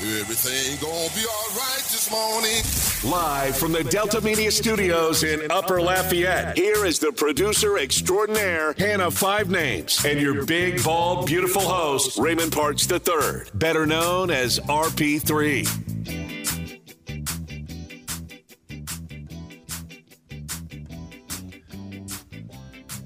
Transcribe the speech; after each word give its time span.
everything 0.00 0.78
gonna 0.80 1.12
be 1.14 1.26
all 1.26 1.48
right 1.56 1.82
this 1.90 2.08
morning. 2.08 2.62
Live 3.10 3.56
from 3.56 3.72
the 3.72 3.82
Delta 3.82 4.20
Media 4.20 4.50
Studios 4.50 5.24
in 5.24 5.50
Upper 5.50 5.80
Lafayette, 5.80 6.56
here 6.56 6.86
is 6.86 7.00
the 7.00 7.10
producer 7.10 7.78
extraordinaire, 7.78 8.74
Hannah 8.78 9.10
Five 9.10 9.50
Names, 9.50 10.04
and 10.04 10.20
your 10.20 10.46
big, 10.46 10.84
bald, 10.84 11.26
beautiful 11.26 11.62
host, 11.62 12.16
Raymond 12.16 12.52
Parks 12.52 12.88
III, 12.88 13.50
better 13.54 13.86
known 13.86 14.30
as 14.30 14.60
RP3. 14.60 15.66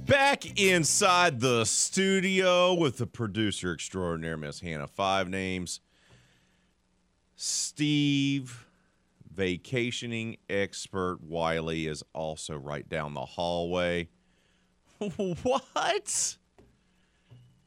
Back 0.07 0.61
inside 0.61 1.41
the 1.41 1.65
studio 1.65 2.75
with 2.75 2.99
the 2.99 3.07
producer 3.07 3.73
extraordinaire, 3.73 4.37
Miss 4.37 4.61
Hannah 4.61 4.89
Five 4.89 5.31
Names. 5.31 5.81
Steve, 7.45 8.69
vacationing 9.35 10.37
expert 10.49 11.19
Wiley, 11.21 11.89
is 11.89 12.05
also 12.13 12.55
right 12.57 12.89
down 12.89 13.15
the 13.15 13.25
hallway. 13.25 14.09
what? 15.17 16.37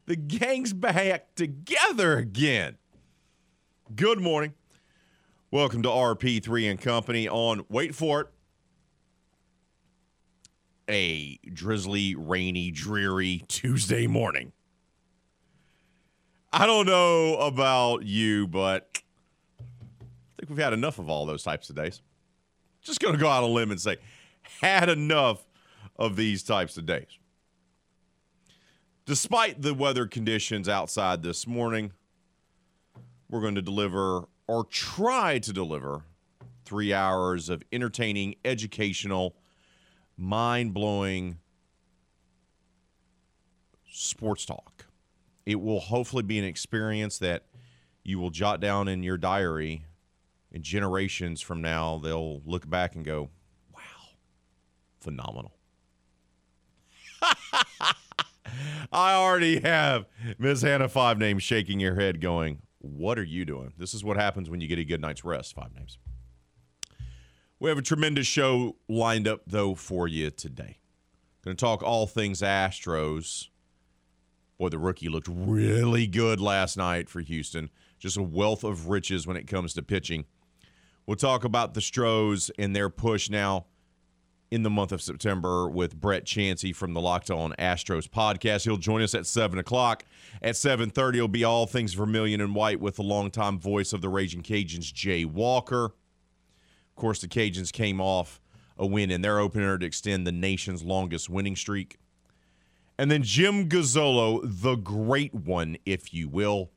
The 0.06 0.16
gang's 0.16 0.72
back 0.72 1.36
together 1.36 2.18
again. 2.18 2.78
Good 3.94 4.22
morning. 4.22 4.54
Welcome 5.52 5.82
to 5.82 5.90
RP3 5.90 6.72
and 6.72 6.80
Company 6.80 7.28
on, 7.28 7.66
wait 7.68 7.94
for 7.94 8.22
it, 8.22 8.28
a 10.90 11.38
drizzly, 11.54 12.16
rainy, 12.16 12.72
dreary 12.72 13.44
Tuesday 13.50 14.08
morning. 14.08 14.54
I 16.54 16.66
don't 16.66 16.86
know 16.86 17.36
about 17.36 18.06
you, 18.06 18.48
but 18.48 19.02
think 20.38 20.50
we've 20.50 20.58
had 20.58 20.74
enough 20.74 21.00
of 21.00 21.10
all 21.10 21.26
those 21.26 21.44
types 21.44 21.70
of 21.70 21.76
days. 21.76 22.02
Just 22.82 23.00
going 23.00 23.14
to 23.14 23.20
go 23.20 23.28
out 23.28 23.44
on 23.44 23.50
a 23.50 23.54
limb 23.54 23.72
and 23.72 23.80
say, 23.80 23.98
had 24.62 24.90
enough 24.90 25.46
of 25.98 26.16
these 26.16 26.44
types 26.44 26.78
of 26.78 26.86
days. 26.86 27.18
Despite 29.06 29.62
the 29.62 29.74
weather 29.74 30.08
conditions 30.08 30.68
outside 30.68 31.24
this 31.24 31.46
morning, 31.46 31.92
we're 33.30 33.42
going 33.42 33.56
to 33.56 33.62
deliver 33.62 34.26
or 34.48 34.66
try 34.66 35.40
to 35.40 35.54
deliver 35.54 36.04
three 36.66 36.94
hours 36.94 37.50
of 37.50 37.64
entertaining, 37.72 38.36
educational, 38.44 39.36
mind 40.18 40.74
blowing 40.74 41.38
sports 43.92 44.46
talk. 44.46 44.86
It 45.46 45.62
will 45.62 45.80
hopefully 45.80 46.24
be 46.24 46.40
an 46.40 46.46
experience 46.46 47.20
that 47.20 47.46
you 48.04 48.20
will 48.20 48.32
jot 48.32 48.60
down 48.60 48.88
in 48.88 49.04
your 49.04 49.18
diary. 49.18 49.86
And 50.56 50.64
generations 50.64 51.42
from 51.42 51.62
now, 51.62 52.00
they'll 52.02 52.42
look 52.46 52.68
back 52.70 52.96
and 52.96 53.04
go, 53.04 53.30
wow, 53.74 53.82
phenomenal. 55.02 55.54
I 58.92 59.16
already 59.16 59.60
have 59.60 60.06
Miss 60.40 60.62
Hannah 60.62 60.88
Five 60.88 61.18
Names 61.18 61.44
shaking 61.44 61.82
your 61.82 61.96
head, 61.96 62.22
going, 62.22 62.62
What 62.80 63.20
are 63.20 63.24
you 63.24 63.44
doing? 63.44 63.74
This 63.78 63.94
is 63.94 64.02
what 64.02 64.16
happens 64.16 64.50
when 64.50 64.62
you 64.62 64.70
get 64.70 64.80
a 64.80 64.86
good 64.86 65.02
night's 65.02 65.26
rest, 65.26 65.56
Five 65.56 65.76
Names. 65.76 65.98
We 67.60 67.68
have 67.68 67.78
a 67.78 67.82
tremendous 67.82 68.28
show 68.28 68.78
lined 68.88 69.28
up, 69.28 69.42
though, 69.46 69.76
for 69.76 70.08
you 70.08 70.32
today. 70.32 70.78
Going 71.44 71.58
to 71.58 71.60
talk 71.60 71.84
all 71.84 72.08
things 72.08 72.42
Astros. 72.42 73.50
Boy, 74.58 74.70
the 74.70 74.80
rookie 74.80 75.10
looked 75.10 75.28
really 75.30 76.08
good 76.08 76.40
last 76.40 76.78
night 76.78 77.10
for 77.10 77.20
Houston. 77.20 77.70
Just 78.00 78.16
a 78.16 78.24
wealth 78.24 78.64
of 78.64 78.88
riches 78.88 79.28
when 79.28 79.36
it 79.36 79.48
comes 79.48 79.74
to 79.74 79.82
pitching. 79.82 80.24
We'll 81.08 81.16
talk 81.16 81.44
about 81.44 81.76
the 81.76 81.82
Stros 81.82 82.50
and 82.58 82.76
their 82.76 82.90
push 82.90 83.30
now 83.30 83.68
in 84.50 84.64
the 84.64 84.72
month 84.72 84.92
of 84.92 85.04
September 85.04 85.70
with 85.70 86.00
Brett 86.00 86.26
Chansey 86.26 86.76
from 86.76 86.96
the 86.96 87.02
Locked 87.02 87.30
On 87.30 87.54
Astros 87.60 88.10
podcast. 88.10 88.64
He'll 88.64 88.78
join 88.78 89.04
us 89.04 89.14
at 89.14 89.28
7 89.28 89.60
o'clock. 89.60 90.04
At 90.42 90.56
7.30, 90.56 91.16
it'll 91.16 91.28
be 91.28 91.44
all 91.44 91.68
things 91.68 91.94
Vermilion 91.94 92.42
and 92.42 92.56
White 92.56 92.80
with 92.80 92.96
the 92.96 93.04
longtime 93.04 93.60
voice 93.60 93.94
of 93.94 94.02
the 94.02 94.10
Raging 94.10 94.42
Cajuns, 94.42 94.92
Jay 94.92 95.26
Walker. 95.26 95.86
Of 95.86 96.96
course, 96.96 97.22
the 97.22 97.28
Cajuns 97.28 97.72
came 97.72 98.02
off 98.02 98.42
a 98.76 98.88
win 98.88 99.12
in 99.12 99.22
their 99.22 99.38
opener 99.38 99.78
to 99.78 99.86
extend 99.86 100.26
the 100.26 100.32
nation's 100.32 100.84
longest 100.84 101.30
winning 101.30 101.56
streak. 101.56 102.00
And 102.98 103.12
then 103.12 103.22
Jim 103.22 103.70
Gazzolo, 103.70 104.42
the 104.44 104.76
great 104.76 105.36
one, 105.36 105.78
if 105.86 106.16
you 106.16 106.30
will, 106.30 106.72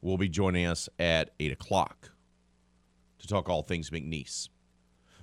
will 0.00 0.18
be 0.18 0.28
joining 0.28 0.66
us 0.66 0.88
at 0.98 1.30
8 1.38 1.52
o'clock 1.52 2.15
to 3.18 3.26
talk 3.26 3.48
all 3.48 3.62
things 3.62 3.90
McNeese. 3.90 4.48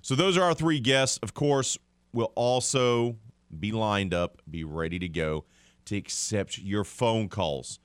So 0.02 0.16
those 0.16 0.38
are 0.38 0.44
our 0.44 0.54
three 0.54 0.80
guests. 0.80 1.18
Of 1.24 1.34
course, 1.34 1.78
we'll 2.14 2.34
also 2.36 3.18
be 3.60 3.72
lined 3.72 4.14
up, 4.14 4.42
be 4.50 4.64
ready 4.64 5.00
to 5.00 5.08
go 5.08 5.46
to 5.86 5.96
accept 5.96 6.58
your 6.58 6.84
phone 6.84 7.30
calls. 7.30 7.80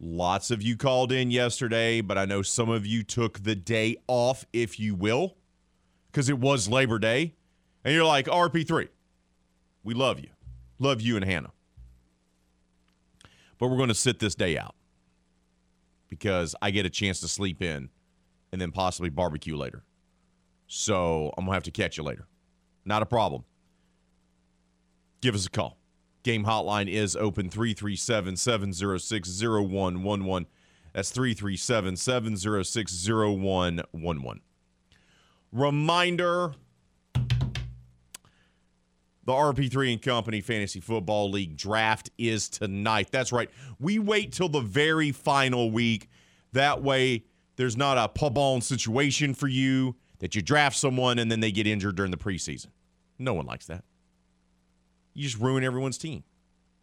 Lots 0.00 0.50
of 0.50 0.62
you 0.62 0.76
called 0.76 1.10
in 1.10 1.30
yesterday, 1.30 2.00
but 2.00 2.16
I 2.16 2.24
know 2.24 2.42
some 2.42 2.68
of 2.68 2.86
you 2.86 3.02
took 3.02 3.42
the 3.42 3.56
day 3.56 3.96
off, 4.06 4.44
if 4.52 4.78
you 4.78 4.94
will, 4.94 5.36
because 6.10 6.28
it 6.28 6.38
was 6.38 6.68
Labor 6.68 6.98
Day. 6.98 7.34
And 7.84 7.94
you're 7.94 8.04
like, 8.04 8.26
RP3, 8.26 8.88
we 9.82 9.94
love 9.94 10.20
you. 10.20 10.28
Love 10.78 11.00
you 11.00 11.16
and 11.16 11.24
Hannah. 11.24 11.52
But 13.58 13.68
we're 13.68 13.76
going 13.76 13.88
to 13.88 13.94
sit 13.94 14.20
this 14.20 14.36
day 14.36 14.56
out 14.56 14.76
because 16.08 16.54
I 16.62 16.70
get 16.70 16.86
a 16.86 16.90
chance 16.90 17.20
to 17.20 17.28
sleep 17.28 17.60
in 17.60 17.90
and 18.52 18.60
then 18.60 18.72
possibly 18.72 19.10
barbecue 19.10 19.56
later. 19.56 19.84
So 20.66 21.32
I'm 21.36 21.44
going 21.44 21.52
to 21.52 21.56
have 21.56 21.62
to 21.64 21.70
catch 21.70 21.96
you 21.96 22.02
later. 22.02 22.26
Not 22.84 23.02
a 23.02 23.06
problem. 23.06 23.44
Give 25.20 25.34
us 25.34 25.46
a 25.46 25.50
call. 25.50 25.78
Game 26.22 26.44
hotline 26.44 26.88
is 26.88 27.16
open 27.16 27.48
337 27.48 28.36
706 28.36 29.42
0111. 29.42 30.46
That's 30.92 31.10
337 31.10 31.96
706 31.96 33.08
0111. 33.08 34.40
Reminder 35.52 36.54
the 39.28 39.34
RP3 39.34 39.92
and 39.92 40.02
Company 40.02 40.40
Fantasy 40.40 40.80
Football 40.80 41.30
League 41.30 41.54
draft 41.54 42.10
is 42.16 42.48
tonight. 42.48 43.08
That's 43.10 43.30
right. 43.30 43.50
We 43.78 43.98
wait 43.98 44.32
till 44.32 44.48
the 44.48 44.60
very 44.60 45.12
final 45.12 45.70
week. 45.70 46.08
That 46.52 46.82
way, 46.82 47.24
there's 47.58 47.76
not 47.76 47.98
a 47.98 48.06
pub 48.06 48.38
on 48.38 48.60
situation 48.60 49.34
for 49.34 49.48
you 49.48 49.96
that 50.20 50.36
you 50.36 50.40
draft 50.40 50.76
someone 50.76 51.18
and 51.18 51.30
then 51.30 51.40
they 51.40 51.50
get 51.50 51.66
injured 51.66 51.96
during 51.96 52.12
the 52.12 52.16
preseason. 52.16 52.68
No 53.18 53.34
one 53.34 53.46
likes 53.46 53.66
that. 53.66 53.84
You 55.12 55.24
just 55.24 55.40
ruin 55.40 55.64
everyone's 55.64 55.98
team. 55.98 56.22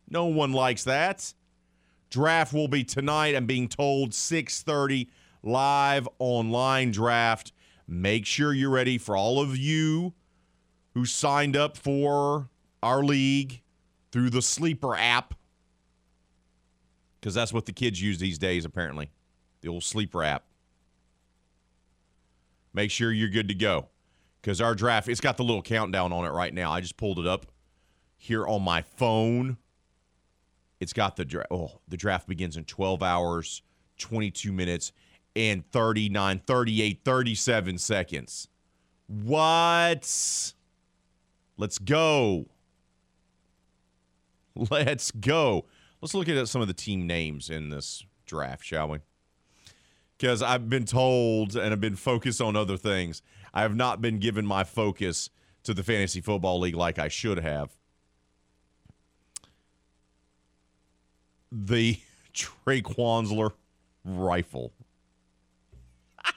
No 0.09 0.25
one 0.25 0.51
likes 0.51 0.83
that. 0.83 1.33
Draft 2.09 2.53
will 2.53 2.67
be 2.67 2.83
tonight. 2.83 3.35
I'm 3.35 3.45
being 3.45 3.69
told 3.69 4.13
6:30 4.13 5.07
live 5.41 6.09
online 6.19 6.91
draft. 6.91 7.53
Make 7.87 8.25
sure 8.25 8.53
you're 8.53 8.69
ready 8.69 8.97
for 8.97 9.15
all 9.15 9.39
of 9.39 9.55
you 9.55 10.13
who 10.93 11.05
signed 11.05 11.55
up 11.55 11.77
for 11.77 12.49
our 12.83 13.01
league 13.01 13.61
through 14.11 14.29
the 14.29 14.41
Sleeper 14.41 14.93
app 14.93 15.35
because 17.21 17.33
that's 17.33 17.53
what 17.53 17.65
the 17.65 17.71
kids 17.71 18.01
use 18.01 18.17
these 18.17 18.37
days 18.37 18.65
apparently. 18.65 19.09
The 19.61 19.69
old 19.69 19.83
Sleeper 19.83 20.21
app 20.21 20.43
make 22.75 22.91
sure 22.91 23.11
you're 23.11 23.29
good 23.29 23.47
to 23.47 23.55
go. 23.55 23.87
Because 24.41 24.61
our 24.61 24.75
draft 24.75 25.07
it's 25.07 25.21
got 25.21 25.37
the 25.37 25.43
little 25.43 25.63
countdown 25.63 26.13
on 26.13 26.25
it 26.25 26.29
right 26.29 26.53
now. 26.53 26.71
I 26.71 26.81
just 26.81 26.97
pulled 26.97 27.17
it 27.17 27.25
up 27.25 27.47
here 28.17 28.45
on 28.45 28.61
my 28.61 28.83
phone. 28.83 29.57
It's 30.79 30.93
got 30.93 31.15
the 31.15 31.25
draft 31.25 31.47
oh 31.49 31.79
the 31.87 31.97
draft 31.97 32.27
begins 32.27 32.57
in 32.57 32.65
12 32.65 33.01
hours 33.01 33.63
22 33.97 34.51
minutes 34.51 34.91
and 35.35 35.65
39 35.71 36.41
38 36.45 37.01
37 37.03 37.77
seconds. 37.79 38.47
What? 39.07 40.53
Let's 41.57 41.77
go. 41.79 42.45
Let's 44.69 45.11
go. 45.11 45.65
Let's 46.01 46.13
look 46.13 46.29
at 46.29 46.47
some 46.49 46.61
of 46.61 46.67
the 46.67 46.73
team 46.73 47.07
names 47.07 47.49
in 47.49 47.69
this 47.69 48.05
draft 48.25 48.63
shall 48.63 48.89
we 48.89 48.99
because 50.25 50.41
I've 50.41 50.71
been 50.71 50.85
told 50.85 51.55
and 51.55 51.71
I've 51.71 51.79
been 51.79 51.95
focused 51.95 52.41
on 52.41 52.55
other 52.55 52.77
things. 52.77 53.21
I 53.53 53.61
have 53.61 53.75
not 53.75 54.01
been 54.01 54.17
given 54.17 54.43
my 54.43 54.63
focus 54.63 55.29
to 55.65 55.71
the 55.71 55.83
fantasy 55.83 56.19
football 56.19 56.59
league 56.59 56.75
like 56.75 56.97
I 56.97 57.09
should 57.09 57.37
have. 57.37 57.75
The 61.51 61.99
Trey 62.33 62.81
Quansler 62.81 63.51
rifle. 64.03 64.73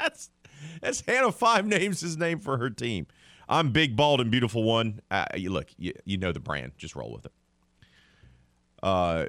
that's 0.00 0.30
that's 0.80 1.02
Hannah 1.02 1.30
Five 1.30 1.66
names 1.66 2.00
his 2.00 2.16
name 2.16 2.40
for 2.40 2.56
her 2.56 2.70
team. 2.70 3.06
I'm 3.50 3.70
big, 3.70 3.96
bald, 3.96 4.22
and 4.22 4.30
beautiful 4.30 4.62
one. 4.62 5.00
Uh, 5.10 5.26
you 5.34 5.50
look, 5.50 5.66
you, 5.76 5.92
you 6.06 6.16
know 6.16 6.32
the 6.32 6.40
brand. 6.40 6.72
Just 6.78 6.96
roll 6.96 7.12
with 7.12 7.26
it. 7.26 7.32
Uh, 8.82 9.26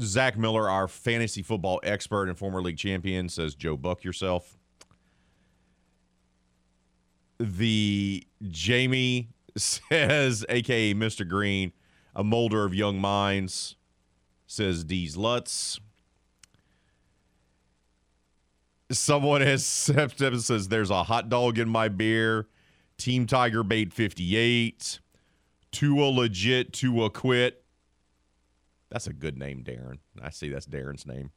Zach 0.00 0.36
Miller, 0.36 0.68
our 0.68 0.88
fantasy 0.88 1.42
football 1.42 1.80
expert 1.82 2.28
and 2.28 2.36
former 2.36 2.60
league 2.60 2.78
champion, 2.78 3.28
says, 3.28 3.54
"Joe 3.54 3.76
Buck 3.76 4.04
yourself." 4.04 4.58
The 7.38 8.26
Jamie 8.48 9.28
says, 9.56 10.44
aka 10.48 10.94
Mr. 10.94 11.28
Green, 11.28 11.72
a 12.14 12.24
molder 12.24 12.64
of 12.64 12.74
young 12.74 12.98
minds, 12.98 13.76
says 14.46 14.84
D's 14.84 15.16
Lutz. 15.16 15.80
Someone 18.90 19.40
has 19.40 19.90
and 19.96 20.42
says, 20.42 20.68
There's 20.68 20.90
a 20.90 21.04
hot 21.04 21.28
dog 21.28 21.58
in 21.58 21.68
my 21.68 21.88
beer. 21.88 22.48
Team 22.98 23.26
Tiger 23.26 23.62
Bait 23.62 23.92
58. 23.92 25.00
Tua 25.72 26.04
legit, 26.04 26.72
Tua 26.72 27.10
quit. 27.10 27.62
That's 28.90 29.06
a 29.06 29.12
good 29.12 29.36
name, 29.36 29.64
Darren. 29.64 29.98
I 30.22 30.30
see 30.30 30.48
that's 30.48 30.66
Darren's 30.66 31.06
name. 31.06 31.30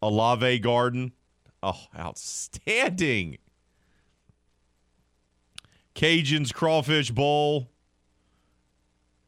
Olave 0.00 0.58
Garden. 0.60 1.12
Oh, 1.62 1.86
outstanding. 1.98 3.38
Cajuns 5.94 6.52
Crawfish 6.52 7.10
Bowl. 7.10 7.70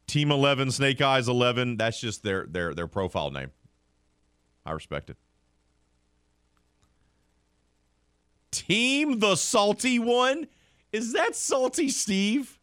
Team 0.05 0.31
11 0.31 0.71
Snake 0.71 1.01
Eyes 1.01 1.27
11. 1.27 1.77
That's 1.77 1.99
just 1.99 2.23
their 2.23 2.45
their 2.45 2.73
their 2.73 2.87
profile 2.87 3.31
name. 3.31 3.51
I 4.65 4.71
respect 4.71 5.09
it. 5.09 5.17
Team 8.51 9.19
the 9.19 9.35
Salty 9.35 9.99
One? 9.99 10.47
Is 10.91 11.13
that 11.13 11.35
Salty 11.35 11.89
Steve? 11.89 12.59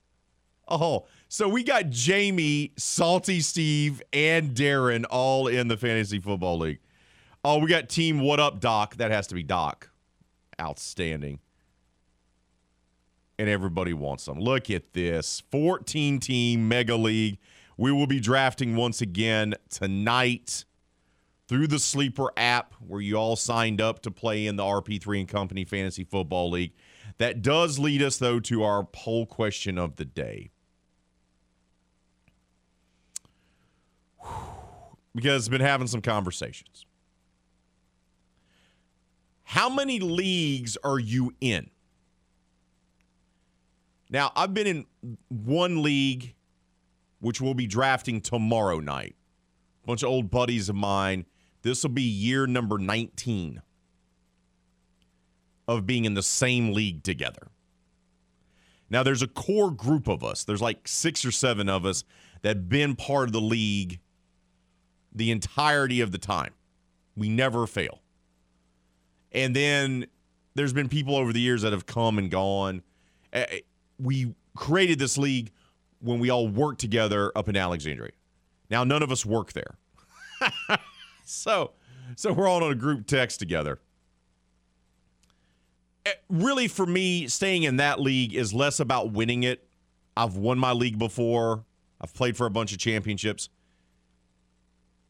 Oh, 0.67 1.07
so 1.35 1.49
we 1.49 1.65
got 1.65 1.91
Jamie, 1.91 2.71
Salty 2.77 3.41
Steve, 3.41 4.01
and 4.13 4.55
Darren 4.55 5.05
all 5.11 5.49
in 5.49 5.67
the 5.67 5.77
Fantasy 5.77 6.21
Football 6.21 6.59
League. 6.59 6.79
Oh, 7.45 7.59
we 7.59 7.67
got 7.67 7.89
Team 7.89 8.21
What 8.21 8.39
Up 8.39 8.61
Doc. 8.61 8.95
That 8.99 9.11
has 9.11 9.27
to 9.27 9.35
be 9.35 9.43
Doc. 9.43 9.91
Outstanding. 10.61 11.41
And 13.37 13.49
everybody 13.49 13.93
wants 13.93 14.27
them. 14.27 14.39
Look 14.39 14.71
at 14.71 14.93
this 14.93 15.43
14 15.51 16.21
team 16.21 16.69
mega 16.69 16.95
league. 16.95 17.39
We 17.77 17.91
will 17.91 18.07
be 18.07 18.21
drafting 18.21 18.77
once 18.77 19.01
again 19.01 19.57
tonight 19.71 20.65
through 21.49 21.67
the 21.67 21.81
Sleeper 21.81 22.31
app 22.37 22.75
where 22.79 23.01
you 23.01 23.17
all 23.17 23.35
signed 23.35 23.81
up 23.81 24.03
to 24.03 24.13
play 24.13 24.47
in 24.47 24.55
the 24.55 24.63
RP3 24.63 25.19
and 25.19 25.29
Company 25.29 25.65
Fantasy 25.65 26.05
Football 26.05 26.51
League. 26.51 26.75
That 27.19 27.43
does 27.43 27.81
lead 27.81 28.05
us, 28.05 28.19
though, 28.19 28.39
to 28.39 28.63
our 28.63 28.85
poll 28.85 29.27
question 29.27 29.79
of 29.79 29.97
the 29.97 30.05
day. 30.05 30.53
Because 35.15 35.47
I've 35.47 35.53
been 35.53 35.61
having 35.61 35.87
some 35.87 36.01
conversations. 36.01 36.87
How 39.45 39.69
many 39.69 40.01
leagues 40.01 40.77
are 40.83 40.99
you 40.99 41.33
in? 41.41 41.71
Now, 44.11 44.33
I've 44.35 44.55
been 44.55 44.67
in 44.67 44.87
one 45.29 45.83
league, 45.83 46.35
which 47.21 47.41
we'll 47.41 47.55
be 47.55 47.67
drafting 47.67 48.21
tomorrow 48.21 48.81
night. 48.81 49.15
A 49.83 49.87
bunch 49.87 50.03
of 50.03 50.09
old 50.09 50.31
buddies 50.31 50.69
of 50.69 50.77
mine 50.77 51.27
this 51.65 51.83
will 51.83 51.91
be 51.91 52.03
year 52.03 52.47
number 52.47 52.79
19 52.79 53.63
of 55.67 55.87
being 55.87 56.05
in 56.05 56.13
the 56.13 56.23
same 56.23 56.75
league 56.75 57.03
together. 57.03 57.49
Now, 58.91 59.03
there's 59.03 59.23
a 59.23 59.27
core 59.27 59.71
group 59.71 60.07
of 60.07 60.23
us. 60.23 60.45
There's 60.45 60.61
like 60.61 60.87
six 60.87 61.25
or 61.25 61.33
seven 61.33 61.71
of 61.71 61.87
us 61.87 62.05
that 62.43 62.69
been 62.69 62.95
part 62.97 63.29
of 63.29 63.33
the 63.33 63.41
league 63.41 63.99
the 65.15 65.31
entirety 65.31 66.01
of 66.01 66.13
the 66.13 66.19
time. 66.19 66.53
We 67.17 67.29
never 67.29 67.67
fail. 67.67 68.01
And 69.33 69.55
then 69.55 70.07
there's 70.55 70.73
been 70.73 70.89
people 70.89 71.17
over 71.17 71.33
the 71.33 71.41
years 71.41 71.63
that 71.63 71.73
have 71.73 71.87
come 71.87 72.19
and 72.19 72.31
gone. 72.31 72.83
We 73.99 74.35
created 74.57 74.99
this 74.99 75.19
league 75.19 75.51
when 76.01 76.19
we 76.19 76.31
all 76.31 76.49
worked 76.49 76.81
together 76.81 77.33
up 77.35 77.49
in 77.49 77.57
Alexandria. 77.57 78.13
Now, 78.71 78.85
none 78.85 79.03
of 79.03 79.11
us 79.11 79.25
work 79.27 79.53
there. 79.53 79.77
so, 81.25 81.73
so 82.17 82.33
we're 82.33 82.49
all 82.49 82.63
on 82.63 82.71
a 82.71 82.77
group 82.77 83.07
text 83.07 83.39
together. 83.39 83.81
Really, 86.29 86.69
for 86.69 86.85
me, 86.85 87.29
staying 87.29 87.63
in 87.63 87.77
that 87.77 88.01
league 88.01 88.35
is 88.35 88.53
less 88.53 88.79
about 88.79 89.13
winning 89.13 89.43
it. 89.43 89.67
I've 90.17 90.37
won 90.37 90.59
my 90.59 90.73
league 90.73 90.99
before. 90.99 91.65
I've 92.01 92.13
played 92.15 92.37
for 92.37 92.47
a 92.47 92.51
bunch 92.51 92.73
of 92.73 92.79
championships. 92.79 93.49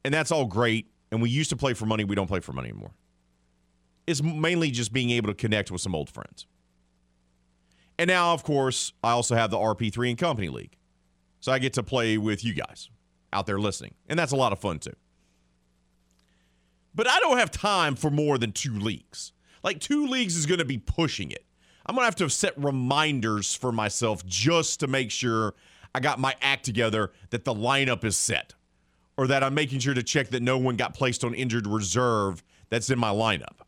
And 0.05 0.13
that's 0.13 0.31
all 0.31 0.45
great. 0.47 0.91
And 1.11 1.23
we 1.23 1.31
used 1.31 1.51
to 1.51 1.57
play 1.57 1.75
for 1.75 1.87
money. 1.87 2.05
We 2.05 2.15
don't 2.15 2.27
play 2.27 2.41
for 2.41 2.53
money 2.53 2.71
anymore. 2.71 2.93
It's 4.07 4.23
mainly 4.23 4.71
just 4.71 4.93
being 4.93 5.11
able 5.11 5.29
to 5.29 5.35
connect 5.35 5.71
with 5.71 5.81
some 5.81 5.95
old 5.95 6.11
friends. 6.11 6.47
And 7.99 8.09
now, 8.09 8.33
of 8.35 8.43
course, 8.43 8.93
I 9.03 9.13
also 9.13 9.35
have 9.35 9.51
the 9.51 9.57
RP3 9.57 10.11
and 10.11 10.19
Company 10.19 10.49
League. 10.49 10.77
So 11.41 11.53
I 11.53 11.59
get 11.59 11.75
to 11.75 11.83
play 11.83 12.19
with 12.19 12.45
you 12.45 12.55
guys 12.55 12.91
out 13.33 13.47
there 13.47 13.59
listening. 13.59 13.95
And 14.09 14.19
that's 14.19 14.33
a 14.33 14.37
lot 14.37 14.53
of 14.53 14.59
fun 14.59 14.79
too. 14.79 14.95
But 16.95 17.09
I 17.09 17.19
don't 17.21 17.39
have 17.39 17.51
time 17.51 17.97
for 17.97 18.11
more 18.11 18.39
than 18.39 18.53
two 18.53 18.79
leagues. 18.79 19.33
Like 19.63 19.81
two 19.81 20.07
leagues 20.07 20.37
is 20.37 20.47
going 20.47 20.59
to 20.59 20.65
be 20.65 20.79
pushing 20.79 21.31
it. 21.31 21.45
I'm 21.87 21.95
going 21.95 22.03
to 22.03 22.07
have 22.07 22.17
to 22.17 22.31
set 22.31 22.55
reminders 22.57 23.55
for 23.55 23.73
myself 23.73 24.25
just 24.25 24.81
to 24.81 24.87
make 24.87 25.11
sure 25.11 25.55
I 25.95 26.01
got 26.01 26.19
my 26.19 26.35
act 26.41 26.65
together 26.65 27.13
that 27.31 27.45
the 27.45 27.55
lineup 27.55 28.05
is 28.05 28.17
set 28.17 28.55
or 29.17 29.27
that 29.29 29.43
I'm 29.45 29.55
making 29.55 29.81
sure 29.81 29.95
to 29.95 30.03
check 30.03 30.29
that 30.31 30.43
no 30.43 30.59
one 30.59 30.77
got 30.77 30.95
placed 30.95 31.25
on 31.25 31.35
injured 31.35 31.67
reserve 31.67 32.43
that's 32.69 32.91
in 32.91 32.99
my 32.99 33.11
lineup. 33.11 33.61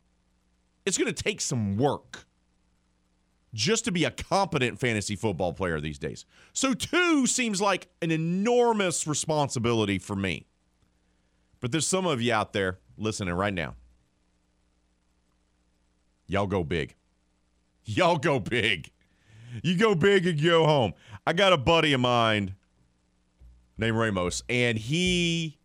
It's 0.85 0.97
going 0.97 1.13
to 1.13 1.23
take 1.23 1.41
some 1.41 1.77
work 1.77 2.25
just 3.53 3.85
to 3.85 3.91
be 3.91 4.03
a 4.03 4.11
competent 4.11 4.79
fantasy 4.79 5.15
football 5.15 5.53
player 5.53 5.79
these 5.79 5.99
days. 5.99 6.25
So, 6.53 6.73
two 6.73 7.25
seems 7.27 7.61
like 7.61 7.87
an 8.01 8.11
enormous 8.11 9.07
responsibility 9.07 9.99
for 9.99 10.15
me. 10.15 10.45
But 11.59 11.71
there's 11.71 11.87
some 11.87 12.05
of 12.05 12.21
you 12.21 12.33
out 12.33 12.53
there 12.53 12.79
listening 12.97 13.33
right 13.33 13.53
now. 13.53 13.75
Y'all 16.27 16.47
go 16.47 16.63
big. 16.63 16.95
Y'all 17.85 18.17
go 18.17 18.39
big. 18.39 18.91
You 19.63 19.77
go 19.77 19.95
big 19.95 20.27
and 20.27 20.41
go 20.41 20.65
home. 20.65 20.93
I 21.25 21.33
got 21.33 21.53
a 21.53 21.57
buddy 21.57 21.93
of 21.93 22.01
mine 22.01 22.55
named 23.77 23.97
Ramos, 23.97 24.43
and 24.49 24.77
he 24.77 25.57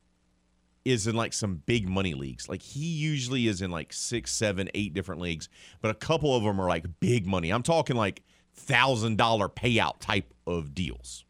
is 0.85 1.07
in 1.07 1.15
like 1.15 1.33
some 1.33 1.63
big 1.67 1.89
money 1.89 2.15
leagues. 2.15 2.49
Like 2.49 2.63
he 2.63 2.85
usually 2.85 3.47
is 3.47 3.63
in 3.63 3.71
like 3.71 3.93
six, 3.93 4.33
seven, 4.33 4.69
eight 4.75 4.95
different 4.95 5.21
leagues, 5.21 5.49
but 5.81 5.91
a 5.91 5.95
couple 5.95 6.35
of 6.35 6.43
them 6.43 6.61
are 6.61 6.69
like 6.69 6.85
big 7.01 7.27
money. 7.27 7.51
I'm 7.51 7.63
talking 7.63 7.97
like 7.97 8.23
thousand 8.55 9.17
dollar 9.17 9.49
payout 9.49 10.01
type 10.01 10.33
of 10.47 10.75
deals. 10.75 11.25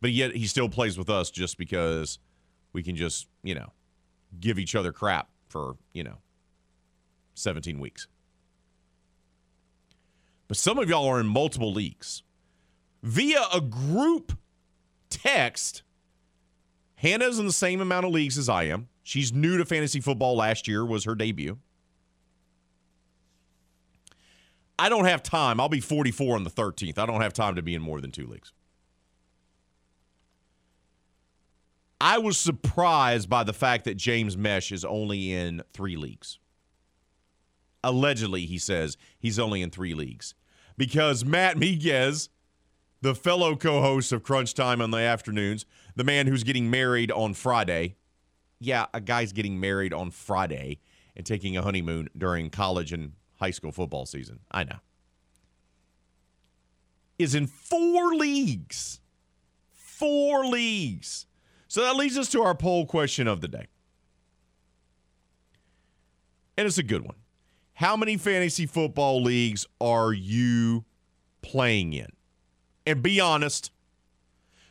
But 0.00 0.10
yet 0.10 0.34
he 0.34 0.46
still 0.46 0.68
plays 0.68 0.98
with 0.98 1.08
us 1.08 1.30
just 1.30 1.56
because 1.56 2.18
we 2.72 2.82
can 2.82 2.96
just, 2.96 3.28
you 3.44 3.54
know, 3.54 3.72
give 4.40 4.58
each 4.58 4.74
other 4.74 4.92
crap 4.92 5.28
for, 5.48 5.76
you 5.92 6.02
know, 6.02 6.18
17 7.34 7.78
weeks. 7.78 8.08
But 10.48 10.56
some 10.56 10.78
of 10.78 10.88
y'all 10.90 11.06
are 11.06 11.20
in 11.20 11.26
multiple 11.26 11.72
leagues. 11.72 12.24
Via 13.04 13.42
a 13.54 13.60
group 13.60 14.36
text, 15.12 15.82
Hannah's 16.96 17.38
in 17.38 17.46
the 17.46 17.52
same 17.52 17.80
amount 17.80 18.06
of 18.06 18.12
leagues 18.12 18.38
as 18.38 18.48
I 18.48 18.64
am. 18.64 18.88
She's 19.02 19.32
new 19.32 19.58
to 19.58 19.64
fantasy 19.64 20.00
football 20.00 20.36
last 20.36 20.68
year, 20.68 20.84
was 20.84 21.04
her 21.04 21.14
debut. 21.14 21.58
I 24.78 24.88
don't 24.88 25.04
have 25.04 25.22
time. 25.22 25.60
I'll 25.60 25.68
be 25.68 25.80
44 25.80 26.36
on 26.36 26.44
the 26.44 26.50
13th. 26.50 26.98
I 26.98 27.06
don't 27.06 27.20
have 27.20 27.32
time 27.32 27.56
to 27.56 27.62
be 27.62 27.74
in 27.74 27.82
more 27.82 28.00
than 28.00 28.10
two 28.10 28.26
leagues. 28.26 28.52
I 32.00 32.18
was 32.18 32.36
surprised 32.36 33.28
by 33.28 33.44
the 33.44 33.52
fact 33.52 33.84
that 33.84 33.96
James 33.96 34.36
Mesh 34.36 34.72
is 34.72 34.84
only 34.84 35.32
in 35.32 35.62
three 35.72 35.96
leagues. 35.96 36.40
Allegedly, 37.84 38.44
he 38.46 38.58
says 38.58 38.96
he's 39.20 39.38
only 39.38 39.62
in 39.62 39.70
three 39.70 39.94
leagues 39.94 40.34
because 40.76 41.24
Matt 41.24 41.56
Miguez, 41.56 42.28
the 43.02 43.14
fellow 43.14 43.56
co 43.56 43.80
host 43.80 44.12
of 44.12 44.22
Crunch 44.22 44.54
Time 44.54 44.80
on 44.80 44.90
the 44.90 44.98
afternoons, 44.98 45.66
the 45.94 46.04
man 46.04 46.26
who's 46.26 46.44
getting 46.44 46.70
married 46.70 47.12
on 47.12 47.34
Friday. 47.34 47.96
Yeah, 48.58 48.86
a 48.94 49.00
guy's 49.00 49.32
getting 49.32 49.60
married 49.60 49.92
on 49.92 50.10
Friday 50.10 50.80
and 51.16 51.26
taking 51.26 51.56
a 51.56 51.62
honeymoon 51.62 52.08
during 52.16 52.48
college 52.48 52.92
and 52.92 53.12
high 53.38 53.50
school 53.50 53.72
football 53.72 54.06
season. 54.06 54.40
I 54.50 54.64
know. 54.64 54.78
Is 57.18 57.34
in 57.34 57.46
four 57.46 58.14
leagues. 58.14 59.00
Four 59.72 60.46
leagues. 60.46 61.26
So 61.68 61.82
that 61.82 61.96
leads 61.96 62.16
us 62.16 62.30
to 62.30 62.42
our 62.42 62.54
poll 62.54 62.86
question 62.86 63.26
of 63.26 63.40
the 63.40 63.48
day. 63.48 63.66
and 66.56 66.66
it's 66.66 66.78
a 66.78 66.82
good 66.82 67.02
one. 67.02 67.16
How 67.74 67.96
many 67.96 68.16
fantasy 68.16 68.66
football 68.66 69.22
leagues 69.22 69.66
are 69.80 70.12
you 70.12 70.84
playing 71.40 71.92
in? 71.94 72.08
And 72.86 73.02
be 73.02 73.20
honest. 73.20 73.70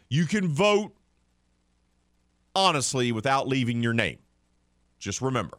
You 0.09 0.25
can 0.25 0.49
vote 0.49 0.93
honestly 2.53 3.11
without 3.11 3.47
leaving 3.47 3.81
your 3.81 3.93
name. 3.93 4.19
Just 4.99 5.21
remember. 5.21 5.57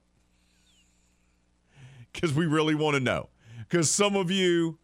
Because 2.12 2.34
we 2.34 2.46
really 2.46 2.74
want 2.74 2.94
to 2.94 3.00
know. 3.00 3.30
Because 3.60 3.90
some 3.90 4.14
of 4.14 4.30
you 4.30 4.78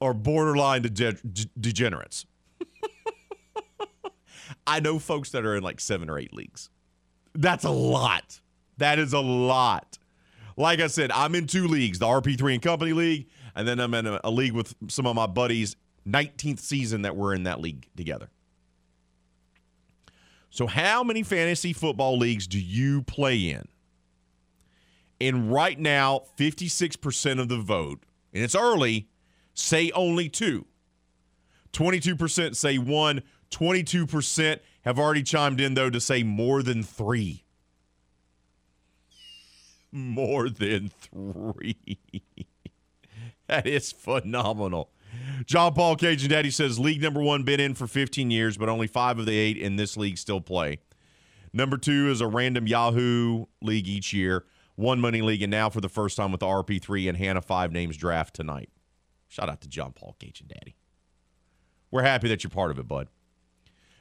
are 0.00 0.12
borderline 0.12 0.82
dege- 0.82 1.48
degenerates. 1.58 2.26
I 4.66 4.80
know 4.80 4.98
folks 4.98 5.30
that 5.30 5.46
are 5.46 5.56
in 5.56 5.62
like 5.62 5.80
seven 5.80 6.10
or 6.10 6.18
eight 6.18 6.34
leagues. 6.34 6.68
That's 7.34 7.64
a 7.64 7.70
lot. 7.70 8.40
That 8.78 8.98
is 8.98 9.12
a 9.12 9.20
lot. 9.20 9.98
Like 10.56 10.80
I 10.80 10.86
said, 10.86 11.10
I'm 11.10 11.34
in 11.34 11.46
two 11.46 11.66
leagues 11.66 11.98
the 11.98 12.06
RP3 12.06 12.54
and 12.54 12.62
Company 12.62 12.92
League, 12.92 13.28
and 13.54 13.66
then 13.66 13.78
I'm 13.78 13.94
in 13.94 14.06
a, 14.06 14.20
a 14.24 14.30
league 14.30 14.52
with 14.52 14.74
some 14.88 15.06
of 15.06 15.16
my 15.16 15.26
buddies, 15.26 15.76
19th 16.06 16.60
season 16.60 17.02
that 17.02 17.16
we're 17.16 17.34
in 17.34 17.44
that 17.44 17.60
league 17.60 17.88
together. 17.96 18.30
So, 20.50 20.66
how 20.66 21.02
many 21.02 21.22
fantasy 21.22 21.72
football 21.72 22.16
leagues 22.16 22.46
do 22.46 22.58
you 22.58 23.02
play 23.02 23.36
in? 23.36 23.68
And 25.20 25.52
right 25.52 25.78
now, 25.78 26.22
56% 26.38 27.40
of 27.40 27.48
the 27.48 27.58
vote, 27.58 28.02
and 28.32 28.44
it's 28.44 28.54
early, 28.54 29.08
say 29.54 29.90
only 29.92 30.28
two. 30.28 30.66
22% 31.72 32.56
say 32.56 32.78
one. 32.78 33.22
22% 33.50 34.60
have 34.82 34.98
already 34.98 35.22
chimed 35.22 35.60
in, 35.60 35.74
though, 35.74 35.90
to 35.90 36.00
say 36.00 36.22
more 36.22 36.62
than 36.62 36.82
three. 36.82 37.44
More 39.92 40.48
than 40.48 40.90
three. 41.00 41.98
that 43.46 43.66
is 43.66 43.92
phenomenal. 43.92 44.90
John 45.44 45.74
Paul 45.74 45.96
Cajun 45.96 46.30
Daddy 46.30 46.50
says 46.50 46.78
league 46.78 47.02
number 47.02 47.20
one 47.20 47.42
been 47.42 47.60
in 47.60 47.74
for 47.74 47.86
15 47.86 48.30
years, 48.30 48.56
but 48.56 48.68
only 48.68 48.86
five 48.86 49.18
of 49.18 49.26
the 49.26 49.36
eight 49.36 49.56
in 49.56 49.76
this 49.76 49.96
league 49.96 50.18
still 50.18 50.40
play. 50.40 50.78
Number 51.52 51.76
two 51.76 52.10
is 52.10 52.20
a 52.20 52.26
random 52.26 52.66
Yahoo 52.66 53.46
league 53.62 53.88
each 53.88 54.12
year, 54.12 54.44
one 54.74 55.00
money 55.00 55.22
league, 55.22 55.42
and 55.42 55.50
now 55.50 55.70
for 55.70 55.80
the 55.80 55.88
first 55.88 56.16
time 56.16 56.30
with 56.30 56.40
the 56.40 56.46
RP3 56.46 57.08
and 57.08 57.18
Hannah 57.18 57.42
Five 57.42 57.72
Names 57.72 57.96
draft 57.96 58.34
tonight. 58.34 58.70
Shout 59.28 59.48
out 59.48 59.60
to 59.62 59.68
John 59.68 59.92
Paul 59.92 60.16
Cajun 60.18 60.48
Daddy. 60.48 60.76
We're 61.90 62.02
happy 62.02 62.28
that 62.28 62.42
you're 62.44 62.50
part 62.50 62.70
of 62.70 62.78
it, 62.78 62.88
bud. 62.88 63.08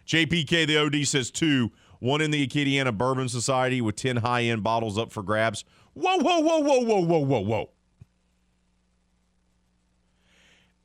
JPK 0.05 0.67
the 0.67 0.77
OD 0.77 1.07
says 1.07 1.31
two, 1.31 1.71
one 1.99 2.21
in 2.21 2.31
the 2.31 2.45
Acadiana 2.45 2.95
Bourbon 2.95 3.29
Society 3.29 3.81
with 3.81 3.95
10 3.95 4.17
high 4.17 4.43
end 4.43 4.63
bottles 4.63 4.97
up 4.97 5.11
for 5.11 5.23
grabs. 5.23 5.63
Whoa, 5.93 6.17
whoa, 6.17 6.39
whoa, 6.39 6.59
whoa, 6.59 6.79
whoa, 6.81 6.99
whoa, 6.99 7.19
whoa, 7.19 7.39
whoa. 7.39 7.69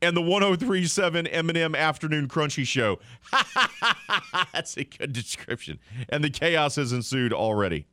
And 0.01 0.17
the 0.17 0.21
1037 0.21 1.25
Eminem 1.25 1.77
Afternoon 1.77 2.27
Crunchy 2.27 2.65
Show. 2.65 2.99
That's 4.53 4.75
a 4.75 4.83
good 4.83 5.13
description. 5.13 5.79
And 6.09 6.23
the 6.23 6.29
chaos 6.29 6.75
has 6.77 6.91
ensued 6.91 7.33
already. 7.33 7.85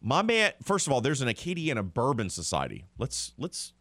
My 0.00 0.22
man, 0.22 0.52
first 0.62 0.86
of 0.86 0.92
all, 0.94 1.02
there's 1.02 1.20
an 1.20 1.28
Acadiana 1.28 1.82
Bourbon 1.82 2.30
Society. 2.30 2.86
Let's 2.98 3.34
let's 3.36 3.74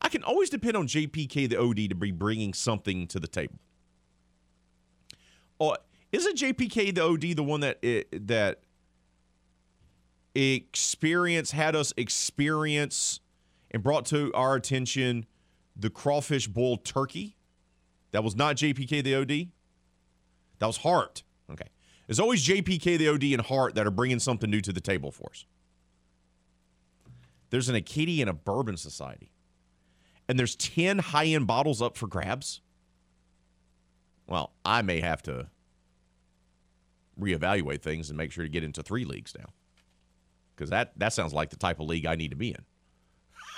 I 0.00 0.08
can 0.08 0.22
always 0.22 0.50
depend 0.50 0.76
on 0.76 0.86
JPK 0.86 1.48
the 1.48 1.58
OD 1.58 1.88
to 1.88 1.94
be 1.94 2.12
bringing 2.12 2.54
something 2.54 3.08
to 3.08 3.18
the 3.18 3.26
table. 3.26 3.58
Oh, 5.58 5.76
isn't 6.12 6.38
JPK 6.38 6.94
the 6.94 7.02
OD 7.02 7.36
the 7.36 7.42
one 7.42 7.60
that 7.60 7.78
it, 7.82 8.28
that 8.28 8.60
experience 10.34 11.52
had 11.52 11.74
us 11.74 11.92
experience 11.96 13.20
and 13.70 13.82
brought 13.82 14.06
to 14.06 14.32
our 14.34 14.54
attention 14.54 15.26
the 15.76 15.90
crawfish 15.90 16.48
boiled 16.48 16.84
turkey? 16.84 17.36
That 18.12 18.22
was 18.22 18.36
not 18.36 18.56
JPK 18.56 19.02
the 19.02 19.14
OD. 19.16 19.48
That 20.58 20.66
was 20.66 20.78
Hart. 20.78 21.22
Okay. 21.50 21.68
It's 22.08 22.18
always 22.18 22.46
JPK 22.46 22.98
the 22.98 23.08
OD 23.08 23.24
and 23.24 23.40
Hart 23.40 23.74
that 23.74 23.86
are 23.86 23.90
bringing 23.90 24.18
something 24.18 24.50
new 24.50 24.60
to 24.60 24.72
the 24.72 24.80
table 24.80 25.10
for 25.10 25.30
us. 25.30 25.46
There's 27.50 27.68
an 27.68 27.76
Acadiana 27.76 28.36
Bourbon 28.44 28.76
Society 28.76 29.30
and 30.28 30.38
there's 30.38 30.56
10 30.56 30.98
high 30.98 31.26
end 31.26 31.46
bottles 31.46 31.82
up 31.82 31.96
for 31.96 32.06
grabs, 32.06 32.60
well, 34.26 34.52
I 34.64 34.82
may 34.82 35.00
have 35.00 35.22
to 35.24 35.48
reevaluate 37.20 37.82
things 37.82 38.08
and 38.08 38.16
make 38.16 38.32
sure 38.32 38.44
to 38.44 38.50
get 38.50 38.64
into 38.64 38.82
three 38.82 39.04
leagues 39.04 39.34
now. 39.36 39.52
Because 40.56 40.70
that, 40.70 40.98
that 40.98 41.12
sounds 41.12 41.34
like 41.34 41.50
the 41.50 41.56
type 41.56 41.80
of 41.80 41.86
league 41.86 42.06
I 42.06 42.14
need 42.14 42.30
to 42.30 42.36
be 42.36 42.50
in. 42.50 42.64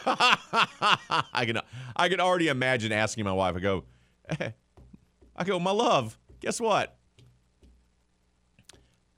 I 1.32 1.44
can 1.46 1.60
I 1.96 2.08
can 2.08 2.20
already 2.20 2.48
imagine 2.48 2.92
asking 2.92 3.24
my 3.24 3.32
wife. 3.32 3.56
I 3.56 3.60
go, 3.60 3.84
hey, 4.38 4.54
I 5.36 5.44
go, 5.44 5.58
my 5.58 5.72
love. 5.72 6.18
Guess 6.40 6.60
what? 6.60 6.96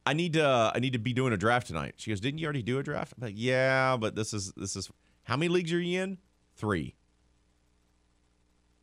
I 0.07 0.15
need 0.15 0.33
to 0.35 0.73
I 0.75 0.79
need 0.79 0.95
to 0.95 0.99
be 0.99 1.13
doing 1.13 1.33
a 1.33 1.37
draft 1.37 1.67
tonight. 1.67 1.95
She 1.99 2.11
goes, 2.11 2.21
didn't 2.21 2.39
you 2.39 2.47
already 2.47 2.63
do 2.63 2.79
a 2.79 2.83
draft? 2.83 3.15
I'm 3.17 3.27
like, 3.27 3.35
yeah, 3.37 3.97
but 3.97 4.15
this 4.15 4.33
is 4.33 4.53
this 4.57 4.75
is 4.77 4.91
how 5.25 5.37
many 5.37 5.49
leagues 5.49 5.73
are 5.73 5.81
you 5.81 6.01
in? 6.01 6.19
Three 6.57 6.97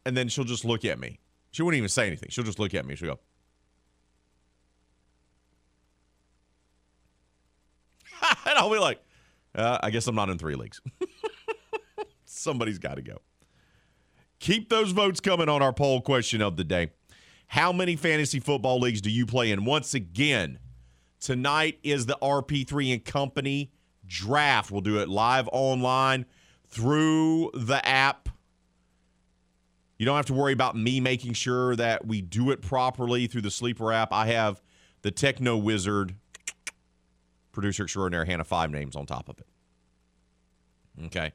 and 0.05 0.15
then 0.15 0.29
she'll 0.29 0.45
just 0.45 0.63
look 0.63 0.85
at 0.85 0.99
me. 0.99 1.19
She 1.51 1.63
wouldn't 1.63 1.77
even 1.77 1.89
say 1.89 2.07
anything. 2.07 2.29
She'll 2.29 2.43
just 2.43 2.59
look 2.59 2.73
at 2.73 2.85
me. 2.85 2.95
She'll 2.95 3.15
go, 3.15 3.19
and 8.45 8.57
I'll 8.57 8.69
be 8.69 8.77
like, 8.77 9.01
uh, 9.55 9.79
I 9.81 9.89
guess 9.89 10.07
I'm 10.07 10.15
not 10.15 10.29
in 10.29 10.37
three 10.37 10.55
leagues. 10.55 10.79
Somebody's 12.37 12.79
got 12.79 12.95
to 12.95 13.01
go. 13.01 13.17
Keep 14.39 14.69
those 14.69 14.91
votes 14.91 15.19
coming 15.19 15.49
on 15.49 15.61
our 15.61 15.73
poll 15.73 16.01
question 16.01 16.41
of 16.41 16.57
the 16.57 16.63
day. 16.63 16.91
How 17.47 17.71
many 17.71 17.95
fantasy 17.95 18.39
football 18.39 18.79
leagues 18.79 19.01
do 19.01 19.09
you 19.09 19.25
play 19.25 19.51
in? 19.51 19.65
Once 19.65 19.93
again, 19.93 20.59
tonight 21.19 21.79
is 21.83 22.05
the 22.05 22.17
RP3 22.21 22.93
and 22.93 23.05
Company 23.05 23.71
draft. 24.05 24.71
We'll 24.71 24.81
do 24.81 24.99
it 24.99 25.09
live 25.09 25.47
online 25.51 26.25
through 26.67 27.51
the 27.53 27.85
app 27.87 28.29
you 29.97 30.05
don't 30.05 30.17
have 30.17 30.25
to 30.25 30.33
worry 30.33 30.53
about 30.53 30.75
me 30.75 30.99
making 30.99 31.33
sure 31.33 31.75
that 31.75 32.05
we 32.05 32.21
do 32.21 32.51
it 32.51 32.61
properly 32.61 33.27
through 33.27 33.41
the 33.41 33.51
Sleeper 33.51 33.91
app. 33.93 34.11
I 34.11 34.27
have 34.27 34.61
the 35.03 35.11
Techno 35.11 35.55
Wizard, 35.57 36.15
producer 37.51 37.83
extraordinaire, 37.83 38.25
Hannah 38.25 38.43
Five 38.43 38.71
names 38.71 38.95
on 38.95 39.05
top 39.05 39.29
of 39.29 39.39
it. 39.39 39.47
Okay. 41.05 41.31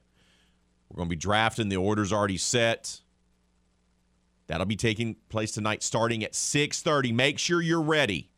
We're 0.90 0.96
going 0.96 1.08
to 1.08 1.16
be 1.16 1.20
drafting. 1.20 1.68
The 1.68 1.76
order's 1.76 2.12
already 2.12 2.36
set. 2.36 3.00
That'll 4.48 4.66
be 4.66 4.76
taking 4.76 5.16
place 5.28 5.52
tonight 5.52 5.82
starting 5.82 6.24
at 6.24 6.32
6:30. 6.32 7.12
Make 7.14 7.38
sure 7.38 7.62
you're 7.62 7.80
ready. 7.80 8.30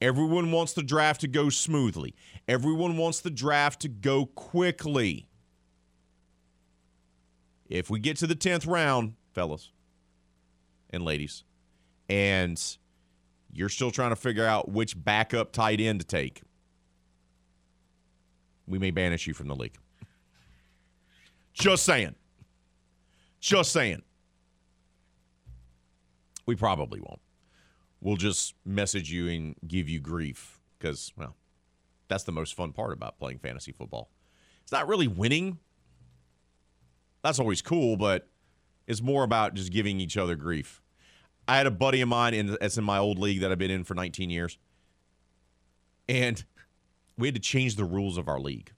Everyone 0.00 0.52
wants 0.52 0.72
the 0.72 0.82
draft 0.82 1.20
to 1.22 1.28
go 1.28 1.50
smoothly. 1.50 2.14
Everyone 2.48 2.96
wants 2.96 3.20
the 3.20 3.30
draft 3.30 3.80
to 3.82 3.88
go 3.88 4.26
quickly. 4.26 5.28
If 7.68 7.90
we 7.90 8.00
get 8.00 8.16
to 8.18 8.26
the 8.26 8.34
10th 8.34 8.66
round, 8.66 9.14
fellas 9.32 9.70
and 10.90 11.04
ladies, 11.04 11.44
and 12.08 12.60
you're 13.52 13.68
still 13.68 13.90
trying 13.90 14.10
to 14.10 14.16
figure 14.16 14.46
out 14.46 14.70
which 14.70 15.02
backup 15.02 15.52
tight 15.52 15.80
end 15.80 16.00
to 16.00 16.06
take, 16.06 16.42
we 18.66 18.78
may 18.78 18.90
banish 18.90 19.26
you 19.26 19.34
from 19.34 19.48
the 19.48 19.56
league. 19.56 19.76
Just 21.60 21.84
saying. 21.84 22.14
Just 23.40 23.72
saying. 23.72 24.02
We 26.46 26.56
probably 26.56 27.00
won't. 27.00 27.20
We'll 28.00 28.16
just 28.16 28.54
message 28.64 29.12
you 29.12 29.28
and 29.28 29.54
give 29.66 29.88
you 29.88 30.00
grief 30.00 30.60
because, 30.78 31.12
well, 31.16 31.36
that's 32.08 32.24
the 32.24 32.32
most 32.32 32.54
fun 32.54 32.72
part 32.72 32.92
about 32.92 33.18
playing 33.18 33.38
fantasy 33.38 33.72
football. 33.72 34.10
It's 34.62 34.72
not 34.72 34.88
really 34.88 35.06
winning, 35.06 35.58
that's 37.22 37.38
always 37.38 37.62
cool, 37.62 37.96
but 37.96 38.26
it's 38.86 39.02
more 39.02 39.24
about 39.24 39.54
just 39.54 39.72
giving 39.72 40.00
each 40.00 40.16
other 40.16 40.36
grief. 40.36 40.82
I 41.46 41.56
had 41.56 41.66
a 41.66 41.70
buddy 41.70 42.00
of 42.00 42.08
mine 42.08 42.34
in 42.34 42.56
that's 42.60 42.78
in 42.78 42.84
my 42.84 42.98
old 42.98 43.18
league 43.18 43.40
that 43.40 43.50
I've 43.50 43.58
been 43.58 43.70
in 43.70 43.84
for 43.84 43.94
19 43.94 44.30
years. 44.30 44.58
And 46.08 46.42
we 47.18 47.28
had 47.28 47.34
to 47.34 47.40
change 47.40 47.76
the 47.76 47.84
rules 47.84 48.16
of 48.16 48.28
our 48.28 48.40
league 48.40 48.72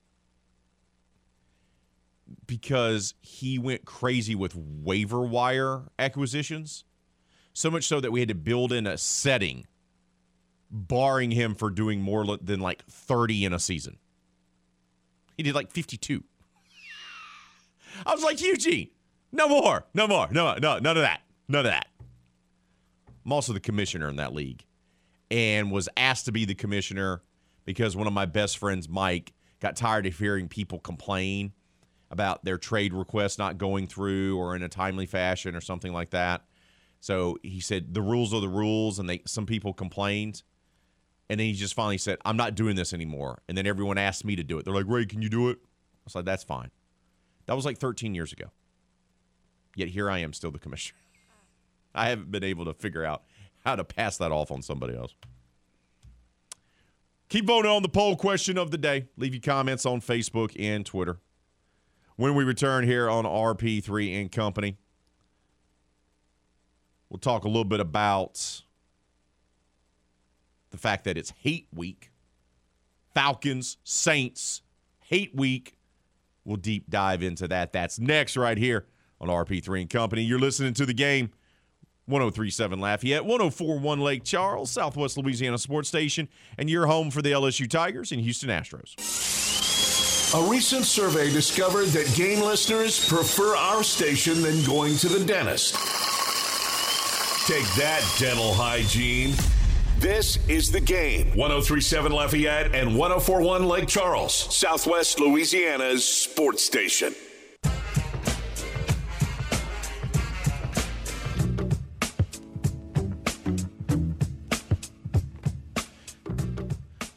because 2.46 3.14
he 3.20 3.58
went 3.58 3.84
crazy 3.84 4.34
with 4.34 4.54
waiver 4.54 5.20
wire 5.20 5.82
acquisitions. 5.98 6.84
So 7.52 7.70
much 7.70 7.84
so 7.84 8.00
that 8.00 8.12
we 8.12 8.20
had 8.20 8.28
to 8.28 8.34
build 8.34 8.72
in 8.72 8.86
a 8.86 8.96
setting 8.96 9.66
barring 10.70 11.30
him 11.30 11.54
for 11.54 11.70
doing 11.70 12.00
more 12.00 12.38
than 12.38 12.60
like 12.60 12.84
30 12.86 13.44
in 13.44 13.52
a 13.52 13.58
season. 13.58 13.98
He 15.36 15.42
did 15.42 15.54
like 15.54 15.70
52. 15.70 16.24
I 18.06 18.14
was 18.14 18.24
like, 18.24 18.40
Eugene, 18.40 18.88
no 19.32 19.48
more, 19.48 19.84
no 19.92 20.08
more, 20.08 20.28
no, 20.30 20.54
no, 20.54 20.78
none 20.78 20.96
of 20.96 21.02
that, 21.02 21.20
none 21.46 21.66
of 21.66 21.72
that. 21.72 21.88
I'm 23.24 23.32
also 23.32 23.52
the 23.52 23.60
commissioner 23.60 24.08
in 24.08 24.16
that 24.16 24.34
league 24.34 24.64
and 25.30 25.70
was 25.70 25.88
asked 25.96 26.24
to 26.24 26.32
be 26.32 26.44
the 26.44 26.54
commissioner 26.54 27.22
because 27.64 27.96
one 27.96 28.06
of 28.06 28.12
my 28.12 28.26
best 28.26 28.58
friends, 28.58 28.88
Mike, 28.88 29.32
got 29.60 29.76
tired 29.76 30.06
of 30.06 30.18
hearing 30.18 30.48
people 30.48 30.78
complain 30.80 31.52
about 32.12 32.44
their 32.44 32.58
trade 32.58 32.92
request 32.92 33.38
not 33.38 33.56
going 33.56 33.86
through 33.86 34.38
or 34.38 34.54
in 34.54 34.62
a 34.62 34.68
timely 34.68 35.06
fashion 35.06 35.56
or 35.56 35.62
something 35.62 35.92
like 35.92 36.10
that. 36.10 36.44
So 37.00 37.38
he 37.42 37.58
said 37.58 37.94
the 37.94 38.02
rules 38.02 38.32
are 38.32 38.40
the 38.40 38.48
rules, 38.48 39.00
and 39.00 39.08
they 39.08 39.22
some 39.26 39.46
people 39.46 39.72
complained, 39.72 40.42
and 41.28 41.40
then 41.40 41.46
he 41.48 41.54
just 41.54 41.74
finally 41.74 41.98
said, 41.98 42.18
"I'm 42.24 42.36
not 42.36 42.54
doing 42.54 42.76
this 42.76 42.92
anymore." 42.92 43.42
And 43.48 43.58
then 43.58 43.66
everyone 43.66 43.98
asked 43.98 44.24
me 44.24 44.36
to 44.36 44.44
do 44.44 44.58
it. 44.58 44.64
They're 44.64 44.74
like, 44.74 44.86
"Ray, 44.86 45.06
can 45.06 45.20
you 45.20 45.28
do 45.28 45.48
it?" 45.48 45.58
I 45.62 46.00
was 46.04 46.14
like, 46.14 46.26
"That's 46.26 46.44
fine." 46.44 46.70
That 47.46 47.54
was 47.54 47.64
like 47.64 47.78
13 47.78 48.14
years 48.14 48.32
ago. 48.32 48.52
Yet 49.74 49.88
here 49.88 50.08
I 50.08 50.18
am, 50.18 50.32
still 50.32 50.52
the 50.52 50.60
commissioner. 50.60 50.98
I 51.94 52.10
haven't 52.10 52.30
been 52.30 52.44
able 52.44 52.66
to 52.66 52.74
figure 52.74 53.04
out 53.04 53.24
how 53.64 53.74
to 53.74 53.84
pass 53.84 54.18
that 54.18 54.30
off 54.30 54.52
on 54.52 54.62
somebody 54.62 54.94
else. 54.94 55.14
Keep 57.30 57.46
voting 57.46 57.70
on 57.70 57.82
the 57.82 57.88
poll 57.88 58.14
question 58.14 58.58
of 58.58 58.70
the 58.70 58.78
day. 58.78 59.08
Leave 59.16 59.34
your 59.34 59.40
comments 59.40 59.86
on 59.86 60.02
Facebook 60.02 60.54
and 60.58 60.84
Twitter. 60.84 61.18
When 62.16 62.34
we 62.34 62.44
return 62.44 62.84
here 62.84 63.08
on 63.08 63.24
RP3 63.24 64.20
and 64.20 64.30
Company, 64.30 64.76
we'll 67.08 67.18
talk 67.18 67.44
a 67.44 67.48
little 67.48 67.64
bit 67.64 67.80
about 67.80 68.62
the 70.70 70.78
fact 70.78 71.04
that 71.04 71.16
it's 71.16 71.30
hate 71.30 71.68
week. 71.74 72.10
Falcons, 73.14 73.78
Saints, 73.84 74.62
hate 75.00 75.34
week. 75.34 75.76
We'll 76.44 76.56
deep 76.56 76.90
dive 76.90 77.22
into 77.22 77.46
that. 77.48 77.72
That's 77.72 77.98
next 77.98 78.36
right 78.36 78.58
here 78.58 78.86
on 79.20 79.28
RP3 79.28 79.82
and 79.82 79.90
Company. 79.90 80.22
You're 80.22 80.40
listening 80.40 80.74
to 80.74 80.86
the 80.86 80.94
game 80.94 81.30
1037 82.06 82.80
Lafayette, 82.80 83.24
1041 83.24 84.00
Lake 84.00 84.24
Charles, 84.24 84.70
Southwest 84.70 85.16
Louisiana 85.16 85.58
Sports 85.58 85.88
Station, 85.88 86.28
and 86.58 86.68
your 86.68 86.86
home 86.86 87.10
for 87.10 87.22
the 87.22 87.30
LSU 87.30 87.70
Tigers 87.70 88.10
and 88.12 88.20
Houston 88.20 88.50
Astros. 88.50 89.41
A 90.34 90.42
recent 90.48 90.86
survey 90.86 91.30
discovered 91.30 91.88
that 91.88 92.10
game 92.14 92.40
listeners 92.40 93.06
prefer 93.06 93.54
our 93.54 93.82
station 93.82 94.40
than 94.40 94.64
going 94.64 94.96
to 94.96 95.08
the 95.10 95.22
dentist. 95.22 95.74
Take 97.46 97.66
that, 97.76 98.02
dental 98.18 98.54
hygiene. 98.54 99.34
This 99.98 100.38
is 100.48 100.72
the 100.72 100.80
game. 100.80 101.36
1037 101.36 102.12
Lafayette 102.12 102.74
and 102.74 102.96
1041 102.96 103.68
Lake 103.68 103.86
Charles, 103.86 104.32
Southwest 104.32 105.20
Louisiana's 105.20 106.08
sports 106.08 106.64
station. 106.64 107.14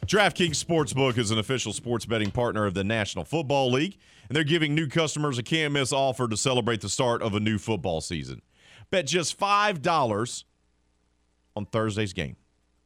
DraftKings 0.06 0.64
Sportsbook 0.64 1.18
is 1.18 1.32
an 1.32 1.38
official 1.38 1.72
sports 1.72 2.06
betting 2.06 2.30
partner 2.30 2.64
of 2.64 2.74
the 2.74 2.84
National 2.84 3.24
Football 3.24 3.72
League, 3.72 3.98
and 4.28 4.36
they're 4.36 4.44
giving 4.44 4.72
new 4.72 4.86
customers 4.86 5.36
a 5.36 5.42
can't 5.42 5.72
miss 5.72 5.92
offer 5.92 6.28
to 6.28 6.36
celebrate 6.36 6.80
the 6.80 6.88
start 6.88 7.22
of 7.22 7.34
a 7.34 7.40
new 7.40 7.58
football 7.58 8.00
season. 8.00 8.40
Bet 8.92 9.08
just 9.08 9.36
$5 9.36 10.44
on 11.56 11.66
Thursday's 11.66 12.12
game 12.12 12.36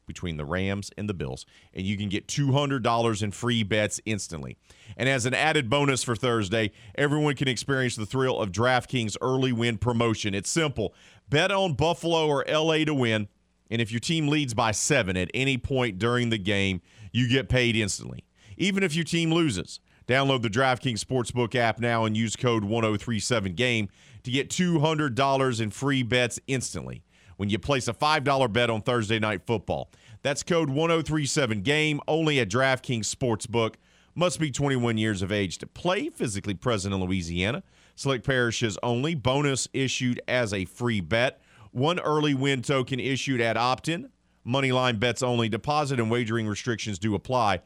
between 0.06 0.38
the 0.38 0.46
Rams 0.46 0.90
and 0.96 1.10
the 1.10 1.14
Bills, 1.14 1.44
and 1.74 1.84
you 1.84 1.98
can 1.98 2.08
get 2.08 2.26
$200 2.26 3.22
in 3.22 3.32
free 3.32 3.64
bets 3.64 4.00
instantly. 4.06 4.56
And 4.96 5.06
as 5.06 5.26
an 5.26 5.34
added 5.34 5.68
bonus 5.68 6.02
for 6.02 6.16
Thursday, 6.16 6.70
everyone 6.94 7.34
can 7.34 7.48
experience 7.48 7.96
the 7.96 8.06
thrill 8.06 8.40
of 8.40 8.50
DraftKings 8.50 9.18
early 9.20 9.52
win 9.52 9.76
promotion. 9.76 10.34
It's 10.34 10.48
simple 10.48 10.94
bet 11.28 11.52
on 11.52 11.74
Buffalo 11.74 12.26
or 12.26 12.46
LA 12.48 12.84
to 12.86 12.94
win, 12.94 13.28
and 13.70 13.82
if 13.82 13.92
your 13.92 14.00
team 14.00 14.28
leads 14.28 14.54
by 14.54 14.72
seven 14.72 15.18
at 15.18 15.30
any 15.34 15.58
point 15.58 15.98
during 15.98 16.30
the 16.30 16.38
game, 16.38 16.80
you 17.12 17.28
get 17.28 17.48
paid 17.48 17.76
instantly. 17.76 18.24
Even 18.56 18.82
if 18.82 18.94
your 18.94 19.04
team 19.04 19.32
loses. 19.32 19.80
Download 20.06 20.42
the 20.42 20.50
DraftKings 20.50 21.04
Sportsbook 21.04 21.54
app 21.54 21.78
now 21.78 22.04
and 22.04 22.16
use 22.16 22.34
code 22.34 22.64
1037GAME 22.64 23.88
to 24.24 24.30
get 24.30 24.50
$200 24.50 25.60
in 25.60 25.70
free 25.70 26.02
bets 26.02 26.40
instantly 26.48 27.04
when 27.36 27.48
you 27.48 27.58
place 27.58 27.86
a 27.86 27.92
$5 27.92 28.52
bet 28.52 28.70
on 28.70 28.82
Thursday 28.82 29.18
Night 29.18 29.46
Football. 29.46 29.90
That's 30.22 30.42
code 30.42 30.68
1037GAME 30.68 32.00
only 32.08 32.40
at 32.40 32.50
DraftKings 32.50 33.06
Sportsbook. 33.06 33.76
Must 34.14 34.40
be 34.40 34.50
21 34.50 34.98
years 34.98 35.22
of 35.22 35.30
age 35.30 35.58
to 35.58 35.66
play, 35.66 36.10
physically 36.10 36.54
present 36.54 36.92
in 36.92 37.00
Louisiana. 37.00 37.62
Select 37.94 38.26
parishes 38.26 38.76
only. 38.82 39.14
Bonus 39.14 39.68
issued 39.72 40.20
as 40.26 40.52
a 40.52 40.64
free 40.64 41.00
bet. 41.00 41.40
One 41.70 42.00
early 42.00 42.34
win 42.34 42.62
token 42.62 42.98
issued 42.98 43.40
at 43.40 43.56
opt 43.56 43.88
in. 43.88 44.10
Moneyline 44.46 44.98
bets 44.98 45.22
only. 45.22 45.48
Deposit 45.48 46.00
and 46.00 46.10
wagering 46.10 46.46
restrictions 46.46 46.98
do 46.98 47.14
apply. 47.14 47.60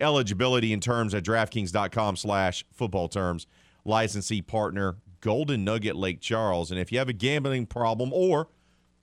Eligibility 0.00 0.72
and 0.72 0.82
terms 0.82 1.14
at 1.14 1.24
DraftKings.com 1.24 2.16
slash 2.16 2.64
football 2.72 3.08
terms. 3.08 3.46
Licensee 3.84 4.42
partner 4.42 4.96
Golden 5.20 5.64
Nugget 5.64 5.96
Lake 5.96 6.20
Charles. 6.20 6.70
And 6.70 6.78
if 6.78 6.92
you 6.92 6.98
have 6.98 7.08
a 7.08 7.14
gambling 7.14 7.66
problem 7.66 8.12
or 8.12 8.48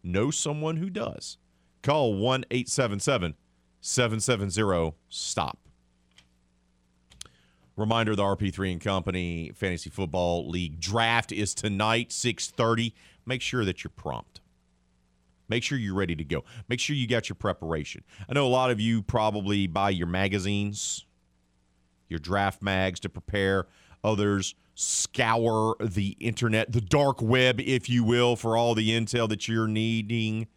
know 0.04 0.32
someone 0.32 0.78
who 0.78 0.90
does, 0.90 1.38
call 1.84 2.14
1 2.16 2.46
877 2.52 3.36
770 3.82 4.96
STOP. 5.10 5.60
Reminder 7.76 8.16
the 8.16 8.24
RP3 8.24 8.72
and 8.72 8.82
Company 8.82 9.52
Fantasy 9.54 9.90
Football 9.90 10.50
League 10.50 10.80
draft 10.80 11.34
is 11.34 11.54
tonight, 11.54 12.10
6:30. 12.10 12.94
Make 13.26 13.42
sure 13.42 13.66
that 13.66 13.84
you're 13.84 13.92
prompt. 13.92 14.40
Make 15.48 15.64
sure 15.64 15.78
you're 15.78 15.96
ready 15.96 16.16
to 16.16 16.24
go. 16.24 16.44
Make 16.68 16.80
sure 16.80 16.96
you 16.96 17.08
got 17.08 17.30
your 17.30 17.36
preparation. 17.36 18.04
I 18.28 18.34
know 18.34 18.46
a 18.46 18.50
lot 18.50 18.72
of 18.72 18.80
you 18.80 19.02
probably 19.02 19.68
buy 19.68 19.92
your 19.92 20.08
magazines, 20.08 21.06
your 22.10 22.20
draft 22.20 22.62
mags 22.62 23.00
to 23.02 23.10
prepare. 23.10 23.68
Others 24.04 24.56
scour 24.76 25.76
the 25.80 26.18
internet, 26.20 26.72
the 26.72 26.82
dark 26.82 27.22
web, 27.22 27.60
if 27.60 27.90
you 27.90 28.04
will, 28.04 28.36
for 28.36 28.58
all 28.58 28.76
the 28.76 28.90
intel 28.90 29.28
that 29.30 29.48
you're 29.48 29.68
needing 29.68 30.48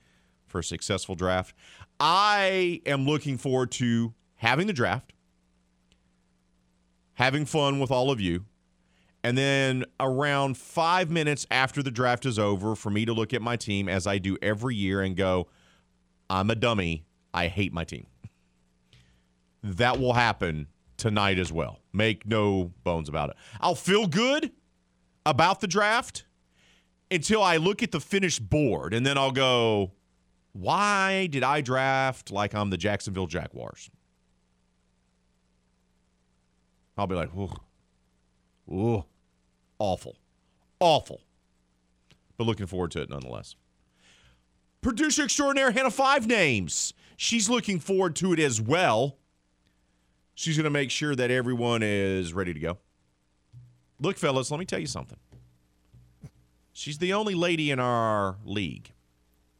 for 0.47 0.59
a 0.59 0.65
successful 0.65 1.15
draft. 1.15 1.55
I 2.01 2.81
am 2.87 3.07
looking 3.07 3.39
forward 3.39 3.71
to 3.73 4.15
having 4.37 4.67
the 4.67 4.73
draft, 4.73 5.13
having 7.15 7.45
fun 7.45 7.81
with 7.81 7.91
all 7.91 8.11
of 8.11 8.21
you, 8.21 8.45
and 9.25 9.37
then 9.37 9.85
around 9.99 10.57
five 10.57 11.11
minutes 11.11 11.47
after 11.51 11.83
the 11.83 11.91
draft 11.91 12.25
is 12.25 12.39
over, 12.39 12.75
for 12.75 12.91
me 12.91 13.05
to 13.05 13.13
look 13.13 13.35
at 13.35 13.43
my 13.43 13.57
team 13.57 13.89
as 13.89 14.07
I 14.07 14.19
do 14.19 14.37
every 14.41 14.77
year 14.77 15.01
and 15.01 15.17
go, 15.17 15.49
I'm 16.31 16.51
a 16.51 16.55
dummy. 16.55 17.05
I 17.35 17.49
hate 17.49 17.73
my 17.73 17.85
team. 17.85 18.07
That 19.63 19.99
will 19.99 20.15
happen 20.15 20.69
tonight 20.97 21.39
as 21.39 21.53
well. 21.53 21.81
Make 21.93 22.27
no 22.27 22.73
bones 22.85 23.09
about 23.09 23.31
it. 23.31 23.37
I'll 23.61 23.75
feel 23.75 24.07
good 24.07 24.53
about 25.27 25.61
the 25.61 25.67
draft 25.67 26.25
until 27.11 27.43
I 27.43 27.57
look 27.57 27.83
at 27.83 27.91
the 27.91 28.01
finished 28.01 28.49
board, 28.49 28.95
and 28.95 29.05
then 29.05 29.19
I'll 29.19 29.33
go, 29.33 29.93
why 30.53 31.27
did 31.27 31.43
I 31.43 31.61
draft 31.61 32.31
like 32.31 32.55
I'm 32.55 32.71
the 32.71 32.77
Jacksonville 32.77 33.27
Jaguars? 33.27 33.91
I'll 36.97 37.07
be 37.07 37.15
like, 37.15 37.35
ooh, 37.35 37.53
ooh, 38.71 39.05
awful, 39.79 40.17
awful. 40.81 41.21
But 42.37 42.47
looking 42.47 42.67
forward 42.67 42.93
to 42.93 43.03
it 43.03 43.11
nonetheless. 43.11 43.57
Producer 44.81 45.25
extraordinaire 45.25 45.73
Hannah 45.73 45.91
Five 45.91 46.27
Names. 46.27 46.95
She's 47.17 47.51
looking 47.51 47.81
forward 47.81 48.15
to 48.17 48.33
it 48.33 48.39
as 48.39 48.61
well. 48.61 49.17
She's 50.35 50.57
going 50.57 50.65
to 50.65 50.71
make 50.71 50.93
sure 50.93 51.17
that 51.17 51.33
everyone 51.33 51.83
is 51.83 52.33
ready 52.33 52.55
to 52.55 52.61
go. 52.61 52.79
Look, 54.01 54.17
fellas, 54.17 54.53
let 54.53 54.61
me 54.61 54.67
tell 54.67 54.79
you 54.79 54.87
something. 54.87 55.19
She's 56.73 56.99
the 56.99 57.13
only 57.13 57.35
lady 57.35 57.73
in 57.73 57.81
our 57.81 58.37
league. 58.45 58.93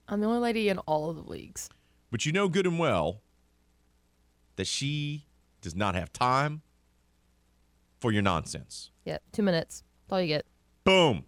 I'm 0.07 0.21
the 0.21 0.29
only 0.29 0.39
lady 0.39 0.69
in 0.69 0.79
all 0.79 1.11
of 1.11 1.17
the 1.17 1.29
leagues. 1.29 1.69
But 2.13 2.25
you 2.25 2.31
know 2.31 2.49
good 2.49 2.65
and 2.65 2.79
well 2.79 3.23
that 4.55 4.69
she 4.69 5.27
does 5.61 5.75
not 5.75 5.97
have 5.97 6.13
time 6.13 6.63
for 8.01 8.13
your 8.13 8.23
nonsense. 8.23 8.91
Yep, 9.09 9.23
two 9.33 9.43
minutes. 9.43 9.85
That's 10.05 10.13
all 10.13 10.21
you 10.21 10.29
get. 10.29 10.45
Boom. 10.85 11.25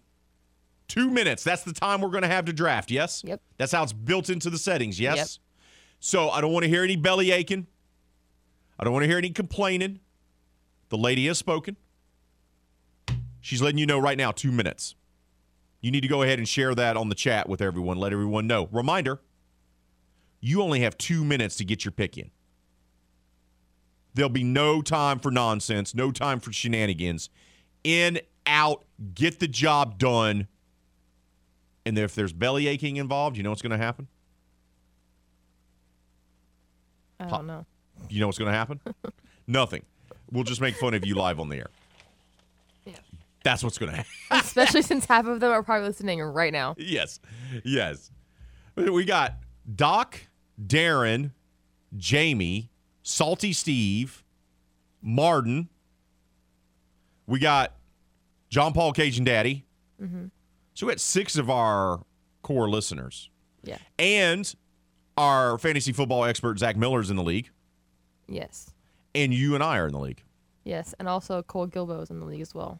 Two 0.87 1.09
minutes. 1.09 1.43
That's 1.43 1.63
the 1.63 1.73
time 1.73 2.01
we're 2.01 2.09
going 2.09 2.21
to 2.21 2.27
have 2.27 2.45
to 2.45 2.53
draft, 2.53 2.91
yes? 2.91 3.23
Yep. 3.25 3.41
That's 3.57 3.71
how 3.71 3.81
it's 3.81 3.91
built 3.91 4.29
into 4.29 4.51
the 4.51 4.59
settings, 4.59 4.99
yes? 4.99 5.17
Yep. 5.17 5.27
So 5.99 6.29
I 6.29 6.41
don't 6.41 6.53
want 6.53 6.63
to 6.63 6.69
hear 6.69 6.83
any 6.83 6.95
belly 6.95 7.31
aching. 7.31 7.65
I 8.77 8.83
don't 8.83 8.93
want 8.93 9.01
to 9.01 9.07
hear 9.07 9.17
any 9.17 9.31
complaining. 9.31 9.99
The 10.89 10.97
lady 10.97 11.25
has 11.25 11.39
spoken. 11.39 11.75
She's 13.39 13.63
letting 13.63 13.79
you 13.79 13.87
know 13.87 13.97
right 13.97 14.17
now, 14.17 14.31
two 14.31 14.51
minutes. 14.51 14.93
You 15.79 15.89
need 15.89 16.01
to 16.01 16.07
go 16.07 16.21
ahead 16.21 16.37
and 16.37 16.47
share 16.47 16.75
that 16.75 16.95
on 16.95 17.09
the 17.09 17.15
chat 17.15 17.49
with 17.49 17.61
everyone. 17.61 17.97
Let 17.97 18.13
everyone 18.13 18.45
know. 18.45 18.69
Reminder 18.71 19.21
you 20.39 20.61
only 20.61 20.81
have 20.81 20.97
two 20.99 21.23
minutes 21.23 21.55
to 21.57 21.65
get 21.65 21.83
your 21.83 21.91
pick 21.91 22.15
in. 22.15 22.29
There'll 24.13 24.29
be 24.29 24.43
no 24.43 24.83
time 24.83 25.17
for 25.17 25.31
nonsense, 25.31 25.95
no 25.95 26.11
time 26.11 26.39
for 26.39 26.51
shenanigans. 26.51 27.29
In, 27.83 28.19
out, 28.45 28.83
get 29.13 29.39
the 29.39 29.47
job 29.47 29.97
done. 29.97 30.47
And 31.85 31.97
if 31.97 32.13
there's 32.13 32.33
belly 32.33 32.67
aching 32.67 32.97
involved, 32.97 33.37
you 33.37 33.43
know 33.43 33.49
what's 33.49 33.61
going 33.61 33.71
to 33.71 33.77
happen? 33.77 34.07
I 37.19 37.25
don't 37.27 37.47
know. 37.47 37.65
You 38.09 38.19
know 38.19 38.27
what's 38.27 38.37
going 38.39 38.51
to 38.51 38.57
happen? 38.57 38.79
Nothing. 39.47 39.83
We'll 40.31 40.43
just 40.43 40.61
make 40.61 40.75
fun 40.75 40.93
of 40.93 41.05
you 41.05 41.15
live 41.15 41.39
on 41.39 41.49
the 41.49 41.57
air. 41.57 41.69
Yeah. 42.85 42.93
That's 43.43 43.63
what's 43.63 43.77
going 43.77 43.91
to 43.91 43.97
happen. 43.97 44.11
Especially 44.31 44.81
since 44.81 45.05
half 45.05 45.25
of 45.25 45.39
them 45.39 45.51
are 45.51 45.63
probably 45.63 45.87
listening 45.87 46.21
right 46.21 46.53
now. 46.53 46.75
yes. 46.77 47.19
Yes. 47.63 48.11
We 48.75 49.03
got 49.03 49.35
Doc, 49.75 50.19
Darren, 50.65 51.31
Jamie, 51.97 52.69
Salty 53.03 53.53
Steve, 53.53 54.23
Martin. 55.01 55.69
We 57.27 57.39
got 57.39 57.75
John 58.49 58.73
Paul 58.73 58.93
Cajun 58.93 59.23
Daddy. 59.23 59.65
Mm-hmm. 60.01 60.25
So 60.73 60.87
we 60.87 60.93
got 60.93 60.99
six 60.99 61.37
of 61.37 61.49
our 61.49 62.01
core 62.41 62.69
listeners. 62.69 63.29
Yeah. 63.63 63.77
And 63.99 64.53
our 65.17 65.57
fantasy 65.57 65.91
football 65.91 66.25
expert, 66.25 66.59
Zach 66.59 66.75
Miller's 66.75 67.09
in 67.09 67.15
the 67.15 67.23
league. 67.23 67.49
Yes. 68.27 68.73
And 69.13 69.33
you 69.33 69.55
and 69.55 69.63
I 69.63 69.77
are 69.77 69.87
in 69.87 69.93
the 69.93 69.99
league. 69.99 70.23
Yes. 70.63 70.95
And 70.99 71.07
also 71.07 71.41
Cole 71.43 71.67
Gilbo 71.67 72.01
is 72.01 72.09
in 72.09 72.19
the 72.19 72.25
league 72.25 72.41
as 72.41 72.55
well. 72.55 72.79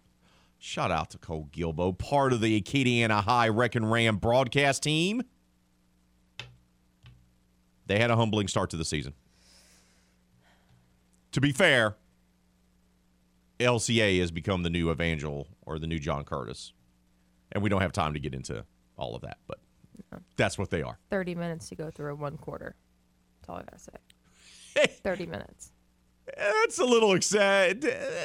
Shout 0.57 0.91
out 0.91 1.09
to 1.11 1.17
Cole 1.17 1.49
Gilbo, 1.51 1.97
part 1.97 2.33
of 2.33 2.41
the 2.41 2.61
Acadiana 2.61 3.23
High 3.23 3.49
Wreck 3.49 3.75
and 3.75 3.91
Ram 3.91 4.17
broadcast 4.17 4.83
team. 4.83 5.23
They 7.87 7.99
had 7.99 8.11
a 8.11 8.15
humbling 8.15 8.47
start 8.47 8.69
to 8.69 8.77
the 8.77 8.85
season. 8.85 9.13
To 11.31 11.41
be 11.41 11.51
fair, 11.51 11.95
LCA 13.61 14.19
has 14.19 14.31
become 14.31 14.63
the 14.63 14.69
new 14.69 14.91
Evangel 14.91 15.47
or 15.65 15.79
the 15.79 15.87
new 15.87 15.99
John 15.99 16.23
Curtis. 16.23 16.73
And 17.51 17.63
we 17.63 17.69
don't 17.69 17.81
have 17.81 17.91
time 17.91 18.13
to 18.13 18.19
get 18.19 18.33
into 18.33 18.63
all 18.97 19.15
of 19.15 19.21
that, 19.23 19.37
but 19.47 19.59
that's 20.37 20.57
what 20.57 20.69
they 20.69 20.81
are. 20.81 20.97
30 21.09 21.35
minutes 21.35 21.69
to 21.69 21.75
go 21.75 21.89
through 21.91 22.11
a 22.13 22.15
one 22.15 22.37
quarter. 22.37 22.75
That's 23.41 23.49
all 23.49 23.55
I 23.57 23.63
got 23.63 23.73
to 23.73 23.79
say. 23.79 24.87
30 25.03 25.25
minutes. 25.25 25.71
That's 26.37 26.79
a 26.79 26.85
little 26.85 27.13
excited. 27.13 27.81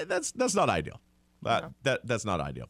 That's 0.08 0.30
that's 0.32 0.54
not 0.54 0.68
ideal. 0.70 1.00
That, 1.42 1.62
No. 1.64 1.74
that 1.82 2.06
that's 2.06 2.24
not 2.24 2.40
ideal. 2.40 2.68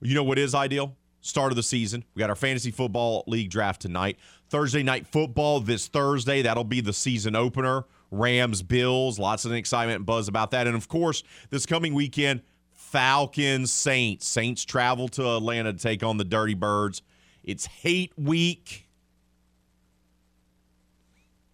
You 0.00 0.14
know 0.14 0.24
what 0.24 0.38
is 0.38 0.54
ideal? 0.54 0.96
Start 1.20 1.52
of 1.52 1.56
the 1.56 1.62
season. 1.62 2.04
We 2.14 2.20
got 2.20 2.28
our 2.28 2.36
fantasy 2.36 2.70
football 2.72 3.24
league 3.26 3.48
draft 3.50 3.80
tonight. 3.80 4.18
Thursday 4.50 4.82
night 4.82 5.06
football 5.06 5.60
this 5.60 5.86
Thursday. 5.86 6.42
That'll 6.42 6.64
be 6.64 6.80
the 6.80 6.92
season 6.92 7.34
opener. 7.36 7.84
Rams, 8.12 8.62
Bills. 8.62 9.18
Lots 9.18 9.44
of 9.44 9.52
excitement 9.52 9.96
and 9.96 10.06
buzz 10.06 10.28
about 10.28 10.52
that. 10.52 10.66
And 10.66 10.76
of 10.76 10.88
course, 10.88 11.24
this 11.50 11.66
coming 11.66 11.94
weekend, 11.94 12.42
Falcons, 12.72 13.72
Saints. 13.72 14.26
Saints 14.28 14.64
travel 14.64 15.08
to 15.08 15.36
Atlanta 15.36 15.72
to 15.72 15.78
take 15.78 16.02
on 16.02 16.18
the 16.18 16.24
Dirty 16.24 16.54
Birds. 16.54 17.02
It's 17.42 17.66
hate 17.66 18.12
week. 18.16 18.88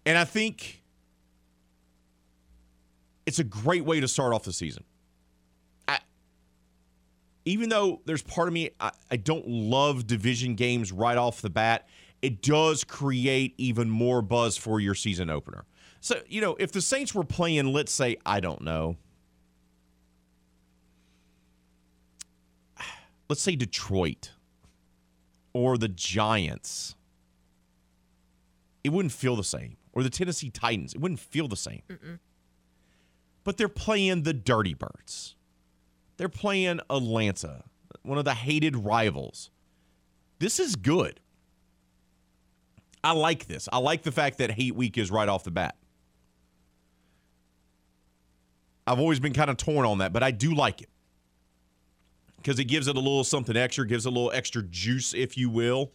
And 0.05 0.19
I 0.19 0.25
think 0.25 0.83
it's 3.25 3.39
a 3.39 3.45
great 3.45 3.85
way 3.85 4.01
to 4.01 4.09
start 4.09 4.33
off 4.33 4.43
the 4.43 4.53
season. 4.53 4.85
I, 5.87 5.99
even 7.45 7.69
though 7.69 8.01
there's 8.07 8.23
part 8.23 8.49
of 8.49 8.55
me 8.55 8.71
I, 8.81 8.91
I 9.11 9.17
don't 9.17 9.47
love 9.47 10.07
division 10.07 10.55
games 10.55 10.93
right 10.93 11.17
off 11.17 11.43
the 11.43 11.51
bat, 11.51 11.89
it 12.23 12.43
does 12.43 12.85
create 12.85 13.55
even 13.59 13.89
more 13.91 14.23
buzz 14.23 14.57
for 14.57 14.81
your 14.81 14.95
season 14.95 15.31
opener. 15.31 15.65
So, 16.01 16.21
you 16.29 16.41
know, 16.41 16.57
if 16.59 16.73
the 16.73 16.81
Saints 16.81 17.15
were 17.15 17.25
playing, 17.25 17.73
let's 17.73 17.93
say, 17.93 18.17
I 18.25 18.41
don't 18.41 18.63
know, 18.63 18.97
let's 23.29 23.43
say 23.43 23.57
Detroit 23.57 24.33
or 25.53 25.77
the 25.77 25.89
Giants, 25.89 26.95
it 28.85 28.91
wouldn't 28.91 29.13
feel 29.13 29.37
the 29.37 29.45
same. 29.45 29.77
Or 29.93 30.03
the 30.05 30.11
Tennessee 30.11 30.51
Titans, 30.51 30.95
it 30.95 31.01
wouldn't 31.01 31.19
feel 31.19 31.49
the 31.49 31.57
same 31.57 31.83
but 33.49 33.57
they're 33.57 33.67
playing 33.71 34.25
the 34.25 34.35
Dirty 34.35 34.75
Birds. 34.75 35.35
They're 36.19 36.29
playing 36.29 36.81
Atlanta, 36.91 37.65
one 38.03 38.19
of 38.19 38.27
the 38.27 38.35
hated 38.35 38.77
rivals. 38.77 39.49
This 40.39 40.61
is 40.61 40.77
good. 40.77 41.19
I 43.03 43.13
like 43.13 43.47
this. 43.47 43.71
I 43.73 43.79
like 43.79 44.03
the 44.03 44.13
fact 44.13 44.37
that 44.37 44.51
Hate 44.51 44.75
Week 44.75 44.99
is 44.99 45.11
right 45.11 45.31
off 45.31 45.45
the 45.45 45.51
bat. 45.51 45.77
I've 48.89 48.99
always 48.99 49.21
been 49.21 49.35
kind 49.35 49.51
of 49.51 49.57
torn 49.57 49.87
on 49.87 49.99
that, 49.99 50.13
but 50.13 50.23
I 50.23 50.31
do 50.31 50.55
like 50.55 50.81
it 50.81 50.89
because 52.37 52.59
it 52.59 52.65
gives 52.65 52.89
it 52.89 52.97
a 52.97 53.01
little 53.01 53.25
something 53.25 53.57
extra, 53.57 53.87
gives 53.87 54.07
it 54.07 54.09
a 54.09 54.13
little 54.13 54.33
extra 54.33 54.63
juice, 54.63 55.13
if 55.13 55.37
you 55.37 55.51
will. 55.51 55.93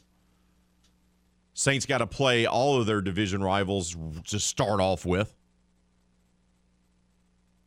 Saints 1.54 1.86
got 1.86 2.00
to 2.00 2.08
play 2.08 2.46
all 2.46 2.80
of 2.80 2.86
their 2.86 3.02
division 3.02 3.44
rivals 3.44 3.96
to 4.28 4.40
start 4.40 4.80
off 4.80 5.06
with. 5.06 5.36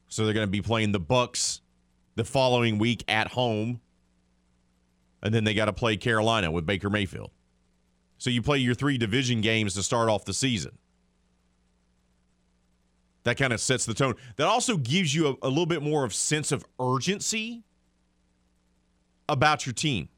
So 0.08 0.24
they're 0.24 0.34
going 0.34 0.46
to 0.46 0.50
be 0.50 0.62
playing 0.62 0.92
the 0.92 1.00
Bucs 1.00 1.60
the 2.14 2.24
following 2.24 2.78
week 2.78 3.04
at 3.08 3.28
home. 3.28 3.80
And 5.22 5.34
then 5.34 5.44
they 5.44 5.54
got 5.54 5.66
to 5.66 5.72
play 5.72 5.96
Carolina 5.96 6.50
with 6.50 6.66
Baker 6.66 6.90
Mayfield. 6.90 7.30
So 8.18 8.30
you 8.30 8.42
play 8.42 8.58
your 8.58 8.74
three 8.74 8.98
division 8.98 9.40
games 9.40 9.74
to 9.74 9.82
start 9.82 10.08
off 10.08 10.24
the 10.24 10.34
season. 10.34 10.78
That 13.26 13.36
kind 13.36 13.52
of 13.52 13.60
sets 13.60 13.84
the 13.84 13.92
tone. 13.92 14.14
That 14.36 14.46
also 14.46 14.76
gives 14.76 15.12
you 15.12 15.26
a, 15.26 15.48
a 15.48 15.48
little 15.48 15.66
bit 15.66 15.82
more 15.82 16.04
of 16.04 16.14
sense 16.14 16.52
of 16.52 16.64
urgency 16.78 17.64
about 19.28 19.66
your 19.66 19.72
team. 19.72 20.08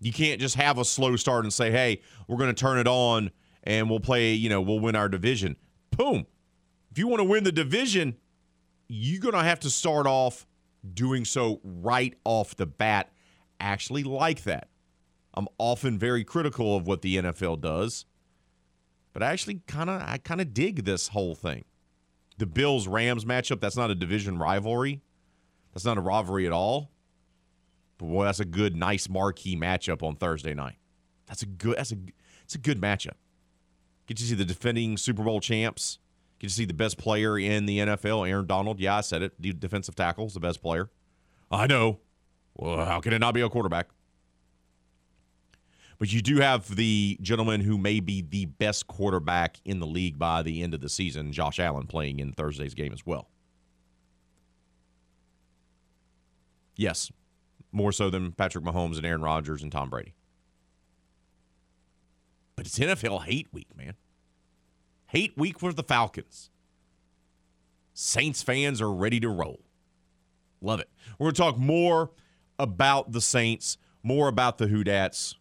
You 0.00 0.12
can't 0.12 0.40
just 0.40 0.56
have 0.56 0.78
a 0.78 0.84
slow 0.84 1.14
start 1.14 1.44
and 1.44 1.52
say, 1.52 1.70
"Hey, 1.70 2.02
we're 2.26 2.36
going 2.36 2.52
to 2.52 2.60
turn 2.60 2.78
it 2.78 2.88
on 2.88 3.30
and 3.62 3.88
we'll 3.88 4.00
play, 4.00 4.32
you 4.32 4.48
know, 4.48 4.60
we'll 4.60 4.80
win 4.80 4.96
our 4.96 5.08
division." 5.08 5.54
Boom. 5.96 6.26
If 6.90 6.98
you 6.98 7.06
want 7.06 7.20
to 7.20 7.24
win 7.24 7.44
the 7.44 7.52
division, 7.52 8.16
you're 8.88 9.20
going 9.20 9.34
to 9.34 9.44
have 9.44 9.60
to 9.60 9.70
start 9.70 10.08
off 10.08 10.48
doing 10.94 11.24
so 11.24 11.60
right 11.62 12.18
off 12.24 12.56
the 12.56 12.66
bat. 12.66 13.12
Actually, 13.60 14.02
like 14.02 14.42
that. 14.42 14.68
I'm 15.32 15.46
often 15.58 15.96
very 15.96 16.24
critical 16.24 16.76
of 16.76 16.88
what 16.88 17.02
the 17.02 17.18
NFL 17.18 17.60
does, 17.60 18.04
but 19.16 19.22
I 19.22 19.32
actually 19.32 19.62
kind 19.66 19.88
of 19.88 20.02
I 20.02 20.18
kind 20.18 20.42
of 20.42 20.52
dig 20.52 20.84
this 20.84 21.08
whole 21.08 21.34
thing. 21.34 21.64
The 22.36 22.44
Bills 22.44 22.86
Rams 22.86 23.24
matchup, 23.24 23.60
that's 23.62 23.74
not 23.74 23.90
a 23.90 23.94
division 23.94 24.36
rivalry. 24.36 25.00
That's 25.72 25.86
not 25.86 25.96
a 25.96 26.02
rivalry 26.02 26.44
at 26.44 26.52
all. 26.52 26.90
But 27.96 28.08
boy, 28.08 28.24
that's 28.26 28.40
a 28.40 28.44
good, 28.44 28.76
nice 28.76 29.08
marquee 29.08 29.56
matchup 29.56 30.02
on 30.02 30.16
Thursday 30.16 30.52
night. 30.52 30.76
That's 31.28 31.40
a 31.40 31.46
good 31.46 31.78
that's 31.78 31.92
a 31.92 31.96
it's 32.44 32.56
a 32.56 32.58
good 32.58 32.78
matchup. 32.78 33.14
Get 34.06 34.18
to 34.18 34.22
see 34.22 34.34
the 34.34 34.44
defending 34.44 34.98
Super 34.98 35.22
Bowl 35.22 35.40
champs. 35.40 35.98
Get 36.38 36.48
to 36.48 36.52
see 36.52 36.66
the 36.66 36.74
best 36.74 36.98
player 36.98 37.38
in 37.38 37.64
the 37.64 37.78
NFL, 37.78 38.28
Aaron 38.28 38.44
Donald. 38.44 38.80
Yeah, 38.80 38.98
I 38.98 39.00
said 39.00 39.22
it. 39.22 39.58
Defensive 39.58 39.94
tackle 39.94 40.26
is 40.26 40.34
the 40.34 40.40
best 40.40 40.60
player. 40.60 40.90
I 41.50 41.66
know. 41.66 42.00
Well, 42.54 42.84
how 42.84 43.00
can 43.00 43.14
it 43.14 43.20
not 43.20 43.32
be 43.32 43.40
a 43.40 43.48
quarterback? 43.48 43.88
But 45.98 46.12
you 46.12 46.20
do 46.20 46.36
have 46.40 46.76
the 46.76 47.18
gentleman 47.22 47.62
who 47.62 47.78
may 47.78 48.00
be 48.00 48.20
the 48.20 48.44
best 48.46 48.86
quarterback 48.86 49.58
in 49.64 49.80
the 49.80 49.86
league 49.86 50.18
by 50.18 50.42
the 50.42 50.62
end 50.62 50.74
of 50.74 50.80
the 50.80 50.88
season, 50.88 51.32
Josh 51.32 51.58
Allen, 51.58 51.86
playing 51.86 52.20
in 52.20 52.32
Thursday's 52.32 52.74
game 52.74 52.92
as 52.92 53.06
well. 53.06 53.28
Yes, 56.76 57.10
more 57.72 57.92
so 57.92 58.10
than 58.10 58.32
Patrick 58.32 58.64
Mahomes 58.64 58.98
and 58.98 59.06
Aaron 59.06 59.22
Rodgers 59.22 59.62
and 59.62 59.72
Tom 59.72 59.88
Brady. 59.88 60.14
But 62.56 62.66
it's 62.66 62.78
NFL 62.78 63.24
hate 63.24 63.48
week, 63.52 63.74
man. 63.74 63.94
Hate 65.06 65.32
week 65.36 65.58
for 65.58 65.72
the 65.72 65.82
Falcons. 65.82 66.50
Saints 67.94 68.42
fans 68.42 68.82
are 68.82 68.92
ready 68.92 69.20
to 69.20 69.28
roll. 69.28 69.60
Love 70.60 70.80
it. 70.80 70.90
We're 71.18 71.26
going 71.26 71.34
to 71.34 71.40
talk 71.40 71.58
more 71.58 72.10
about 72.58 73.12
the 73.12 73.20
Saints, 73.20 73.78
more 74.02 74.28
about 74.28 74.58
the 74.58 74.66
Who 74.66 74.84
Dats 74.84 75.36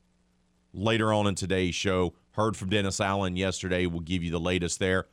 later 0.75 1.13
on 1.13 1.27
in 1.27 1.35
today's 1.35 1.75
show. 1.75 2.13
Heard 2.31 2.55
from 2.57 2.69
Dennis 2.69 2.99
Allen 2.99 3.35
yesterday. 3.35 3.85
We'll 3.85 4.01
give 4.01 4.23
you 4.23 4.31
the 4.31 4.39
latest 4.39 4.79
there. 4.79 5.07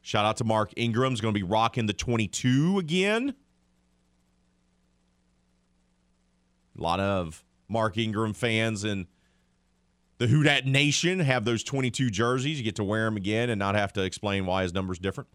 Shout 0.00 0.24
out 0.24 0.36
to 0.38 0.44
Mark 0.44 0.72
Ingram's 0.76 1.20
going 1.20 1.34
to 1.34 1.38
be 1.38 1.44
rocking 1.44 1.86
the 1.86 1.92
22 1.92 2.78
again. 2.78 3.34
A 6.78 6.82
lot 6.82 7.00
of 7.00 7.44
Mark 7.68 7.98
Ingram 7.98 8.32
fans 8.32 8.84
and 8.84 9.06
the 10.18 10.26
Who 10.26 10.42
Dat 10.42 10.64
Nation 10.64 11.20
have 11.20 11.44
those 11.44 11.62
22 11.62 12.10
jerseys. 12.10 12.58
You 12.58 12.64
get 12.64 12.76
to 12.76 12.84
wear 12.84 13.04
them 13.04 13.16
again 13.16 13.50
and 13.50 13.58
not 13.58 13.74
have 13.74 13.92
to 13.94 14.02
explain 14.02 14.46
why 14.46 14.62
his 14.62 14.72
number's 14.72 14.98
different. 14.98 15.28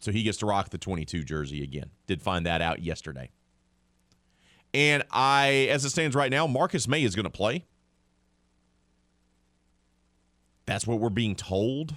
So 0.00 0.12
he 0.12 0.22
gets 0.22 0.38
to 0.38 0.46
rock 0.46 0.70
the 0.70 0.78
22 0.78 1.24
jersey 1.24 1.62
again. 1.62 1.90
Did 2.06 2.22
find 2.22 2.46
that 2.46 2.62
out 2.62 2.82
yesterday. 2.82 3.30
And 4.72 5.02
I, 5.10 5.68
as 5.70 5.84
it 5.84 5.90
stands 5.90 6.16
right 6.16 6.30
now, 6.30 6.46
Marcus 6.46 6.88
Maye 6.88 7.04
is 7.04 7.14
going 7.14 7.24
to 7.24 7.30
play. 7.30 7.66
That's 10.70 10.86
what 10.86 11.00
we're 11.00 11.10
being 11.10 11.34
told. 11.34 11.96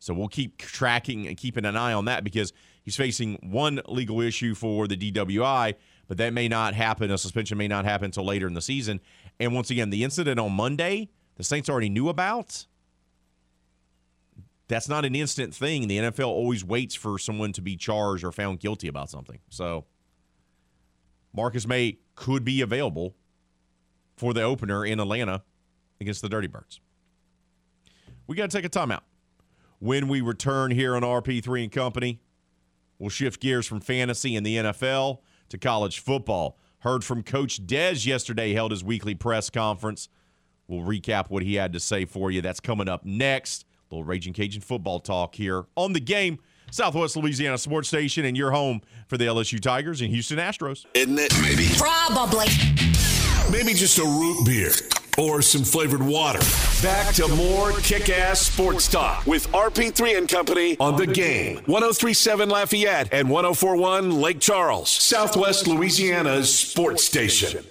So 0.00 0.12
we'll 0.12 0.26
keep 0.26 0.58
tracking 0.58 1.28
and 1.28 1.36
keeping 1.36 1.64
an 1.64 1.76
eye 1.76 1.92
on 1.92 2.06
that 2.06 2.24
because 2.24 2.52
he's 2.82 2.96
facing 2.96 3.38
one 3.42 3.80
legal 3.86 4.20
issue 4.20 4.56
for 4.56 4.88
the 4.88 4.96
DWI, 4.96 5.74
but 6.08 6.16
that 6.16 6.32
may 6.32 6.48
not 6.48 6.74
happen. 6.74 7.12
A 7.12 7.16
suspension 7.16 7.58
may 7.58 7.68
not 7.68 7.84
happen 7.84 8.06
until 8.06 8.24
later 8.24 8.48
in 8.48 8.54
the 8.54 8.60
season. 8.60 9.00
And 9.38 9.54
once 9.54 9.70
again, 9.70 9.90
the 9.90 10.02
incident 10.02 10.40
on 10.40 10.50
Monday, 10.50 11.10
the 11.36 11.44
Saints 11.44 11.68
already 11.68 11.90
knew 11.90 12.08
about. 12.08 12.66
that's 14.66 14.88
not 14.88 15.04
an 15.04 15.14
instant 15.14 15.54
thing. 15.54 15.86
The 15.86 15.98
NFL 15.98 16.26
always 16.26 16.64
waits 16.64 16.96
for 16.96 17.20
someone 17.20 17.52
to 17.52 17.62
be 17.62 17.76
charged 17.76 18.24
or 18.24 18.32
found 18.32 18.58
guilty 18.58 18.88
about 18.88 19.10
something. 19.10 19.38
So 19.48 19.84
Marcus 21.32 21.68
Maye 21.68 21.98
could 22.16 22.42
be 22.44 22.62
available 22.62 23.14
for 24.16 24.34
the 24.34 24.42
opener 24.42 24.84
in 24.84 24.98
Atlanta 24.98 25.44
against 26.00 26.22
the 26.22 26.28
Dirty 26.28 26.46
Birds. 26.46 26.80
We 28.26 28.36
got 28.36 28.50
to 28.50 28.56
take 28.56 28.64
a 28.64 28.68
timeout. 28.68 29.02
When 29.78 30.08
we 30.08 30.20
return 30.20 30.70
here 30.70 30.96
on 30.96 31.02
RP3 31.02 31.64
and 31.64 31.72
Company, 31.72 32.20
we'll 32.98 33.10
shift 33.10 33.40
gears 33.40 33.66
from 33.66 33.80
fantasy 33.80 34.34
and 34.36 34.46
the 34.46 34.56
NFL 34.56 35.18
to 35.50 35.58
college 35.58 35.98
football. 35.98 36.58
Heard 36.78 37.04
from 37.04 37.22
Coach 37.22 37.66
Des 37.66 37.96
yesterday, 38.02 38.52
held 38.52 38.70
his 38.70 38.84
weekly 38.84 39.14
press 39.14 39.50
conference. 39.50 40.08
We'll 40.68 40.86
recap 40.86 41.28
what 41.28 41.42
he 41.42 41.56
had 41.56 41.72
to 41.74 41.80
say 41.80 42.04
for 42.04 42.30
you. 42.30 42.40
That's 42.40 42.60
coming 42.60 42.88
up 42.88 43.04
next. 43.04 43.64
A 43.90 43.94
little 43.94 44.04
Raging 44.04 44.32
Cajun 44.32 44.62
football 44.62 45.00
talk 45.00 45.34
here 45.34 45.66
on 45.76 45.92
the 45.92 46.00
game. 46.00 46.38
Southwest 46.70 47.16
Louisiana 47.16 47.58
Sports 47.58 47.88
Station, 47.88 48.24
and 48.24 48.36
your 48.36 48.50
home 48.50 48.80
for 49.06 49.16
the 49.18 49.26
LSU 49.26 49.60
Tigers 49.60 50.00
and 50.00 50.10
Houston 50.10 50.38
Astros. 50.38 50.86
Isn't 50.94 51.18
it? 51.18 51.32
Maybe. 51.42 51.68
Probably. 51.76 52.46
Maybe 53.50 53.74
just 53.74 53.98
a 53.98 54.04
root 54.04 54.46
beer 54.46 54.72
or 55.18 55.42
some 55.42 55.64
flavored 55.64 56.02
water. 56.02 56.40
Back 56.82 57.14
to 57.14 57.28
more 57.28 57.72
kick 57.80 58.08
ass 58.10 58.40
sports 58.40 58.88
talk 58.88 59.26
with 59.26 59.46
RP3 59.52 60.18
and 60.18 60.28
Company 60.28 60.76
on 60.80 60.96
the 60.96 61.06
game. 61.06 61.56
1037 61.66 62.48
Lafayette 62.48 63.08
and 63.12 63.28
1041 63.30 64.20
Lake 64.20 64.40
Charles, 64.40 64.90
Southwest 64.90 65.66
Louisiana's 65.66 66.54
sports 66.54 67.04
station. 67.04 67.64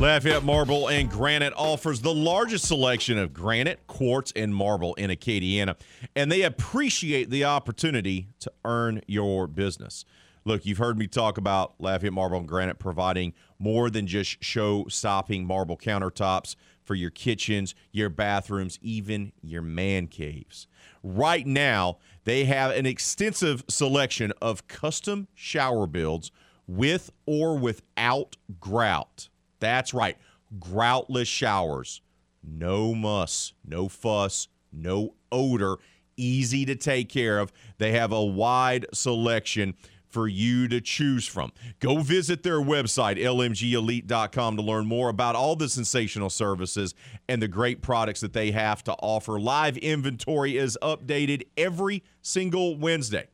Lafayette 0.00 0.42
Marble 0.42 0.88
and 0.88 1.08
Granite 1.08 1.54
offers 1.56 2.00
the 2.00 2.12
largest 2.12 2.66
selection 2.66 3.16
of 3.16 3.32
granite, 3.32 3.86
quartz, 3.86 4.32
and 4.34 4.54
marble 4.54 4.94
in 4.94 5.08
Acadiana, 5.10 5.76
and 6.16 6.30
they 6.30 6.42
appreciate 6.42 7.30
the 7.30 7.44
opportunity 7.44 8.28
to 8.40 8.52
earn 8.64 9.00
your 9.06 9.46
business. 9.46 10.04
Look, 10.44 10.66
you've 10.66 10.78
heard 10.78 10.98
me 10.98 11.06
talk 11.06 11.38
about 11.38 11.74
Lafayette 11.78 12.12
Marble 12.12 12.38
and 12.38 12.48
Granite 12.48 12.78
providing 12.78 13.32
more 13.58 13.88
than 13.88 14.06
just 14.06 14.42
show 14.44 14.84
stopping 14.88 15.46
marble 15.46 15.78
countertops 15.78 16.56
for 16.82 16.94
your 16.94 17.10
kitchens, 17.10 17.74
your 17.92 18.10
bathrooms, 18.10 18.78
even 18.82 19.32
your 19.42 19.62
man 19.62 20.08
caves. 20.08 20.66
Right 21.02 21.46
now, 21.46 21.98
they 22.24 22.44
have 22.44 22.72
an 22.72 22.84
extensive 22.84 23.64
selection 23.68 24.32
of 24.42 24.68
custom 24.68 25.28
shower 25.34 25.86
builds 25.86 26.30
with 26.66 27.10
or 27.26 27.56
without 27.56 28.36
grout. 28.60 29.28
That's 29.60 29.94
right, 29.94 30.16
groutless 30.58 31.28
showers. 31.28 32.02
No 32.42 32.94
muss, 32.94 33.54
no 33.64 33.88
fuss, 33.88 34.48
no 34.72 35.14
odor, 35.32 35.76
easy 36.16 36.64
to 36.66 36.74
take 36.74 37.08
care 37.08 37.38
of. 37.38 37.52
They 37.78 37.92
have 37.92 38.12
a 38.12 38.24
wide 38.24 38.86
selection 38.92 39.74
for 40.14 40.28
you 40.28 40.68
to 40.68 40.80
choose 40.80 41.26
from. 41.26 41.52
Go 41.80 41.98
visit 41.98 42.44
their 42.44 42.60
website, 42.60 43.20
lmgelite.com, 43.20 44.56
to 44.56 44.62
learn 44.62 44.86
more 44.86 45.08
about 45.08 45.34
all 45.34 45.56
the 45.56 45.68
sensational 45.68 46.30
services 46.30 46.94
and 47.28 47.42
the 47.42 47.48
great 47.48 47.82
products 47.82 48.20
that 48.20 48.32
they 48.32 48.52
have 48.52 48.84
to 48.84 48.92
offer. 48.92 49.40
Live 49.40 49.76
inventory 49.78 50.56
is 50.56 50.78
updated 50.80 51.42
every 51.56 52.04
single 52.22 52.76
Wednesday. 52.76 53.26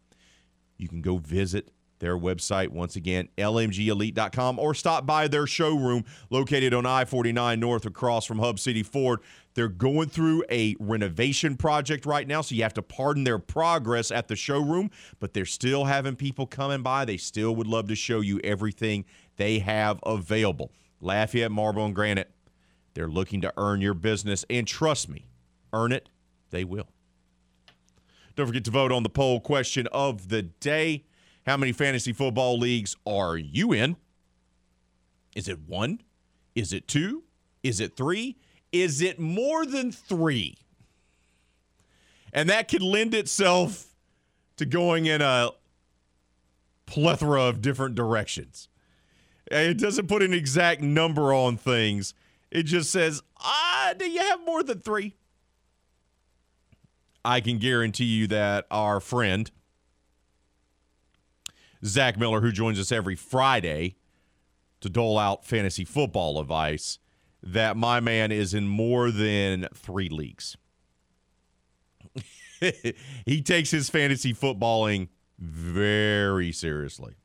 You 0.78 0.88
can 0.88 1.02
go 1.02 1.18
visit 1.18 1.70
their 2.00 2.18
website. 2.18 2.68
Once 2.68 2.96
again 2.96 3.28
lmgelite.com 3.38 4.58
or 4.58 4.74
stop 4.74 5.06
by 5.06 5.28
their 5.28 5.46
showroom 5.46 6.04
located 6.28 6.74
on 6.74 6.84
i-49 6.84 7.58
north 7.58 7.86
across 7.86 8.26
from 8.26 8.40
hub 8.40 8.58
city 8.58 8.82
ford. 8.82 9.20
They're 9.54 9.68
going 9.68 10.08
through 10.08 10.44
a 10.50 10.76
renovation 10.80 11.56
project 11.56 12.06
right 12.06 12.26
now 12.26 12.40
so 12.40 12.54
you 12.54 12.62
have 12.62 12.74
to 12.74 12.82
pardon 12.82 13.24
their 13.24 13.38
progress 13.38 14.10
at 14.10 14.28
the 14.28 14.36
showroom 14.36 14.90
but 15.20 15.32
they're 15.32 15.44
still 15.44 15.84
having 15.84 16.16
people 16.16 16.46
coming 16.46 16.82
by. 16.82 17.04
They 17.04 17.16
still 17.16 17.54
would 17.54 17.66
love 17.66 17.88
to 17.88 17.94
show 17.94 18.20
you 18.20 18.40
everything 18.42 19.04
they 19.36 19.60
have 19.60 20.00
available. 20.04 20.72
Lafayette 21.00 21.52
marble 21.52 21.84
and 21.84 21.94
granite 21.94 22.30
they're 22.94 23.08
looking 23.08 23.40
to 23.42 23.52
earn 23.56 23.80
your 23.80 23.94
business 23.94 24.44
and 24.50 24.66
trust 24.66 25.08
me 25.08 25.28
earn 25.72 25.92
it 25.92 26.08
they 26.50 26.64
will. 26.64 26.88
Don't 28.36 28.46
forget 28.46 28.64
to 28.64 28.70
vote 28.70 28.92
on 28.92 29.02
the 29.02 29.10
poll 29.10 29.40
question 29.40 29.86
of 29.92 30.28
the 30.28 30.42
day 30.42 31.04
how 31.46 31.56
many 31.56 31.72
fantasy 31.72 32.12
football 32.12 32.58
leagues 32.58 32.96
are 33.06 33.36
you 33.36 33.72
in? 33.72 33.96
Is 35.34 35.48
it 35.48 35.58
one? 35.66 36.00
Is 36.54 36.72
it 36.72 36.88
two? 36.88 37.24
Is 37.62 37.80
it 37.80 37.96
three? 37.96 38.36
Is 38.72 39.00
it 39.00 39.18
more 39.18 39.66
than 39.66 39.92
three? 39.92 40.58
And 42.32 42.48
that 42.48 42.68
could 42.68 42.82
lend 42.82 43.14
itself 43.14 43.94
to 44.56 44.66
going 44.66 45.06
in 45.06 45.22
a 45.22 45.50
plethora 46.86 47.42
of 47.42 47.62
different 47.62 47.94
directions. 47.94 48.68
It 49.50 49.78
doesn't 49.78 50.06
put 50.06 50.22
an 50.22 50.32
exact 50.32 50.80
number 50.80 51.32
on 51.32 51.56
things. 51.56 52.14
It 52.50 52.64
just 52.64 52.90
says, 52.90 53.22
ah, 53.38 53.94
do 53.98 54.08
you 54.08 54.20
have 54.20 54.44
more 54.44 54.62
than 54.62 54.80
three? 54.80 55.14
I 57.24 57.40
can 57.40 57.58
guarantee 57.58 58.04
you 58.04 58.26
that 58.28 58.66
our 58.70 59.00
friend, 59.00 59.50
Zach 61.84 62.18
Miller, 62.18 62.40
who 62.40 62.52
joins 62.52 62.78
us 62.78 62.92
every 62.92 63.16
Friday 63.16 63.96
to 64.80 64.88
dole 64.88 65.18
out 65.18 65.44
fantasy 65.44 65.84
football 65.84 66.40
advice, 66.40 66.98
that 67.42 67.76
my 67.76 68.00
man 68.00 68.32
is 68.32 68.54
in 68.54 68.66
more 68.66 69.10
than 69.10 69.68
three 69.74 70.08
leagues. 70.08 70.56
he 73.26 73.42
takes 73.42 73.70
his 73.70 73.88
fantasy 73.88 74.34
footballing 74.34 75.08
very 75.38 76.52
seriously. 76.52 77.16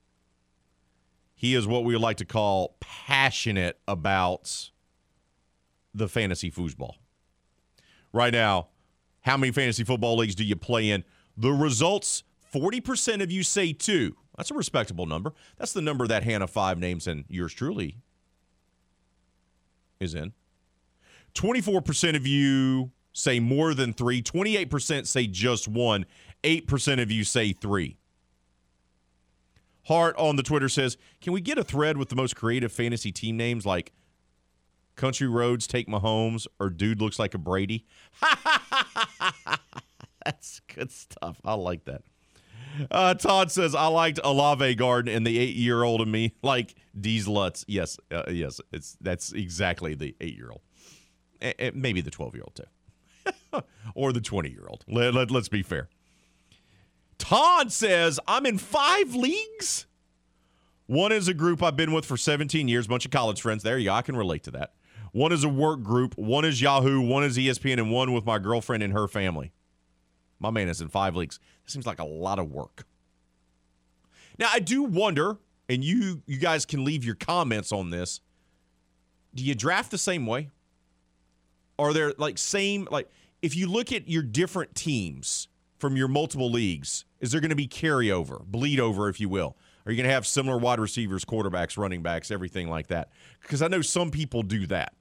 He 1.33 1.53
is 1.53 1.67
what 1.67 1.83
we 1.83 1.97
like 1.97 2.17
to 2.17 2.25
call 2.25 2.77
passionate 2.79 3.79
about 3.87 4.71
the 5.93 6.07
fantasy 6.07 6.49
foosball. 6.49 6.93
Right 8.13 8.31
now, 8.31 8.69
how 9.21 9.35
many 9.35 9.51
fantasy 9.51 9.83
football 9.83 10.15
leagues 10.15 10.35
do 10.35 10.45
you 10.45 10.55
play 10.55 10.89
in? 10.89 11.03
The 11.35 11.51
results 11.51 12.23
40% 12.53 13.21
of 13.21 13.31
you 13.31 13.43
say 13.43 13.73
two. 13.73 14.15
That's 14.37 14.51
a 14.51 14.53
respectable 14.53 15.05
number. 15.05 15.33
That's 15.57 15.73
the 15.73 15.81
number 15.81 16.07
that 16.07 16.23
Hannah 16.23 16.47
Five 16.47 16.77
names 16.77 17.07
and 17.07 17.25
yours 17.29 17.53
truly 17.53 17.97
is 19.99 20.13
in. 20.13 20.33
24% 21.33 22.15
of 22.15 22.27
you 22.27 22.91
say 23.13 23.39
more 23.39 23.73
than 23.73 23.93
three. 23.93 24.21
28% 24.21 25.07
say 25.07 25.27
just 25.27 25.67
one. 25.67 26.05
8% 26.43 27.01
of 27.01 27.11
you 27.11 27.23
say 27.23 27.53
three. 27.53 27.97
Hart 29.87 30.15
on 30.17 30.35
the 30.35 30.43
Twitter 30.43 30.69
says, 30.69 30.97
Can 31.21 31.33
we 31.33 31.41
get 31.41 31.57
a 31.57 31.63
thread 31.63 31.97
with 31.97 32.09
the 32.09 32.15
most 32.15 32.35
creative 32.35 32.71
fantasy 32.71 33.11
team 33.11 33.37
names 33.37 33.65
like 33.65 33.93
Country 34.95 35.27
Roads 35.27 35.67
Take 35.67 35.87
Mahomes 35.87 36.47
or 36.59 36.69
Dude 36.69 37.01
Looks 37.01 37.19
Like 37.19 37.33
a 37.33 37.37
Brady? 37.37 37.85
That's 40.25 40.61
good 40.73 40.91
stuff. 40.91 41.39
I 41.45 41.53
like 41.53 41.85
that. 41.85 42.01
Uh, 42.91 43.13
Todd 43.13 43.51
says, 43.51 43.75
I 43.75 43.87
liked 43.87 44.19
Olave 44.23 44.75
Garden 44.75 45.13
and 45.13 45.25
the 45.25 45.37
eight 45.37 45.55
year 45.55 45.83
old 45.83 46.01
in 46.01 46.11
me 46.11 46.33
like 46.41 46.75
these 46.93 47.27
Lutz. 47.27 47.65
Yes, 47.67 47.97
uh, 48.11 48.23
yes, 48.29 48.59
it's 48.71 48.97
that's 49.01 49.31
exactly 49.33 49.95
the 49.95 50.15
eight 50.21 50.35
year 50.35 50.49
old. 50.51 50.61
A- 51.41 51.71
maybe 51.73 52.01
the 52.01 52.11
12 52.11 52.35
year 52.35 52.43
old 52.43 52.55
too. 52.55 53.61
or 53.95 54.13
the 54.13 54.21
20 54.21 54.49
year 54.49 54.65
old. 54.67 54.83
Let, 54.87 55.13
let, 55.13 55.31
let's 55.31 55.49
be 55.49 55.63
fair. 55.63 55.89
Todd 57.17 57.71
says, 57.71 58.19
I'm 58.27 58.45
in 58.45 58.57
five 58.57 59.15
leagues. 59.15 59.85
One 60.87 61.11
is 61.11 61.27
a 61.27 61.33
group 61.33 61.63
I've 61.63 61.75
been 61.75 61.91
with 61.91 62.05
for 62.05 62.17
17 62.17 62.67
years, 62.67 62.87
bunch 62.87 63.05
of 63.05 63.11
college 63.11 63.41
friends. 63.41 63.63
There 63.63 63.77
you 63.77 63.85
go. 63.85 63.93
I 63.93 64.01
can 64.01 64.15
relate 64.15 64.43
to 64.43 64.51
that. 64.51 64.73
One 65.11 65.31
is 65.31 65.43
a 65.43 65.49
work 65.49 65.81
group, 65.81 66.17
one 66.17 66.43
is 66.43 66.61
Yahoo, 66.61 66.99
one 66.99 67.23
is 67.23 67.37
ESPN, 67.37 67.73
and 67.77 67.89
one 67.89 68.11
with 68.11 68.25
my 68.25 68.37
girlfriend 68.37 68.83
and 68.83 68.91
her 68.91 69.07
family. 69.07 69.53
My 70.39 70.49
man 70.49 70.67
is 70.67 70.81
in 70.81 70.89
five 70.89 71.15
leagues. 71.15 71.39
This 71.65 71.73
seems 71.73 71.85
like 71.85 71.99
a 71.99 72.05
lot 72.05 72.39
of 72.39 72.51
work. 72.51 72.85
Now, 74.37 74.49
I 74.51 74.59
do 74.59 74.83
wonder, 74.83 75.37
and 75.69 75.83
you 75.83 76.21
you 76.25 76.37
guys 76.37 76.65
can 76.65 76.83
leave 76.83 77.03
your 77.03 77.15
comments 77.15 77.71
on 77.71 77.89
this. 77.89 78.21
Do 79.33 79.43
you 79.43 79.55
draft 79.55 79.91
the 79.91 79.97
same 79.97 80.25
way? 80.25 80.49
Are 81.77 81.93
there 81.93 82.13
like 82.17 82.37
same 82.37 82.87
like 82.91 83.09
if 83.41 83.55
you 83.55 83.67
look 83.67 83.91
at 83.91 84.07
your 84.07 84.23
different 84.23 84.75
teams 84.75 85.47
from 85.77 85.97
your 85.97 86.07
multiple 86.07 86.49
leagues, 86.49 87.05
is 87.19 87.31
there 87.31 87.41
going 87.41 87.49
to 87.49 87.55
be 87.55 87.67
carryover, 87.67 88.45
bleed 88.45 88.79
over, 88.79 89.09
if 89.09 89.19
you 89.19 89.29
will? 89.29 89.57
Are 89.85 89.91
you 89.91 89.97
going 89.97 90.07
to 90.07 90.13
have 90.13 90.25
similar 90.25 90.57
wide 90.57 90.79
receivers, 90.79 91.25
quarterbacks, 91.25 91.77
running 91.77 92.01
backs, 92.01 92.31
everything 92.31 92.69
like 92.69 92.87
that? 92.87 93.09
Because 93.41 93.61
I 93.61 93.67
know 93.67 93.81
some 93.81 94.09
people 94.09 94.41
do 94.41 94.65
that. 94.67 94.93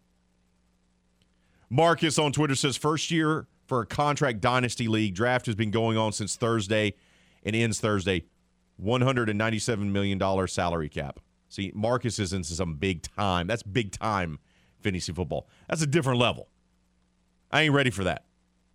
Marcus 1.71 2.19
on 2.19 2.33
Twitter 2.33 2.55
says 2.55 2.77
first 2.77 3.11
year 3.11 3.47
for 3.67 3.81
a 3.81 3.87
contract 3.87 4.41
dynasty 4.41 4.89
league. 4.89 5.15
Draft 5.15 5.47
has 5.47 5.55
been 5.55 5.71
going 5.71 5.97
on 5.97 6.13
since 6.13 6.37
Thursday 6.37 6.95
and 7.43 7.55
ends 7.55 7.81
Thursday. 7.81 8.25
$197 8.83 9.79
million 9.91 10.49
salary 10.49 10.89
cap. 10.89 11.21
See, 11.49 11.71
Marcus 11.75 12.19
is 12.19 12.33
into 12.33 12.53
some 12.53 12.75
big 12.75 13.03
time. 13.03 13.47
That's 13.47 13.63
big 13.63 13.93
time 13.93 14.39
fantasy 14.83 15.13
football. 15.13 15.49
That's 15.69 15.83
a 15.83 15.87
different 15.87 16.19
level. 16.19 16.49
I 17.51 17.63
ain't 17.63 17.75
ready 17.75 17.91
for 17.91 18.05
that. 18.05 18.25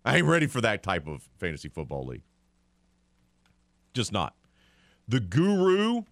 I 0.04 0.16
ain't 0.16 0.26
ready 0.26 0.46
for 0.46 0.60
that 0.62 0.82
type 0.82 1.06
of 1.06 1.28
fantasy 1.38 1.68
football 1.68 2.06
league. 2.06 2.22
Just 3.92 4.12
not. 4.12 4.34
The 5.06 5.20
guru 5.20 6.04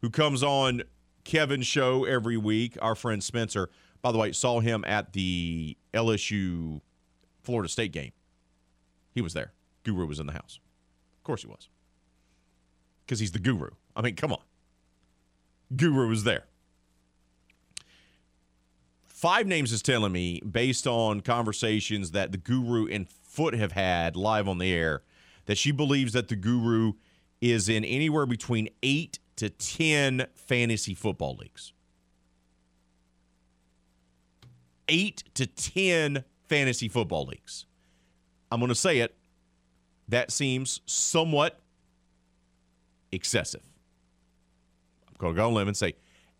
who 0.00 0.10
comes 0.10 0.42
on 0.42 0.82
Kevin's 1.24 1.66
show 1.66 2.04
every 2.04 2.36
week, 2.36 2.76
our 2.82 2.94
friend 2.94 3.22
Spencer, 3.22 3.70
by 4.02 4.12
the 4.12 4.18
way, 4.18 4.32
saw 4.32 4.60
him 4.60 4.84
at 4.86 5.12
the 5.12 5.76
LSU 5.92 6.80
Florida 7.48 7.70
State 7.70 7.92
game. 7.92 8.12
He 9.14 9.22
was 9.22 9.32
there. 9.32 9.54
Guru 9.82 10.06
was 10.06 10.20
in 10.20 10.26
the 10.26 10.34
house. 10.34 10.60
Of 11.16 11.24
course 11.24 11.40
he 11.40 11.48
was. 11.48 11.70
Because 13.06 13.20
he's 13.20 13.32
the 13.32 13.38
guru. 13.38 13.70
I 13.96 14.02
mean, 14.02 14.16
come 14.16 14.32
on. 14.32 14.42
Guru 15.74 16.10
was 16.10 16.24
there. 16.24 16.44
Five 19.06 19.46
Names 19.46 19.72
is 19.72 19.80
telling 19.80 20.12
me, 20.12 20.40
based 20.40 20.86
on 20.86 21.22
conversations 21.22 22.10
that 22.10 22.32
the 22.32 22.38
Guru 22.38 22.86
and 22.86 23.08
Foot 23.08 23.54
have 23.54 23.72
had 23.72 24.14
live 24.14 24.46
on 24.46 24.58
the 24.58 24.70
air, 24.70 25.02
that 25.46 25.56
she 25.56 25.72
believes 25.72 26.12
that 26.12 26.28
the 26.28 26.36
Guru 26.36 26.92
is 27.40 27.70
in 27.70 27.82
anywhere 27.82 28.26
between 28.26 28.68
eight 28.82 29.20
to 29.36 29.48
10 29.48 30.26
fantasy 30.34 30.92
football 30.92 31.36
leagues. 31.36 31.72
Eight 34.86 35.24
to 35.32 35.46
10 35.46 36.24
fantasy 36.48 36.88
football 36.88 37.26
leagues. 37.26 37.66
I'm 38.50 38.60
going 38.60 38.68
to 38.68 38.74
say 38.74 38.98
it. 38.98 39.14
That 40.08 40.30
seems 40.30 40.80
somewhat 40.86 41.60
excessive. 43.12 43.62
I'm 45.08 45.14
going 45.18 45.34
to 45.34 45.40
go 45.40 45.48
on 45.48 45.54
limb 45.54 45.68
and 45.68 45.76
say 45.76 45.94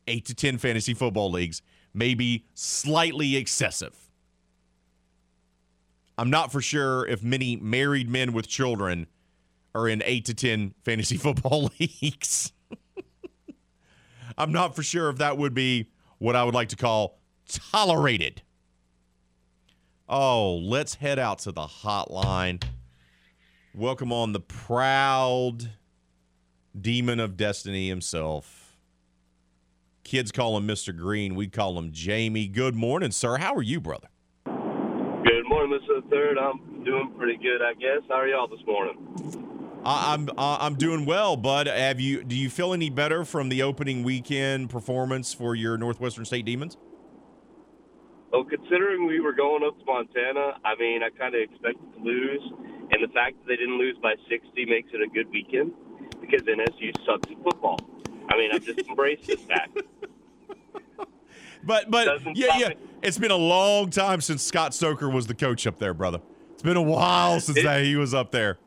eight 0.07 0.25
to 0.27 0.35
10 0.35 0.59
fantasy 0.59 0.95
football 0.95 1.31
leagues 1.31 1.63
may 1.93 2.15
be 2.15 2.47
slightly 2.55 3.37
excessive. 3.37 3.95
I'm 6.17 6.31
not 6.31 6.51
for 6.51 6.61
sure 6.61 7.07
if 7.07 7.23
many 7.23 7.57
married 7.57 8.09
men 8.09 8.33
with 8.33 8.49
children 8.49 9.07
are 9.75 9.87
in 9.87 10.03
eight 10.05 10.25
to 10.27 10.35
10 10.35 10.75
fantasy 10.85 11.17
football 11.19 11.71
leagues. 11.79 12.53
I'm 14.39 14.53
not 14.53 14.75
for 14.75 14.83
sure 14.83 15.11
if 15.11 15.19
that 15.19 15.37
would 15.37 15.55
be 15.55 15.91
what 16.19 16.35
I 16.35 16.45
would 16.45 16.55
like 16.55 16.71
to 16.71 16.77
call 16.77 17.19
tolerated. 17.49 18.43
Oh, 20.11 20.57
let's 20.57 20.95
head 20.95 21.19
out 21.19 21.41
to 21.41 21.53
the 21.53 21.67
hotline. 21.67 22.63
Welcome 23.75 24.11
on 24.11 24.33
the 24.33 24.41
proud 24.41 25.71
demon 26.79 27.21
of 27.21 27.37
destiny 27.37 27.91
himself. 27.91 28.79
Kids 30.05 30.33
call 30.33 30.57
him 30.57 30.67
Mr. 30.67 30.97
Green. 30.97 31.35
We 31.35 31.47
call 31.49 31.79
him 31.79 31.93
Jamie. 31.93 32.49
Good 32.49 32.75
morning, 32.75 33.11
sir. 33.11 33.37
How 33.37 33.55
are 33.55 33.63
you, 33.63 33.83
brother? 33.83 34.09
Good 34.47 35.47
morning, 35.47 35.79
Mr. 35.79 36.09
Third. 36.09 36.39
I'm 36.39 36.85
doing 36.85 37.13
pretty 37.19 37.37
good, 37.37 37.61
I 37.61 37.75
guess. 37.75 38.01
How 38.09 38.15
are 38.15 38.29
y'all 38.29 38.49
this 38.49 38.65
morning? 38.67 39.83
I, 39.85 40.15
I'm 40.15 40.31
I'm 40.39 40.75
doing 40.77 41.05
well, 41.05 41.37
bud. 41.37 41.67
Have 41.67 42.01
you? 42.01 42.25
Do 42.25 42.35
you 42.35 42.49
feel 42.49 42.73
any 42.73 42.89
better 42.89 43.27
from 43.27 43.51
the 43.51 43.63
opening 43.63 44.03
weekend 44.03 44.71
performance 44.71 45.35
for 45.35 45.55
your 45.55 45.77
Northwestern 45.77 46.25
State 46.25 46.47
Demons? 46.47 46.79
Well, 48.33 48.45
considering 48.45 49.07
we 49.07 49.21
were 49.21 49.33
going 49.33 49.63
up 49.65 49.79
to 49.79 49.85
Montana, 49.85 50.59
I 50.65 50.75
mean, 50.79 51.03
I 51.03 51.09
kind 51.11 51.35
of 51.35 51.41
expected 51.41 51.95
to 51.95 52.01
lose, 52.01 52.43
and 52.91 53.03
the 53.03 53.13
fact 53.13 53.37
that 53.39 53.49
they 53.49 53.57
didn't 53.57 53.79
lose 53.79 53.97
by 54.03 54.15
60 54.29 54.67
makes 54.67 54.91
it 54.93 55.01
a 55.01 55.09
good 55.09 55.31
weekend 55.31 55.73
because 56.21 56.43
NSU 56.43 56.93
sucks 57.07 57.31
at 57.31 57.43
football. 57.43 57.79
I 58.31 58.37
mean, 58.37 58.51
I've 58.53 58.65
just 58.65 58.87
embraced 58.89 59.27
this 59.27 59.41
fact. 59.43 59.81
But 61.65 61.91
but 61.91 62.05
Doesn't 62.05 62.37
yeah 62.37 62.57
yeah, 62.57 62.69
it. 62.69 62.79
it's 63.03 63.19
been 63.19 63.33
a 63.33 63.37
long 63.37 63.91
time 63.91 64.21
since 64.21 64.43
Scott 64.43 64.73
Stoker 64.75 65.11
was 65.11 65.27
the 65.27 65.35
coach 65.35 65.67
up 65.67 65.79
there, 65.79 65.93
brother. 65.93 66.21
It's 66.53 66.63
been 66.63 66.77
a 66.77 66.83
while 66.83 67.41
since 67.41 67.63
that 67.63 67.83
he 67.85 67.97
was 67.97 68.15
up 68.15 68.31
there. 68.31 68.59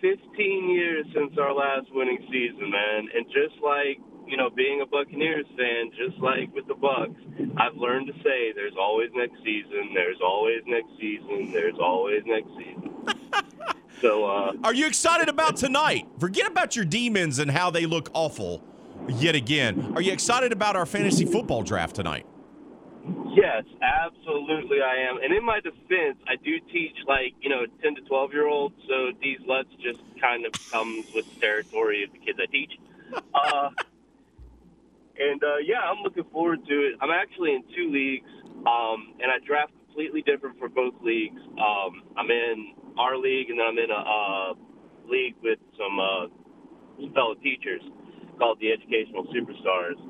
15 0.00 0.70
years 0.70 1.06
since 1.14 1.36
our 1.38 1.52
last 1.52 1.86
winning 1.92 2.18
season, 2.30 2.70
man, 2.70 3.08
and 3.14 3.26
just 3.26 3.60
like 3.62 4.00
you 4.30 4.36
know, 4.36 4.48
being 4.48 4.80
a 4.80 4.86
Buccaneers 4.86 5.46
fan, 5.56 5.90
just 5.96 6.22
like 6.22 6.54
with 6.54 6.66
the 6.68 6.74
Bucs, 6.74 7.16
I've 7.58 7.76
learned 7.76 8.06
to 8.06 8.12
say 8.22 8.52
there's 8.54 8.76
always 8.78 9.10
next 9.14 9.42
season, 9.44 9.90
there's 9.92 10.20
always 10.22 10.62
next 10.66 10.88
season, 11.00 11.50
there's 11.52 11.78
always 11.80 12.22
next 12.24 12.48
season. 12.56 13.06
so, 14.00 14.24
uh, 14.24 14.52
Are 14.62 14.72
you 14.72 14.86
excited 14.86 15.28
about 15.28 15.56
tonight? 15.56 16.06
Forget 16.20 16.46
about 16.46 16.76
your 16.76 16.84
demons 16.84 17.40
and 17.40 17.50
how 17.50 17.70
they 17.70 17.86
look 17.86 18.08
awful 18.14 18.62
yet 19.08 19.34
again. 19.34 19.92
Are 19.96 20.00
you 20.00 20.12
excited 20.12 20.52
about 20.52 20.76
our 20.76 20.86
fantasy 20.86 21.24
football 21.24 21.62
draft 21.62 21.96
tonight? 21.96 22.24
Yes, 23.34 23.64
absolutely 23.82 24.80
I 24.80 25.08
am. 25.08 25.18
And 25.22 25.34
in 25.34 25.44
my 25.44 25.58
defense, 25.58 26.18
I 26.28 26.36
do 26.44 26.60
teach 26.72 26.96
like, 27.08 27.34
you 27.40 27.48
know, 27.48 27.64
10 27.82 27.96
to 27.96 28.00
12 28.02 28.32
year 28.32 28.46
olds, 28.46 28.74
so 28.88 29.10
these 29.20 29.38
lets 29.48 29.70
just 29.82 30.00
kind 30.20 30.46
of 30.46 30.52
comes 30.70 31.06
with 31.14 31.32
the 31.34 31.40
territory 31.40 32.04
of 32.04 32.12
the 32.12 32.18
kids 32.18 32.38
I 32.40 32.46
teach. 32.46 32.72
Uh, 33.34 33.70
and 35.20 35.42
uh, 35.44 35.60
yeah, 35.64 35.84
I'm 35.84 36.02
looking 36.02 36.24
forward 36.32 36.64
to 36.66 36.74
it. 36.88 36.94
I'm 37.00 37.10
actually 37.12 37.52
in 37.52 37.62
two 37.76 37.92
leagues, 37.92 38.30
um, 38.64 39.14
and 39.20 39.28
I 39.28 39.36
draft 39.46 39.72
completely 39.86 40.22
different 40.22 40.58
for 40.58 40.68
both 40.68 40.94
leagues. 41.02 41.40
Um, 41.60 42.08
I'm 42.16 42.30
in 42.30 42.74
our 42.98 43.16
league, 43.16 43.50
and 43.50 43.58
then 43.58 43.66
I'm 43.66 43.78
in 43.78 43.90
a 43.92 44.52
league 45.10 45.36
with 45.42 45.58
some 45.76 46.00
uh, 46.00 46.26
fellow 47.14 47.34
teachers 47.42 47.82
called 48.38 48.58
the 48.60 48.72
Educational 48.72 49.28
Superstars. 49.28 50.00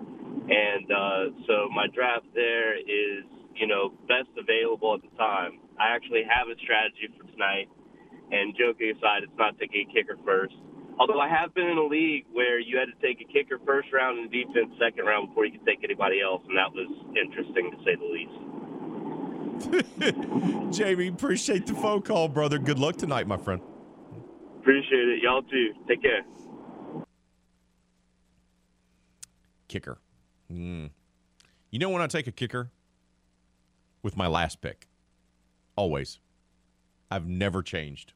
And 0.50 0.86
uh, 0.90 1.24
so 1.46 1.68
my 1.74 1.86
draft 1.94 2.26
there 2.34 2.78
is, 2.78 3.26
you 3.54 3.66
know, 3.66 3.90
best 4.06 4.30
available 4.38 4.94
at 4.94 5.02
the 5.02 5.16
time. 5.18 5.58
I 5.78 5.94
actually 5.94 6.22
have 6.26 6.48
a 6.48 6.56
strategy 6.62 7.10
for 7.18 7.26
tonight. 7.32 7.68
And 8.30 8.54
joking 8.54 8.94
aside, 8.94 9.26
it's 9.26 9.38
not 9.38 9.58
taking 9.58 9.90
a 9.90 9.92
kicker 9.92 10.16
first. 10.24 10.54
Although 10.98 11.20
I 11.20 11.28
have 11.28 11.54
been 11.54 11.68
in 11.68 11.78
a 11.78 11.86
league 11.86 12.26
where 12.32 12.58
you 12.58 12.78
had 12.78 12.86
to 12.86 13.06
take 13.06 13.20
a 13.20 13.32
kicker 13.32 13.58
first 13.66 13.88
round 13.92 14.18
and 14.18 14.30
defense 14.30 14.72
second 14.78 15.06
round 15.06 15.28
before 15.28 15.46
you 15.46 15.52
could 15.52 15.66
take 15.66 15.82
anybody 15.82 16.20
else, 16.20 16.42
and 16.48 16.56
that 16.56 16.72
was 16.72 16.88
interesting 17.16 17.70
to 17.70 17.76
say 17.84 17.96
the 17.96 18.04
least. 18.04 18.32
Jamie, 20.70 21.08
appreciate 21.08 21.66
the 21.66 21.74
phone 21.74 22.02
call, 22.02 22.28
brother. 22.28 22.58
Good 22.58 22.78
luck 22.78 22.96
tonight, 22.96 23.26
my 23.26 23.36
friend. 23.36 23.60
Appreciate 24.58 25.08
it. 25.08 25.22
Y'all 25.22 25.42
too. 25.42 25.72
Take 25.88 26.02
care. 26.02 26.22
Kicker. 29.68 29.98
Hmm. 30.50 30.86
You 31.70 31.78
know 31.78 31.90
when 31.90 32.02
I 32.02 32.06
take 32.06 32.26
a 32.26 32.32
kicker? 32.32 32.70
With 34.02 34.16
my 34.16 34.26
last 34.26 34.60
pick. 34.60 34.88
Always. 35.76 36.18
I've 37.10 37.26
never 37.26 37.62
changed. 37.62 38.12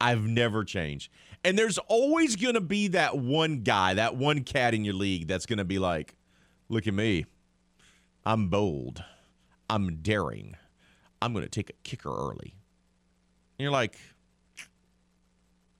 I've 0.00 0.26
never 0.26 0.64
changed. 0.64 1.10
And 1.46 1.56
there's 1.56 1.78
always 1.78 2.34
going 2.34 2.54
to 2.54 2.60
be 2.60 2.88
that 2.88 3.16
one 3.16 3.60
guy, 3.60 3.94
that 3.94 4.16
one 4.16 4.42
cat 4.42 4.74
in 4.74 4.84
your 4.84 4.94
league 4.94 5.28
that's 5.28 5.46
going 5.46 5.58
to 5.58 5.64
be 5.64 5.78
like, 5.78 6.16
look 6.68 6.88
at 6.88 6.94
me. 6.94 7.24
I'm 8.24 8.48
bold. 8.48 9.04
I'm 9.70 9.98
daring. 10.02 10.56
I'm 11.22 11.32
going 11.32 11.44
to 11.44 11.48
take 11.48 11.70
a 11.70 11.74
kicker 11.84 12.10
early. 12.10 12.56
And 13.58 13.62
you're 13.62 13.70
like, 13.70 13.96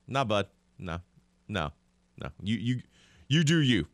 nah, 0.07 0.23
bud. 0.23 0.47
No, 0.79 1.01
no, 1.49 1.73
no. 2.23 2.29
You, 2.41 2.57
you, 2.59 2.83
you 3.27 3.43
do 3.43 3.59
you. 3.59 3.89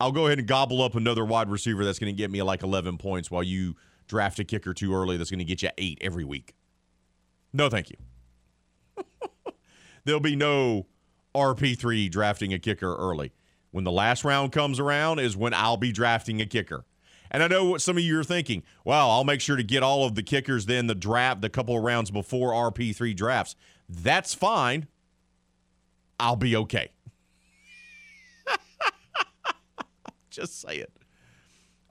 I'll 0.00 0.10
go 0.10 0.24
ahead 0.24 0.38
and 0.38 0.48
gobble 0.48 0.80
up 0.80 0.94
another 0.94 1.26
wide 1.26 1.50
receiver 1.50 1.84
that's 1.84 1.98
going 1.98 2.14
to 2.14 2.16
get 2.16 2.30
me 2.30 2.40
like 2.40 2.62
11 2.62 2.96
points 2.96 3.30
while 3.30 3.42
you 3.42 3.76
draft 4.06 4.38
a 4.38 4.44
kicker 4.44 4.72
too 4.72 4.94
early 4.94 5.18
that's 5.18 5.28
going 5.28 5.38
to 5.38 5.44
get 5.44 5.60
you 5.60 5.68
eight 5.76 5.98
every 6.00 6.24
week. 6.24 6.54
No, 7.52 7.68
thank 7.68 7.90
you. 7.90 7.96
There'll 10.08 10.20
be 10.20 10.36
no 10.36 10.86
RP3 11.34 12.10
drafting 12.10 12.54
a 12.54 12.58
kicker 12.58 12.96
early. 12.96 13.30
When 13.72 13.84
the 13.84 13.92
last 13.92 14.24
round 14.24 14.52
comes 14.52 14.80
around 14.80 15.18
is 15.18 15.36
when 15.36 15.52
I'll 15.52 15.76
be 15.76 15.92
drafting 15.92 16.40
a 16.40 16.46
kicker. 16.46 16.86
And 17.30 17.42
I 17.42 17.46
know 17.46 17.66
what 17.66 17.82
some 17.82 17.98
of 17.98 18.02
you 18.02 18.18
are 18.18 18.24
thinking. 18.24 18.62
Well, 18.86 19.10
I'll 19.10 19.24
make 19.24 19.42
sure 19.42 19.56
to 19.56 19.62
get 19.62 19.82
all 19.82 20.06
of 20.06 20.14
the 20.14 20.22
kickers 20.22 20.64
then 20.64 20.86
the 20.86 20.94
draft, 20.94 21.42
the 21.42 21.50
couple 21.50 21.76
of 21.76 21.82
rounds 21.82 22.10
before 22.10 22.52
RP3 22.52 23.14
drafts. 23.14 23.54
That's 23.86 24.32
fine. 24.32 24.86
I'll 26.18 26.36
be 26.36 26.56
okay. 26.56 26.90
Just 30.30 30.58
say 30.58 30.76
it. 30.76 30.90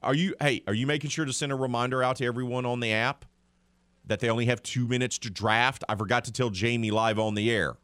Are 0.01 0.15
you 0.15 0.33
hey, 0.41 0.63
are 0.65 0.73
you 0.73 0.87
making 0.87 1.11
sure 1.11 1.25
to 1.25 1.33
send 1.33 1.51
a 1.51 1.55
reminder 1.55 2.01
out 2.01 2.15
to 2.15 2.25
everyone 2.25 2.65
on 2.65 2.79
the 2.79 2.93
app 2.93 3.25
that 4.07 4.21
they 4.21 4.29
only 4.31 4.47
have 4.47 4.63
2 4.63 4.87
minutes 4.87 5.19
to 5.19 5.29
draft? 5.29 5.83
I 5.87 5.93
forgot 5.93 6.25
to 6.25 6.31
tell 6.31 6.49
Jamie 6.49 6.89
live 6.89 7.19
on 7.19 7.35
the 7.35 7.51
air. 7.51 7.77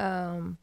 Um, 0.00 0.56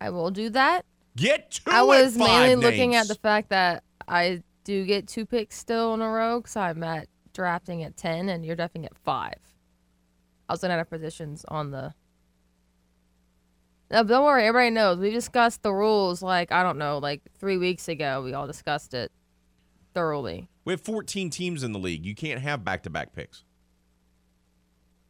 I 0.00 0.10
will 0.10 0.30
do 0.30 0.50
that. 0.50 0.84
Get 1.16 1.50
to 1.52 1.62
I 1.72 1.82
was 1.82 2.16
five 2.16 2.48
mainly 2.48 2.64
looking 2.64 2.94
at 2.94 3.08
the 3.08 3.14
fact 3.16 3.48
that 3.48 3.82
I 4.06 4.42
do 4.64 4.84
get 4.84 5.08
two 5.08 5.26
picks 5.26 5.56
still 5.56 5.94
in 5.94 6.02
a 6.02 6.08
row 6.10 6.40
because 6.40 6.56
I'm 6.56 6.82
at 6.82 7.08
drafting 7.32 7.82
at 7.82 7.96
10 7.96 8.28
and 8.28 8.44
you're 8.44 8.56
drafting 8.56 8.84
at 8.84 8.96
5. 8.96 9.32
I 10.48 10.52
was 10.52 10.62
looking 10.62 10.78
at 10.78 10.88
positions 10.88 11.44
on 11.48 11.70
the 11.70 11.94
No, 13.90 14.04
don't 14.04 14.24
worry. 14.24 14.46
Everybody 14.46 14.70
knows. 14.70 14.98
We 14.98 15.10
discussed 15.10 15.62
the 15.62 15.72
rules 15.72 16.22
like 16.22 16.52
I 16.52 16.62
don't 16.62 16.78
know, 16.78 16.98
like 16.98 17.22
three 17.38 17.56
weeks 17.56 17.88
ago. 17.88 18.22
We 18.22 18.34
all 18.34 18.46
discussed 18.46 18.94
it 18.94 19.10
thoroughly. 19.94 20.48
We 20.64 20.72
have 20.74 20.82
14 20.82 21.30
teams 21.30 21.62
in 21.62 21.72
the 21.72 21.78
league. 21.78 22.04
You 22.04 22.14
can't 22.14 22.40
have 22.40 22.64
back 22.64 22.82
to 22.84 22.90
back 22.90 23.14
picks. 23.14 23.44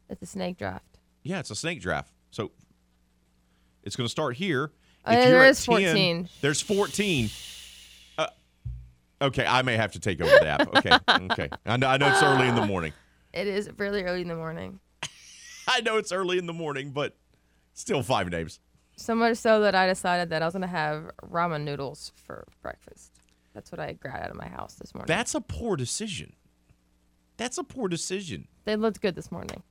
It's 0.08 0.22
a 0.22 0.26
snake 0.26 0.56
draft. 0.56 0.98
Yeah, 1.22 1.40
it's 1.40 1.50
a 1.50 1.56
snake 1.56 1.80
draft. 1.80 2.12
It's 3.87 3.95
going 3.95 4.05
to 4.07 4.11
start 4.11 4.37
here. 4.37 4.72
Uh, 5.05 5.12
there 5.12 5.28
you're 5.30 5.45
at 5.45 5.51
is 5.51 5.64
14. 5.64 6.28
There's 6.41 6.61
14. 6.61 7.30
Uh, 8.18 8.26
okay, 9.22 9.47
I 9.47 9.62
may 9.62 9.76
have 9.76 9.93
to 9.93 10.01
take 10.01 10.20
over 10.20 10.30
the 10.30 10.47
app. 10.47 10.68
Okay, 10.76 10.91
okay. 11.09 11.49
I 11.64 11.76
know, 11.76 11.87
I 11.87 11.97
know 11.97 12.09
it's 12.09 12.22
early 12.22 12.49
in 12.49 12.57
the 12.57 12.66
morning. 12.66 12.93
It 13.32 13.47
is 13.47 13.70
really 13.78 14.03
early 14.03 14.22
in 14.22 14.28
the 14.28 14.34
morning. 14.34 14.80
I 15.68 15.80
know 15.82 15.99
it's 15.99 16.11
early 16.11 16.37
in 16.37 16.47
the 16.47 16.53
morning, 16.53 16.91
but 16.91 17.16
still 17.74 18.03
five 18.03 18.28
names. 18.28 18.59
So 18.97 19.14
much 19.14 19.37
so 19.37 19.61
that 19.61 19.74
I 19.76 19.87
decided 19.87 20.30
that 20.30 20.43
I 20.43 20.47
was 20.47 20.55
gonna 20.55 20.66
have 20.66 21.11
ramen 21.22 21.62
noodles 21.62 22.12
for 22.16 22.47
breakfast. 22.62 23.12
That's 23.55 23.70
what 23.70 23.78
I 23.78 23.93
grabbed 23.93 24.24
out 24.24 24.30
of 24.30 24.37
my 24.37 24.49
house 24.49 24.74
this 24.74 24.95
morning. 24.95 25.07
That's 25.07 25.34
a 25.34 25.41
poor 25.41 25.76
decision. 25.76 26.32
That's 27.37 27.59
a 27.59 27.64
poor 27.64 27.89
decision. 27.89 28.49
they 28.64 28.74
looked 28.74 29.01
good 29.01 29.14
this 29.14 29.30
morning. 29.30 29.62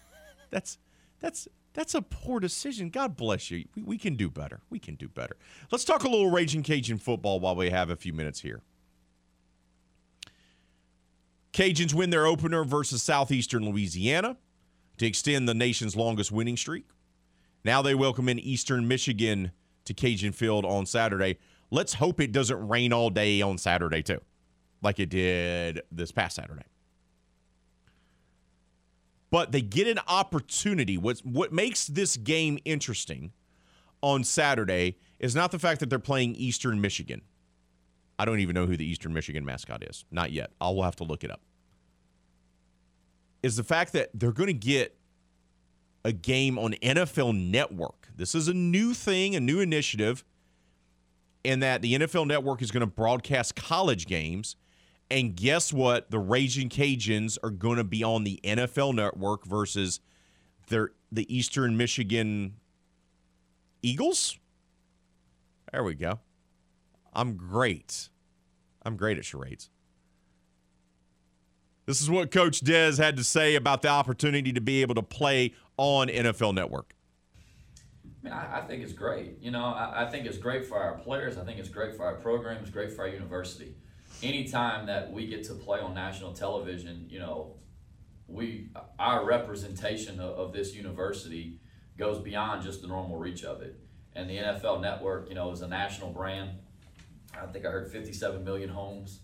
That's 0.50 0.78
that's 1.20 1.48
that's 1.74 1.94
a 1.94 2.02
poor 2.02 2.40
decision. 2.40 2.88
God 2.88 3.16
bless 3.16 3.50
you. 3.50 3.66
We, 3.74 3.82
we 3.82 3.98
can 3.98 4.14
do 4.14 4.30
better. 4.30 4.60
We 4.70 4.78
can 4.78 4.94
do 4.94 5.08
better. 5.08 5.36
Let's 5.70 5.84
talk 5.84 6.04
a 6.04 6.08
little 6.08 6.30
Raging 6.30 6.62
Cajun 6.62 6.98
football 6.98 7.40
while 7.40 7.56
we 7.56 7.70
have 7.70 7.90
a 7.90 7.96
few 7.96 8.12
minutes 8.12 8.40
here. 8.40 8.62
Cajuns 11.52 11.94
win 11.94 12.10
their 12.10 12.26
opener 12.26 12.64
versus 12.64 13.02
Southeastern 13.02 13.64
Louisiana 13.64 14.36
to 14.96 15.06
extend 15.06 15.48
the 15.48 15.54
nation's 15.54 15.94
longest 15.94 16.32
winning 16.32 16.56
streak. 16.56 16.86
Now 17.64 17.82
they 17.82 17.94
welcome 17.94 18.28
in 18.28 18.38
Eastern 18.38 18.88
Michigan 18.88 19.52
to 19.84 19.94
Cajun 19.94 20.32
Field 20.32 20.64
on 20.64 20.86
Saturday. 20.86 21.38
Let's 21.70 21.94
hope 21.94 22.20
it 22.20 22.32
doesn't 22.32 22.68
rain 22.68 22.92
all 22.92 23.10
day 23.10 23.40
on 23.40 23.58
Saturday, 23.58 24.02
too, 24.02 24.20
like 24.82 24.98
it 24.98 25.10
did 25.10 25.82
this 25.90 26.12
past 26.12 26.36
Saturday. 26.36 26.64
But 29.34 29.50
they 29.50 29.62
get 29.62 29.88
an 29.88 29.98
opportunity. 30.06 30.96
What's, 30.96 31.18
what 31.24 31.52
makes 31.52 31.88
this 31.88 32.16
game 32.16 32.56
interesting 32.64 33.32
on 34.00 34.22
Saturday 34.22 34.96
is 35.18 35.34
not 35.34 35.50
the 35.50 35.58
fact 35.58 35.80
that 35.80 35.90
they're 35.90 35.98
playing 35.98 36.36
Eastern 36.36 36.80
Michigan. 36.80 37.20
I 38.16 38.26
don't 38.26 38.38
even 38.38 38.54
know 38.54 38.66
who 38.66 38.76
the 38.76 38.86
Eastern 38.86 39.12
Michigan 39.12 39.44
mascot 39.44 39.82
is. 39.82 40.04
Not 40.12 40.30
yet. 40.30 40.52
I'll 40.60 40.82
have 40.82 40.94
to 40.94 41.02
look 41.02 41.24
it 41.24 41.32
up. 41.32 41.40
Is 43.42 43.56
the 43.56 43.64
fact 43.64 43.92
that 43.94 44.10
they're 44.14 44.30
going 44.30 44.46
to 44.46 44.52
get 44.52 44.96
a 46.04 46.12
game 46.12 46.56
on 46.56 46.74
NFL 46.74 47.36
Network. 47.36 48.10
This 48.14 48.36
is 48.36 48.46
a 48.46 48.54
new 48.54 48.94
thing, 48.94 49.34
a 49.34 49.40
new 49.40 49.58
initiative, 49.58 50.24
in 51.42 51.58
that 51.58 51.82
the 51.82 51.94
NFL 51.94 52.28
Network 52.28 52.62
is 52.62 52.70
going 52.70 52.82
to 52.82 52.86
broadcast 52.86 53.56
college 53.56 54.06
games. 54.06 54.54
And 55.10 55.36
guess 55.36 55.72
what? 55.72 56.10
The 56.10 56.18
Raging 56.18 56.68
Cajuns 56.68 57.38
are 57.42 57.50
going 57.50 57.76
to 57.76 57.84
be 57.84 58.02
on 58.02 58.24
the 58.24 58.40
NFL 58.42 58.94
Network 58.94 59.44
versus 59.44 60.00
their 60.68 60.90
the 61.12 61.32
Eastern 61.34 61.76
Michigan 61.76 62.54
Eagles. 63.82 64.38
There 65.72 65.84
we 65.84 65.94
go. 65.94 66.20
I'm 67.12 67.36
great. 67.36 68.08
I'm 68.82 68.96
great 68.96 69.18
at 69.18 69.24
charades. 69.24 69.70
This 71.86 72.00
is 72.00 72.08
what 72.08 72.30
Coach 72.30 72.60
Dez 72.60 72.98
had 72.98 73.16
to 73.18 73.24
say 73.24 73.56
about 73.56 73.82
the 73.82 73.88
opportunity 73.88 74.52
to 74.52 74.60
be 74.60 74.80
able 74.80 74.94
to 74.94 75.02
play 75.02 75.52
on 75.76 76.08
NFL 76.08 76.54
Network. 76.54 76.94
I, 78.24 78.24
mean, 78.24 78.32
I, 78.32 78.60
think 78.62 78.82
it's 78.82 78.94
great. 78.94 79.36
You 79.42 79.50
know, 79.50 79.64
I, 79.64 80.06
I, 80.06 80.10
think 80.10 80.24
it's 80.24 80.38
great 80.38 80.64
for 80.64 80.78
our 80.78 80.94
players. 80.94 81.36
I 81.36 81.44
think 81.44 81.58
it's 81.58 81.68
great 81.68 81.94
for 81.94 82.06
our 82.06 82.14
program. 82.14 82.56
It's 82.62 82.70
great 82.70 82.90
for 82.90 83.02
our 83.02 83.08
university. 83.08 83.74
Anytime 84.24 84.86
that 84.86 85.12
we 85.12 85.26
get 85.26 85.44
to 85.44 85.54
play 85.54 85.80
on 85.80 85.94
national 85.94 86.32
television, 86.32 87.06
you 87.08 87.18
know, 87.18 87.56
we 88.26 88.70
our 88.98 89.24
representation 89.24 90.18
of, 90.18 90.38
of 90.38 90.52
this 90.52 90.74
university 90.74 91.60
goes 91.98 92.18
beyond 92.18 92.62
just 92.62 92.80
the 92.80 92.88
normal 92.88 93.18
reach 93.18 93.44
of 93.44 93.62
it. 93.62 93.78
And 94.16 94.28
the 94.28 94.36
NFL 94.36 94.80
Network, 94.80 95.28
you 95.28 95.34
know, 95.34 95.50
is 95.52 95.60
a 95.60 95.68
national 95.68 96.10
brand. 96.10 96.50
I 97.40 97.46
think 97.46 97.66
I 97.66 97.70
heard 97.70 97.90
57 97.90 98.44
million 98.44 98.68
homes 98.68 99.20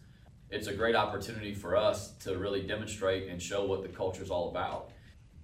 it's 0.51 0.67
a 0.67 0.75
great 0.75 0.97
opportunity 0.97 1.55
for 1.55 1.77
us 1.77 2.13
to 2.25 2.37
really 2.37 2.63
demonstrate 2.63 3.29
and 3.29 3.41
show 3.41 3.65
what 3.65 3.83
the 3.83 3.89
culture 3.89 4.23
is 4.23 4.31
all 4.31 4.51
about. 4.51 4.91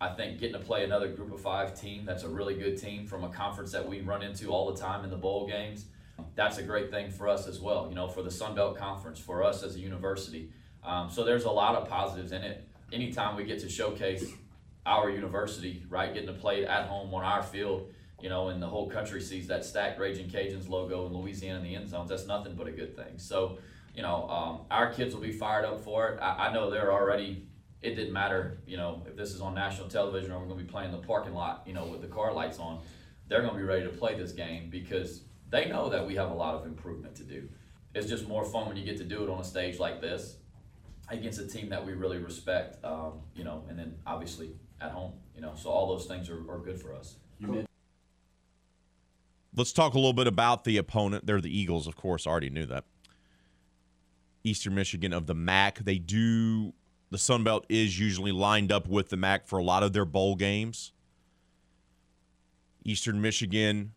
I 0.00 0.08
think 0.08 0.40
getting 0.40 0.60
to 0.60 0.66
play 0.66 0.84
another 0.84 1.08
group 1.08 1.32
of 1.32 1.40
five 1.40 1.80
team 1.80 2.04
that's 2.04 2.24
a 2.24 2.28
really 2.28 2.54
good 2.54 2.76
team 2.76 3.06
from 3.06 3.24
a 3.24 3.28
conference 3.28 3.72
that 3.72 3.88
we 3.88 4.00
run 4.00 4.22
into 4.22 4.48
all 4.48 4.70
the 4.70 4.78
time 4.78 5.04
in 5.04 5.10
the 5.10 5.16
bowl 5.16 5.46
games, 5.46 5.86
that's 6.34 6.58
a 6.58 6.62
great 6.62 6.90
thing 6.90 7.10
for 7.10 7.28
us 7.28 7.46
as 7.46 7.60
well, 7.60 7.86
you 7.88 7.94
know, 7.94 8.08
for 8.08 8.22
the 8.22 8.30
Sun 8.30 8.54
Belt 8.54 8.76
Conference, 8.76 9.18
for 9.18 9.42
us 9.42 9.62
as 9.62 9.76
a 9.76 9.80
university. 9.80 10.50
Um, 10.84 11.10
so 11.10 11.24
there's 11.24 11.44
a 11.44 11.50
lot 11.50 11.74
of 11.74 11.88
positives 11.88 12.32
in 12.32 12.42
it. 12.42 12.68
Anytime 12.92 13.36
we 13.36 13.44
get 13.44 13.58
to 13.60 13.68
showcase 13.68 14.24
our 14.84 15.10
university, 15.10 15.82
right, 15.88 16.12
getting 16.12 16.28
to 16.28 16.34
play 16.34 16.64
at 16.64 16.86
home 16.86 17.12
on 17.12 17.24
our 17.24 17.42
field, 17.42 17.90
you 18.20 18.28
know, 18.28 18.48
and 18.48 18.62
the 18.62 18.66
whole 18.66 18.88
country 18.88 19.20
sees 19.20 19.46
that 19.48 19.64
stacked 19.64 19.98
Raging 19.98 20.28
Cajuns 20.28 20.68
logo 20.68 21.06
in 21.06 21.12
Louisiana 21.12 21.58
in 21.58 21.64
the 21.64 21.74
end 21.74 21.88
zones, 21.88 22.08
that's 22.08 22.26
nothing 22.26 22.54
but 22.54 22.68
a 22.68 22.70
good 22.70 22.96
thing. 22.96 23.18
So, 23.18 23.58
you 23.94 24.02
know, 24.02 24.28
um, 24.28 24.60
our 24.70 24.92
kids 24.92 25.14
will 25.14 25.22
be 25.22 25.32
fired 25.32 25.64
up 25.64 25.80
for 25.80 26.10
it. 26.10 26.20
I, 26.20 26.48
I, 26.48 26.52
know 26.52 26.70
they're 26.70 26.92
already. 26.92 27.46
It 27.82 27.94
didn't 27.94 28.12
matter, 28.12 28.58
you 28.66 28.76
know, 28.76 29.02
if 29.06 29.16
this 29.16 29.32
is 29.34 29.40
on 29.40 29.54
national 29.54 29.88
television 29.88 30.32
or 30.32 30.38
we're 30.38 30.46
going 30.46 30.58
to 30.58 30.64
be 30.64 30.70
playing 30.70 30.92
the 30.92 30.98
parking 30.98 31.34
lot, 31.34 31.64
you 31.66 31.74
know, 31.74 31.86
with 31.86 32.00
the 32.00 32.08
car 32.08 32.32
lights 32.32 32.58
on. 32.58 32.80
They're 33.28 33.40
going 33.40 33.54
to 33.54 33.58
be 33.58 33.64
ready 33.64 33.82
to 33.82 33.90
play 33.90 34.16
this 34.16 34.32
game 34.32 34.70
because 34.70 35.22
they 35.50 35.66
know 35.68 35.88
that 35.90 36.06
we 36.06 36.14
have 36.16 36.30
a 36.30 36.34
lot 36.34 36.54
of 36.54 36.66
improvement 36.66 37.14
to 37.16 37.22
do. 37.22 37.48
It's 37.94 38.08
just 38.08 38.28
more 38.28 38.44
fun 38.44 38.68
when 38.68 38.76
you 38.76 38.84
get 38.84 38.96
to 38.98 39.04
do 39.04 39.22
it 39.22 39.30
on 39.30 39.40
a 39.40 39.44
stage 39.44 39.78
like 39.78 40.00
this 40.00 40.36
against 41.08 41.40
a 41.40 41.46
team 41.46 41.68
that 41.70 41.84
we 41.84 41.92
really 41.92 42.18
respect, 42.18 42.84
um, 42.84 43.20
you 43.34 43.44
know, 43.44 43.64
and 43.68 43.78
then 43.78 43.94
obviously 44.06 44.50
at 44.80 44.90
home, 44.90 45.12
you 45.34 45.40
know. 45.40 45.54
So 45.56 45.70
all 45.70 45.88
those 45.88 46.06
things 46.06 46.28
are, 46.28 46.40
are 46.50 46.58
good 46.58 46.80
for 46.80 46.94
us. 46.94 47.16
Let's 49.54 49.72
talk 49.72 49.94
a 49.94 49.96
little 49.96 50.12
bit 50.12 50.26
about 50.26 50.64
the 50.64 50.76
opponent. 50.76 51.26
They're 51.26 51.40
the 51.40 51.56
Eagles, 51.56 51.86
of 51.86 51.96
course. 51.96 52.26
I 52.26 52.30
already 52.30 52.50
knew 52.50 52.66
that. 52.66 52.84
Eastern 54.44 54.74
Michigan 54.74 55.12
of 55.12 55.26
the 55.26 55.34
MAC. 55.34 55.78
They 55.78 55.98
do 55.98 56.74
the 57.10 57.18
Sun 57.18 57.44
Belt 57.44 57.64
is 57.68 57.98
usually 57.98 58.32
lined 58.32 58.72
up 58.72 58.88
with 58.88 59.08
the 59.08 59.16
MAC 59.16 59.46
for 59.46 59.58
a 59.58 59.64
lot 59.64 59.82
of 59.82 59.92
their 59.92 60.04
bowl 60.04 60.34
games. 60.36 60.92
Eastern 62.84 63.20
Michigan, 63.20 63.92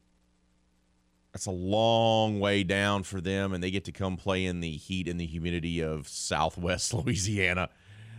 that's 1.39 1.45
a 1.45 1.51
long 1.51 2.41
way 2.41 2.63
down 2.63 3.01
for 3.03 3.21
them, 3.21 3.53
and 3.53 3.63
they 3.63 3.71
get 3.71 3.85
to 3.85 3.93
come 3.93 4.17
play 4.17 4.43
in 4.43 4.59
the 4.59 4.71
heat 4.71 5.07
and 5.07 5.17
the 5.17 5.25
humidity 5.25 5.81
of 5.81 6.05
Southwest 6.09 6.93
Louisiana. 6.93 7.69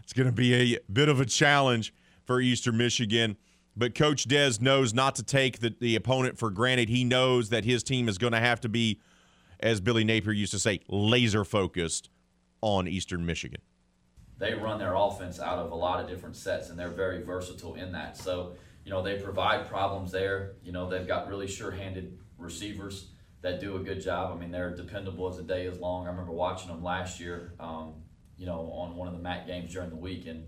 It's 0.02 0.14
going 0.14 0.26
to 0.26 0.32
be 0.32 0.54
a 0.54 0.78
bit 0.90 1.10
of 1.10 1.20
a 1.20 1.26
challenge 1.26 1.92
for 2.24 2.40
Eastern 2.40 2.78
Michigan. 2.78 3.36
But 3.76 3.94
Coach 3.94 4.26
Dez 4.26 4.62
knows 4.62 4.94
not 4.94 5.16
to 5.16 5.22
take 5.22 5.58
the, 5.58 5.74
the 5.78 5.96
opponent 5.96 6.38
for 6.38 6.48
granted. 6.48 6.88
He 6.88 7.04
knows 7.04 7.50
that 7.50 7.66
his 7.66 7.82
team 7.82 8.08
is 8.08 8.16
going 8.16 8.32
to 8.32 8.40
have 8.40 8.58
to 8.62 8.70
be, 8.70 9.02
as 9.60 9.82
Billy 9.82 10.02
Napier 10.02 10.32
used 10.32 10.52
to 10.52 10.58
say, 10.58 10.80
laser 10.88 11.44
focused 11.44 12.08
on 12.62 12.88
Eastern 12.88 13.26
Michigan. 13.26 13.60
They 14.38 14.54
run 14.54 14.78
their 14.78 14.94
offense 14.94 15.38
out 15.38 15.58
of 15.58 15.72
a 15.72 15.76
lot 15.76 16.02
of 16.02 16.08
different 16.08 16.36
sets, 16.36 16.70
and 16.70 16.78
they're 16.78 16.88
very 16.88 17.22
versatile 17.22 17.74
in 17.74 17.92
that. 17.92 18.16
So, 18.16 18.54
you 18.82 18.90
know, 18.90 19.02
they 19.02 19.18
provide 19.18 19.68
problems 19.68 20.10
there. 20.10 20.52
You 20.64 20.72
know, 20.72 20.88
they've 20.88 21.06
got 21.06 21.28
really 21.28 21.48
sure-handed 21.48 22.16
receivers 22.40 23.10
that 23.42 23.60
do 23.60 23.76
a 23.76 23.80
good 23.80 24.00
job. 24.00 24.36
I 24.36 24.38
mean, 24.38 24.50
they're 24.50 24.74
dependable 24.74 25.28
as 25.28 25.36
the 25.36 25.42
day 25.42 25.66
is 25.66 25.78
long. 25.78 26.06
I 26.06 26.10
remember 26.10 26.32
watching 26.32 26.68
them 26.68 26.82
last 26.82 27.20
year, 27.20 27.54
um, 27.58 27.94
you 28.36 28.46
know, 28.46 28.70
on 28.72 28.96
one 28.96 29.08
of 29.08 29.14
the 29.14 29.20
MAC 29.20 29.46
games 29.46 29.72
during 29.72 29.90
the 29.90 29.96
week, 29.96 30.26
and 30.26 30.44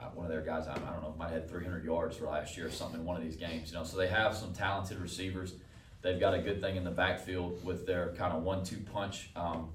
uh, 0.00 0.04
one 0.14 0.26
of 0.26 0.32
their 0.32 0.42
guys, 0.42 0.66
I, 0.66 0.72
I 0.72 0.92
don't 0.92 1.02
know, 1.02 1.14
might 1.18 1.30
have 1.30 1.42
had 1.42 1.50
300 1.50 1.84
yards 1.84 2.16
for 2.16 2.26
last 2.26 2.56
year 2.56 2.66
or 2.66 2.70
something 2.70 3.00
in 3.00 3.06
one 3.06 3.16
of 3.16 3.22
these 3.22 3.36
games. 3.36 3.70
You 3.70 3.78
know, 3.78 3.84
so 3.84 3.96
they 3.96 4.08
have 4.08 4.36
some 4.36 4.52
talented 4.52 4.98
receivers. 4.98 5.54
They've 6.02 6.20
got 6.20 6.34
a 6.34 6.38
good 6.38 6.60
thing 6.60 6.76
in 6.76 6.84
the 6.84 6.90
backfield 6.90 7.64
with 7.64 7.86
their 7.86 8.14
kind 8.16 8.32
of 8.32 8.42
one-two 8.42 8.78
punch. 8.92 9.30
Um, 9.36 9.70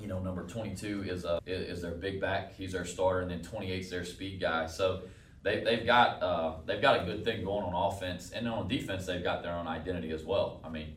you 0.00 0.08
know, 0.08 0.18
number 0.18 0.44
22 0.46 1.04
is 1.06 1.24
a 1.24 1.38
is 1.46 1.80
their 1.80 1.92
big 1.92 2.20
back. 2.20 2.54
He's 2.56 2.72
their 2.72 2.84
starter, 2.84 3.20
and 3.20 3.30
then 3.30 3.42
28 3.42 3.80
is 3.80 3.90
their 3.90 4.04
speed 4.04 4.40
guy. 4.40 4.66
So 4.66 5.02
they 5.44 5.62
they've 5.62 5.86
got 5.86 6.22
uh, 6.22 6.54
they've 6.66 6.80
got 6.80 7.02
a 7.02 7.04
good 7.04 7.22
thing 7.22 7.44
going 7.44 7.64
on 7.64 7.92
offense, 7.92 8.32
and 8.32 8.48
on 8.48 8.66
defense 8.66 9.06
they've 9.06 9.22
got 9.22 9.42
their 9.42 9.52
own 9.52 9.68
identity 9.68 10.10
as 10.10 10.24
well. 10.24 10.60
I 10.64 10.70
mean, 10.70 10.94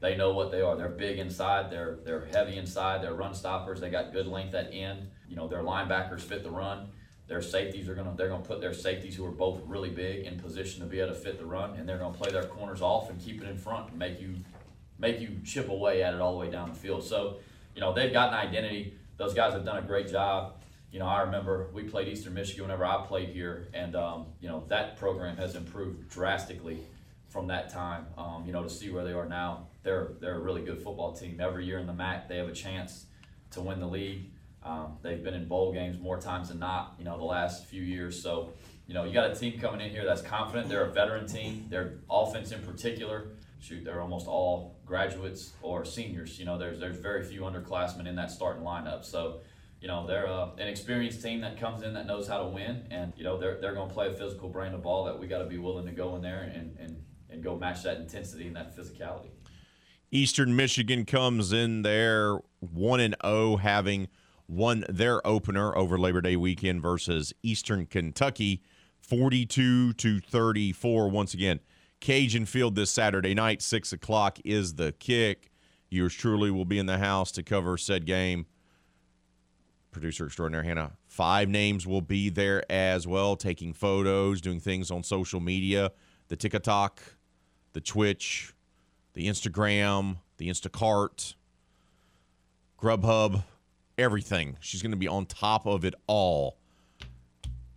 they 0.00 0.16
know 0.16 0.32
what 0.32 0.52
they 0.52 0.62
are. 0.62 0.76
They're 0.76 0.88
big 0.88 1.18
inside. 1.18 1.70
They're 1.70 1.98
they're 2.04 2.26
heavy 2.32 2.56
inside. 2.56 3.02
They're 3.02 3.14
run 3.14 3.34
stoppers. 3.34 3.80
They 3.80 3.90
got 3.90 4.12
good 4.12 4.28
length 4.28 4.54
at 4.54 4.72
end. 4.72 5.10
You 5.28 5.34
know, 5.34 5.48
their 5.48 5.62
linebackers 5.62 6.20
fit 6.20 6.44
the 6.44 6.50
run. 6.50 6.88
Their 7.26 7.42
safeties 7.42 7.88
are 7.88 7.96
gonna 7.96 8.14
they're 8.16 8.28
gonna 8.28 8.44
put 8.44 8.60
their 8.60 8.74
safeties 8.74 9.16
who 9.16 9.26
are 9.26 9.32
both 9.32 9.60
really 9.66 9.90
big 9.90 10.24
in 10.24 10.38
position 10.38 10.80
to 10.80 10.86
be 10.86 11.00
able 11.00 11.12
to 11.12 11.18
fit 11.18 11.38
the 11.38 11.46
run, 11.46 11.74
and 11.74 11.88
they're 11.88 11.98
gonna 11.98 12.16
play 12.16 12.30
their 12.30 12.44
corners 12.44 12.80
off 12.80 13.10
and 13.10 13.20
keep 13.20 13.42
it 13.42 13.48
in 13.48 13.58
front 13.58 13.90
and 13.90 13.98
make 13.98 14.20
you 14.20 14.36
make 15.00 15.20
you 15.20 15.40
chip 15.44 15.68
away 15.68 16.04
at 16.04 16.14
it 16.14 16.20
all 16.20 16.34
the 16.34 16.38
way 16.38 16.50
down 16.50 16.68
the 16.68 16.78
field. 16.78 17.02
So 17.02 17.38
you 17.74 17.80
know, 17.80 17.92
they've 17.92 18.12
got 18.12 18.28
an 18.28 18.34
identity. 18.34 18.94
Those 19.16 19.34
guys 19.34 19.52
have 19.52 19.64
done 19.64 19.78
a 19.78 19.82
great 19.82 20.08
job. 20.08 20.54
You 20.94 21.00
know, 21.00 21.06
I 21.06 21.22
remember 21.22 21.70
we 21.72 21.82
played 21.82 22.06
Eastern 22.06 22.34
Michigan 22.34 22.62
whenever 22.62 22.84
I 22.84 23.04
played 23.04 23.30
here, 23.30 23.66
and 23.74 23.96
um, 23.96 24.26
you 24.40 24.48
know 24.48 24.62
that 24.68 24.96
program 24.96 25.36
has 25.38 25.56
improved 25.56 26.08
drastically 26.08 26.78
from 27.26 27.48
that 27.48 27.68
time. 27.68 28.06
Um, 28.16 28.44
you 28.46 28.52
know, 28.52 28.62
to 28.62 28.70
see 28.70 28.90
where 28.90 29.02
they 29.02 29.10
are 29.10 29.26
now, 29.26 29.66
they're 29.82 30.12
they're 30.20 30.36
a 30.36 30.38
really 30.38 30.62
good 30.62 30.80
football 30.80 31.12
team. 31.12 31.40
Every 31.40 31.66
year 31.66 31.78
in 31.78 31.88
the 31.88 31.92
MAC, 31.92 32.28
they 32.28 32.36
have 32.36 32.46
a 32.46 32.52
chance 32.52 33.06
to 33.50 33.60
win 33.60 33.80
the 33.80 33.88
league. 33.88 34.30
Um, 34.62 34.96
they've 35.02 35.20
been 35.20 35.34
in 35.34 35.48
bowl 35.48 35.72
games 35.72 35.98
more 35.98 36.20
times 36.20 36.50
than 36.50 36.60
not. 36.60 36.94
You 36.96 37.04
know, 37.04 37.18
the 37.18 37.24
last 37.24 37.66
few 37.66 37.82
years. 37.82 38.22
So, 38.22 38.52
you 38.86 38.94
know, 38.94 39.02
you 39.02 39.12
got 39.12 39.28
a 39.28 39.34
team 39.34 39.58
coming 39.58 39.80
in 39.80 39.90
here 39.90 40.04
that's 40.04 40.22
confident. 40.22 40.68
They're 40.68 40.84
a 40.84 40.92
veteran 40.92 41.26
team. 41.26 41.66
Their 41.70 41.94
offense 42.08 42.52
in 42.52 42.62
particular, 42.62 43.30
shoot, 43.58 43.84
they're 43.84 44.00
almost 44.00 44.28
all 44.28 44.76
graduates 44.86 45.54
or 45.60 45.84
seniors. 45.84 46.38
You 46.38 46.44
know, 46.44 46.56
there's 46.56 46.78
there's 46.78 46.98
very 46.98 47.24
few 47.24 47.40
underclassmen 47.40 48.06
in 48.06 48.14
that 48.14 48.30
starting 48.30 48.62
lineup. 48.62 49.04
So 49.04 49.40
you 49.84 49.88
know 49.88 50.06
they're 50.06 50.26
uh, 50.26 50.48
an 50.56 50.66
experienced 50.66 51.22
team 51.22 51.42
that 51.42 51.60
comes 51.60 51.82
in 51.82 51.92
that 51.92 52.06
knows 52.06 52.26
how 52.26 52.38
to 52.38 52.46
win, 52.46 52.86
and 52.90 53.12
you 53.18 53.22
know 53.22 53.38
they're, 53.38 53.60
they're 53.60 53.74
going 53.74 53.86
to 53.86 53.92
play 53.92 54.08
a 54.08 54.14
physical 54.14 54.48
brand 54.48 54.74
of 54.74 54.82
ball 54.82 55.04
that 55.04 55.20
we 55.20 55.26
got 55.26 55.40
to 55.40 55.44
be 55.44 55.58
willing 55.58 55.84
to 55.84 55.92
go 55.92 56.16
in 56.16 56.22
there 56.22 56.50
and, 56.54 56.74
and 56.80 57.04
and 57.28 57.44
go 57.44 57.54
match 57.54 57.82
that 57.82 57.98
intensity 57.98 58.46
and 58.46 58.56
that 58.56 58.74
physicality. 58.74 59.28
Eastern 60.10 60.56
Michigan 60.56 61.04
comes 61.04 61.52
in 61.52 61.82
there 61.82 62.38
one 62.60 62.98
and 62.98 63.14
zero, 63.22 63.34
oh, 63.34 63.56
having 63.58 64.08
won 64.48 64.86
their 64.88 65.24
opener 65.26 65.76
over 65.76 65.98
Labor 65.98 66.22
Day 66.22 66.36
weekend 66.36 66.80
versus 66.80 67.34
Eastern 67.42 67.84
Kentucky, 67.84 68.62
forty-two 69.02 69.92
to 69.92 70.18
thirty-four. 70.18 71.10
Once 71.10 71.34
again, 71.34 71.60
Cajun 72.00 72.46
Field 72.46 72.74
this 72.74 72.90
Saturday 72.90 73.34
night, 73.34 73.60
six 73.60 73.92
o'clock 73.92 74.38
is 74.46 74.76
the 74.76 74.92
kick. 74.92 75.50
Yours 75.90 76.14
truly 76.14 76.50
will 76.50 76.64
be 76.64 76.78
in 76.78 76.86
the 76.86 76.96
house 76.96 77.30
to 77.32 77.42
cover 77.42 77.76
said 77.76 78.06
game 78.06 78.46
producer 79.94 80.26
extraordinaire 80.26 80.64
Hannah. 80.64 80.92
Five 81.06 81.48
names 81.48 81.86
will 81.86 82.02
be 82.02 82.28
there 82.28 82.70
as 82.70 83.06
well, 83.06 83.36
taking 83.36 83.72
photos, 83.72 84.42
doing 84.42 84.60
things 84.60 84.90
on 84.90 85.02
social 85.02 85.40
media, 85.40 85.92
the 86.28 86.36
TikTok, 86.36 87.00
the 87.72 87.80
Twitch, 87.80 88.52
the 89.14 89.26
Instagram, 89.26 90.18
the 90.36 90.48
Instacart, 90.48 91.34
Grubhub, 92.78 93.44
everything. 93.96 94.58
She's 94.60 94.82
going 94.82 94.90
to 94.90 94.98
be 94.98 95.08
on 95.08 95.24
top 95.24 95.64
of 95.64 95.84
it 95.84 95.94
all. 96.06 96.58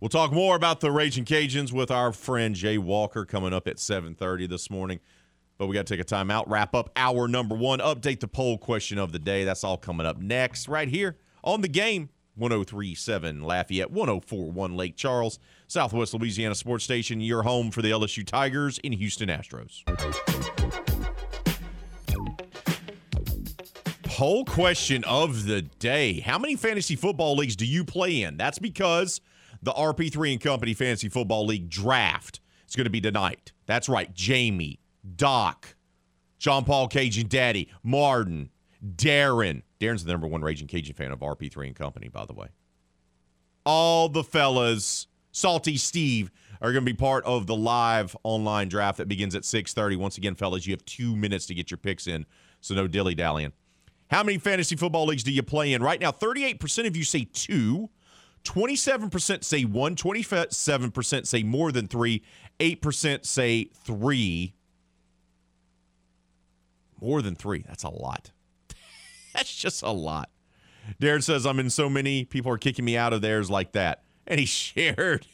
We'll 0.00 0.08
talk 0.10 0.32
more 0.32 0.54
about 0.54 0.80
the 0.80 0.90
Raging 0.90 1.24
Cajuns 1.24 1.72
with 1.72 1.90
our 1.90 2.12
friend 2.12 2.54
Jay 2.54 2.78
Walker 2.78 3.24
coming 3.24 3.52
up 3.52 3.66
at 3.66 3.76
7:30 3.76 4.48
this 4.48 4.70
morning. 4.70 5.00
But 5.56 5.66
we 5.66 5.74
got 5.74 5.86
to 5.86 5.92
take 5.92 6.00
a 6.00 6.04
time 6.04 6.30
out, 6.30 6.48
wrap 6.48 6.72
up 6.74 6.90
hour 6.94 7.26
number 7.26 7.56
one, 7.56 7.80
update 7.80 8.20
the 8.20 8.28
poll 8.28 8.58
question 8.58 8.96
of 8.96 9.10
the 9.10 9.18
day. 9.18 9.42
That's 9.42 9.64
all 9.64 9.76
coming 9.76 10.06
up 10.06 10.18
next, 10.18 10.68
right 10.68 10.88
here 10.88 11.16
on 11.42 11.60
the 11.60 11.68
game 11.68 12.10
1037 12.36 13.42
Lafayette, 13.42 13.90
1041 13.90 14.76
Lake 14.76 14.96
Charles, 14.96 15.38
Southwest 15.66 16.14
Louisiana 16.14 16.54
Sports 16.54 16.84
Station, 16.84 17.20
your 17.20 17.42
home 17.42 17.70
for 17.70 17.82
the 17.82 17.90
LSU 17.90 18.24
Tigers 18.26 18.78
in 18.78 18.92
Houston 18.92 19.28
Astros. 19.28 19.82
Poll 24.04 24.44
question 24.44 25.04
of 25.04 25.46
the 25.46 25.62
day 25.62 26.20
How 26.20 26.38
many 26.38 26.56
fantasy 26.56 26.96
football 26.96 27.36
leagues 27.36 27.56
do 27.56 27.66
you 27.66 27.84
play 27.84 28.22
in? 28.22 28.36
That's 28.36 28.58
because 28.58 29.20
the 29.62 29.72
RP3 29.72 30.32
and 30.32 30.40
Company 30.40 30.74
Fantasy 30.74 31.08
Football 31.08 31.46
League 31.46 31.68
draft 31.68 32.40
is 32.68 32.76
going 32.76 32.84
to 32.84 32.90
be 32.90 33.00
tonight. 33.00 33.52
That's 33.66 33.88
right. 33.88 34.12
Jamie, 34.14 34.80
Doc, 35.16 35.76
John 36.38 36.64
Paul 36.64 36.88
Cajun 36.88 37.28
Daddy, 37.28 37.68
Martin, 37.82 38.50
Darren. 38.84 39.62
Darren's 39.80 40.04
the 40.04 40.12
number 40.12 40.26
one 40.26 40.42
Raging 40.42 40.68
Cajun 40.68 40.94
fan 40.94 41.12
of 41.12 41.20
RP3 41.20 41.68
and 41.68 41.76
Company, 41.76 42.08
by 42.08 42.24
the 42.24 42.32
way. 42.32 42.48
All 43.64 44.08
the 44.08 44.24
fellas, 44.24 45.06
Salty 45.32 45.76
Steve, 45.76 46.30
are 46.60 46.72
going 46.72 46.84
to 46.84 46.92
be 46.92 46.96
part 46.96 47.24
of 47.24 47.46
the 47.46 47.56
live 47.56 48.16
online 48.24 48.68
draft 48.68 48.98
that 48.98 49.08
begins 49.08 49.34
at 49.34 49.42
6:30. 49.42 49.96
Once 49.96 50.16
again, 50.16 50.34
fellas, 50.34 50.66
you 50.66 50.72
have 50.72 50.84
two 50.84 51.16
minutes 51.16 51.46
to 51.46 51.54
get 51.54 51.70
your 51.70 51.78
picks 51.78 52.06
in, 52.06 52.26
so 52.60 52.74
no 52.74 52.86
dilly 52.86 53.14
dallying. 53.14 53.52
How 54.10 54.22
many 54.22 54.38
fantasy 54.38 54.74
football 54.74 55.06
leagues 55.06 55.22
do 55.22 55.32
you 55.32 55.42
play 55.42 55.72
in 55.72 55.82
right 55.82 56.00
now? 56.00 56.10
38% 56.10 56.86
of 56.86 56.96
you 56.96 57.04
say 57.04 57.28
two. 57.32 57.90
27% 58.44 59.44
say 59.44 59.64
one, 59.64 59.94
27% 59.94 61.26
say 61.26 61.42
more 61.42 61.72
than 61.72 61.86
three, 61.86 62.22
8% 62.60 63.26
say 63.26 63.64
three. 63.74 64.54
More 67.00 67.20
than 67.20 67.34
three. 67.34 67.64
That's 67.66 67.82
a 67.82 67.90
lot. 67.90 68.30
That's 69.38 69.54
just 69.54 69.84
a 69.84 69.90
lot. 69.92 70.30
Darren 71.00 71.22
says, 71.22 71.46
I'm 71.46 71.60
in 71.60 71.70
so 71.70 71.88
many. 71.88 72.24
People 72.24 72.50
are 72.50 72.58
kicking 72.58 72.84
me 72.84 72.96
out 72.96 73.12
of 73.12 73.20
theirs 73.20 73.48
like 73.48 73.70
that. 73.72 74.02
And 74.26 74.40
he 74.40 74.46
shared 74.46 75.26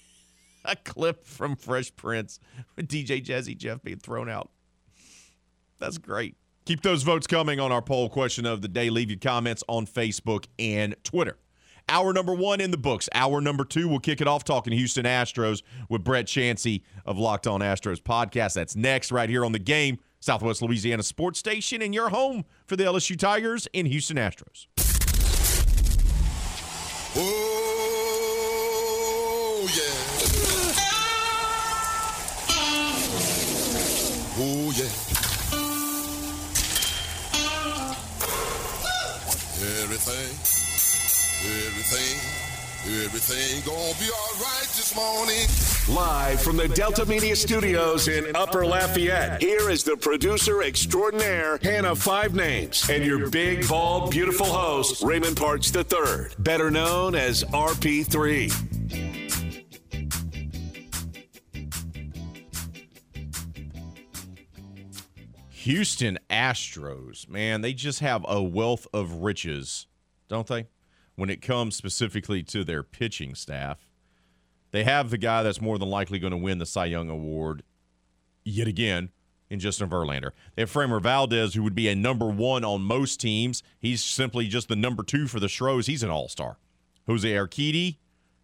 a 0.65 0.77
clip 0.77 1.25
from 1.25 1.57
Fresh 1.57 1.97
Prince 1.97 2.39
with 2.77 2.87
DJ 2.87 3.25
Jazzy 3.25 3.57
Jeff 3.57 3.83
being 3.83 3.97
thrown 3.97 4.29
out. 4.29 4.51
That's 5.79 5.97
great. 5.97 6.37
Keep 6.67 6.83
those 6.83 7.03
votes 7.03 7.27
coming 7.27 7.61
on 7.61 7.73
our 7.73 7.81
poll 7.81 8.11
question 8.11 8.45
of 8.45 8.61
the 8.61 8.69
day. 8.69 8.91
Leave 8.91 9.09
your 9.09 9.19
comments 9.19 9.65
on 9.69 9.87
Facebook 9.87 10.47
and 10.59 10.95
Twitter. 11.03 11.39
Hour 11.89 12.13
number 12.13 12.35
one 12.35 12.61
in 12.61 12.71
the 12.71 12.79
books. 12.79 13.09
Hour 13.15 13.41
number 13.41 13.65
two, 13.65 13.89
we'll 13.89 14.01
kick 14.01 14.21
it 14.21 14.29
off 14.29 14.45
talking 14.45 14.73
Houston 14.75 15.07
Astros 15.07 15.63
with 15.89 16.05
Brett 16.05 16.27
Chansey 16.27 16.83
of 17.07 17.19
Locked 17.19 17.47
On 17.47 17.61
Astros 17.61 18.03
podcast. 18.03 18.55
That's 18.55 18.77
next, 18.77 19.13
right 19.13 19.31
here 19.31 19.47
on 19.47 19.53
the 19.53 19.59
game. 19.59 19.99
Southwest 20.25 20.63
Louisiana 20.63 21.03
Sports 21.03 21.39
Station, 21.39 21.83
and 21.83 21.95
your 21.95 22.09
home 22.09 22.47
for 22.67 22.77
the 22.77 22.85
LSU 22.85 23.19
Tigers 23.19 23.69
and 23.75 23.87
Houston 23.87 24.17
Astros. 24.17 24.69
Oh, 27.15 27.61
yeah. 29.77 29.85
Oh, 34.41 34.73
yeah. 34.75 34.89
Everything, 39.83 40.33
everything 41.67 42.44
Everything 42.87 43.63
gonna 43.65 43.99
be 43.99 44.11
all 44.13 44.35
right 44.43 44.69
this 44.77 44.95
morning. 44.95 45.47
Live 45.97 46.43
from 46.43 46.59
the 46.59 46.69
Delta 46.69 47.07
Media 47.07 47.35
Studios 47.35 48.09
in 48.09 48.37
Upper 48.37 48.67
Lafayette, 48.67 49.41
here 49.41 49.71
is 49.71 49.83
the 49.85 49.97
producer 49.97 50.63
extraordinaire, 50.63 51.59
Hannah 51.63 51.97
Five 51.97 52.35
Names, 52.35 52.87
and 52.91 53.03
your 53.03 53.31
big, 53.31 53.67
bald, 53.69 54.11
beautiful 54.11 54.45
host, 54.45 55.03
Raymond 55.03 55.39
Parks 55.39 55.75
III, 55.75 56.27
better 56.39 56.71
known 56.71 57.15
as 57.15 57.43
RP3. 57.45 58.53
Houston 65.53 66.19
Astros, 66.29 67.27
man, 67.31 67.63
they 67.63 67.73
just 67.73 68.01
have 68.01 68.27
a 68.29 68.43
wealth 68.43 68.87
of 68.93 69.23
riches, 69.23 69.87
don't 70.29 70.47
they? 70.47 70.67
When 71.17 71.31
it 71.31 71.43
comes 71.43 71.77
specifically 71.77 72.43
to 72.43 72.65
their 72.65 72.83
pitching 72.83 73.35
staff. 73.35 73.87
They 74.71 74.85
have 74.85 75.11
the 75.11 75.19
guy 75.19 75.43
that's 75.43 75.61
more 75.61 75.79
than 75.79 75.89
likely 75.89 76.19
going 76.19 76.33
to 76.33 76.37
win 76.37 76.59
the 76.59 76.67
Cy 76.67 76.87
Young 76.87 77.09
Award 77.09 77.63
yet 78.45 78.67
again 78.67 79.11
in 79.49 79.61
Justin 79.61 79.89
Verlander. 79.89 80.33
They 80.55 80.63
have 80.63 80.73
Framber 80.73 81.01
Valdez, 81.01 81.55
who 81.55 81.63
would 81.63 81.75
be 81.75 81.89
a 81.89 81.95
number 81.95 82.27
one 82.27 82.65
on 82.65 82.83
most 82.83 83.21
teams. 83.21 83.63
He's 83.79 84.03
simply 84.03 84.49
just 84.49 84.69
the 84.69 84.77
number 84.77 85.03
two 85.03 85.29
for 85.29 85.39
the 85.39 85.49
Stros. 85.49 85.87
He's 85.87 86.03
an 86.03 86.11
all 86.11 86.29
star. 86.29 86.59
Jose 87.07 87.29
Urquidy 87.29 87.99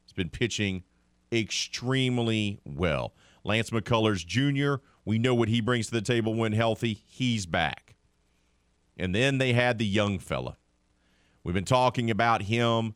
has 0.05 0.13
been 0.13 0.29
pitching 0.29 0.85
extremely 1.33 2.61
well. 2.65 3.15
Lance 3.45 3.71
McCullers 3.71 4.25
Jr., 4.25 4.83
we 5.05 5.19
know 5.19 5.35
what 5.35 5.49
he 5.49 5.61
brings 5.61 5.87
to 5.87 5.93
the 5.93 6.03
table 6.03 6.35
when 6.35 6.53
healthy. 6.53 6.93
He's 6.93 7.47
back. 7.47 7.97
And 8.97 9.15
then 9.15 9.39
they 9.39 9.55
had 9.55 9.79
the 9.79 9.87
young 9.87 10.19
fella, 10.19 10.59
We've 11.43 11.55
been 11.55 11.65
talking 11.65 12.11
about 12.11 12.43
him 12.43 12.95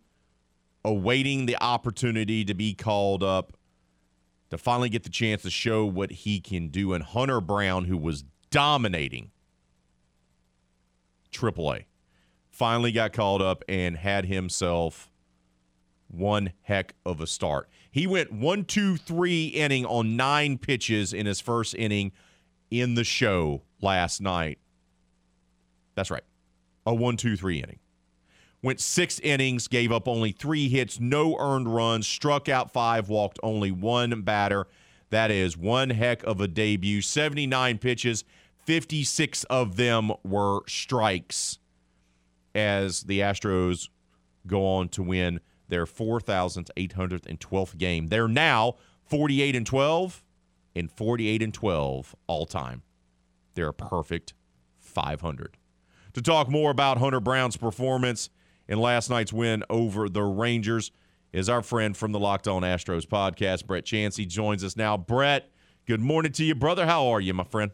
awaiting 0.85 1.47
the 1.47 1.57
opportunity 1.63 2.45
to 2.45 2.55
be 2.55 2.75
called 2.75 3.23
up 3.23 3.57
to 4.51 4.59
finally 4.59 4.89
get 4.91 5.03
the 5.03 5.11
chance 5.11 5.43
to 5.43 5.51
show 5.51 5.87
what 5.87 6.11
he 6.11 6.41
can 6.41 6.69
do. 6.69 6.93
And 6.93 7.03
Hunter 7.03 7.41
Brown, 7.41 7.87
who 7.87 7.97
was 7.97 8.25
dominating 8.51 9.31
AAA, 11.33 11.87
finally 12.51 12.93
got 12.93 13.13
called 13.13 13.41
up 13.41 13.65
and 13.69 13.97
had 13.97 14.27
himself 14.27 15.11
one 16.09 16.53
heck 16.63 16.95
of 17.05 17.21
a 17.21 17.27
start. 17.27 17.69
He 17.91 18.07
went 18.07 18.31
one, 18.31 18.65
two, 18.65 18.97
three 18.97 19.47
inning 19.47 19.87
on 19.87 20.17
nine 20.17 20.59
pitches 20.59 21.13
in 21.13 21.27
his 21.27 21.41
first 21.41 21.75
inning 21.75 22.13
in 22.71 22.95
the 22.95 23.05
show 23.05 23.63
last 23.81 24.21
night. 24.21 24.59
That's 25.95 26.11
right. 26.11 26.23
A 26.87 26.95
one, 26.95 27.17
two, 27.17 27.37
three 27.37 27.59
inning 27.59 27.79
went 28.65 28.81
six 28.81 29.21
innings, 29.21 29.69
gave 29.69 29.93
up 29.93 30.09
only 30.09 30.33
three 30.33 30.71
hits, 30.71 30.99
no 30.99 31.37
earned 31.39 31.73
runs, 31.73 32.09
struck 32.09 32.49
out 32.49 32.73
five, 32.73 33.11
walked 33.11 33.39
only 33.43 33.71
one 33.71 34.23
batter. 34.23 34.67
That 35.11 35.31
is 35.31 35.55
one 35.55 35.91
heck 35.91 36.23
of 36.25 36.41
a 36.41 36.49
debut. 36.49 37.03
79 37.03 37.77
pitches, 37.77 38.25
56 38.65 39.45
of 39.45 39.77
them 39.77 40.13
were 40.25 40.61
strikes 40.67 41.59
as 42.55 43.03
the 43.03 43.21
Astros 43.21 43.91
go 44.47 44.67
on 44.67 44.89
to 44.89 45.03
win 45.03 45.41
their 45.69 45.85
4,812th 45.85 47.77
game. 47.77 48.07
They're 48.07 48.29
now 48.29 48.77
48 49.05 49.57
and 49.57 49.67
12 49.67 50.23
and 50.75 50.91
48 50.91 51.43
and 51.43 51.53
12 51.53 52.17
all 52.27 52.47
time. 52.47 52.83
They're 53.53 53.69
a 53.69 53.75
perfect 53.75 54.33
500. 54.81 55.59
To 56.15 56.23
talk 56.23 56.49
more 56.49 56.71
about 56.71 56.97
Hunter 56.97 57.21
Brown's 57.21 57.59
performance 57.59 58.31
in 58.69 58.79
last 58.79 59.11
night's 59.11 59.33
win 59.33 59.65
over 59.69 60.09
the 60.09 60.23
Rangers 60.23 60.91
is 61.33 61.49
our 61.49 61.63
friend 61.63 61.97
from 61.97 62.13
the 62.13 62.21
Locked 62.21 62.49
On 62.49 62.63
Astros 62.63 63.07
podcast, 63.07 63.67
Brett 63.67 63.85
Chansey, 63.85 64.27
joins 64.27 64.63
us 64.63 64.77
now. 64.77 64.97
Brett, 64.97 65.51
good 65.87 66.01
morning 66.01 66.33
to 66.33 66.45
you, 66.45 66.55
brother. 66.55 66.87
How 66.87 67.09
are 67.09 67.21
you, 67.21 67.35
my 67.35 67.45
friend? 67.45 67.73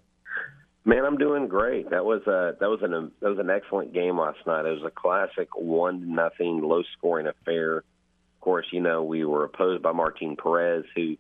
Man, 0.85 1.05
I'm 1.05 1.19
doing 1.19 1.47
great. 1.47 1.91
That 1.91 2.07
was 2.07 2.23
a 2.27 2.57
that 2.59 2.71
was 2.71 2.81
an 2.83 3.13
that 3.21 3.29
was 3.29 3.39
an 3.39 3.51
excellent 3.51 3.93
game 3.93 4.19
last 4.19 4.39
night. 4.47 4.65
It 4.65 4.71
was 4.71 4.85
a 4.85 4.91
classic 4.91 5.49
one 5.55 6.15
nothing 6.15 6.63
low 6.63 6.83
scoring 6.97 7.27
affair. 7.27 7.79
Of 7.79 8.41
course, 8.41 8.67
you 8.73 8.81
know 8.81 9.05
we 9.05 9.25
were 9.27 9.45
opposed 9.45 9.83
by 9.83 9.93
Martin 9.93 10.37
Perez, 10.43 10.85
who 10.97 11.17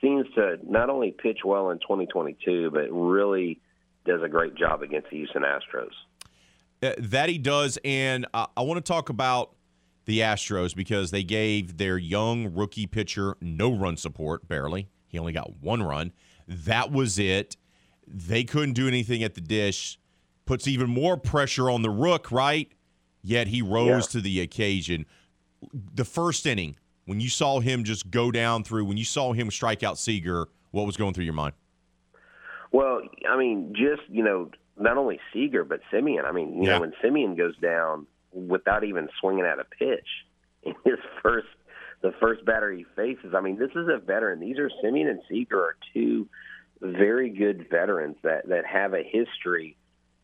seems 0.00 0.26
to 0.34 0.58
not 0.68 0.90
only 0.90 1.12
pitch 1.12 1.38
well 1.44 1.70
in 1.70 1.78
2022, 1.78 2.72
but 2.72 2.90
really 2.90 3.60
does 4.04 4.22
a 4.24 4.28
great 4.28 4.56
job 4.56 4.82
against 4.82 5.10
the 5.10 5.18
Houston 5.18 5.42
Astros. 5.42 5.92
Uh, 6.86 6.94
that 6.98 7.28
he 7.28 7.38
does, 7.38 7.78
and 7.84 8.26
I, 8.32 8.46
I 8.56 8.62
want 8.62 8.84
to 8.84 8.92
talk 8.92 9.08
about 9.08 9.54
the 10.04 10.20
Astros 10.20 10.74
because 10.74 11.10
they 11.10 11.24
gave 11.24 11.78
their 11.78 11.98
young 11.98 12.54
rookie 12.54 12.86
pitcher 12.86 13.36
no 13.40 13.72
run 13.72 13.96
support, 13.96 14.46
barely. 14.46 14.88
He 15.08 15.18
only 15.18 15.32
got 15.32 15.60
one 15.60 15.82
run. 15.82 16.12
That 16.46 16.92
was 16.92 17.18
it. 17.18 17.56
They 18.06 18.44
couldn't 18.44 18.74
do 18.74 18.86
anything 18.86 19.24
at 19.24 19.34
the 19.34 19.40
dish. 19.40 19.98
Puts 20.44 20.68
even 20.68 20.88
more 20.88 21.16
pressure 21.16 21.68
on 21.68 21.82
the 21.82 21.90
rook, 21.90 22.30
right? 22.30 22.70
Yet 23.22 23.48
he 23.48 23.62
rose 23.62 23.88
yeah. 23.88 24.12
to 24.12 24.20
the 24.20 24.40
occasion. 24.40 25.06
The 25.72 26.04
first 26.04 26.46
inning, 26.46 26.76
when 27.04 27.18
you 27.18 27.28
saw 27.28 27.58
him 27.58 27.82
just 27.82 28.12
go 28.12 28.30
down 28.30 28.62
through, 28.62 28.84
when 28.84 28.96
you 28.96 29.04
saw 29.04 29.32
him 29.32 29.50
strike 29.50 29.82
out 29.82 29.98
Seager, 29.98 30.46
what 30.70 30.86
was 30.86 30.96
going 30.96 31.14
through 31.14 31.24
your 31.24 31.34
mind? 31.34 31.54
Well, 32.70 33.00
I 33.28 33.36
mean, 33.36 33.74
just 33.74 34.02
you 34.08 34.22
know, 34.22 34.50
not 34.78 34.96
only 34.96 35.20
Seager 35.32 35.64
but 35.64 35.80
Semien. 35.92 36.24
I 36.24 36.32
mean, 36.32 36.62
you 36.62 36.68
yeah. 36.68 36.74
know, 36.74 36.80
when 36.80 36.92
Semien 37.02 37.36
goes 37.36 37.56
down 37.58 38.06
without 38.32 38.84
even 38.84 39.08
swinging 39.20 39.44
at 39.44 39.58
a 39.58 39.64
pitch 39.64 40.08
in 40.62 40.74
his 40.84 40.98
first, 41.22 41.48
the 42.02 42.12
first 42.20 42.44
batter 42.44 42.72
he 42.72 42.84
faces. 42.94 43.34
I 43.34 43.40
mean, 43.40 43.58
this 43.58 43.70
is 43.70 43.88
a 43.88 43.98
veteran. 43.98 44.40
These 44.40 44.58
are 44.58 44.70
Semien 44.84 45.08
and 45.08 45.20
Seager 45.28 45.60
are 45.60 45.76
two 45.94 46.28
very 46.80 47.30
good 47.30 47.68
veterans 47.70 48.16
that 48.22 48.48
that 48.48 48.66
have 48.66 48.92
a 48.92 49.02
history 49.02 49.76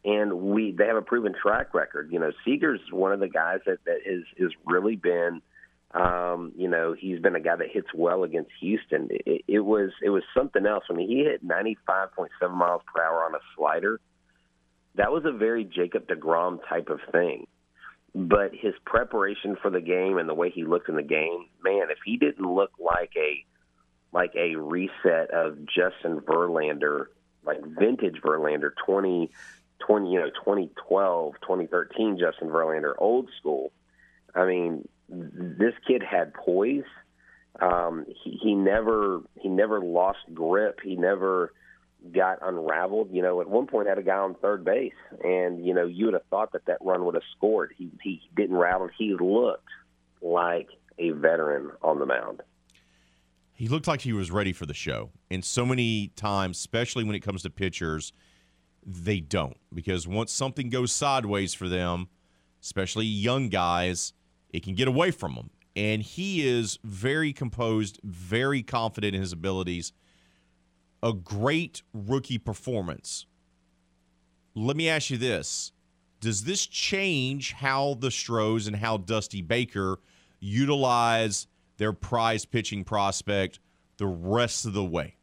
and 0.05 0.33
we 0.35 0.73
they 0.73 0.87
have 0.87 0.97
a 0.97 1.03
proven 1.03 1.35
track 1.41 1.75
record. 1.75 2.11
You 2.13 2.19
know, 2.19 2.33
Seager's 2.45 2.81
one 2.91 3.13
of 3.13 3.21
the 3.21 3.29
guys 3.29 3.61
that 3.67 3.79
that 3.85 4.01
is 4.05 4.25
has 4.39 4.51
really 4.67 4.97
been 4.97 5.41
um, 5.95 6.53
you 6.57 6.69
know, 6.69 6.95
he's 6.99 7.21
been 7.21 7.37
a 7.37 7.41
guy 7.41 7.57
that 7.57 7.69
hits 7.71 7.89
well 7.95 8.25
against 8.25 8.51
Houston. 8.61 9.09
It, 9.11 9.45
it 9.47 9.61
was 9.61 9.91
it 10.03 10.09
was 10.09 10.23
something 10.37 10.65
else. 10.65 10.85
I 10.91 10.95
mean, 10.95 11.09
he 11.09 11.19
hit 11.19 11.47
95.7 11.47 12.51
miles 12.51 12.83
per 12.93 13.03
hour 13.03 13.25
on 13.25 13.35
a 13.35 13.41
slider. 13.57 14.01
That 14.97 15.12
was 15.12 15.24
a 15.24 15.32
very 15.32 15.64
Jacob 15.64 16.07
DeGrom 16.07 16.59
type 16.68 16.88
of 16.88 17.01
thing. 17.11 17.47
But 18.14 18.55
his 18.55 18.74
preparation 18.84 19.57
for 19.61 19.70
the 19.70 19.80
game 19.80 20.18
and 20.18 20.28
the 20.28 20.34
way 20.34 20.51
he 20.51 20.64
looked 20.64 20.90
in 20.90 20.97
the 20.97 21.03
game, 21.03 21.47
man, 21.64 21.88
if 21.90 21.99
he 22.05 22.18
didn't 22.18 22.47
look 22.47 22.72
like 22.78 23.12
a 23.16 23.45
like 24.12 24.34
a 24.36 24.57
reset 24.57 25.30
of 25.32 25.64
Justin 25.64 26.20
Verlander, 26.20 27.07
like 27.47 27.64
vintage 27.64 28.20
Verlander, 28.22 28.72
20, 28.84 29.30
20 29.78 30.12
you 30.12 30.20
know, 30.20 30.28
2012, 30.28 31.34
2013 31.40 32.18
Justin 32.18 32.49
Verlander, 32.49 32.93
old 32.99 33.30
school. 33.40 33.72
I 34.34 34.45
mean, 34.45 34.86
this 35.09 35.74
kid 35.86 36.03
had 36.03 36.34
poise. 36.34 36.84
Um, 37.61 38.07
he, 38.22 38.38
he 38.43 38.55
never 38.55 39.20
he 39.40 39.49
never 39.49 39.80
lost 39.80 40.20
grip. 40.32 40.80
He 40.82 40.97
never 40.97 41.53
got 42.11 42.39
unraveled. 42.43 43.11
You 43.13 43.23
know, 43.23 43.41
at 43.41 43.49
one 43.49 43.67
point 43.67 43.89
had 43.89 43.99
a 43.99 44.03
guy 44.03 44.17
on 44.17 44.35
third 44.35 44.65
base, 44.65 44.93
and 45.23 45.65
you 45.65 45.75
know 45.75 45.87
you 45.87 46.07
would 46.07 46.15
have 46.15 46.27
thought 46.31 46.53
that 46.53 46.67
that 46.67 46.79
run 46.81 47.05
would 47.05 47.15
have 47.15 47.25
scored. 47.37 47.75
He 47.77 47.91
he 48.03 48.21
didn't 48.37 48.57
rattle. 48.57 48.89
He 48.97 49.15
looked 49.19 49.69
like 50.21 50.69
a 50.99 51.11
veteran 51.11 51.71
on 51.83 51.99
the 51.99 52.07
mound. 52.07 52.43
He 53.55 53.69
looked 53.69 53.87
like 53.87 54.01
he 54.01 54.13
was 54.13 54.31
ready 54.31 54.53
for 54.53 54.67
the 54.67 54.75
show. 54.75 55.11
And 55.31 55.45
so 55.45 55.65
many 55.65 56.09
times, 56.17 56.59
especially 56.59 57.05
when 57.05 57.15
it 57.15 57.21
comes 57.21 57.43
to 57.43 57.51
pitchers, 57.51 58.13
they 58.85 59.21
don't 59.21 59.57
because 59.73 60.09
once 60.09 60.33
something 60.33 60.69
goes 60.69 60.91
sideways 60.91 61.55
for 61.55 61.69
them, 61.69 62.09
especially 62.63 63.07
young 63.07 63.49
guys, 63.49 64.15
it 64.51 64.63
can 64.63 64.75
get 64.75 64.89
away 64.89 65.11
from 65.11 65.35
them. 65.35 65.51
And 65.75 66.03
he 66.03 66.47
is 66.47 66.79
very 66.85 67.33
composed, 67.33 68.01
very 68.03 68.63
confident 68.63 69.15
in 69.15 69.21
his 69.21 69.33
abilities. 69.33 69.93
A 71.03 71.13
great 71.13 71.83
rookie 71.93 72.39
performance. 72.39 73.27
Let 74.55 74.77
me 74.77 74.89
ask 74.89 75.11
you 75.11 75.19
this 75.19 75.73
Does 76.21 76.45
this 76.45 76.67
change 76.67 77.53
how 77.53 77.95
the 77.95 78.11
Stros 78.11 78.67
and 78.67 78.77
how 78.77 78.99
Dusty 78.99 79.43
Baker 79.43 79.99
utilize 80.39 81.47
their 81.79 81.93
prize 81.93 82.45
pitching 82.45 82.85
prospect 82.85 83.59
the 83.97 84.07
rest 84.07 84.65
of 84.65 84.75
the 84.75 84.85
way? 84.85 85.17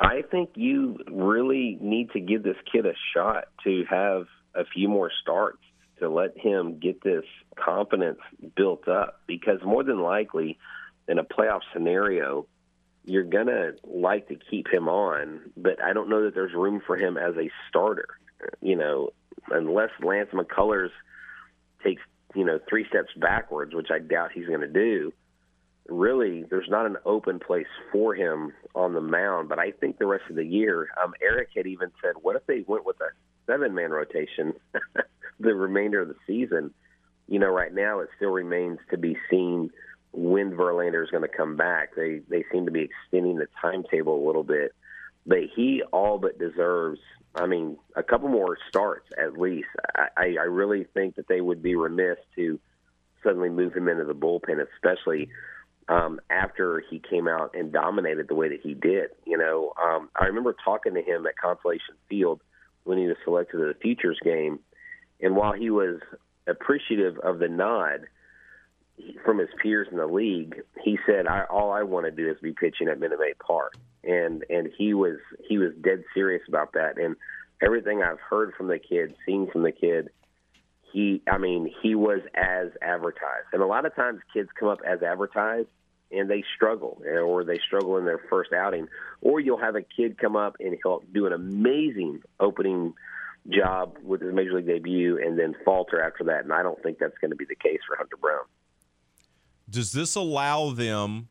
I 0.00 0.22
think 0.30 0.50
you 0.54 0.98
really 1.10 1.78
need 1.80 2.10
to 2.10 2.20
give 2.20 2.42
this 2.42 2.56
kid 2.70 2.86
a 2.86 2.94
shot 3.14 3.44
to 3.64 3.84
have 3.88 4.26
a 4.54 4.64
few 4.64 4.88
more 4.88 5.10
starts 5.22 5.62
to 5.98 6.08
let 6.08 6.36
him 6.36 6.78
get 6.78 7.02
this 7.02 7.24
confidence 7.56 8.18
built 8.56 8.86
up 8.88 9.20
because 9.26 9.60
more 9.64 9.82
than 9.82 10.00
likely 10.00 10.58
in 11.08 11.18
a 11.18 11.24
playoff 11.24 11.60
scenario 11.72 12.46
you're 13.04 13.24
going 13.24 13.46
to 13.46 13.74
like 13.84 14.28
to 14.28 14.36
keep 14.50 14.66
him 14.72 14.88
on 14.88 15.40
but 15.56 15.82
I 15.82 15.92
don't 15.92 16.08
know 16.08 16.24
that 16.24 16.34
there's 16.34 16.54
room 16.54 16.82
for 16.86 16.96
him 16.96 17.16
as 17.16 17.34
a 17.36 17.50
starter 17.68 18.08
you 18.60 18.76
know 18.76 19.10
unless 19.50 19.90
Lance 20.02 20.30
McCullers 20.32 20.90
takes 21.82 22.02
you 22.34 22.44
know 22.44 22.58
three 22.68 22.86
steps 22.88 23.10
backwards 23.16 23.74
which 23.74 23.88
I 23.90 23.98
doubt 23.98 24.32
he's 24.32 24.46
going 24.46 24.60
to 24.60 24.68
do. 24.68 25.12
Really 25.88 26.44
there's 26.44 26.68
not 26.68 26.86
an 26.86 26.96
open 27.04 27.38
place 27.38 27.66
for 27.92 28.14
him 28.14 28.52
on 28.74 28.94
the 28.94 29.00
mound 29.00 29.48
but 29.48 29.58
I 29.58 29.70
think 29.72 29.98
the 29.98 30.06
rest 30.06 30.24
of 30.30 30.36
the 30.36 30.46
year 30.46 30.88
um 31.02 31.14
Eric 31.22 31.50
had 31.54 31.66
even 31.66 31.90
said 32.02 32.14
what 32.22 32.36
if 32.36 32.46
they 32.46 32.64
went 32.66 32.86
with 32.86 32.96
a 33.00 33.08
seven 33.46 33.74
man 33.74 33.90
rotation 33.90 34.54
the 35.40 35.54
remainder 35.54 36.00
of 36.00 36.08
the 36.08 36.16
season, 36.26 36.72
you 37.28 37.38
know, 37.38 37.48
right 37.48 37.72
now 37.72 38.00
it 38.00 38.08
still 38.16 38.30
remains 38.30 38.78
to 38.90 38.98
be 38.98 39.16
seen 39.30 39.70
when 40.14 40.52
Verlander 40.52 41.02
is 41.02 41.10
going 41.10 41.22
to 41.22 41.36
come 41.36 41.56
back. 41.56 41.94
They 41.96 42.20
they 42.28 42.44
seem 42.52 42.66
to 42.66 42.72
be 42.72 42.88
extending 42.88 43.36
the 43.36 43.48
timetable 43.60 44.24
a 44.24 44.26
little 44.26 44.44
bit, 44.44 44.74
but 45.26 45.38
he 45.54 45.82
all 45.92 46.18
but 46.18 46.38
deserves. 46.38 47.00
I 47.34 47.46
mean, 47.46 47.78
a 47.96 48.02
couple 48.04 48.28
more 48.28 48.56
starts 48.68 49.08
at 49.20 49.36
least. 49.36 49.66
I, 50.16 50.36
I 50.40 50.44
really 50.44 50.84
think 50.94 51.16
that 51.16 51.26
they 51.26 51.40
would 51.40 51.62
be 51.62 51.74
remiss 51.74 52.18
to 52.36 52.60
suddenly 53.24 53.48
move 53.48 53.74
him 53.74 53.88
into 53.88 54.04
the 54.04 54.14
bullpen, 54.14 54.64
especially 54.76 55.30
um, 55.88 56.20
after 56.30 56.84
he 56.88 57.00
came 57.00 57.26
out 57.26 57.54
and 57.54 57.72
dominated 57.72 58.28
the 58.28 58.36
way 58.36 58.50
that 58.50 58.60
he 58.62 58.74
did. 58.74 59.10
You 59.26 59.36
know, 59.36 59.72
um, 59.82 60.10
I 60.14 60.26
remember 60.26 60.54
talking 60.64 60.94
to 60.94 61.02
him 61.02 61.26
at 61.26 61.36
Constellation 61.36 61.96
Field 62.08 62.40
when 62.84 62.98
he 62.98 63.06
was 63.06 63.16
selected 63.24 63.56
to 63.56 63.64
the 63.64 63.74
Futures 63.82 64.20
game 64.22 64.60
and 65.20 65.34
while 65.34 65.54
he 65.54 65.70
was 65.70 65.98
appreciative 66.46 67.18
of 67.18 67.40
the 67.40 67.48
nod 67.48 68.06
from 69.24 69.38
his 69.38 69.48
peers 69.62 69.88
in 69.90 69.96
the 69.96 70.06
league, 70.06 70.62
he 70.82 70.98
said, 71.06 71.26
I, 71.26 71.44
"All 71.44 71.72
I 71.72 71.82
want 71.82 72.06
to 72.06 72.10
do 72.10 72.30
is 72.30 72.36
be 72.40 72.52
pitching 72.52 72.88
at 72.88 73.00
Minute 73.00 73.18
Maid 73.20 73.38
Park," 73.38 73.74
and 74.02 74.44
and 74.48 74.70
he 74.76 74.94
was 74.94 75.18
he 75.48 75.58
was 75.58 75.72
dead 75.82 76.04
serious 76.14 76.42
about 76.48 76.72
that. 76.74 76.98
And 76.98 77.16
everything 77.62 78.02
I've 78.02 78.20
heard 78.20 78.54
from 78.54 78.68
the 78.68 78.78
kid, 78.78 79.14
seen 79.26 79.50
from 79.50 79.62
the 79.62 79.72
kid, 79.72 80.10
he, 80.92 81.22
I 81.28 81.38
mean, 81.38 81.72
he 81.82 81.94
was 81.94 82.20
as 82.34 82.68
advertised. 82.82 83.48
And 83.52 83.62
a 83.62 83.66
lot 83.66 83.86
of 83.86 83.94
times, 83.96 84.20
kids 84.32 84.48
come 84.58 84.68
up 84.68 84.80
as 84.86 85.02
advertised, 85.02 85.68
and 86.12 86.30
they 86.30 86.44
struggle, 86.54 87.02
or 87.04 87.44
they 87.44 87.58
struggle 87.58 87.98
in 87.98 88.04
their 88.04 88.20
first 88.30 88.52
outing, 88.52 88.88
or 89.20 89.40
you'll 89.40 89.58
have 89.58 89.74
a 89.74 89.82
kid 89.82 90.18
come 90.18 90.36
up 90.36 90.56
and 90.60 90.76
he'll 90.82 91.02
do 91.12 91.26
an 91.26 91.32
amazing 91.32 92.22
opening 92.38 92.94
job 93.48 93.96
with 94.02 94.22
his 94.22 94.32
major 94.32 94.54
league 94.54 94.66
debut 94.66 95.18
and 95.18 95.38
then 95.38 95.54
falter 95.64 96.00
after 96.00 96.24
that. 96.24 96.44
And 96.44 96.52
I 96.52 96.62
don't 96.62 96.80
think 96.82 96.98
that's 96.98 97.18
going 97.20 97.30
to 97.30 97.36
be 97.36 97.44
the 97.44 97.56
case 97.56 97.80
for 97.86 97.96
Hunter 97.96 98.16
Brown. 98.16 98.44
Does 99.68 99.92
this 99.92 100.14
allow 100.14 100.70
them? 100.70 101.28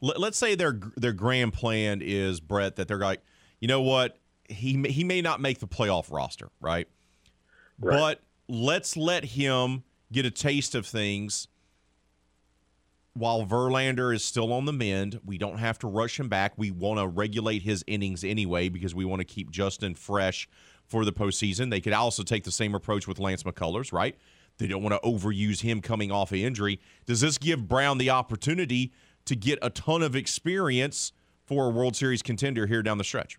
Let, 0.00 0.18
us 0.18 0.36
say 0.36 0.54
their 0.54 0.78
their 0.96 1.12
grand 1.12 1.52
plan 1.52 2.00
is 2.02 2.40
Brett 2.40 2.76
that 2.76 2.88
they're 2.88 2.98
like, 2.98 3.22
you 3.60 3.68
know 3.68 3.80
what, 3.80 4.18
he 4.48 4.82
he 4.88 5.04
may 5.04 5.22
not 5.22 5.40
make 5.40 5.60
the 5.60 5.68
playoff 5.68 6.12
roster, 6.12 6.50
right? 6.60 6.88
right. 7.78 7.98
But 7.98 8.20
let's 8.48 8.96
let 8.96 9.24
him 9.24 9.84
get 10.12 10.26
a 10.26 10.30
taste 10.30 10.74
of 10.74 10.86
things 10.86 11.48
while 13.14 13.46
Verlander 13.46 14.12
is 14.14 14.24
still 14.24 14.52
on 14.52 14.64
the 14.64 14.72
mend, 14.72 15.20
we 15.24 15.38
don't 15.38 15.58
have 15.58 15.78
to 15.80 15.86
rush 15.86 16.18
him 16.18 16.28
back. 16.28 16.52
We 16.56 16.70
want 16.72 16.98
to 16.98 17.06
regulate 17.06 17.62
his 17.62 17.84
innings 17.86 18.24
anyway 18.24 18.68
because 18.68 18.94
we 18.94 19.04
want 19.04 19.20
to 19.20 19.24
keep 19.24 19.50
Justin 19.50 19.94
fresh 19.94 20.48
for 20.84 21.04
the 21.04 21.12
postseason. 21.12 21.70
They 21.70 21.80
could 21.80 21.92
also 21.92 22.24
take 22.24 22.42
the 22.42 22.52
same 22.52 22.74
approach 22.74 23.06
with 23.06 23.20
Lance 23.20 23.44
McCullers, 23.44 23.92
right? 23.92 24.16
They 24.58 24.66
don't 24.66 24.82
want 24.82 24.94
to 24.94 25.08
overuse 25.08 25.60
him 25.62 25.80
coming 25.80 26.12
off 26.12 26.32
an 26.32 26.38
injury. 26.38 26.80
Does 27.06 27.20
this 27.20 27.38
give 27.38 27.68
Brown 27.68 27.98
the 27.98 28.10
opportunity 28.10 28.92
to 29.24 29.36
get 29.36 29.58
a 29.62 29.70
ton 29.70 30.02
of 30.02 30.14
experience 30.14 31.12
for 31.46 31.66
a 31.66 31.70
World 31.70 31.96
Series 31.96 32.22
contender 32.22 32.66
here 32.66 32.82
down 32.82 32.98
the 32.98 33.04
stretch. 33.04 33.38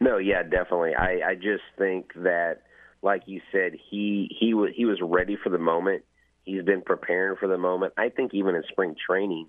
No, 0.00 0.18
yeah, 0.18 0.42
definitely. 0.42 0.94
I, 0.94 1.30
I 1.30 1.34
just 1.34 1.62
think 1.76 2.12
that, 2.16 2.62
like 3.02 3.22
you 3.26 3.40
said, 3.52 3.72
he 3.90 4.34
he 4.38 4.54
was 4.54 4.70
he 4.74 4.84
was 4.84 4.98
ready 5.02 5.36
for 5.42 5.50
the 5.50 5.58
moment. 5.58 6.04
He's 6.44 6.62
been 6.64 6.82
preparing 6.82 7.36
for 7.36 7.48
the 7.48 7.58
moment. 7.58 7.92
I 7.98 8.08
think 8.08 8.32
even 8.32 8.54
in 8.54 8.62
spring 8.70 8.94
training, 9.06 9.48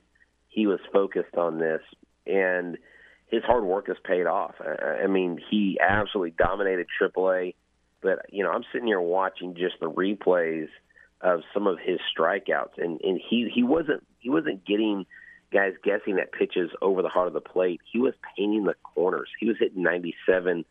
he 0.49 0.67
was 0.67 0.79
focused 0.91 1.35
on 1.35 1.59
this, 1.59 1.81
and 2.27 2.77
his 3.27 3.43
hard 3.43 3.63
work 3.63 3.87
has 3.87 3.97
paid 4.03 4.25
off. 4.25 4.55
I, 4.59 5.03
I 5.03 5.07
mean, 5.07 5.39
he 5.49 5.79
absolutely 5.79 6.31
dominated 6.31 6.87
AAA. 7.01 7.55
But 8.01 8.25
you 8.29 8.43
know, 8.43 8.51
I'm 8.51 8.63
sitting 8.71 8.87
here 8.87 9.01
watching 9.01 9.55
just 9.55 9.75
the 9.79 9.89
replays 9.89 10.67
of 11.21 11.41
some 11.53 11.67
of 11.67 11.77
his 11.79 11.99
strikeouts, 12.17 12.77
and 12.77 12.99
and 13.01 13.19
he 13.29 13.49
he 13.53 13.63
wasn't 13.63 14.05
he 14.19 14.29
wasn't 14.29 14.65
getting 14.65 15.05
guys 15.51 15.73
guessing 15.83 16.17
at 16.19 16.31
pitches 16.31 16.71
over 16.81 17.01
the 17.01 17.09
heart 17.09 17.27
of 17.27 17.33
the 17.33 17.41
plate. 17.41 17.81
He 17.91 17.99
was 17.99 18.13
painting 18.35 18.63
the 18.63 18.75
corners. 18.83 19.29
He 19.39 19.47
was 19.47 19.57
hitting 19.59 19.83
97, 19.83 20.63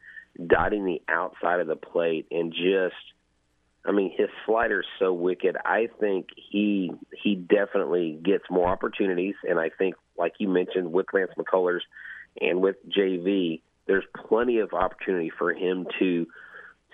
dotting 0.47 0.85
the 0.87 1.03
outside 1.09 1.61
of 1.61 1.67
the 1.67 1.77
plate, 1.77 2.27
and 2.31 2.53
just 2.53 2.97
I 3.85 3.93
mean, 3.93 4.13
his 4.17 4.29
slider's 4.45 4.87
so 4.99 5.13
wicked. 5.13 5.57
I 5.65 5.89
think 5.99 6.29
he 6.37 6.93
he 7.23 7.35
definitely 7.35 8.19
gets 8.23 8.45
more 8.51 8.69
opportunities, 8.69 9.35
and 9.49 9.59
I 9.59 9.71
think, 9.71 9.95
like 10.19 10.35
you 10.39 10.49
mentioned, 10.49 10.93
with 10.93 11.07
Lance 11.13 11.33
McCullers 11.39 11.81
and 12.41 12.61
with 12.61 12.77
JV, 12.89 13.63
there's 13.87 14.05
plenty 14.29 14.59
of 14.59 14.73
opportunity 14.73 15.31
for 15.37 15.53
him 15.53 15.87
to 15.99 16.27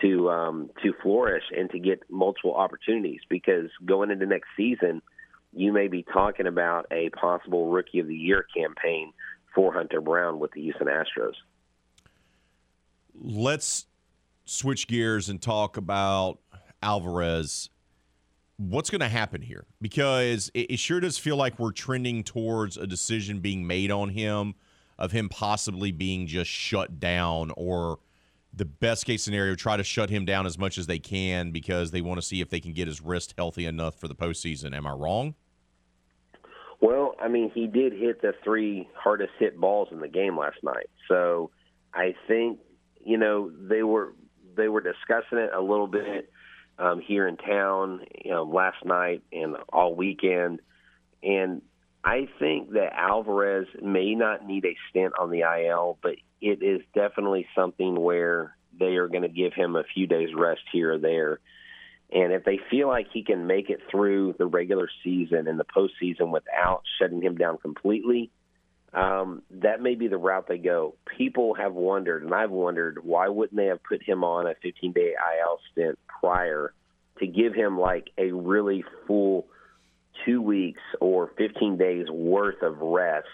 to 0.02 0.30
um, 0.30 0.70
to 0.82 0.92
flourish 1.02 1.44
and 1.56 1.70
to 1.70 1.78
get 1.78 2.02
multiple 2.10 2.54
opportunities. 2.54 3.20
Because 3.28 3.70
going 3.84 4.10
into 4.10 4.26
next 4.26 4.48
season, 4.56 5.02
you 5.52 5.72
may 5.72 5.88
be 5.88 6.02
talking 6.02 6.46
about 6.46 6.86
a 6.90 7.10
possible 7.10 7.70
Rookie 7.70 8.00
of 8.00 8.08
the 8.08 8.16
Year 8.16 8.46
campaign 8.56 9.12
for 9.54 9.72
Hunter 9.72 10.00
Brown 10.00 10.38
with 10.38 10.52
the 10.52 10.62
Houston 10.62 10.86
Astros. 10.86 11.34
Let's 13.14 13.86
switch 14.44 14.86
gears 14.86 15.28
and 15.28 15.40
talk 15.40 15.76
about 15.76 16.38
Alvarez, 16.82 17.70
what's 18.56 18.90
going 18.90 19.00
to 19.00 19.08
happen 19.08 19.42
here? 19.42 19.66
Because 19.80 20.50
it, 20.54 20.72
it, 20.72 20.78
sure 20.78 21.00
does 21.00 21.18
feel 21.18 21.36
like 21.36 21.58
we're 21.58 21.72
trending 21.72 22.22
towards 22.22 22.76
a 22.76 22.86
decision 22.86 23.40
being 23.40 23.66
made 23.66 23.90
on 23.90 24.10
him, 24.10 24.54
of 24.98 25.12
him 25.12 25.28
possibly 25.28 25.90
being 25.92 26.26
just 26.26 26.50
shut 26.50 27.00
down, 27.00 27.52
or 27.56 27.98
the 28.56 28.64
best 28.64 29.04
case 29.04 29.22
scenario, 29.22 29.54
try 29.54 29.76
to 29.76 29.84
shut 29.84 30.08
him 30.08 30.24
down 30.24 30.46
as 30.46 30.58
much 30.58 30.78
as 30.78 30.86
they 30.86 30.98
can 30.98 31.50
because 31.50 31.90
they 31.90 32.00
want 32.00 32.18
to 32.18 32.26
see 32.26 32.40
if 32.40 32.48
they 32.48 32.60
can 32.60 32.72
get 32.72 32.88
his 32.88 33.02
wrist 33.02 33.34
healthy 33.36 33.66
enough 33.66 34.00
for 34.00 34.08
the 34.08 34.14
postseason. 34.14 34.74
Am 34.74 34.86
I 34.86 34.92
wrong? 34.92 35.34
Well, 36.80 37.14
I 37.20 37.28
mean, 37.28 37.50
he 37.54 37.66
did 37.66 37.92
hit 37.92 38.22
the 38.22 38.34
three 38.42 38.88
hardest 38.94 39.32
hit 39.38 39.58
balls 39.58 39.88
in 39.92 40.00
the 40.00 40.08
game 40.08 40.38
last 40.38 40.58
night. 40.62 40.88
So 41.08 41.50
I 41.94 42.14
think, 42.26 42.60
you 43.04 43.18
know, 43.18 43.50
they 43.50 43.82
were 43.82 44.14
they 44.56 44.68
were 44.68 44.80
discussing 44.80 45.38
it 45.38 45.50
a 45.54 45.60
little 45.60 45.86
bit 45.86 46.30
um, 46.78 47.00
here 47.00 47.28
in 47.28 47.36
town 47.36 48.00
you 48.24 48.30
know, 48.30 48.44
last 48.44 48.84
night 48.84 49.22
and 49.32 49.56
all 49.70 49.94
weekend. 49.94 50.60
And 51.22 51.62
I 52.06 52.28
think 52.38 52.70
that 52.74 52.92
Alvarez 52.96 53.66
may 53.82 54.14
not 54.14 54.46
need 54.46 54.64
a 54.64 54.76
stint 54.88 55.14
on 55.18 55.28
the 55.28 55.40
IL, 55.40 55.98
but 56.00 56.14
it 56.40 56.62
is 56.62 56.80
definitely 56.94 57.48
something 57.52 58.00
where 58.00 58.56
they 58.78 58.94
are 58.94 59.08
going 59.08 59.22
to 59.22 59.28
give 59.28 59.52
him 59.52 59.74
a 59.74 59.82
few 59.82 60.06
days 60.06 60.28
rest 60.32 60.60
here 60.72 60.92
or 60.92 60.98
there. 60.98 61.40
And 62.12 62.32
if 62.32 62.44
they 62.44 62.60
feel 62.70 62.86
like 62.86 63.08
he 63.12 63.24
can 63.24 63.48
make 63.48 63.70
it 63.70 63.80
through 63.90 64.36
the 64.38 64.46
regular 64.46 64.88
season 65.02 65.48
and 65.48 65.58
the 65.58 65.64
postseason 65.64 66.30
without 66.30 66.82
shutting 67.00 67.20
him 67.20 67.36
down 67.36 67.58
completely, 67.58 68.30
um, 68.94 69.42
that 69.50 69.82
may 69.82 69.96
be 69.96 70.06
the 70.06 70.16
route 70.16 70.46
they 70.46 70.58
go. 70.58 70.94
People 71.18 71.54
have 71.54 71.74
wondered, 71.74 72.22
and 72.22 72.32
I've 72.32 72.52
wondered, 72.52 73.00
why 73.02 73.26
wouldn't 73.26 73.56
they 73.56 73.66
have 73.66 73.82
put 73.82 74.00
him 74.00 74.22
on 74.22 74.46
a 74.46 74.54
15 74.62 74.92
day 74.92 75.14
IL 75.40 75.58
stint 75.72 75.98
prior 76.20 76.72
to 77.18 77.26
give 77.26 77.52
him 77.52 77.80
like 77.80 78.10
a 78.16 78.30
really 78.30 78.84
full 79.08 79.48
two 80.26 80.42
weeks 80.42 80.82
or 81.00 81.30
15 81.38 81.78
days 81.78 82.06
worth 82.10 82.62
of 82.62 82.78
rest? 82.78 83.26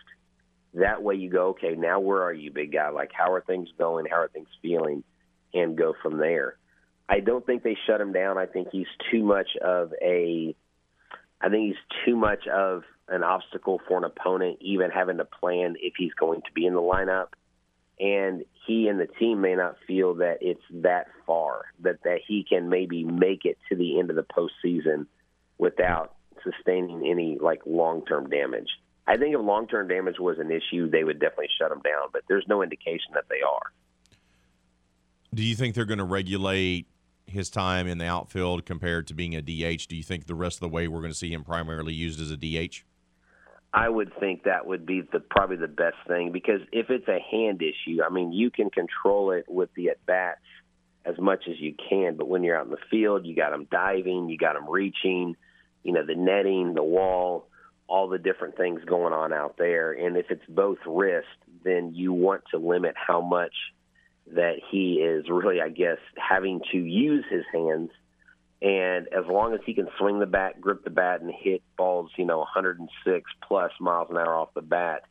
That 0.74 1.03
way 1.03 1.16
you 1.16 1.30
go, 1.30 1.49
okay, 1.49 1.74
now 1.76 2.01
where 2.01 2.22
are 2.22 2.32
you, 2.32 2.51
big 2.51 2.72
guy? 2.72 2.90
Like, 2.90 3.11
how 3.12 3.32
are 3.32 3.40
things 3.40 3.68
going? 3.76 4.07
How 4.07 4.18
are 4.18 4.28
things 4.28 4.49
feeling? 4.62 5.03
And 5.53 5.76
go 5.76 5.95
from 6.03 6.18
there. 6.18 6.57
I 7.09 7.20
don't 7.20 7.45
think 7.45 7.62
they 7.62 7.76
shut 7.86 8.01
him 8.01 8.12
down. 8.12 8.38
I 8.38 8.47
think 8.47 8.68
he's 8.72 8.86
too 9.11 9.22
much 9.22 9.51
of 9.62 9.93
a 10.01 10.55
I 11.43 11.49
think 11.49 11.74
he's 11.74 12.05
too 12.07 12.16
much 12.16 12.47
of 12.47 12.84
an 13.09 13.24
obstacle 13.24 13.80
for 13.88 13.99
an 13.99 14.05
opponent, 14.05 14.59
even 14.61 14.90
having 14.90 15.18
to 15.18 15.24
plan 15.24 15.74
if 15.80 15.95
he's 15.99 16.14
going 16.14 16.43
to 16.43 16.53
be 16.55 16.66
in 16.66 16.74
the 16.74 16.80
lineup. 16.80 17.28
And 17.99 18.45
he 18.66 18.88
and 18.88 18.99
the 18.99 19.09
team 19.18 19.40
may 19.40 19.55
not 19.55 19.76
feel 19.86 20.14
that 20.14 20.38
it's 20.40 20.62
that 20.70 21.09
far, 21.26 21.66
that, 21.80 22.03
that 22.05 22.20
he 22.26 22.47
can 22.49 22.68
maybe 22.68 23.05
make 23.05 23.45
it 23.45 23.59
to 23.68 23.76
the 23.76 23.99
end 23.99 24.11
of 24.11 24.16
the 24.16 24.24
postseason 24.24 25.07
without 25.59 26.14
sustaining 26.45 27.07
any 27.07 27.38
like 27.40 27.62
long 27.66 28.05
term 28.05 28.28
damage. 28.28 28.68
I 29.07 29.16
think 29.16 29.34
if 29.34 29.40
long 29.40 29.66
term 29.66 29.88
damage 29.88 30.18
was 30.18 30.38
an 30.38 30.51
issue, 30.51 30.90
they 30.90 31.05
would 31.05 31.18
definitely 31.18 31.49
shut 31.59 31.70
them 31.70 31.80
down, 31.82 32.09
but 32.12 32.22
there's 32.28 32.45
no 32.49 32.62
indication 32.62 33.12
that 33.14 33.24
they 33.28 33.43
are. 33.43 33.72
Do 35.34 35.43
you 35.43 35.57
think 35.57 35.74
they're 35.74 35.84
going 35.84 35.99
to 35.99 36.05
regulate 36.05 36.86
his 37.26 37.51
time 37.51 37.86
in 37.86 37.99
the 37.99 38.05
outfield 38.05 38.66
compared 38.66 39.07
to 39.09 39.14
being 39.14 39.34
a 39.34 39.40
DH? 39.40 39.88
Do 39.88 39.97
you 39.97 40.03
think 40.03 40.26
the 40.26 40.34
rest 40.34 40.57
of 40.57 40.61
the 40.61 40.68
way 40.68 40.88
we're 40.88 41.01
going 41.01 41.12
to 41.12 41.18
see 41.18 41.32
him 41.32 41.43
primarily 41.43 41.95
used 41.95 42.20
as 42.20 42.30
a 42.30 42.36
DH? 42.36 42.84
I 43.74 43.88
would 43.88 44.12
think 44.20 44.45
that 44.45 44.66
would 44.66 44.84
be 44.84 45.01
the 45.01 45.20
probably 45.20 45.57
the 45.57 45.66
best 45.66 45.97
thing 46.07 46.30
because 46.30 46.61
if 46.72 46.90
it's 46.90 47.09
a 47.09 47.18
hand 47.18 47.62
issue, 47.62 48.03
I 48.05 48.11
mean, 48.11 48.32
you 48.32 48.51
can 48.51 48.68
control 48.68 49.30
it 49.30 49.47
with 49.49 49.70
the 49.74 49.88
at 49.88 50.05
bats 50.05 50.40
as 51.07 51.18
much 51.18 51.45
as 51.49 51.59
you 51.59 51.74
can, 51.88 52.16
but 52.16 52.28
when 52.28 52.45
you're 52.45 52.57
out 52.57 52.66
in 52.66 52.70
the 52.70 52.76
field, 52.90 53.24
you 53.24 53.34
got 53.34 53.51
them 53.51 53.66
diving, 53.70 54.28
you 54.28 54.36
got 54.36 54.55
them 54.55 54.68
reaching, 54.68 55.36
you 55.83 55.93
know, 55.93 56.05
the 56.05 56.14
netting, 56.14 56.74
the 56.74 56.83
wall, 56.83 57.49
all 57.89 58.09
the 58.09 58.18
different 58.18 58.57
things 58.57 58.80
going 58.87 59.12
on 59.12 59.33
out 59.33 59.57
there. 59.59 59.93
And 59.93 60.16
if 60.16 60.26
it's 60.30 60.45
both 60.49 60.78
wrist, 60.87 61.26
then 61.64 61.93
you 61.95 62.12
want 62.12 62.43
to 62.53 62.59
limit 62.59 62.95
how 62.97 63.20
much 63.20 63.55
that 64.35 64.55
he 64.70 64.95
is 64.95 65.26
really, 65.28 65.61
I 65.61 65.68
guess, 65.68 65.99
having 66.16 66.61
to 66.72 66.78
use 66.78 67.24
his 67.30 67.45
hands. 67.53 67.91
And 68.62 69.09
as 69.09 69.24
long 69.28 69.55
as 69.55 69.61
he 69.66 69.74
can 69.74 69.89
swing 69.99 70.20
the 70.20 70.26
bat, 70.26 70.61
grip 70.61 70.85
the 70.85 70.91
bat, 70.91 71.20
and 71.20 71.33
hit 71.37 71.62
balls, 71.76 72.11
you 72.16 72.24
know, 72.24 72.39
106 72.39 73.30
plus 73.47 73.72
miles 73.80 74.09
an 74.11 74.16
hour 74.16 74.37
off 74.37 74.55
the 74.55 74.62
bat, 74.62 75.03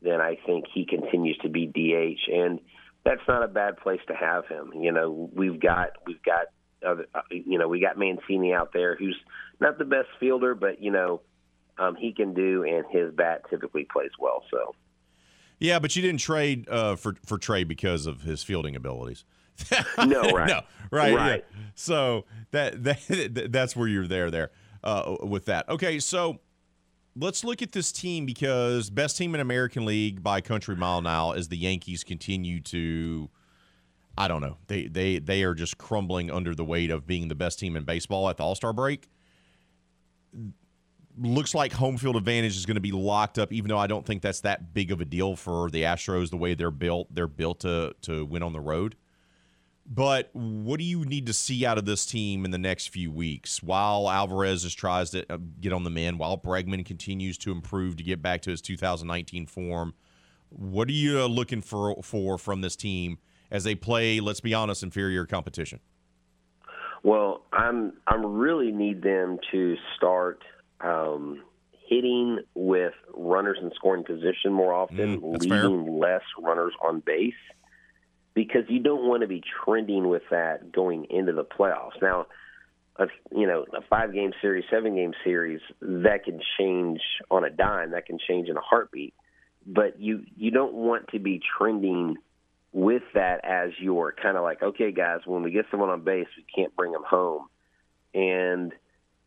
then 0.00 0.20
I 0.20 0.38
think 0.46 0.66
he 0.72 0.86
continues 0.86 1.36
to 1.38 1.48
be 1.48 1.66
DH. 1.66 2.30
And 2.32 2.60
that's 3.04 3.26
not 3.26 3.42
a 3.42 3.48
bad 3.48 3.78
place 3.78 4.00
to 4.08 4.14
have 4.14 4.46
him. 4.46 4.72
You 4.74 4.92
know, 4.92 5.28
we've 5.34 5.60
got 5.60 5.90
we've 6.06 6.22
got 6.22 6.46
uh, 6.86 7.02
you 7.30 7.58
know 7.58 7.68
we 7.68 7.80
got 7.80 7.98
Mancini 7.98 8.52
out 8.52 8.72
there 8.72 8.96
who's 8.96 9.16
not 9.64 9.78
the 9.78 9.84
best 9.84 10.08
fielder, 10.20 10.54
but 10.54 10.80
you 10.80 10.92
know 10.92 11.22
um, 11.78 11.96
he 11.96 12.12
can 12.12 12.34
do, 12.34 12.62
and 12.62 12.84
his 12.90 13.12
bat 13.12 13.42
typically 13.50 13.86
plays 13.90 14.10
well. 14.20 14.44
So 14.50 14.74
yeah, 15.58 15.78
but 15.78 15.96
you 15.96 16.02
didn't 16.02 16.20
trade 16.20 16.68
uh, 16.68 16.96
for 16.96 17.16
for 17.24 17.38
Trey 17.38 17.64
because 17.64 18.06
of 18.06 18.22
his 18.22 18.42
fielding 18.44 18.76
abilities. 18.76 19.24
no, 19.98 20.22
right? 20.30 20.46
no, 20.48 20.60
right, 20.90 21.14
right. 21.14 21.44
Yeah. 21.50 21.62
So 21.74 22.26
that, 22.50 22.84
that 22.84 23.48
that's 23.50 23.74
where 23.74 23.88
you're 23.88 24.06
there 24.06 24.30
there 24.30 24.50
uh, 24.84 25.16
with 25.22 25.46
that. 25.46 25.68
Okay, 25.68 25.98
so 25.98 26.40
let's 27.16 27.44
look 27.44 27.62
at 27.62 27.72
this 27.72 27.90
team 27.92 28.26
because 28.26 28.90
best 28.90 29.16
team 29.16 29.34
in 29.34 29.40
American 29.40 29.84
League 29.84 30.22
by 30.22 30.40
country 30.40 30.76
mile 30.76 31.00
now 31.00 31.32
as 31.32 31.48
the 31.48 31.56
Yankees 31.56 32.04
continue 32.04 32.60
to. 32.60 33.30
I 34.16 34.28
don't 34.28 34.42
know. 34.42 34.58
They 34.68 34.86
they 34.86 35.18
they 35.18 35.42
are 35.42 35.54
just 35.54 35.76
crumbling 35.76 36.30
under 36.30 36.54
the 36.54 36.64
weight 36.64 36.90
of 36.90 37.04
being 37.04 37.26
the 37.28 37.34
best 37.34 37.58
team 37.58 37.74
in 37.74 37.82
baseball 37.84 38.28
at 38.28 38.36
the 38.36 38.44
All 38.44 38.54
Star 38.54 38.72
break 38.72 39.08
looks 41.18 41.54
like 41.54 41.72
home 41.72 41.96
field 41.96 42.16
advantage 42.16 42.56
is 42.56 42.66
going 42.66 42.74
to 42.76 42.80
be 42.80 42.92
locked 42.92 43.38
up, 43.38 43.52
even 43.52 43.68
though 43.68 43.78
I 43.78 43.86
don't 43.86 44.04
think 44.04 44.22
that's 44.22 44.40
that 44.40 44.74
big 44.74 44.90
of 44.90 45.00
a 45.00 45.04
deal 45.04 45.36
for 45.36 45.70
the 45.70 45.82
Astros 45.82 46.30
the 46.30 46.36
way 46.36 46.54
they're 46.54 46.70
built. 46.70 47.14
They're 47.14 47.26
built 47.26 47.60
to 47.60 47.94
to 48.02 48.24
win 48.24 48.42
on 48.42 48.52
the 48.52 48.60
road. 48.60 48.96
But 49.86 50.30
what 50.32 50.78
do 50.78 50.84
you 50.84 51.04
need 51.04 51.26
to 51.26 51.34
see 51.34 51.66
out 51.66 51.76
of 51.76 51.84
this 51.84 52.06
team 52.06 52.46
in 52.46 52.50
the 52.50 52.58
next 52.58 52.86
few 52.86 53.12
weeks 53.12 53.62
while 53.62 54.08
Alvarez 54.08 54.62
just 54.62 54.78
tries 54.78 55.10
to 55.10 55.30
uh, 55.30 55.36
get 55.60 55.74
on 55.74 55.84
the 55.84 55.90
man, 55.90 56.16
while 56.16 56.38
Bregman 56.38 56.86
continues 56.86 57.36
to 57.38 57.52
improve 57.52 57.96
to 57.96 58.02
get 58.02 58.22
back 58.22 58.40
to 58.42 58.50
his 58.50 58.62
2019 58.62 59.46
form? 59.46 59.94
What 60.48 60.88
are 60.88 60.92
you 60.92 61.20
uh, 61.20 61.26
looking 61.26 61.60
for 61.60 62.02
for 62.02 62.38
from 62.38 62.62
this 62.62 62.76
team 62.76 63.18
as 63.50 63.64
they 63.64 63.74
play? 63.74 64.20
Let's 64.20 64.40
be 64.40 64.54
honest, 64.54 64.82
inferior 64.82 65.26
competition. 65.26 65.80
Well, 67.04 67.42
I'm 67.52 67.92
I'm 68.06 68.24
really 68.24 68.72
need 68.72 69.02
them 69.02 69.38
to 69.52 69.76
start 69.94 70.42
um, 70.80 71.42
hitting 71.86 72.40
with 72.54 72.94
runners 73.14 73.58
in 73.60 73.70
scoring 73.76 74.04
position 74.04 74.52
more 74.52 74.72
often, 74.72 75.20
mm, 75.20 75.38
leaving 75.38 75.84
fair. 75.84 75.92
less 75.92 76.22
runners 76.42 76.72
on 76.82 77.00
base, 77.00 77.34
because 78.32 78.64
you 78.68 78.80
don't 78.80 79.06
want 79.06 79.20
to 79.20 79.28
be 79.28 79.42
trending 79.64 80.08
with 80.08 80.22
that 80.30 80.72
going 80.72 81.04
into 81.10 81.34
the 81.34 81.44
playoffs. 81.44 82.00
Now, 82.00 82.26
a, 82.96 83.06
you 83.30 83.46
know, 83.46 83.66
a 83.76 83.82
five 83.82 84.14
game 84.14 84.32
series, 84.40 84.64
seven 84.70 84.94
game 84.96 85.12
series, 85.22 85.60
that 85.82 86.24
can 86.24 86.40
change 86.58 87.00
on 87.30 87.44
a 87.44 87.50
dime. 87.50 87.90
That 87.90 88.06
can 88.06 88.18
change 88.18 88.48
in 88.48 88.56
a 88.56 88.62
heartbeat. 88.62 89.12
but 89.66 90.00
you 90.00 90.24
you 90.36 90.50
don't 90.50 90.74
want 90.74 91.08
to 91.08 91.18
be 91.18 91.40
trending 91.58 92.16
with 92.74 93.04
that 93.14 93.44
as 93.44 93.70
your 93.78 94.12
kind 94.12 94.36
of 94.36 94.42
like, 94.42 94.60
okay, 94.60 94.90
guys, 94.90 95.20
when 95.24 95.42
we 95.42 95.52
get 95.52 95.64
someone 95.70 95.90
on 95.90 96.02
base, 96.02 96.26
we 96.36 96.44
can't 96.54 96.74
bring 96.76 96.92
them 96.92 97.04
home, 97.08 97.46
and 98.12 98.72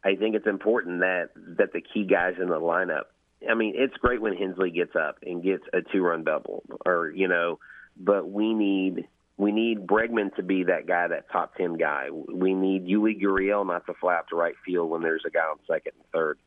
I 0.04 0.16
think 0.16 0.36
it's 0.36 0.46
important 0.46 1.00
that 1.00 1.30
that 1.58 1.72
the 1.74 1.82
key 1.82 2.06
guys 2.06 2.36
in 2.40 2.50
the 2.50 2.60
lineup. 2.60 3.06
I 3.50 3.54
mean, 3.54 3.74
it's 3.76 3.96
great 3.98 4.22
when 4.22 4.36
Hensley 4.36 4.72
gets 4.72 4.96
up 4.96 5.20
and 5.24 5.44
gets 5.44 5.64
a 5.72 5.82
two-run 5.82 6.24
double, 6.24 6.64
or 6.86 7.10
you 7.10 7.28
know, 7.28 7.60
but 7.96 8.30
we 8.30 8.54
need 8.54 9.08
we 9.38 9.54
need 9.54 9.88
Bregman 9.88 10.36
to 10.36 10.44
be 10.44 10.64
that 10.66 10.86
guy, 10.86 11.08
that 11.08 11.32
top 11.32 11.56
ten 11.56 11.78
guy. 11.78 12.10
We 12.12 12.54
need 12.54 12.86
Yuli 12.86 13.22
Gurriel 13.22 13.66
not 13.66 13.86
to 13.86 14.10
out 14.10 14.28
to 14.30 14.36
right 14.36 14.56
field 14.66 14.90
when 14.90 15.04
there's 15.04 15.24
a 15.26 15.30
guy 15.30 15.42
on 15.42 15.60
second 15.68 15.94
and 15.96 16.12
third. 16.12 16.40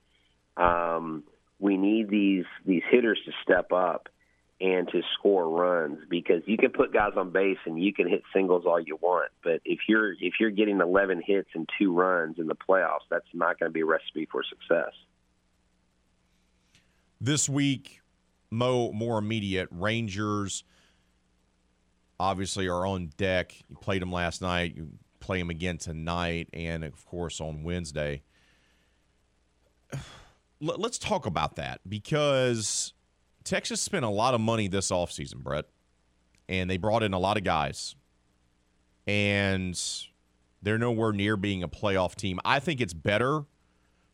Um, 0.57 1.25
we 1.59 1.79
need 1.79 2.11
these 2.11 2.45
these 2.67 2.83
hitters 2.91 3.21
to 3.25 3.33
step 3.43 3.73
up 3.73 4.09
and 4.61 4.89
to 4.89 5.01
score 5.19 5.49
runs 5.49 5.99
because 6.11 6.43
you 6.47 6.59
can 6.59 6.71
put 6.71 6.93
guys 6.93 7.13
on 7.17 7.31
base 7.31 7.57
and 7.65 7.83
you 7.83 7.95
can 7.95 8.07
hit 8.07 8.23
singles 8.35 8.65
all 8.67 8.79
you 8.79 8.99
want, 9.01 9.31
but 9.43 9.61
if 9.65 9.81
you're 9.89 10.13
if 10.13 10.35
you're 10.39 10.51
getting 10.51 10.81
11 10.81 11.23
hits 11.25 11.49
and 11.55 11.69
two 11.79 11.95
runs 11.95 12.39
in 12.39 12.47
the 12.47 12.55
playoffs, 12.55 13.09
that's 13.11 13.25
not 13.33 13.59
going 13.59 13.71
to 13.71 13.73
be 13.73 13.81
a 13.81 13.87
recipe 13.87 14.29
for 14.31 14.43
success. 14.45 14.93
This 17.21 17.49
week, 17.49 18.01
Mo, 18.51 18.93
more 18.93 19.19
immediate 19.19 19.69
Rangers 19.71 20.65
obviously 22.19 22.69
are 22.69 22.85
on 22.87 23.11
deck. 23.17 23.55
You 23.69 23.77
played 23.77 24.03
them 24.03 24.13
last 24.13 24.43
night. 24.43 24.77
You 24.77 24.91
play 25.21 25.39
them 25.39 25.49
again 25.49 25.79
tonight, 25.79 26.49
and 26.53 26.85
of 26.85 27.07
course 27.07 27.41
on 27.41 27.63
Wednesday. 27.63 28.23
Let's 30.61 30.99
talk 30.99 31.25
about 31.25 31.57
that 31.57 31.81
because 31.89 32.93
Texas 33.45 33.81
spent 33.81 34.05
a 34.05 34.11
lot 34.11 34.35
of 34.35 34.41
money 34.41 34.69
this 34.69 34.91
offseason, 34.91 35.43
Brett, 35.43 35.67
and 36.49 36.71
they 36.71 36.77
brought 36.77 37.03
in 37.03 37.13
a 37.13 37.19
lot 37.19 37.37
of 37.37 37.45
guys, 37.45 37.95
and 39.07 39.81
they're 40.63 40.79
nowhere 40.79 41.13
near 41.13 41.37
being 41.37 41.63
a 41.63 41.69
playoff 41.69 42.15
team. 42.15 42.39
I 42.45 42.61
think 42.61 42.81
it's 42.81 42.95
better 42.95 43.45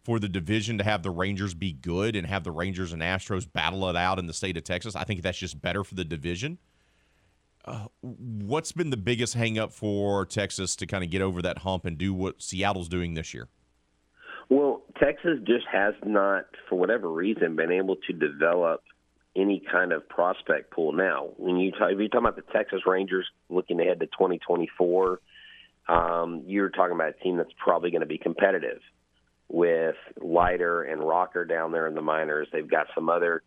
for 0.04 0.20
the 0.20 0.28
division 0.28 0.78
to 0.78 0.84
have 0.84 1.02
the 1.02 1.10
Rangers 1.10 1.52
be 1.54 1.72
good 1.72 2.14
and 2.14 2.26
have 2.28 2.44
the 2.44 2.52
Rangers 2.52 2.92
and 2.92 3.02
Astros 3.02 3.50
battle 3.52 3.88
it 3.88 3.96
out 3.96 4.20
in 4.20 4.26
the 4.26 4.32
state 4.32 4.56
of 4.56 4.62
Texas. 4.62 4.94
I 4.94 5.02
think 5.02 5.22
that's 5.22 5.38
just 5.38 5.60
better 5.60 5.82
for 5.82 5.96
the 5.96 6.04
division. 6.04 6.58
Uh, 7.64 7.86
what's 8.02 8.70
been 8.70 8.90
the 8.90 8.96
biggest 8.96 9.36
hangup 9.36 9.72
for 9.72 10.24
Texas 10.24 10.76
to 10.76 10.86
kind 10.86 11.02
of 11.02 11.10
get 11.10 11.22
over 11.22 11.42
that 11.42 11.58
hump 11.58 11.84
and 11.84 11.98
do 11.98 12.14
what 12.14 12.40
Seattle's 12.40 12.88
doing 12.88 13.14
this 13.14 13.34
year? 13.34 13.48
Well, 14.48 14.82
Texas 15.02 15.40
just 15.44 15.66
has 15.72 15.94
not, 16.04 16.44
for 16.68 16.78
whatever 16.78 17.10
reason, 17.10 17.56
been 17.56 17.72
able 17.72 17.96
to 17.96 18.12
develop 18.12 18.84
any 19.36 19.62
kind 19.70 19.92
of 19.92 20.08
prospect 20.08 20.70
pool. 20.70 20.92
Now, 20.92 21.30
when 21.36 21.56
you 21.56 21.70
talk, 21.70 21.90
if 21.92 21.98
you're 21.98 22.08
talking 22.08 22.26
about 22.26 22.36
the 22.36 22.52
Texas 22.52 22.80
Rangers 22.86 23.26
looking 23.48 23.80
ahead 23.80 24.00
to 24.00 24.06
2024, 24.06 25.20
um, 25.88 26.42
you're 26.46 26.70
talking 26.70 26.94
about 26.94 27.10
a 27.10 27.22
team 27.22 27.36
that's 27.36 27.52
probably 27.58 27.90
going 27.90 28.00
to 28.00 28.06
be 28.06 28.18
competitive 28.18 28.80
with 29.48 29.96
Leiter 30.20 30.82
and 30.82 31.00
Rocker 31.00 31.44
down 31.44 31.72
there 31.72 31.86
in 31.86 31.94
the 31.94 32.02
minors. 32.02 32.48
They've 32.52 32.68
got 32.68 32.86
some 32.94 33.08
other 33.08 33.42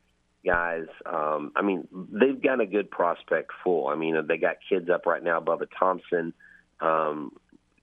guys. 0.45 0.85
Um, 1.05 1.51
I 1.55 1.61
mean, 1.61 1.87
they've 1.91 2.41
got 2.41 2.61
a 2.61 2.65
good 2.65 2.89
prospect 2.89 3.51
full. 3.63 3.87
I 3.87 3.95
mean, 3.95 4.15
they 4.27 4.37
got 4.37 4.57
kids 4.69 4.89
up 4.89 5.05
right 5.05 5.23
now, 5.23 5.39
Bubba 5.39 5.67
Thompson. 5.77 6.33
Um, 6.79 7.31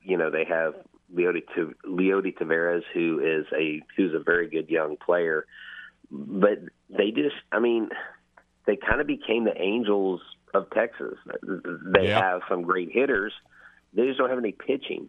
you 0.00 0.16
know, 0.16 0.30
they 0.30 0.44
have 0.44 0.74
Leody, 1.14 1.42
Leody 1.84 2.36
Taveras, 2.36 2.82
who 2.94 3.20
is 3.20 3.46
a 3.52 3.82
who's 3.96 4.14
a 4.14 4.20
very 4.20 4.48
good 4.48 4.70
young 4.70 4.96
player. 4.96 5.46
But 6.16 6.60
they 6.88 7.10
just, 7.10 7.36
I 7.52 7.58
mean, 7.58 7.90
they 8.66 8.76
kind 8.76 9.00
of 9.00 9.06
became 9.06 9.44
the 9.44 9.56
Angels 9.60 10.20
of 10.54 10.70
Texas. 10.70 11.18
They 11.42 12.08
yeah. 12.08 12.20
have 12.20 12.42
some 12.48 12.62
great 12.62 12.90
hitters. 12.92 13.32
They 13.92 14.06
just 14.06 14.18
don't 14.18 14.28
have 14.28 14.38
any 14.38 14.52
pitching, 14.52 15.08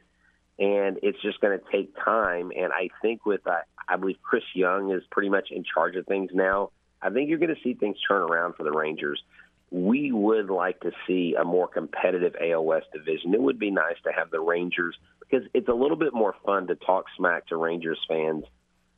and 0.59 0.99
it's 1.03 1.21
just 1.21 1.39
going 1.41 1.57
to 1.57 1.65
take 1.71 1.93
time. 2.03 2.51
And 2.55 2.71
I 2.71 2.89
think 3.01 3.25
with 3.25 3.45
uh, 3.47 3.59
I 3.87 3.95
believe 3.97 4.17
Chris 4.21 4.43
Young 4.53 4.91
is 4.91 5.03
pretty 5.11 5.29
much 5.29 5.49
in 5.51 5.63
charge 5.63 5.95
of 5.95 6.05
things 6.05 6.31
now. 6.33 6.71
I 7.01 7.09
think 7.09 7.29
you're 7.29 7.39
going 7.39 7.53
to 7.53 7.61
see 7.63 7.73
things 7.73 7.97
turn 8.07 8.21
around 8.21 8.55
for 8.55 8.63
the 8.63 8.71
Rangers. 8.71 9.21
We 9.69 10.11
would 10.11 10.49
like 10.49 10.79
to 10.81 10.91
see 11.05 11.35
a 11.39 11.43
more 11.43 11.67
competitive 11.67 12.35
AL 12.41 12.63
West 12.63 12.87
division. 12.93 13.33
It 13.33 13.41
would 13.41 13.59
be 13.59 13.69
nice 13.69 13.97
to 14.05 14.11
have 14.13 14.31
the 14.31 14.39
Rangers 14.39 14.95
because 15.19 15.47
it's 15.53 15.67
a 15.67 15.73
little 15.73 15.97
bit 15.97 16.13
more 16.13 16.35
fun 16.45 16.67
to 16.67 16.75
talk 16.75 17.05
smack 17.17 17.47
to 17.47 17.57
Rangers 17.57 17.99
fans 18.07 18.45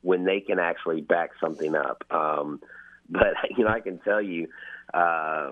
when 0.02 0.26
they 0.26 0.40
can 0.40 0.60
actually 0.60 1.02
back 1.02 1.32
something 1.42 1.76
up. 1.76 2.04
Um, 2.10 2.62
but 3.10 3.34
you 3.58 3.64
know, 3.64 3.72
I 3.72 3.80
can 3.80 4.00
tell 4.00 4.22
you, 4.22 4.48
uh, 4.94 5.52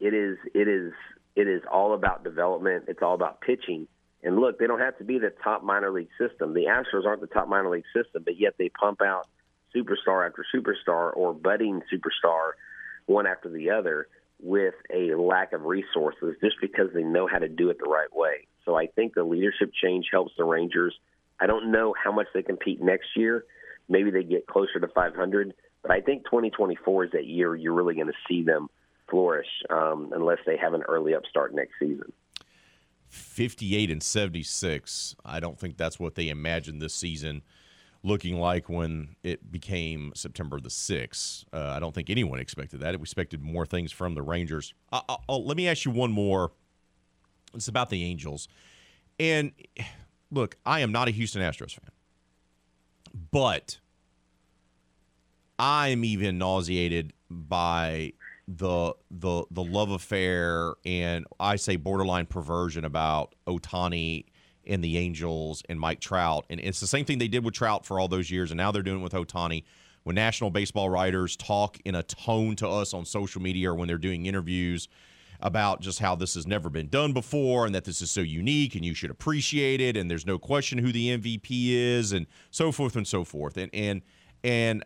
it 0.00 0.14
is 0.14 0.38
it 0.54 0.68
is 0.68 0.92
it 1.34 1.48
is 1.48 1.62
all 1.70 1.94
about 1.94 2.24
development. 2.24 2.84
It's 2.88 3.02
all 3.02 3.14
about 3.14 3.40
pitching. 3.40 3.86
And 4.22 4.36
look, 4.36 4.58
they 4.58 4.66
don't 4.66 4.80
have 4.80 4.98
to 4.98 5.04
be 5.04 5.18
the 5.18 5.32
top 5.44 5.62
minor 5.62 5.92
league 5.92 6.08
system. 6.18 6.54
The 6.54 6.64
Astros 6.64 7.06
aren't 7.06 7.20
the 7.20 7.26
top 7.28 7.48
minor 7.48 7.70
league 7.70 7.84
system, 7.94 8.22
but 8.24 8.40
yet 8.40 8.54
they 8.58 8.70
pump 8.70 9.00
out 9.00 9.28
superstar 9.74 10.26
after 10.26 10.44
superstar 10.54 11.14
or 11.16 11.32
budding 11.34 11.82
superstar 11.92 12.52
one 13.04 13.26
after 13.26 13.48
the 13.48 13.70
other 13.70 14.08
with 14.40 14.74
a 14.92 15.14
lack 15.14 15.52
of 15.52 15.62
resources 15.62 16.34
just 16.40 16.56
because 16.60 16.88
they 16.92 17.02
know 17.02 17.26
how 17.26 17.38
to 17.38 17.48
do 17.48 17.70
it 17.70 17.78
the 17.78 17.88
right 17.88 18.12
way. 18.12 18.46
So 18.64 18.74
I 18.76 18.86
think 18.86 19.14
the 19.14 19.22
leadership 19.22 19.70
change 19.72 20.08
helps 20.10 20.32
the 20.36 20.44
Rangers. 20.44 20.94
I 21.38 21.46
don't 21.46 21.70
know 21.70 21.94
how 22.02 22.12
much 22.12 22.26
they 22.34 22.42
compete 22.42 22.82
next 22.82 23.08
year. 23.16 23.44
Maybe 23.88 24.10
they 24.10 24.22
get 24.22 24.46
closer 24.46 24.80
to 24.80 24.88
500, 24.88 25.54
but 25.82 25.90
I 25.90 26.00
think 26.00 26.24
2024 26.24 27.04
is 27.04 27.10
that 27.12 27.26
year 27.26 27.54
you're 27.54 27.72
really 27.72 27.94
going 27.94 28.08
to 28.08 28.12
see 28.28 28.42
them 28.42 28.68
flourish 29.08 29.46
um, 29.70 30.12
unless 30.14 30.38
they 30.46 30.56
have 30.56 30.74
an 30.74 30.82
early 30.82 31.14
upstart 31.14 31.54
next 31.54 31.74
season. 31.78 32.12
58 33.08 33.90
and 33.90 34.02
76. 34.02 35.16
I 35.24 35.40
don't 35.40 35.58
think 35.58 35.76
that's 35.76 36.00
what 36.00 36.16
they 36.16 36.28
imagined 36.28 36.82
this 36.82 36.94
season 36.94 37.42
looking 38.02 38.38
like 38.38 38.68
when 38.68 39.16
it 39.22 39.50
became 39.50 40.12
September 40.14 40.60
the 40.60 40.68
6th. 40.68 41.44
Uh, 41.52 41.72
I 41.76 41.80
don't 41.80 41.94
think 41.94 42.08
anyone 42.08 42.38
expected 42.38 42.80
that. 42.80 42.96
We 42.96 43.02
expected 43.02 43.42
more 43.42 43.66
things 43.66 43.90
from 43.90 44.14
the 44.14 44.22
Rangers. 44.22 44.74
I, 44.92 45.02
I, 45.08 45.16
I'll, 45.28 45.44
let 45.44 45.56
me 45.56 45.68
ask 45.68 45.84
you 45.84 45.90
one 45.90 46.12
more. 46.12 46.52
It's 47.54 47.68
about 47.68 47.90
the 47.90 48.04
Angels. 48.04 48.48
And 49.18 49.52
look, 50.30 50.56
I 50.64 50.80
am 50.80 50.92
not 50.92 51.08
a 51.08 51.10
Houston 51.10 51.42
Astros 51.42 51.72
fan, 51.72 51.90
but 53.30 53.78
I'm 55.58 56.04
even 56.04 56.38
nauseated 56.38 57.12
by 57.30 58.12
the 58.48 58.94
the 59.10 59.44
the 59.50 59.64
love 59.64 59.90
affair 59.90 60.74
and 60.84 61.26
I 61.40 61.56
say 61.56 61.76
borderline 61.76 62.26
perversion 62.26 62.84
about 62.84 63.34
Ohtani 63.46 64.26
and 64.66 64.82
the 64.84 64.98
Angels 64.98 65.62
and 65.68 65.80
Mike 65.80 66.00
Trout. 66.00 66.44
And 66.50 66.60
it's 66.60 66.80
the 66.80 66.86
same 66.86 67.04
thing 67.04 67.18
they 67.18 67.28
did 67.28 67.44
with 67.44 67.54
Trout 67.54 67.86
for 67.86 67.98
all 67.98 68.08
those 68.08 68.30
years, 68.30 68.50
and 68.50 68.58
now 68.58 68.72
they're 68.72 68.82
doing 68.82 69.00
it 69.00 69.02
with 69.02 69.12
Ohtani. 69.12 69.64
When 70.02 70.14
national 70.14 70.50
baseball 70.50 70.88
writers 70.88 71.36
talk 71.36 71.78
in 71.84 71.96
a 71.96 72.02
tone 72.02 72.54
to 72.56 72.68
us 72.68 72.94
on 72.94 73.04
social 73.04 73.42
media 73.42 73.70
or 73.70 73.74
when 73.74 73.88
they're 73.88 73.98
doing 73.98 74.26
interviews 74.26 74.88
about 75.40 75.80
just 75.80 75.98
how 75.98 76.14
this 76.14 76.34
has 76.34 76.46
never 76.46 76.68
been 76.70 76.88
done 76.88 77.12
before 77.12 77.66
and 77.66 77.74
that 77.74 77.84
this 77.84 78.00
is 78.00 78.10
so 78.10 78.20
unique 78.20 78.74
and 78.74 78.84
you 78.84 78.94
should 78.94 79.10
appreciate 79.10 79.80
it 79.80 79.96
and 79.96 80.10
there's 80.10 80.26
no 80.26 80.38
question 80.38 80.78
who 80.78 80.92
the 80.92 81.16
MVP 81.16 81.70
is 81.70 82.12
and 82.12 82.26
so 82.50 82.72
forth 82.72 82.96
and 82.96 83.06
so 83.06 83.24
forth. 83.24 83.56
And 83.56 83.70
and 83.74 84.02
and 84.44 84.84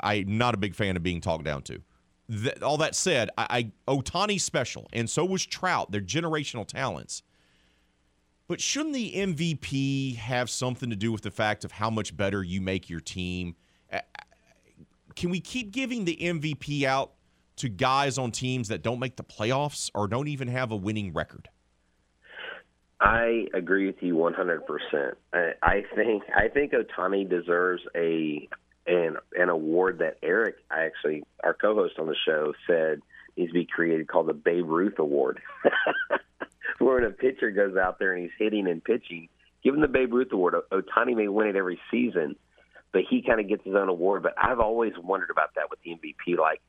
I, 0.00 0.14
am 0.14 0.38
not 0.38 0.54
a 0.54 0.58
big 0.58 0.74
fan 0.74 0.96
of 0.96 1.02
being 1.02 1.20
talked 1.20 1.44
down 1.44 1.62
to. 1.62 1.80
all 2.62 2.76
that 2.76 2.94
said, 2.94 3.30
I, 3.38 3.72
I 3.86 3.92
Ohtani's 3.92 4.44
special, 4.44 4.88
and 4.92 5.08
so 5.08 5.24
was 5.24 5.46
Trout. 5.46 5.90
They're 5.90 6.00
generational 6.00 6.66
talents. 6.66 7.22
But 8.48 8.60
shouldn't 8.62 8.94
the 8.94 9.12
MVP 9.14 10.16
have 10.16 10.48
something 10.48 10.88
to 10.88 10.96
do 10.96 11.12
with 11.12 11.22
the 11.22 11.30
fact 11.30 11.64
of 11.64 11.72
how 11.72 11.90
much 11.90 12.16
better 12.16 12.42
you 12.42 12.62
make 12.62 12.88
your 12.88 13.00
team? 13.00 13.56
Can 15.16 15.30
we 15.30 15.40
keep 15.40 15.70
giving 15.70 16.06
the 16.06 16.16
MVP 16.16 16.84
out 16.84 17.12
to 17.58 17.68
guys 17.68 18.18
on 18.18 18.30
teams 18.30 18.68
that 18.68 18.82
don't 18.82 18.98
make 18.98 19.16
the 19.16 19.24
playoffs 19.24 19.90
or 19.94 20.08
don't 20.08 20.28
even 20.28 20.48
have 20.48 20.70
a 20.70 20.76
winning 20.76 21.12
record? 21.12 21.48
I 23.00 23.46
agree 23.54 23.86
with 23.86 24.02
you 24.02 24.14
100%. 24.14 25.14
I, 25.32 25.52
I 25.62 25.82
think 25.94 26.24
I 26.34 26.48
think 26.48 26.72
Ohtani 26.72 27.28
deserves 27.28 27.82
a 27.94 28.48
an 28.86 29.16
an 29.36 29.48
award 29.50 29.98
that 29.98 30.18
Eric, 30.22 30.56
I 30.70 30.84
actually 30.84 31.22
our 31.44 31.54
co-host 31.54 31.98
on 31.98 32.06
the 32.06 32.16
show, 32.26 32.54
said 32.66 33.00
needs 33.36 33.50
to 33.50 33.54
be 33.54 33.66
created 33.66 34.08
called 34.08 34.26
the 34.26 34.34
Babe 34.34 34.66
Ruth 34.66 34.98
Award. 34.98 35.40
when 36.78 37.04
a 37.04 37.10
pitcher 37.10 37.50
goes 37.50 37.76
out 37.76 37.98
there 37.98 38.14
and 38.14 38.22
he's 38.22 38.32
hitting 38.38 38.66
and 38.66 38.82
pitching, 38.82 39.28
give 39.62 39.74
him 39.74 39.80
the 39.80 39.88
Babe 39.88 40.12
Ruth 40.12 40.32
Award. 40.32 40.54
Ohtani 40.72 41.16
may 41.16 41.28
win 41.28 41.48
it 41.48 41.56
every 41.56 41.78
season, 41.90 42.34
but 42.92 43.02
he 43.08 43.22
kind 43.22 43.40
of 43.40 43.48
gets 43.48 43.64
his 43.64 43.74
own 43.74 43.88
award. 43.88 44.22
But 44.22 44.34
I've 44.36 44.60
always 44.60 44.92
wondered 45.00 45.30
about 45.30 45.54
that 45.54 45.70
with 45.70 45.80
the 45.82 45.90
MVP. 45.90 46.36
Like, 46.38 46.60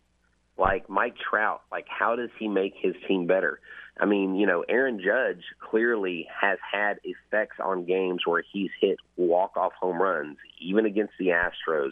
like 0.60 0.90
Mike 0.90 1.16
Trout, 1.18 1.62
like 1.72 1.86
how 1.88 2.16
does 2.16 2.30
he 2.38 2.48
make 2.48 2.74
his 2.80 2.94
team 3.08 3.26
better? 3.28 3.60
I 4.00 4.06
mean, 4.06 4.36
you 4.36 4.46
know, 4.46 4.64
Aaron 4.68 5.02
Judge 5.04 5.44
clearly 5.60 6.28
has 6.42 6.58
had 6.72 7.00
effects 7.04 7.58
on 7.64 7.86
games 7.86 8.22
where 8.26 8.44
he's 8.54 8.70
hit 8.80 8.98
walk-off 9.18 9.74
home 9.80 10.02
runs, 10.02 10.38
even 10.62 10.86
against 10.86 11.14
the 11.20 11.28
Astros. 11.28 11.92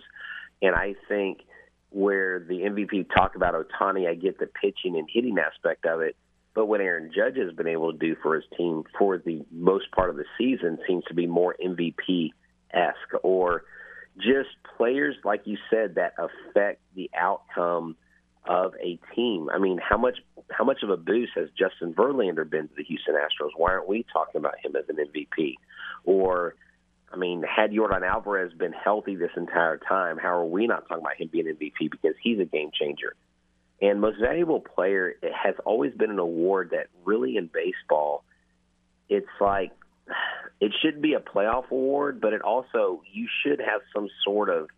And 0.61 0.73
I 0.73 0.95
think 1.09 1.39
where 1.89 2.39
the 2.39 2.59
MVP 2.59 3.07
talk 3.13 3.35
about 3.35 3.53
Ohtani. 3.53 4.09
I 4.09 4.15
get 4.15 4.39
the 4.39 4.47
pitching 4.47 4.97
and 4.97 5.07
hitting 5.11 5.37
aspect 5.39 5.85
of 5.85 6.01
it, 6.01 6.15
but 6.53 6.65
what 6.65 6.81
Aaron 6.81 7.11
Judge 7.15 7.37
has 7.37 7.53
been 7.53 7.67
able 7.67 7.91
to 7.91 7.97
do 7.97 8.15
for 8.21 8.35
his 8.35 8.43
team 8.57 8.83
for 8.97 9.17
the 9.17 9.45
most 9.51 9.91
part 9.91 10.09
of 10.09 10.17
the 10.17 10.25
season 10.37 10.79
seems 10.87 11.03
to 11.05 11.13
be 11.13 11.27
more 11.27 11.55
MVP 11.63 12.31
esque 12.73 13.23
or 13.23 13.63
just 14.17 14.49
players 14.75 15.15
like 15.23 15.41
you 15.45 15.57
said 15.69 15.95
that 15.95 16.13
affect 16.17 16.81
the 16.95 17.09
outcome 17.17 17.95
of 18.47 18.73
a 18.81 18.99
team. 19.15 19.49
I 19.53 19.57
mean, 19.57 19.77
how 19.77 19.97
much 19.97 20.19
how 20.49 20.63
much 20.63 20.81
of 20.83 20.89
a 20.89 20.97
boost 20.97 21.33
has 21.35 21.49
Justin 21.57 21.93
Verlander 21.93 22.49
been 22.49 22.69
to 22.69 22.73
the 22.77 22.83
Houston 22.83 23.15
Astros? 23.15 23.49
Why 23.55 23.71
aren't 23.71 23.87
we 23.87 24.05
talking 24.11 24.39
about 24.39 24.55
him 24.63 24.75
as 24.75 24.85
an 24.89 24.95
MVP? 24.95 25.55
Or 26.05 26.55
I 27.11 27.17
mean, 27.17 27.43
had 27.43 27.71
Yordan 27.71 28.07
Alvarez 28.07 28.53
been 28.53 28.73
healthy 28.73 29.15
this 29.15 29.31
entire 29.35 29.77
time, 29.77 30.17
how 30.17 30.37
are 30.37 30.45
we 30.45 30.67
not 30.67 30.87
talking 30.87 31.03
about 31.03 31.17
him 31.17 31.29
being 31.31 31.45
MVP 31.45 31.91
because 31.91 32.15
he's 32.21 32.39
a 32.39 32.45
game 32.45 32.71
changer? 32.73 33.13
And 33.81 34.01
most 34.01 34.19
valuable 34.19 34.59
player 34.59 35.15
it 35.21 35.31
has 35.33 35.55
always 35.65 35.93
been 35.93 36.09
an 36.09 36.19
award 36.19 36.71
that 36.71 36.87
really 37.05 37.37
in 37.37 37.49
baseball, 37.53 38.23
it's 39.09 39.27
like 39.39 39.71
it 40.59 40.73
should 40.81 41.01
be 41.01 41.13
a 41.13 41.19
playoff 41.19 41.69
award, 41.69 42.19
but 42.19 42.33
it 42.33 42.41
also 42.41 43.01
you 43.11 43.27
should 43.43 43.59
have 43.59 43.81
some 43.93 44.09
sort 44.23 44.49
of 44.49 44.69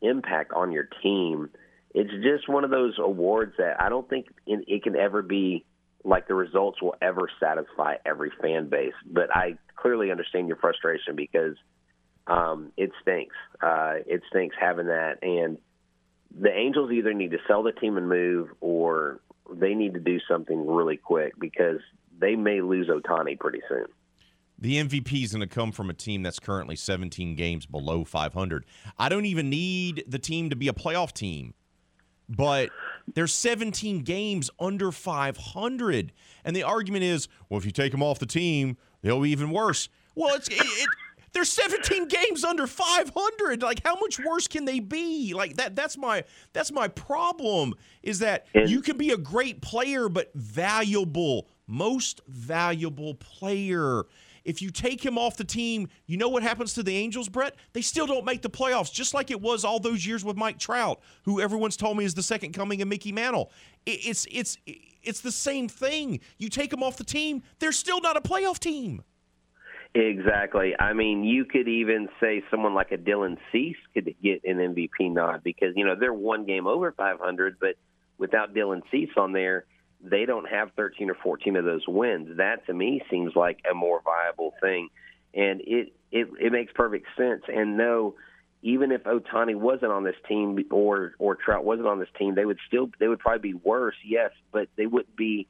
impact 0.00 0.52
on 0.52 0.72
your 0.72 0.88
team. 1.02 1.50
It's 1.94 2.10
just 2.22 2.48
one 2.48 2.64
of 2.64 2.70
those 2.70 2.94
awards 2.98 3.54
that 3.58 3.80
I 3.80 3.88
don't 3.88 4.08
think 4.08 4.26
it 4.46 4.82
can 4.82 4.96
ever 4.96 5.22
be 5.22 5.64
like 6.04 6.26
the 6.26 6.34
results 6.34 6.82
will 6.82 6.96
ever 7.00 7.28
satisfy 7.38 7.94
every 8.04 8.32
fan 8.40 8.68
base. 8.68 8.94
But 9.06 9.34
I 9.34 9.56
clearly 9.76 10.10
understand 10.10 10.48
your 10.48 10.56
frustration 10.56 11.16
because 11.16 11.56
um, 12.26 12.72
it 12.76 12.90
stinks. 13.02 13.36
Uh, 13.60 13.94
it 14.06 14.22
stinks 14.30 14.56
having 14.58 14.86
that, 14.86 15.18
and 15.22 15.58
the 16.38 16.50
Angels 16.50 16.90
either 16.92 17.12
need 17.12 17.32
to 17.32 17.38
sell 17.46 17.62
the 17.62 17.72
team 17.72 17.96
and 17.96 18.08
move, 18.08 18.48
or 18.60 19.20
they 19.52 19.74
need 19.74 19.94
to 19.94 20.00
do 20.00 20.18
something 20.28 20.66
really 20.66 20.96
quick 20.96 21.34
because 21.38 21.80
they 22.18 22.36
may 22.36 22.62
lose 22.62 22.88
Ohtani 22.88 23.38
pretty 23.38 23.60
soon. 23.68 23.86
The 24.58 24.76
MVP 24.76 25.24
is 25.24 25.32
going 25.32 25.40
to 25.40 25.52
come 25.52 25.72
from 25.72 25.90
a 25.90 25.94
team 25.94 26.22
that's 26.22 26.38
currently 26.38 26.76
17 26.76 27.34
games 27.34 27.66
below 27.66 28.04
500. 28.04 28.64
I 28.96 29.08
don't 29.08 29.24
even 29.24 29.50
need 29.50 30.04
the 30.06 30.20
team 30.20 30.50
to 30.50 30.56
be 30.56 30.68
a 30.68 30.72
playoff 30.72 31.12
team, 31.12 31.54
but 32.36 32.70
there's 33.14 33.34
17 33.34 34.00
games 34.02 34.50
under 34.58 34.92
500. 34.92 36.12
And 36.44 36.56
the 36.56 36.62
argument 36.62 37.04
is, 37.04 37.28
well, 37.48 37.58
if 37.58 37.64
you 37.64 37.72
take 37.72 37.92
them 37.92 38.02
off 38.02 38.18
the 38.18 38.26
team, 38.26 38.76
they'll 39.02 39.20
be 39.20 39.30
even 39.30 39.50
worse. 39.50 39.88
Well, 40.14 40.34
it's 40.34 40.48
it, 40.48 40.56
it 40.60 40.88
there's 41.32 41.48
17 41.48 42.08
games 42.08 42.44
under 42.44 42.66
500. 42.66 43.62
Like, 43.62 43.84
how 43.84 43.94
much 43.94 44.20
worse 44.20 44.46
can 44.46 44.64
they 44.64 44.80
be? 44.80 45.32
Like 45.34 45.56
that. 45.56 45.74
That's 45.74 45.96
my 45.96 46.24
that's 46.52 46.70
my 46.70 46.88
problem. 46.88 47.74
Is 48.02 48.18
that 48.18 48.46
you 48.54 48.82
can 48.82 48.96
be 48.96 49.10
a 49.10 49.16
great 49.16 49.62
player, 49.62 50.08
but 50.08 50.30
valuable, 50.34 51.48
most 51.66 52.20
valuable 52.28 53.14
player. 53.14 54.04
If 54.44 54.62
you 54.62 54.70
take 54.70 55.04
him 55.04 55.18
off 55.18 55.36
the 55.36 55.44
team, 55.44 55.88
you 56.06 56.16
know 56.16 56.28
what 56.28 56.42
happens 56.42 56.74
to 56.74 56.82
the 56.82 56.96
Angels, 56.96 57.28
Brett? 57.28 57.54
They 57.72 57.82
still 57.82 58.06
don't 58.06 58.24
make 58.24 58.42
the 58.42 58.50
playoffs, 58.50 58.92
just 58.92 59.14
like 59.14 59.30
it 59.30 59.40
was 59.40 59.64
all 59.64 59.78
those 59.78 60.06
years 60.06 60.24
with 60.24 60.36
Mike 60.36 60.58
Trout, 60.58 61.00
who 61.24 61.40
everyone's 61.40 61.76
told 61.76 61.96
me 61.96 62.04
is 62.04 62.14
the 62.14 62.22
second 62.22 62.52
coming 62.52 62.82
of 62.82 62.88
Mickey 62.88 63.12
Mantle. 63.12 63.50
It's 63.86 64.26
it's 64.30 64.56
it's 65.02 65.20
the 65.20 65.32
same 65.32 65.68
thing. 65.68 66.20
You 66.38 66.48
take 66.48 66.72
him 66.72 66.82
off 66.82 66.96
the 66.96 67.04
team, 67.04 67.42
they're 67.58 67.72
still 67.72 68.00
not 68.00 68.16
a 68.16 68.20
playoff 68.20 68.58
team. 68.58 69.02
Exactly. 69.94 70.74
I 70.78 70.94
mean, 70.94 71.22
you 71.22 71.44
could 71.44 71.68
even 71.68 72.08
say 72.18 72.42
someone 72.50 72.74
like 72.74 72.92
a 72.92 72.96
Dylan 72.96 73.36
Cease 73.50 73.76
could 73.92 74.14
get 74.22 74.42
an 74.44 74.56
MVP 74.56 75.12
nod 75.12 75.42
because 75.42 75.74
you 75.76 75.84
know 75.84 75.94
they're 75.98 76.14
one 76.14 76.46
game 76.46 76.66
over 76.66 76.92
500, 76.92 77.58
but 77.60 77.76
without 78.16 78.54
Dylan 78.54 78.80
Cease 78.90 79.10
on 79.16 79.32
there, 79.32 79.66
they 80.02 80.26
don't 80.26 80.48
have 80.48 80.72
13 80.76 81.10
or 81.10 81.14
14 81.14 81.56
of 81.56 81.64
those 81.64 81.86
wins. 81.86 82.36
That 82.36 82.66
to 82.66 82.74
me 82.74 83.02
seems 83.10 83.36
like 83.36 83.60
a 83.70 83.74
more 83.74 84.02
viable 84.02 84.54
thing, 84.60 84.88
and 85.34 85.60
it 85.60 85.92
it, 86.10 86.28
it 86.40 86.52
makes 86.52 86.72
perfect 86.74 87.06
sense. 87.16 87.42
And 87.48 87.76
no, 87.76 88.14
even 88.62 88.92
if 88.92 89.04
Ohtani 89.04 89.54
wasn't 89.54 89.92
on 89.92 90.04
this 90.04 90.16
team 90.28 90.58
or 90.70 91.14
or 91.18 91.36
Trout 91.36 91.64
wasn't 91.64 91.88
on 91.88 91.98
this 91.98 92.08
team, 92.18 92.34
they 92.34 92.44
would 92.44 92.58
still 92.66 92.90
they 92.98 93.08
would 93.08 93.20
probably 93.20 93.52
be 93.52 93.54
worse. 93.54 93.96
Yes, 94.04 94.30
but 94.52 94.68
they 94.76 94.86
wouldn't 94.86 95.16
be 95.16 95.48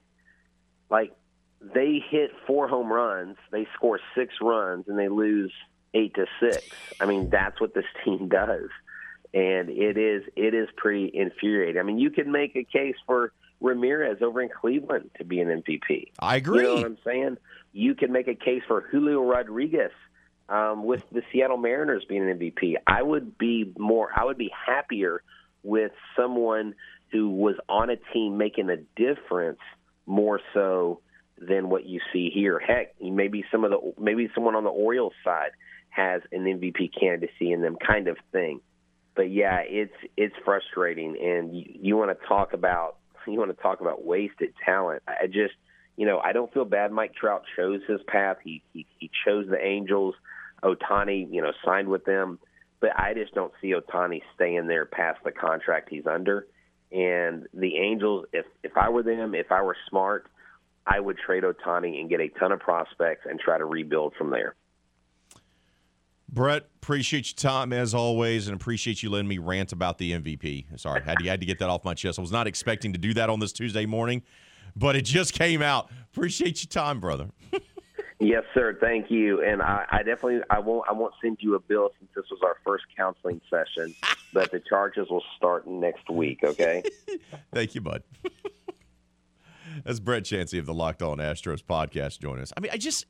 like 0.91 1.13
they 1.61 2.03
hit 2.11 2.31
four 2.47 2.69
home 2.69 2.93
runs, 2.93 3.37
they 3.51 3.67
score 3.75 4.01
six 4.17 4.35
runs, 4.41 4.87
and 4.89 4.99
they 4.99 5.09
lose 5.09 5.53
eight 5.95 6.15
to 6.15 6.27
six. 6.41 6.69
I 7.01 7.07
mean, 7.07 7.31
that's 7.31 7.61
what 7.61 7.75
this 7.75 7.85
team 8.05 8.29
does, 8.29 8.69
and 9.33 9.71
it 9.71 9.97
is 9.97 10.25
it 10.37 10.55
is 10.55 10.69
pretty 10.77 11.11
infuriating. 11.13 11.81
I 11.81 11.85
mean, 11.85 11.99
you 11.99 12.11
can 12.11 12.33
make 12.33 12.57
a 12.57 12.65
case 12.65 12.97
for 13.07 13.33
Ramirez 13.63 14.19
over 14.21 14.43
in 14.43 14.49
Cleveland 14.49 15.11
to 15.19 15.25
be 15.25 15.41
an 15.41 15.49
MVP. 15.49 16.13
I 16.19 16.37
agree. 16.37 16.63
You 16.63 16.65
know 16.65 16.75
what 16.75 16.85
I'm 16.85 16.99
saying? 17.05 17.37
You 17.73 17.95
can 17.95 18.13
make 18.13 18.29
a 18.29 18.35
case 18.35 18.63
for 18.67 18.83
Julio 18.83 19.23
Rodriguez 19.23 19.93
um, 20.49 20.85
with 20.85 21.03
the 21.11 21.23
Seattle 21.33 21.57
Mariners 21.57 22.05
being 22.09 22.29
an 22.29 22.39
MVP. 22.39 22.75
I 22.87 23.03
would 23.03 23.39
be 23.39 23.73
more. 23.79 24.11
I 24.15 24.25
would 24.25 24.37
be 24.37 24.51
happier 24.67 25.23
with 25.63 25.93
someone 26.17 26.75
who 27.11 27.31
was 27.31 27.55
on 27.69 27.89
a 27.89 27.97
team 28.13 28.37
making 28.37 28.69
a 28.69 28.77
difference 28.97 29.61
more 30.07 30.41
so 30.53 31.01
than 31.39 31.69
what 31.71 31.87
you 31.87 32.01
see 32.13 32.31
here. 32.33 32.59
Heck, 32.59 32.95
maybe 33.01 33.45
some 33.51 33.65
of 33.65 33.71
the 33.71 33.93
maybe 33.99 34.29
someone 34.35 34.57
on 34.57 34.65
the 34.65 34.71
Orioles 34.71 35.15
side 35.25 35.51
has 35.91 36.23
an 36.33 36.45
MVP 36.45 36.91
candidacy 36.99 37.53
in 37.53 37.61
them, 37.61 37.77
kind 37.77 38.09
of 38.09 38.17
thing. 38.33 38.61
But 39.15 39.31
yeah, 39.31 39.61
it's 39.65 39.93
it's 40.17 40.35
frustrating, 40.45 41.17
and 41.23 41.57
you, 41.57 41.65
you 41.81 41.97
want 41.97 42.19
to 42.19 42.27
talk 42.27 42.55
about 42.55 42.97
you 43.27 43.39
want 43.39 43.55
to 43.55 43.63
talk 43.63 43.81
about 43.81 44.05
wasted 44.05 44.55
talent. 44.65 45.03
I 45.07 45.27
just 45.27 45.55
you 45.97 46.07
know 46.07 46.19
I 46.19 46.33
don't 46.33 46.53
feel 46.53 46.65
bad. 46.65 46.93
Mike 46.93 47.15
Trout 47.15 47.45
chose 47.57 47.81
his 47.87 48.01
path. 48.07 48.39
He 48.43 48.63
he, 48.73 48.87
he 48.99 49.11
chose 49.25 49.47
the 49.49 49.63
Angels. 49.63 50.15
Ohtani, 50.63 51.27
you 51.31 51.43
know, 51.43 51.53
signed 51.65 51.89
with 51.89 52.05
them, 52.05 52.39
but 52.81 52.91
I 52.97 53.15
just 53.15 53.35
don't 53.35 53.53
see 53.61 53.75
Ohtani 53.75 54.23
staying 54.35 54.67
there 54.69 54.87
past 54.87 55.19
the 55.25 55.33
contract 55.33 55.89
he's 55.91 56.07
under. 56.07 56.47
And 56.93 57.47
the 57.55 57.77
Angels, 57.79 58.27
if 58.33 58.47
if 58.63 58.77
I 58.77 58.91
were 58.91 59.03
them, 59.03 59.35
if 59.35 59.51
I 59.51 59.63
were 59.63 59.77
smart, 59.89 60.27
I 60.87 61.01
would 61.01 61.19
trade 61.19 61.43
Ohtani 61.43 62.01
and 62.01 62.09
get 62.09 62.21
a 62.21 62.29
ton 62.29 62.53
of 62.53 62.61
prospects 62.61 63.27
and 63.29 63.41
try 63.41 63.59
to 63.59 63.65
rebuild 63.65 64.15
from 64.17 64.31
there. 64.31 64.55
Brett, 66.33 66.65
appreciate 66.77 67.29
your 67.29 67.51
time 67.51 67.75
as 67.75 67.95
always, 67.95 68.49
and 68.49 68.57
appreciate 68.57 69.03
you 69.03 69.11
letting 69.11 69.29
me 69.29 69.37
rant 69.37 69.73
about 69.73 69.99
the 69.99 70.13
MVP. 70.13 70.81
Sorry, 70.81 71.03
had 71.03 71.19
to, 71.19 71.25
had 71.27 71.41
to 71.41 71.47
get 71.47 71.59
that 71.59 71.69
off 71.69 71.85
my 71.85 71.93
chest. 71.93 72.19
I 72.19 72.23
was 72.23 72.33
not 72.33 72.47
expecting 72.47 72.95
to 72.95 72.99
do 72.99 73.13
that 73.15 73.29
on 73.29 73.39
this 73.39 73.53
Tuesday 73.53 73.85
morning, 73.85 74.23
but 74.75 74.97
it 74.97 75.05
just 75.05 75.35
came 75.35 75.61
out. 75.61 75.91
Appreciate 76.11 76.63
your 76.63 76.71
time, 76.71 77.01
brother. 77.01 77.29
Yes, 78.19 78.45
sir. 78.55 78.79
Thank 78.81 79.11
you. 79.11 79.43
And 79.43 79.61
I, 79.61 79.85
I 79.91 79.99
definitely 79.99 80.43
I 80.49 80.61
won't 80.61 80.89
I 80.89 80.93
won't 80.93 81.13
send 81.21 81.39
you 81.41 81.57
a 81.57 81.59
bill 81.59 81.91
since 81.99 82.09
this 82.15 82.25
was 82.31 82.39
our 82.45 82.57
first 82.65 82.85
counseling 82.97 83.41
session, 83.51 83.95
but 84.33 84.53
the 84.53 84.61
charges 84.61 85.11
will 85.11 85.25
start 85.37 85.67
next 85.67 86.09
week. 86.09 86.39
Okay. 86.45 86.85
Thank 87.53 87.75
you, 87.75 87.81
bud. 87.81 88.05
That's 89.85 89.99
Brett 89.99 90.23
Chansey 90.23 90.59
of 90.61 90.67
the 90.67 90.75
Locked 90.75 91.03
On 91.03 91.19
Astros 91.19 91.65
podcast 91.65 92.21
joining 92.21 92.43
us. 92.43 92.53
I 92.57 92.61
mean, 92.61 92.71
I 92.73 92.77
just 92.77 93.07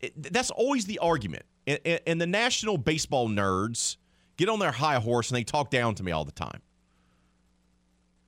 it, 0.00 0.32
that's 0.32 0.50
always 0.50 0.86
the 0.86 0.98
argument, 0.98 1.44
and, 1.66 2.00
and, 2.06 2.20
the 2.20 2.26
national 2.26 2.78
baseball 2.78 3.28
nerds 3.28 3.96
get 4.36 4.48
on 4.48 4.58
their 4.58 4.72
high 4.72 4.98
horse 4.98 5.30
and 5.30 5.36
they 5.36 5.44
talk 5.44 5.70
down 5.70 5.94
to 5.96 6.02
me 6.02 6.12
all 6.12 6.24
the 6.24 6.32
time. 6.32 6.62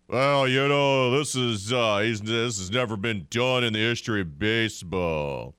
Well, 0.08 0.46
you 0.46 0.68
know, 0.68 1.10
this 1.16 1.34
is 1.34 1.72
uh, 1.72 1.98
this 1.98 2.58
has 2.58 2.70
never 2.70 2.96
been 2.96 3.26
done 3.30 3.64
in 3.64 3.72
the 3.72 3.78
history 3.78 4.20
of 4.20 4.38
baseball. 4.38 5.54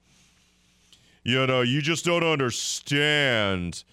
You 1.23 1.47
know, 1.47 1.61
you 1.61 1.81
just 1.81 2.05
don't 2.05 2.23
understand 2.23 3.83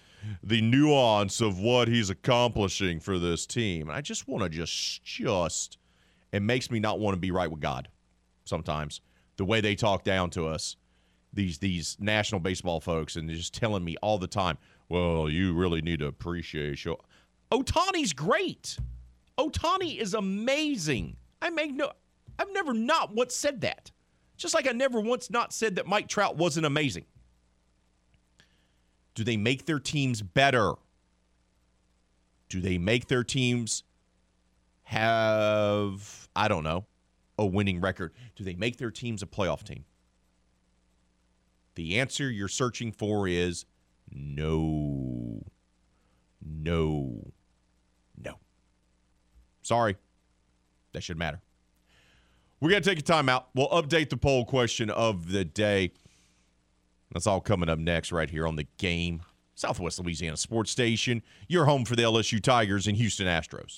the 0.43 0.61
nuance 0.61 1.41
of 1.41 1.59
what 1.59 1.87
he's 1.87 2.09
accomplishing 2.09 2.99
for 2.99 3.17
this 3.17 3.45
team. 3.45 3.89
And 3.89 3.97
I 3.97 4.01
just 4.01 4.27
want 4.27 4.43
to 4.43 4.49
just 4.49 5.03
just 5.03 5.77
it 6.31 6.41
makes 6.41 6.69
me 6.69 6.79
not 6.79 6.99
want 6.99 7.15
to 7.15 7.19
be 7.19 7.31
right 7.31 7.49
with 7.49 7.61
God 7.61 7.87
sometimes. 8.45 9.01
The 9.37 9.45
way 9.45 9.61
they 9.61 9.75
talk 9.75 10.03
down 10.03 10.29
to 10.31 10.47
us, 10.47 10.75
these 11.33 11.57
these 11.59 11.97
national 11.99 12.41
baseball 12.41 12.79
folks, 12.79 13.15
and 13.15 13.29
just 13.29 13.53
telling 13.53 13.83
me 13.83 13.95
all 14.01 14.17
the 14.17 14.27
time, 14.27 14.57
well, 14.89 15.29
you 15.29 15.53
really 15.53 15.81
need 15.81 15.99
to 15.99 16.07
appreciate 16.07 16.83
your 16.83 16.97
Ohtani's 17.51 18.13
great. 18.13 18.77
Ohtani 19.37 19.97
is 19.97 20.13
amazing. 20.13 21.15
I 21.41 21.49
make 21.49 21.73
no 21.73 21.91
I've 22.37 22.51
never 22.53 22.73
not 22.73 23.13
once 23.13 23.35
said 23.35 23.61
that. 23.61 23.91
Just 24.37 24.55
like 24.55 24.67
I 24.67 24.71
never 24.71 24.99
once 24.99 25.29
not 25.29 25.53
said 25.53 25.75
that 25.75 25.85
Mike 25.85 26.07
Trout 26.07 26.35
wasn't 26.35 26.65
amazing. 26.65 27.05
Do 29.13 29.23
they 29.23 29.37
make 29.37 29.65
their 29.65 29.79
teams 29.79 30.21
better? 30.21 30.73
Do 32.49 32.59
they 32.59 32.77
make 32.77 33.07
their 33.07 33.23
teams 33.23 33.83
have, 34.83 36.27
I 36.35 36.47
don't 36.47 36.63
know, 36.63 36.85
a 37.37 37.45
winning 37.45 37.81
record? 37.81 38.13
Do 38.35 38.43
they 38.43 38.55
make 38.55 38.77
their 38.77 38.91
teams 38.91 39.21
a 39.21 39.25
playoff 39.25 39.63
team? 39.63 39.85
The 41.75 41.99
answer 41.99 42.29
you're 42.29 42.47
searching 42.47 42.91
for 42.91 43.27
is 43.27 43.65
no. 44.11 45.43
No. 46.41 47.31
No. 48.23 48.39
Sorry. 49.61 49.97
That 50.93 51.03
should 51.03 51.17
matter. 51.17 51.41
We're 52.59 52.69
going 52.69 52.83
to 52.83 52.89
take 52.89 52.99
a 52.99 53.03
timeout. 53.03 53.45
We'll 53.55 53.69
update 53.69 54.09
the 54.09 54.17
poll 54.17 54.45
question 54.45 54.89
of 54.89 55.31
the 55.31 55.45
day. 55.45 55.93
That's 57.11 57.27
all 57.27 57.41
coming 57.41 57.69
up 57.69 57.79
next, 57.79 58.11
right 58.11 58.29
here 58.29 58.47
on 58.47 58.55
the 58.55 58.67
game. 58.77 59.23
Southwest 59.55 59.99
Louisiana 59.99 60.37
Sports 60.37 60.71
Station, 60.71 61.21
your 61.47 61.65
home 61.65 61.85
for 61.85 61.95
the 61.95 62.03
LSU 62.03 62.41
Tigers 62.41 62.87
and 62.87 62.97
Houston 62.97 63.27
Astros. 63.27 63.77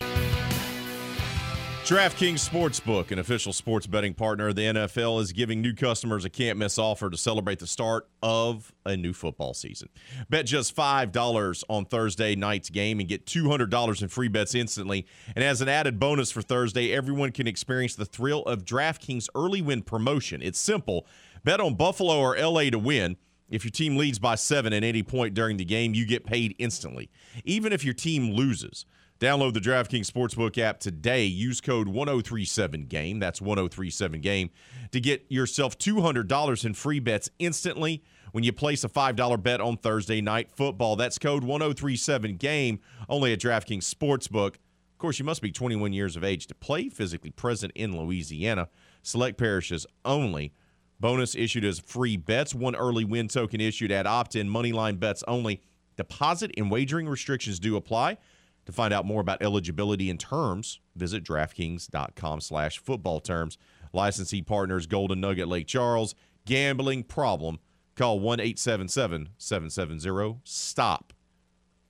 DraftKings 1.83 2.49
Sportsbook, 2.49 3.11
an 3.11 3.19
official 3.19 3.51
sports 3.51 3.87
betting 3.87 4.13
partner 4.13 4.47
of 4.47 4.55
the 4.55 4.61
NFL, 4.61 5.19
is 5.19 5.33
giving 5.33 5.61
new 5.61 5.73
customers 5.73 6.23
a 6.23 6.29
can't 6.29 6.57
miss 6.57 6.77
offer 6.77 7.09
to 7.09 7.17
celebrate 7.17 7.59
the 7.59 7.67
start 7.67 8.07
of 8.23 8.71
a 8.85 8.95
new 8.95 9.11
football 9.11 9.53
season. 9.53 9.89
Bet 10.29 10.45
just 10.45 10.73
$5 10.77 11.63
on 11.67 11.83
Thursday 11.83 12.35
night's 12.35 12.69
game 12.69 13.01
and 13.01 13.09
get 13.09 13.25
$200 13.25 14.01
in 14.01 14.07
free 14.07 14.29
bets 14.29 14.55
instantly. 14.55 15.05
And 15.35 15.43
as 15.43 15.59
an 15.59 15.67
added 15.67 15.99
bonus 15.99 16.31
for 16.31 16.41
Thursday, 16.41 16.93
everyone 16.93 17.33
can 17.33 17.47
experience 17.47 17.95
the 17.95 18.05
thrill 18.05 18.43
of 18.43 18.63
DraftKings 18.63 19.27
early 19.35 19.61
win 19.61 19.81
promotion. 19.81 20.41
It's 20.41 20.61
simple 20.61 21.05
bet 21.43 21.59
on 21.59 21.75
Buffalo 21.75 22.17
or 22.17 22.37
LA 22.37 22.69
to 22.69 22.79
win. 22.79 23.17
If 23.49 23.65
your 23.65 23.71
team 23.71 23.97
leads 23.97 24.19
by 24.19 24.35
seven 24.35 24.71
at 24.71 24.85
any 24.85 25.03
point 25.03 25.33
during 25.33 25.57
the 25.57 25.65
game, 25.65 25.93
you 25.93 26.05
get 26.05 26.25
paid 26.25 26.55
instantly, 26.59 27.09
even 27.43 27.73
if 27.73 27.83
your 27.83 27.93
team 27.93 28.31
loses. 28.31 28.85
Download 29.23 29.53
the 29.53 29.61
DraftKings 29.61 30.11
Sportsbook 30.11 30.57
app 30.57 30.81
today. 30.81 31.23
Use 31.23 31.61
code 31.61 31.87
1037GAME. 31.87 33.21
That's 33.21 33.39
1037GAME 33.39 34.49
to 34.91 34.99
get 34.99 35.25
yourself 35.29 35.77
$200 35.77 36.65
in 36.65 36.73
free 36.73 36.99
bets 36.99 37.29
instantly 37.39 38.03
when 38.33 38.43
you 38.43 38.51
place 38.51 38.83
a 38.83 38.89
$5 38.89 39.41
bet 39.41 39.61
on 39.61 39.77
Thursday 39.77 40.19
night 40.19 40.49
football. 40.53 40.97
That's 40.97 41.17
code 41.17 41.45
1037GAME 41.45 42.79
only 43.07 43.31
at 43.31 43.39
DraftKings 43.39 43.89
Sportsbook. 43.89 44.55
Of 44.55 44.97
course, 44.97 45.19
you 45.19 45.23
must 45.23 45.41
be 45.41 45.53
21 45.53 45.93
years 45.93 46.17
of 46.17 46.25
age 46.25 46.47
to 46.47 46.55
play 46.55 46.89
physically 46.89 47.31
present 47.31 47.71
in 47.75 47.97
Louisiana. 47.97 48.67
Select 49.03 49.37
parishes 49.37 49.85
only. 50.03 50.51
Bonus 50.99 51.33
issued 51.33 51.63
as 51.63 51.79
free 51.79 52.17
bets. 52.17 52.53
One 52.53 52.75
early 52.75 53.05
win 53.05 53.29
token 53.29 53.61
issued 53.61 53.89
at 53.89 54.05
opt 54.05 54.35
in. 54.35 54.49
Moneyline 54.49 54.99
bets 54.99 55.23
only. 55.29 55.61
Deposit 55.95 56.51
and 56.57 56.69
wagering 56.69 57.07
restrictions 57.07 57.57
do 57.57 57.77
apply. 57.77 58.17
To 58.65 58.71
find 58.71 58.93
out 58.93 59.05
more 59.05 59.21
about 59.21 59.41
eligibility 59.41 60.09
and 60.09 60.19
terms, 60.19 60.79
visit 60.95 61.23
DraftKings.com 61.23 62.41
slash 62.41 62.79
football 62.79 63.19
terms. 63.19 63.57
Licensee 63.91 64.41
partners 64.41 64.87
Golden 64.87 65.21
Nugget 65.21 65.47
Lake 65.47 65.67
Charles. 65.67 66.15
Gambling 66.45 67.03
problem. 67.03 67.59
Call 67.95 68.19
1-877-770-STOP. 68.21 71.13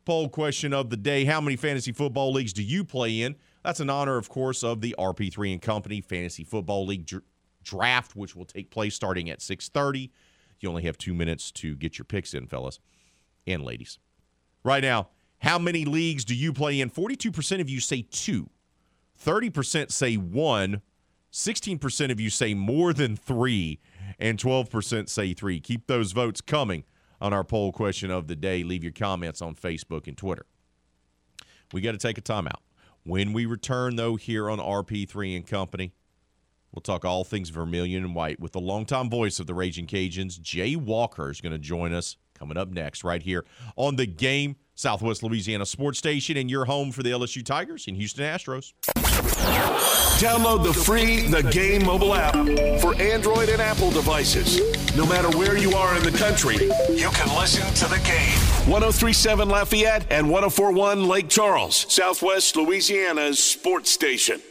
Poll 0.06 0.30
question 0.30 0.74
of 0.74 0.90
the 0.90 0.98
day. 0.98 1.24
How 1.24 1.40
many 1.40 1.56
fantasy 1.56 1.94
football 1.94 2.34
leagues 2.34 2.52
do 2.52 2.62
you 2.62 2.84
play 2.84 3.22
in? 3.22 3.38
That's 3.64 3.80
in 3.80 3.90
honor, 3.90 4.18
of 4.18 4.28
course, 4.28 4.62
of 4.64 4.82
the 4.82 4.94
RP3 5.00 5.54
and 5.54 5.62
Company 5.62 6.02
Fantasy 6.02 6.44
Football 6.44 6.86
League 6.86 7.06
dr- 7.06 7.24
draft, 7.64 8.14
which 8.14 8.36
will 8.36 8.44
take 8.44 8.70
place 8.70 8.96
starting 8.96 9.30
at 9.30 9.40
6.30. 9.40 10.10
You 10.60 10.70
only 10.70 10.84
have 10.84 10.98
two 10.98 11.14
minutes 11.14 11.52
to 11.54 11.76
get 11.76 11.98
your 11.98 12.06
picks 12.06 12.34
in, 12.34 12.48
fellas 12.48 12.80
and 13.48 13.64
ladies. 13.64 13.98
Right 14.64 14.84
now, 14.84 15.08
how 15.44 15.60
many 15.60 15.84
leagues 15.84 16.24
do 16.24 16.34
you 16.34 16.54
play 16.54 16.80
in? 16.80 16.89
42% 16.89 17.60
of 17.60 17.70
you 17.70 17.82
say 17.82 18.06
two, 18.10 18.50
30% 19.24 19.91
say 19.91 20.16
one, 20.16 20.82
16% 21.34 22.12
of 22.12 22.20
you 22.20 22.30
say 22.30 22.54
more 22.54 22.94
than 22.94 23.18
three, 23.18 23.82
and 24.18 24.39
12% 24.39 25.10
say 25.10 25.34
three. 25.34 25.60
Keep 25.60 25.88
those 25.88 26.14
votes 26.14 26.39
coming 26.39 26.86
on 27.20 27.34
our 27.34 27.44
poll 27.44 27.74
question 27.74 28.10
of 28.10 28.28
the 28.28 28.38
day. 28.38 28.64
Leave 28.64 28.84
your 28.84 28.94
comments 28.94 29.41
on 29.41 29.54
Facebook 29.54 30.08
and 30.08 30.18
Twitter. 30.18 30.46
We 31.74 31.82
got 31.82 31.91
to 31.91 31.98
take 31.98 32.18
a 32.18 32.22
timeout. 32.22 32.62
When 33.04 33.34
we 33.34 33.46
return, 33.46 33.98
though, 33.98 34.16
here 34.16 34.50
on 34.50 34.60
RP3 34.60 35.36
and 35.36 35.46
Company, 35.46 35.91
we'll 36.72 36.82
talk 36.82 37.04
all 37.04 37.26
things 37.26 37.50
Vermilion 37.50 38.06
and 38.06 38.16
White 38.16 38.39
with 38.39 38.54
the 38.54 38.62
longtime 38.62 39.10
voice 39.10 39.41
of 39.41 39.48
the 39.48 39.54
Raging 39.54 39.88
Cajuns, 39.88 40.39
Jay 40.39 40.78
Walker, 40.78 41.30
is 41.30 41.41
going 41.41 41.52
to 41.52 41.60
join 41.60 41.91
us 41.91 42.16
coming 42.34 42.56
up 42.56 42.70
next, 42.70 43.04
right 43.04 43.22
here 43.22 43.44
on 43.76 43.98
the 43.98 44.06
game, 44.06 44.56
Southwest 44.76 45.24
Louisiana 45.24 45.66
Sports 45.66 46.00
Station, 46.00 46.38
and 46.38 46.50
your 46.50 46.66
home 46.66 46.92
for 46.92 47.04
the 47.04 47.12
LSU 47.12 47.46
Tigers 47.46 47.88
and 47.88 47.96
Houston 47.98 48.24
Astros. 48.24 48.74
Download 50.20 50.64
the 50.64 50.74
free 50.74 51.28
The 51.28 51.44
Game 51.44 51.86
mobile 51.86 52.16
app 52.16 52.34
for 52.80 52.96
Android 53.02 53.50
and 53.50 53.62
Apple 53.62 53.92
devices. 53.92 54.60
No 54.96 55.06
matter 55.06 55.36
where 55.38 55.58
you 55.58 55.74
are 55.74 55.96
in 55.98 56.04
the 56.04 56.18
country, 56.18 56.56
you 56.56 57.10
can 57.10 57.38
listen 57.38 57.72
to 57.76 57.90
the 57.90 58.00
game. 58.06 58.38
1037 58.70 59.50
Lafayette 59.50 60.06
and 60.10 60.30
1041 60.30 61.08
Lake 61.08 61.30
Charles, 61.30 61.86
Southwest 61.90 62.56
Louisiana's 62.56 63.44
sports 63.44 63.92
station. 63.92 64.42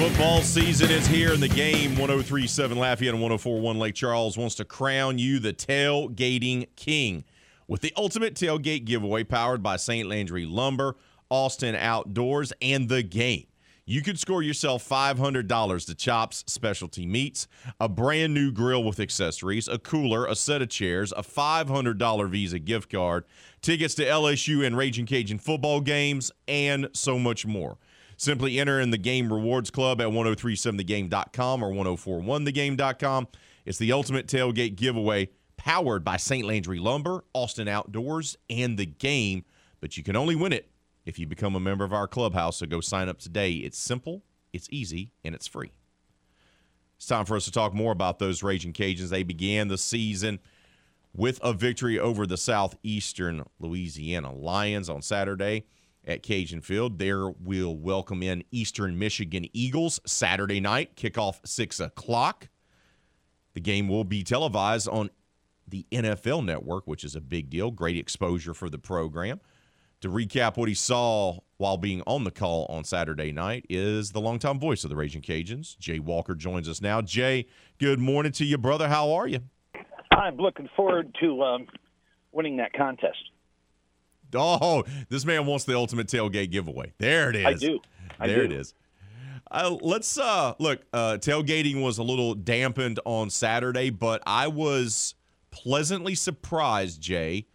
Football 0.00 0.40
season 0.40 0.90
is 0.90 1.06
here, 1.06 1.34
and 1.34 1.42
the 1.42 1.48
game 1.48 1.90
1037 1.90 2.78
Lafayette 2.78 3.12
and 3.12 3.22
1041 3.22 3.78
Lake 3.78 3.94
Charles 3.94 4.38
wants 4.38 4.54
to 4.54 4.64
crown 4.64 5.18
you 5.18 5.38
the 5.38 5.52
tailgating 5.52 6.66
king 6.74 7.22
with 7.68 7.82
the 7.82 7.92
ultimate 7.98 8.32
tailgate 8.32 8.86
giveaway 8.86 9.24
powered 9.24 9.62
by 9.62 9.76
St. 9.76 10.08
Landry 10.08 10.46
Lumber, 10.46 10.96
Austin 11.28 11.74
Outdoors, 11.74 12.50
and 12.62 12.88
the 12.88 13.02
game. 13.02 13.44
You 13.84 14.00
could 14.00 14.18
score 14.18 14.42
yourself 14.42 14.88
$500 14.88 15.86
to 15.86 15.94
Chops 15.94 16.44
Specialty 16.46 17.04
Meats, 17.04 17.46
a 17.78 17.88
brand 17.88 18.32
new 18.32 18.50
grill 18.52 18.82
with 18.82 19.00
accessories, 19.00 19.68
a 19.68 19.78
cooler, 19.78 20.24
a 20.24 20.34
set 20.34 20.62
of 20.62 20.70
chairs, 20.70 21.12
a 21.14 21.22
$500 21.22 22.30
Visa 22.30 22.58
gift 22.58 22.90
card, 22.90 23.26
tickets 23.60 23.94
to 23.96 24.06
LSU 24.06 24.64
and 24.64 24.78
Raging 24.78 25.04
Cajun 25.04 25.38
football 25.38 25.82
games, 25.82 26.32
and 26.48 26.88
so 26.94 27.18
much 27.18 27.44
more. 27.44 27.76
Simply 28.20 28.60
enter 28.60 28.78
in 28.78 28.90
the 28.90 28.98
Game 28.98 29.32
Rewards 29.32 29.70
Club 29.70 29.98
at 29.98 30.08
1037thegame.com 30.08 31.64
or 31.64 31.72
1041thegame.com. 31.72 33.28
It's 33.64 33.78
the 33.78 33.92
ultimate 33.92 34.26
tailgate 34.26 34.76
giveaway 34.76 35.30
powered 35.56 36.04
by 36.04 36.18
St. 36.18 36.46
Landry 36.46 36.78
Lumber, 36.78 37.24
Austin 37.32 37.66
Outdoors, 37.66 38.36
and 38.50 38.76
the 38.76 38.84
game. 38.84 39.46
But 39.80 39.96
you 39.96 40.02
can 40.02 40.16
only 40.16 40.36
win 40.36 40.52
it 40.52 40.70
if 41.06 41.18
you 41.18 41.26
become 41.26 41.56
a 41.56 41.60
member 41.60 41.82
of 41.82 41.94
our 41.94 42.06
clubhouse. 42.06 42.58
So 42.58 42.66
go 42.66 42.82
sign 42.82 43.08
up 43.08 43.20
today. 43.20 43.52
It's 43.52 43.78
simple, 43.78 44.22
it's 44.52 44.68
easy, 44.70 45.12
and 45.24 45.34
it's 45.34 45.46
free. 45.46 45.72
It's 46.98 47.06
time 47.06 47.24
for 47.24 47.36
us 47.36 47.46
to 47.46 47.50
talk 47.50 47.72
more 47.72 47.92
about 47.92 48.18
those 48.18 48.42
Raging 48.42 48.74
Cajuns. 48.74 49.08
They 49.08 49.22
began 49.22 49.68
the 49.68 49.78
season 49.78 50.40
with 51.14 51.40
a 51.42 51.54
victory 51.54 51.98
over 51.98 52.26
the 52.26 52.36
Southeastern 52.36 53.44
Louisiana 53.58 54.34
Lions 54.34 54.90
on 54.90 55.00
Saturday 55.00 55.64
at 56.06 56.22
Cajun 56.22 56.60
Field. 56.60 56.98
There 56.98 57.30
we'll 57.30 57.76
welcome 57.76 58.22
in 58.22 58.44
Eastern 58.50 58.98
Michigan 58.98 59.46
Eagles 59.52 60.00
Saturday 60.06 60.60
night, 60.60 60.96
kickoff 60.96 61.40
6 61.44 61.80
o'clock. 61.80 62.48
The 63.54 63.60
game 63.60 63.88
will 63.88 64.04
be 64.04 64.22
televised 64.22 64.88
on 64.88 65.10
the 65.68 65.86
NFL 65.92 66.44
network, 66.44 66.86
which 66.86 67.04
is 67.04 67.14
a 67.14 67.20
big 67.20 67.50
deal. 67.50 67.70
Great 67.70 67.96
exposure 67.96 68.54
for 68.54 68.68
the 68.68 68.78
program. 68.78 69.40
To 70.00 70.08
recap 70.08 70.56
what 70.56 70.68
he 70.68 70.74
saw 70.74 71.40
while 71.58 71.76
being 71.76 72.02
on 72.06 72.24
the 72.24 72.30
call 72.30 72.64
on 72.70 72.84
Saturday 72.84 73.32
night 73.32 73.66
is 73.68 74.12
the 74.12 74.20
longtime 74.20 74.58
voice 74.58 74.82
of 74.82 74.88
the 74.88 74.96
Raging 74.96 75.20
Cajuns. 75.20 75.78
Jay 75.78 75.98
Walker 75.98 76.34
joins 76.34 76.68
us 76.70 76.80
now. 76.80 77.02
Jay, 77.02 77.46
good 77.78 77.98
morning 77.98 78.32
to 78.32 78.46
you, 78.46 78.56
brother. 78.56 78.88
How 78.88 79.12
are 79.12 79.28
you? 79.28 79.40
I'm 80.10 80.36
looking 80.36 80.70
forward 80.74 81.14
to 81.20 81.42
um, 81.42 81.66
winning 82.32 82.56
that 82.56 82.72
contest. 82.72 83.18
Oh, 84.34 84.84
this 85.08 85.24
man 85.24 85.46
wants 85.46 85.64
the 85.64 85.76
ultimate 85.76 86.06
tailgate 86.06 86.50
giveaway. 86.50 86.92
There 86.98 87.30
it 87.30 87.36
is. 87.36 87.46
I 87.46 87.54
do. 87.54 87.80
I 88.18 88.26
there 88.26 88.38
do. 88.38 88.44
it 88.44 88.52
is. 88.52 88.74
Uh, 89.50 89.76
let's 89.80 90.16
uh, 90.18 90.54
look. 90.58 90.80
Uh, 90.92 91.18
tailgating 91.20 91.82
was 91.82 91.98
a 91.98 92.02
little 92.02 92.34
dampened 92.34 93.00
on 93.04 93.30
Saturday, 93.30 93.90
but 93.90 94.22
I 94.26 94.46
was 94.46 95.14
pleasantly 95.50 96.14
surprised, 96.14 97.00
Jay. 97.00 97.46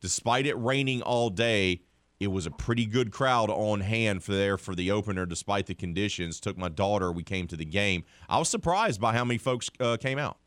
Despite 0.00 0.46
it 0.46 0.54
raining 0.54 1.02
all 1.02 1.30
day, 1.30 1.82
it 2.18 2.28
was 2.28 2.46
a 2.46 2.50
pretty 2.50 2.86
good 2.86 3.12
crowd 3.12 3.50
on 3.50 3.80
hand 3.80 4.22
for 4.22 4.32
there 4.32 4.56
for 4.56 4.74
the 4.74 4.90
opener, 4.90 5.26
despite 5.26 5.66
the 5.66 5.74
conditions. 5.74 6.40
Took 6.40 6.56
my 6.56 6.68
daughter. 6.68 7.12
We 7.12 7.22
came 7.22 7.46
to 7.48 7.56
the 7.56 7.64
game. 7.64 8.04
I 8.28 8.38
was 8.38 8.48
surprised 8.48 9.00
by 9.00 9.12
how 9.12 9.24
many 9.24 9.38
folks 9.38 9.70
uh, 9.78 9.96
came 9.98 10.18
out. 10.18 10.38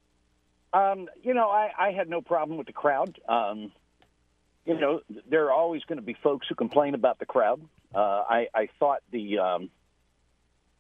Um, 0.74 1.08
you 1.22 1.34
know, 1.34 1.50
I, 1.50 1.72
I 1.78 1.92
had 1.92 2.10
no 2.10 2.22
problem 2.22 2.58
with 2.58 2.68
the 2.68 2.74
crowd. 2.74 3.20
Um, 3.30 3.72
you 4.66 4.80
know, 4.80 5.02
there 5.30 5.46
are 5.46 5.52
always 5.52 5.84
going 5.84 5.98
to 5.98 6.06
be 6.06 6.16
folks 6.24 6.48
who 6.48 6.56
complain 6.56 6.96
about 6.96 7.20
the 7.20 7.26
crowd. 7.26 7.62
Uh, 7.94 8.00
I, 8.00 8.48
I 8.54 8.70
thought 8.80 9.02
the 9.12 9.40
um, 9.40 9.70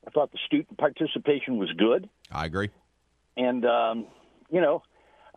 I 0.05 0.09
thought 0.11 0.31
the 0.31 0.39
student 0.45 0.77
participation 0.77 1.57
was 1.57 1.71
good, 1.71 2.09
I 2.31 2.45
agree. 2.45 2.69
and 3.37 3.65
um, 3.65 4.07
you 4.49 4.61
know, 4.61 4.83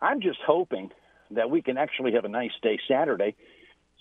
I'm 0.01 0.21
just 0.21 0.39
hoping 0.45 0.91
that 1.31 1.49
we 1.49 1.61
can 1.61 1.77
actually 1.77 2.13
have 2.13 2.25
a 2.25 2.29
nice 2.29 2.51
day 2.61 2.79
Saturday, 2.87 3.35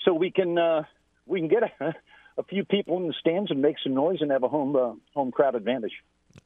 so 0.05 0.15
we 0.15 0.31
can 0.31 0.59
uh, 0.59 0.83
we 1.27 1.41
can 1.41 1.49
get 1.49 1.63
a, 1.63 1.95
a 2.39 2.43
few 2.43 2.65
people 2.65 2.97
in 2.97 3.07
the 3.07 3.15
stands 3.21 3.51
and 3.51 3.61
make 3.61 3.77
some 3.83 3.95
noise 3.95 4.19
and 4.21 4.31
have 4.31 4.43
a 4.43 4.49
home 4.49 4.75
uh, 4.75 4.93
home 5.15 5.31
crowd 5.31 5.55
advantage. 5.55 5.93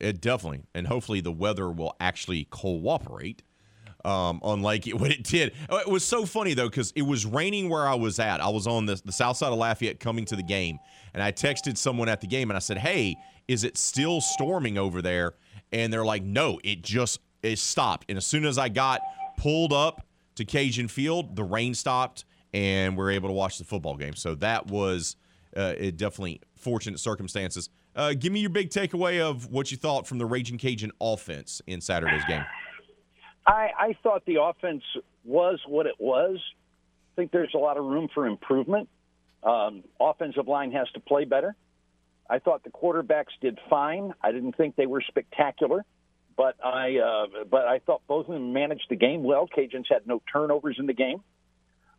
It 0.01 0.21
definitely, 0.21 0.63
and 0.75 0.87
hopefully 0.87 1.21
the 1.21 1.33
weather 1.33 1.71
will 1.71 1.95
actually 2.01 2.47
cooperate. 2.51 3.43
Um, 4.05 4.41
unlike 4.45 4.87
it 4.89 4.99
when 4.99 5.11
it 5.11 5.25
did. 5.25 5.53
Uh, 5.69 5.81
It 5.87 5.89
was 5.89 6.05
so 6.05 6.25
funny 6.27 6.55
though 6.55 6.69
because 6.69 6.93
it 6.97 7.03
was 7.03 7.25
raining 7.27 7.69
where 7.69 7.87
I 7.87 7.95
was 7.95 8.19
at. 8.19 8.41
I 8.41 8.49
was 8.49 8.67
on 8.67 8.87
the, 8.87 9.01
the 9.05 9.13
south 9.13 9.37
side 9.37 9.53
of 9.53 9.59
Lafayette 9.59 10.01
coming 10.01 10.25
to 10.27 10.37
the 10.37 10.43
game, 10.43 10.79
and 11.15 11.23
I 11.23 11.33
texted 11.33 11.77
someone 11.77 12.09
at 12.09 12.21
the 12.21 12.27
game 12.27 12.51
and 12.51 12.57
I 12.57 12.61
said, 12.61 12.79
"Hey, 12.79 13.17
is 13.49 13.65
it 13.65 13.77
still 13.79 14.21
storming 14.21 14.79
over 14.79 15.03
there?" 15.03 15.35
And 15.73 15.93
they're 15.93 16.05
like, 16.05 16.23
"No, 16.23 16.59
it 16.65 16.83
just 16.83 17.21
it 17.43 17.59
stopped." 17.59 18.07
And 18.09 18.19
as 18.19 18.27
soon 18.27 18.45
as 18.45 18.59
I 18.59 18.69
got 18.69 19.01
pulled 19.37 19.73
up 19.73 20.07
to 20.37 20.45
Cajun 20.45 20.89
Field, 20.89 21.37
the 21.37 21.45
rain 21.45 21.75
stopped, 21.75 22.25
and 22.55 22.97
we 22.97 23.05
are 23.05 23.11
able 23.11 23.29
to 23.29 23.35
watch 23.35 23.59
the 23.59 23.65
football 23.65 23.97
game. 23.97 24.15
So 24.15 24.35
that 24.37 24.67
was 24.67 25.17
uh, 25.57 25.75
it 25.77 25.97
definitely 25.97 26.41
fortunate 26.57 27.01
circumstances. 27.01 27.69
Uh, 27.95 28.15
give 28.19 28.33
me 28.33 28.41
your 28.41 28.49
big 28.51 28.71
takeaway 28.71 29.21
of 29.21 29.51
what 29.51 29.71
you 29.71 29.77
thought 29.77 30.07
from 30.07 30.17
the 30.17 30.25
Raging 30.25 30.57
Cajun 30.57 30.93
offense 31.01 31.61
in 31.67 31.81
Saturday's 31.83 32.25
game. 32.27 32.45
I, 33.47 33.71
I 33.79 33.97
thought 34.03 34.25
the 34.25 34.41
offense 34.43 34.83
was 35.25 35.61
what 35.67 35.87
it 35.87 35.97
was. 35.99 36.39
I 37.13 37.15
think 37.17 37.33
there's 37.33 37.55
a 37.55 37.59
lot 37.59 37.77
of 37.77 37.85
room 37.85 38.09
for 38.15 38.27
improvement. 38.27 38.89
Um, 39.43 39.83
offensive 40.01 40.49
line 40.49 40.73
has 40.73 40.89
to 40.95 41.01
play 41.01 41.25
better. 41.25 41.55
I 42.31 42.39
thought 42.39 42.65
the 42.65 42.71
quarterbacks 42.71 43.33
did 43.41 43.59
fine. 43.69 44.15
I 44.23 44.33
didn't 44.33 44.57
think 44.57 44.77
they 44.77 44.87
were 44.87 45.03
spectacular, 45.07 45.85
but 46.37 46.55
I 46.65 46.99
uh, 46.99 47.45
but 47.51 47.67
I 47.67 47.81
thought 47.81 48.03
both 48.07 48.29
of 48.29 48.33
them 48.33 48.53
managed 48.53 48.87
the 48.89 48.97
game 48.97 49.23
well. 49.23 49.49
Cajuns 49.49 49.87
had 49.91 50.07
no 50.07 50.23
turnovers 50.33 50.77
in 50.79 50.87
the 50.87 50.95
game. 50.95 51.23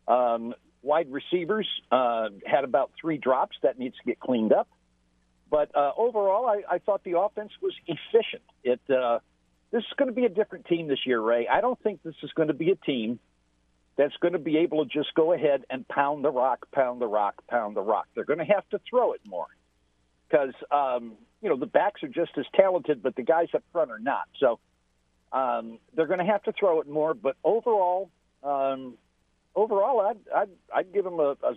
Um, 0.07 0.55
wide 0.81 1.11
receivers 1.11 1.67
uh, 1.91 2.29
had 2.45 2.63
about 2.63 2.91
three 2.99 3.17
drops 3.17 3.57
that 3.63 3.77
needs 3.77 3.95
to 3.97 4.03
get 4.05 4.19
cleaned 4.19 4.53
up. 4.53 4.67
But 5.51 5.75
uh, 5.75 5.91
overall, 5.97 6.47
I, 6.47 6.63
I 6.75 6.79
thought 6.79 7.03
the 7.03 7.19
offense 7.19 7.51
was 7.61 7.73
efficient. 7.85 8.41
It 8.63 8.79
uh, 8.89 9.19
this 9.73 9.81
is 9.81 9.93
going 9.97 10.07
to 10.07 10.13
be 10.13 10.25
a 10.25 10.29
different 10.29 10.65
team 10.65 10.87
this 10.87 10.99
year, 11.03 11.19
Ray. 11.19 11.47
I 11.47 11.59
don't 11.59 11.81
think 11.81 12.03
this 12.03 12.13
is 12.21 12.31
going 12.35 12.49
to 12.49 12.53
be 12.53 12.69
a 12.69 12.75
team 12.75 13.19
that's 13.97 14.15
going 14.21 14.33
to 14.33 14.39
be 14.39 14.57
able 14.59 14.85
to 14.85 14.89
just 14.89 15.13
go 15.15 15.33
ahead 15.33 15.65
and 15.67 15.85
pound 15.87 16.23
the 16.23 16.29
rock, 16.29 16.67
pound 16.71 17.01
the 17.01 17.07
rock, 17.07 17.41
pound 17.49 17.75
the 17.75 17.81
rock. 17.81 18.07
They're 18.13 18.23
going 18.23 18.37
to 18.37 18.45
have 18.45 18.69
to 18.69 18.79
throw 18.87 19.13
it 19.13 19.21
more 19.25 19.47
because 20.29 20.53
um, 20.71 21.13
you 21.41 21.49
know 21.49 21.57
the 21.57 21.65
backs 21.65 22.03
are 22.03 22.07
just 22.07 22.31
as 22.37 22.45
talented, 22.55 23.01
but 23.01 23.15
the 23.15 23.23
guys 23.23 23.47
up 23.55 23.63
front 23.71 23.89
are 23.89 23.99
not. 23.99 24.27
So 24.39 24.59
um, 25.31 25.79
they're 25.95 26.07
going 26.07 26.19
to 26.19 26.25
have 26.25 26.43
to 26.43 26.53
throw 26.53 26.79
it 26.79 26.87
more. 26.87 27.15
But 27.15 27.35
overall, 27.43 28.11
um, 28.43 28.93
overall, 29.55 30.01
I'd, 30.01 30.17
I'd 30.35 30.49
I'd 30.73 30.93
give 30.93 31.03
them 31.03 31.19
a, 31.19 31.35
a, 31.43 31.51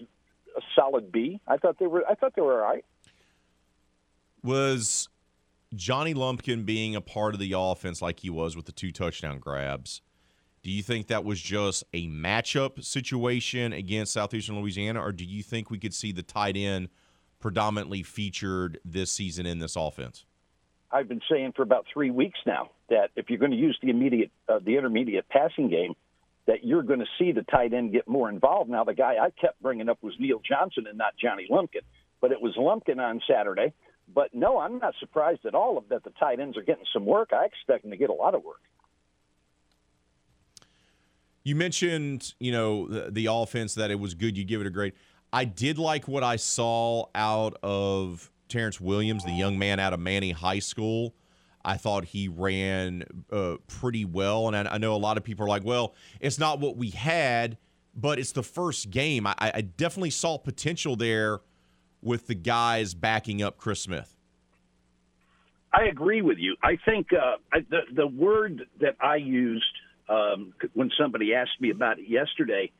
a 0.57 0.63
solid 0.75 1.13
B. 1.13 1.39
I 1.47 1.59
thought 1.59 1.79
they 1.79 1.87
were 1.87 2.03
I 2.09 2.15
thought 2.15 2.35
they 2.35 2.43
were 2.43 2.65
all 2.65 2.73
right. 2.73 2.85
Was 4.43 5.11
Johnny 5.75 6.15
Lumpkin 6.15 6.65
being 6.65 6.95
a 6.95 7.01
part 7.01 7.35
of 7.35 7.41
the 7.41 7.55
offense 7.57 8.01
like 8.01 8.21
he 8.21 8.31
was 8.31 8.57
with 8.57 8.67
the 8.67 8.73
two 8.73 8.93
touchdown 8.93 9.39
grabs? 9.39 10.01
Do 10.63 10.71
you 10.71 10.83
think 10.83 11.07
that 11.09 11.25
was 11.25 11.41
just 11.41 11.85
a 11.93 12.09
matchup 12.09 12.83
situation 12.83 13.73
against 13.73 14.13
Southeastern 14.13 14.61
Louisiana, 14.61 15.01
or 15.01 15.13
do 15.13 15.25
you 15.25 15.43
think 15.43 15.71
we 15.71 15.79
could 15.79 15.95
see 15.95 16.13
the 16.13 16.23
tight 16.23 16.57
end 16.57 16.89
predominantly 17.39 18.03
featured 18.03 18.81
this 18.85 19.13
season 19.13 19.47
in 19.47 19.59
this 19.59 19.77
offense? 19.77 20.25
I've 20.91 21.09
been 21.09 21.21
saying 21.31 21.53
for 21.55 21.63
about 21.63 21.87
three 21.93 22.11
weeks 22.11 22.39
now 22.47 22.71
that 22.89 23.11
if 23.17 23.29
you're 23.29 23.39
going 23.39 23.51
to 23.51 23.57
use 23.57 23.79
the 23.83 23.91
immediate, 23.91 24.31
uh, 24.49 24.61
the 24.65 24.77
intermediate 24.77 25.29
passing 25.29 25.69
game, 25.69 25.95
that 26.47 26.65
you're 26.65 26.83
going 26.83 27.01
to 27.01 27.07
see 27.19 27.33
the 27.33 27.43
tight 27.43 27.73
end 27.73 27.93
get 27.93 28.07
more 28.07 28.29
involved. 28.29 28.71
Now, 28.71 28.85
the 28.85 28.95
guy 28.95 29.17
I 29.21 29.31
kept 29.31 29.61
bringing 29.61 29.89
up 29.89 29.99
was 30.03 30.15
Neal 30.19 30.41
Johnson 30.49 30.87
and 30.89 30.97
not 30.97 31.15
Johnny 31.21 31.47
Lumpkin, 31.51 31.83
but 32.21 32.33
it 32.33 32.41
was 32.41 32.55
Lumpkin 32.57 33.01
on 33.01 33.21
Saturday. 33.29 33.73
But 34.13 34.35
no, 34.35 34.59
I'm 34.59 34.79
not 34.79 34.95
surprised 35.01 35.45
at 35.47 35.55
all 35.55 35.83
that. 35.89 36.05
The 36.05 36.11
tight 36.11 36.41
ends 36.41 36.57
are 36.57 36.63
getting 36.63 36.85
some 36.93 37.05
work. 37.05 37.31
I 37.33 37.45
expect 37.45 37.83
them 37.83 37.91
to 37.91 37.97
get 37.97 38.11
a 38.11 38.15
lot 38.15 38.35
of 38.35 38.45
work. 38.45 38.61
You 41.43 41.55
mentioned, 41.55 42.35
you 42.41 42.51
know, 42.51 42.89
the, 42.89 43.11
the 43.11 43.27
offense 43.27 43.75
that 43.75 43.91
it 43.91 44.01
was 44.01 44.15
good. 44.15 44.37
You 44.37 44.45
give 44.45 44.61
it 44.61 44.67
a 44.67 44.71
grade. 44.71 44.95
I 45.33 45.45
did 45.45 45.79
like 45.79 46.09
what 46.09 46.25
I 46.25 46.37
saw 46.37 47.07
out 47.15 47.57
of 47.63 48.31
Terrence 48.49 48.81
Williams, 48.81 49.25
the 49.25 49.33
young 49.33 49.59
man 49.59 49.79
out 49.79 49.93
of 49.93 50.01
Many 50.01 50.31
High 50.33 50.61
School. 50.61 51.15
I 51.65 51.77
thought 51.77 52.05
he 52.05 52.29
ran 52.29 53.05
uh, 53.33 53.57
pretty 53.67 54.05
well, 54.05 54.47
and 54.47 54.57
I, 54.57 54.75
I 54.75 54.79
know 54.79 54.95
a 54.95 54.97
lot 54.97 55.17
of 55.17 55.25
people 55.25 55.45
are 55.45 55.49
like, 55.49 55.65
"Well, 55.65 55.95
it's 56.21 56.39
not 56.39 56.61
what 56.61 56.77
we 56.77 56.91
had, 56.91 57.59
but 57.95 58.21
it's 58.21 58.33
the 58.33 58.45
first 58.45 58.91
game." 58.91 59.27
I, 59.27 59.35
I 59.39 59.61
definitely 59.63 60.11
saw 60.11 60.39
potential 60.39 60.95
there 60.95 61.41
with 62.07 62.29
the 62.29 62.35
guys 62.35 62.95
backing 62.95 63.43
up 63.43 63.59
Chris 63.59 63.81
Smith. 63.81 64.17
I 65.75 65.85
agree 65.91 66.23
with 66.23 66.39
you. 66.39 66.57
I 66.63 66.79
think 66.87 67.09
uh, 67.13 67.37
I, 67.53 67.59
the 67.69 67.81
the 67.95 68.07
word 68.07 68.63
that 68.81 68.97
I 69.01 69.17
used 69.17 69.65
um, 70.09 70.55
when 70.73 70.91
somebody 70.99 71.35
asked 71.35 71.61
me 71.61 71.71
about 71.71 71.99
it 71.99 72.09
yesterday, 72.09 72.71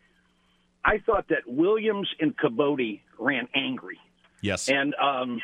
I 0.85 0.99
thought 1.05 1.27
that 1.29 1.41
Williams 1.47 2.09
and 2.21 2.35
Kibodi 2.39 3.01
ran 3.19 3.49
angry, 3.55 3.99
Yes. 4.41 4.69
and 4.69 4.95
um, 4.95 5.41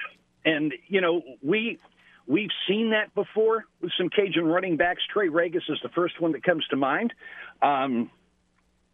and 0.46 0.72
you 0.86 1.00
know 1.02 1.20
we 1.42 1.78
we've 2.26 2.50
seen 2.68 2.90
that 2.90 3.12
before 3.14 3.64
with 3.82 3.90
some 3.98 4.08
Cajun 4.08 4.46
running 4.46 4.76
backs. 4.78 5.02
Trey 5.12 5.28
Ragas 5.28 5.68
is 5.68 5.78
the 5.82 5.90
first 5.94 6.20
one 6.20 6.32
that 6.32 6.44
comes 6.44 6.64
to 6.68 6.76
mind. 6.76 7.12
Um, 7.60 8.10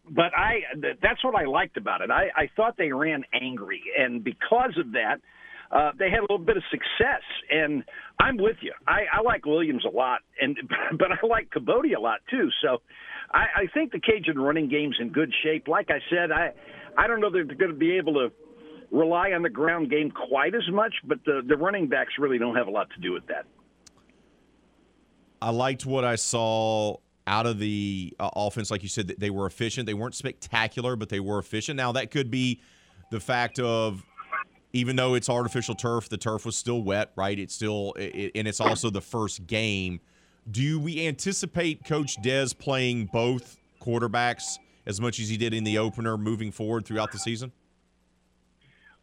but 0.09 0.35
I 0.35 0.61
that's 1.01 1.23
what 1.23 1.35
I 1.35 1.45
liked 1.45 1.77
about 1.77 2.01
it. 2.01 2.09
I, 2.11 2.29
I 2.35 2.49
thought 2.55 2.77
they 2.77 2.91
ran 2.91 3.23
angry, 3.33 3.83
and 3.97 4.23
because 4.23 4.77
of 4.77 4.91
that, 4.93 5.17
uh, 5.71 5.91
they 5.97 6.09
had 6.09 6.19
a 6.19 6.23
little 6.23 6.39
bit 6.39 6.57
of 6.57 6.63
success. 6.71 7.21
And 7.49 7.83
I'm 8.19 8.37
with 8.37 8.57
you. 8.61 8.73
I, 8.87 9.01
I 9.13 9.21
like 9.21 9.45
Williams 9.45 9.85
a 9.85 9.95
lot, 9.95 10.21
and 10.41 10.57
but 10.97 11.11
I 11.11 11.25
like 11.25 11.49
Kibodi 11.51 11.95
a 11.95 11.99
lot 11.99 12.19
too. 12.29 12.49
So 12.61 12.81
I, 13.31 13.45
I 13.63 13.67
think 13.73 13.91
the 13.91 13.99
Cajun 13.99 14.39
running 14.39 14.69
game's 14.69 14.97
in 14.99 15.09
good 15.09 15.33
shape. 15.43 15.67
Like 15.67 15.89
I 15.89 15.99
said, 16.09 16.31
I 16.31 16.53
I 16.97 17.07
don't 17.07 17.21
know 17.21 17.29
that 17.29 17.43
they're 17.47 17.55
going 17.55 17.71
to 17.71 17.77
be 17.77 17.97
able 17.97 18.13
to 18.13 18.31
rely 18.91 19.31
on 19.31 19.43
the 19.43 19.49
ground 19.49 19.89
game 19.89 20.11
quite 20.11 20.55
as 20.55 20.67
much, 20.71 20.93
but 21.05 21.19
the 21.25 21.41
the 21.47 21.57
running 21.57 21.87
backs 21.87 22.13
really 22.17 22.37
don't 22.37 22.55
have 22.55 22.67
a 22.67 22.71
lot 22.71 22.87
to 22.95 23.01
do 23.01 23.13
with 23.13 23.27
that. 23.27 23.45
I 25.41 25.51
liked 25.51 25.85
what 25.85 26.03
I 26.03 26.15
saw 26.15 26.97
out 27.29 27.45
of 27.45 27.59
the 27.59 28.13
uh, 28.19 28.29
offense. 28.35 28.71
Like 28.71 28.81
you 28.81 28.89
said, 28.89 29.07
they 29.19 29.29
were 29.29 29.45
efficient. 29.45 29.85
They 29.85 29.93
weren't 29.93 30.15
spectacular, 30.15 30.95
but 30.95 31.09
they 31.09 31.19
were 31.19 31.37
efficient. 31.37 31.77
Now, 31.77 31.91
that 31.93 32.09
could 32.09 32.31
be 32.31 32.59
the 33.11 33.19
fact 33.19 33.59
of 33.59 34.03
even 34.73 34.95
though 34.95 35.13
it's 35.13 35.29
artificial 35.29 35.75
turf, 35.75 36.09
the 36.09 36.17
turf 36.17 36.45
was 36.45 36.57
still 36.57 36.81
wet, 36.81 37.11
right? 37.15 37.37
It's 37.37 37.53
still, 37.53 37.93
it, 37.97 38.31
and 38.35 38.47
it's 38.47 38.59
also 38.59 38.89
the 38.89 39.01
first 39.01 39.47
game. 39.47 39.99
Do 40.49 40.79
we 40.79 41.05
anticipate 41.07 41.85
Coach 41.85 42.19
Dez 42.21 42.57
playing 42.57 43.05
both 43.13 43.57
quarterbacks 43.79 44.57
as 44.87 44.99
much 44.99 45.19
as 45.19 45.29
he 45.29 45.37
did 45.37 45.53
in 45.53 45.63
the 45.63 45.77
opener 45.77 46.17
moving 46.17 46.51
forward 46.51 46.85
throughout 46.85 47.11
the 47.11 47.19
season? 47.19 47.51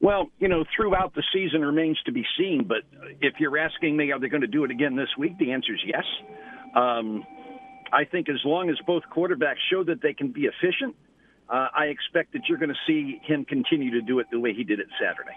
Well, 0.00 0.30
you 0.38 0.48
know, 0.48 0.64
throughout 0.74 1.14
the 1.14 1.22
season 1.32 1.62
remains 1.62 1.98
to 2.06 2.12
be 2.12 2.24
seen. 2.36 2.66
But 2.68 2.82
if 3.20 3.34
you're 3.38 3.56
asking 3.56 3.96
me, 3.96 4.10
are 4.10 4.18
they 4.18 4.28
going 4.28 4.42
to 4.42 4.48
do 4.48 4.64
it 4.64 4.70
again 4.72 4.96
this 4.96 5.08
week? 5.16 5.38
The 5.38 5.52
answer 5.52 5.74
is 5.74 5.80
yes. 5.86 6.04
Um, 6.74 7.24
I 7.92 8.04
think 8.04 8.28
as 8.28 8.40
long 8.44 8.70
as 8.70 8.76
both 8.86 9.02
quarterbacks 9.14 9.56
show 9.70 9.84
that 9.84 10.02
they 10.02 10.12
can 10.12 10.32
be 10.32 10.42
efficient, 10.42 10.94
uh, 11.48 11.68
I 11.74 11.86
expect 11.86 12.32
that 12.32 12.42
you're 12.48 12.58
going 12.58 12.70
to 12.70 12.80
see 12.86 13.20
him 13.22 13.44
continue 13.44 13.90
to 13.92 14.02
do 14.02 14.18
it 14.18 14.26
the 14.30 14.40
way 14.40 14.52
he 14.52 14.64
did 14.64 14.80
it 14.80 14.88
Saturday. 15.00 15.36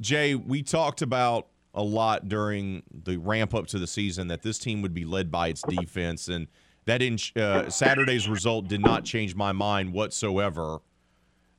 Jay, 0.00 0.34
we 0.34 0.62
talked 0.62 1.02
about 1.02 1.48
a 1.74 1.82
lot 1.82 2.28
during 2.28 2.82
the 3.04 3.18
ramp 3.18 3.54
up 3.54 3.66
to 3.68 3.78
the 3.78 3.86
season 3.86 4.28
that 4.28 4.42
this 4.42 4.58
team 4.58 4.80
would 4.82 4.94
be 4.94 5.04
led 5.04 5.30
by 5.30 5.48
its 5.48 5.62
defense, 5.62 6.28
and 6.28 6.46
that 6.86 7.02
in 7.02 7.18
uh, 7.36 7.68
Saturday's 7.68 8.28
result 8.28 8.68
did 8.68 8.80
not 8.80 9.04
change 9.04 9.34
my 9.34 9.52
mind 9.52 9.92
whatsoever. 9.92 10.78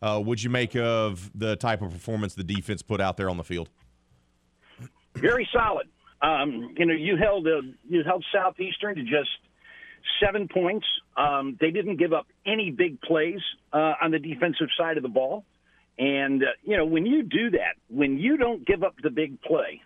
Uh, 0.01 0.21
would 0.23 0.41
you 0.41 0.49
make 0.49 0.75
of 0.75 1.29
the 1.35 1.55
type 1.57 1.81
of 1.81 1.91
performance 1.91 2.33
the 2.33 2.43
defense 2.43 2.81
put 2.81 3.01
out 3.01 3.17
there 3.17 3.29
on 3.29 3.37
the 3.37 3.43
field? 3.43 3.69
Very 5.15 5.47
solid. 5.53 5.87
Um, 6.21 6.75
you 6.77 6.85
know, 6.85 6.93
you 6.93 7.15
held 7.17 7.47
uh, 7.47 7.61
you 7.87 8.03
held 8.05 8.25
Southeastern 8.33 8.95
to 8.95 9.03
just 9.03 9.29
seven 10.23 10.47
points. 10.47 10.85
Um, 11.17 11.57
they 11.59 11.71
didn't 11.71 11.97
give 11.97 12.13
up 12.13 12.27
any 12.45 12.71
big 12.71 13.01
plays 13.01 13.39
uh, 13.73 13.93
on 14.01 14.11
the 14.11 14.19
defensive 14.19 14.67
side 14.77 14.97
of 14.97 15.03
the 15.03 15.09
ball. 15.09 15.45
And, 15.97 16.43
uh, 16.43 16.47
you 16.63 16.77
know, 16.77 16.85
when 16.85 17.05
you 17.05 17.23
do 17.23 17.51
that, 17.51 17.75
when 17.89 18.17
you 18.17 18.37
don't 18.37 18.65
give 18.65 18.83
up 18.83 18.95
the 19.03 19.09
big 19.09 19.41
play, 19.41 19.81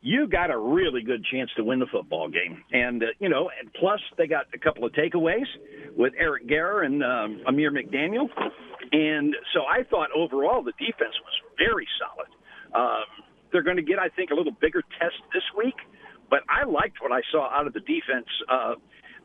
you 0.00 0.26
got 0.26 0.50
a 0.50 0.58
really 0.58 1.02
good 1.02 1.24
chance 1.30 1.50
to 1.56 1.64
win 1.64 1.78
the 1.78 1.86
football 1.92 2.28
game. 2.28 2.62
And, 2.72 3.02
uh, 3.02 3.06
you 3.18 3.28
know, 3.28 3.50
and 3.60 3.72
plus 3.74 4.00
they 4.16 4.26
got 4.26 4.46
a 4.54 4.58
couple 4.58 4.84
of 4.84 4.92
takeaways 4.92 5.46
with 5.96 6.14
Eric 6.18 6.46
Guerra 6.48 6.86
and 6.86 7.02
um, 7.02 7.42
Amir 7.46 7.70
McDaniel. 7.70 8.28
And 8.92 9.34
so 9.52 9.60
I 9.68 9.82
thought 9.90 10.08
overall 10.16 10.62
the 10.62 10.72
defense 10.72 11.14
was 11.22 11.34
very 11.58 11.86
solid. 11.98 12.28
Um, 12.74 13.04
they're 13.52 13.62
going 13.62 13.76
to 13.76 13.82
get, 13.82 13.98
I 13.98 14.08
think, 14.08 14.30
a 14.30 14.34
little 14.34 14.52
bigger 14.60 14.82
test 14.98 15.16
this 15.32 15.42
week. 15.56 15.76
But 16.30 16.40
I 16.48 16.64
liked 16.64 17.00
what 17.00 17.12
I 17.12 17.22
saw 17.32 17.48
out 17.50 17.66
of 17.66 17.72
the 17.72 17.80
defense. 17.80 18.26
Uh, 18.48 18.74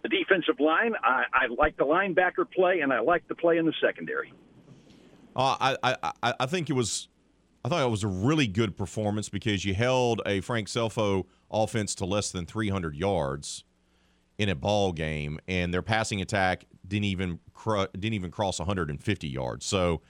the 0.03 0.09
defensive 0.09 0.59
line, 0.59 0.93
I, 1.03 1.23
I 1.33 1.47
like 1.57 1.77
the 1.77 1.85
linebacker 1.85 2.49
play, 2.49 2.79
and 2.79 2.93
I 2.93 2.99
like 2.99 3.27
the 3.27 3.35
play 3.35 3.57
in 3.57 3.65
the 3.65 3.73
secondary. 3.81 4.33
Uh, 5.35 5.75
I, 5.81 5.97
I 6.21 6.33
I 6.41 6.45
think 6.45 6.69
it 6.69 6.73
was 6.73 7.07
I 7.65 7.69
thought 7.69 7.83
it 7.83 7.89
was 7.89 8.03
a 8.03 8.07
really 8.07 8.45
good 8.45 8.77
performance 8.77 9.29
because 9.29 9.65
you 9.65 9.73
held 9.73 10.21
a 10.25 10.41
Frank 10.41 10.67
Scelfo 10.67 11.25
offense 11.49 11.95
to 11.95 12.05
less 12.05 12.31
than 12.31 12.45
300 12.45 12.95
yards, 12.95 13.63
in 14.37 14.49
a 14.49 14.55
ball 14.55 14.91
game, 14.91 15.39
and 15.47 15.73
their 15.73 15.81
passing 15.81 16.21
attack 16.21 16.65
didn't 16.87 17.05
even 17.05 17.39
cr- 17.53 17.85
didn't 17.93 18.13
even 18.13 18.31
cross 18.31 18.59
150 18.59 19.27
yards. 19.27 19.65
So, 19.65 20.01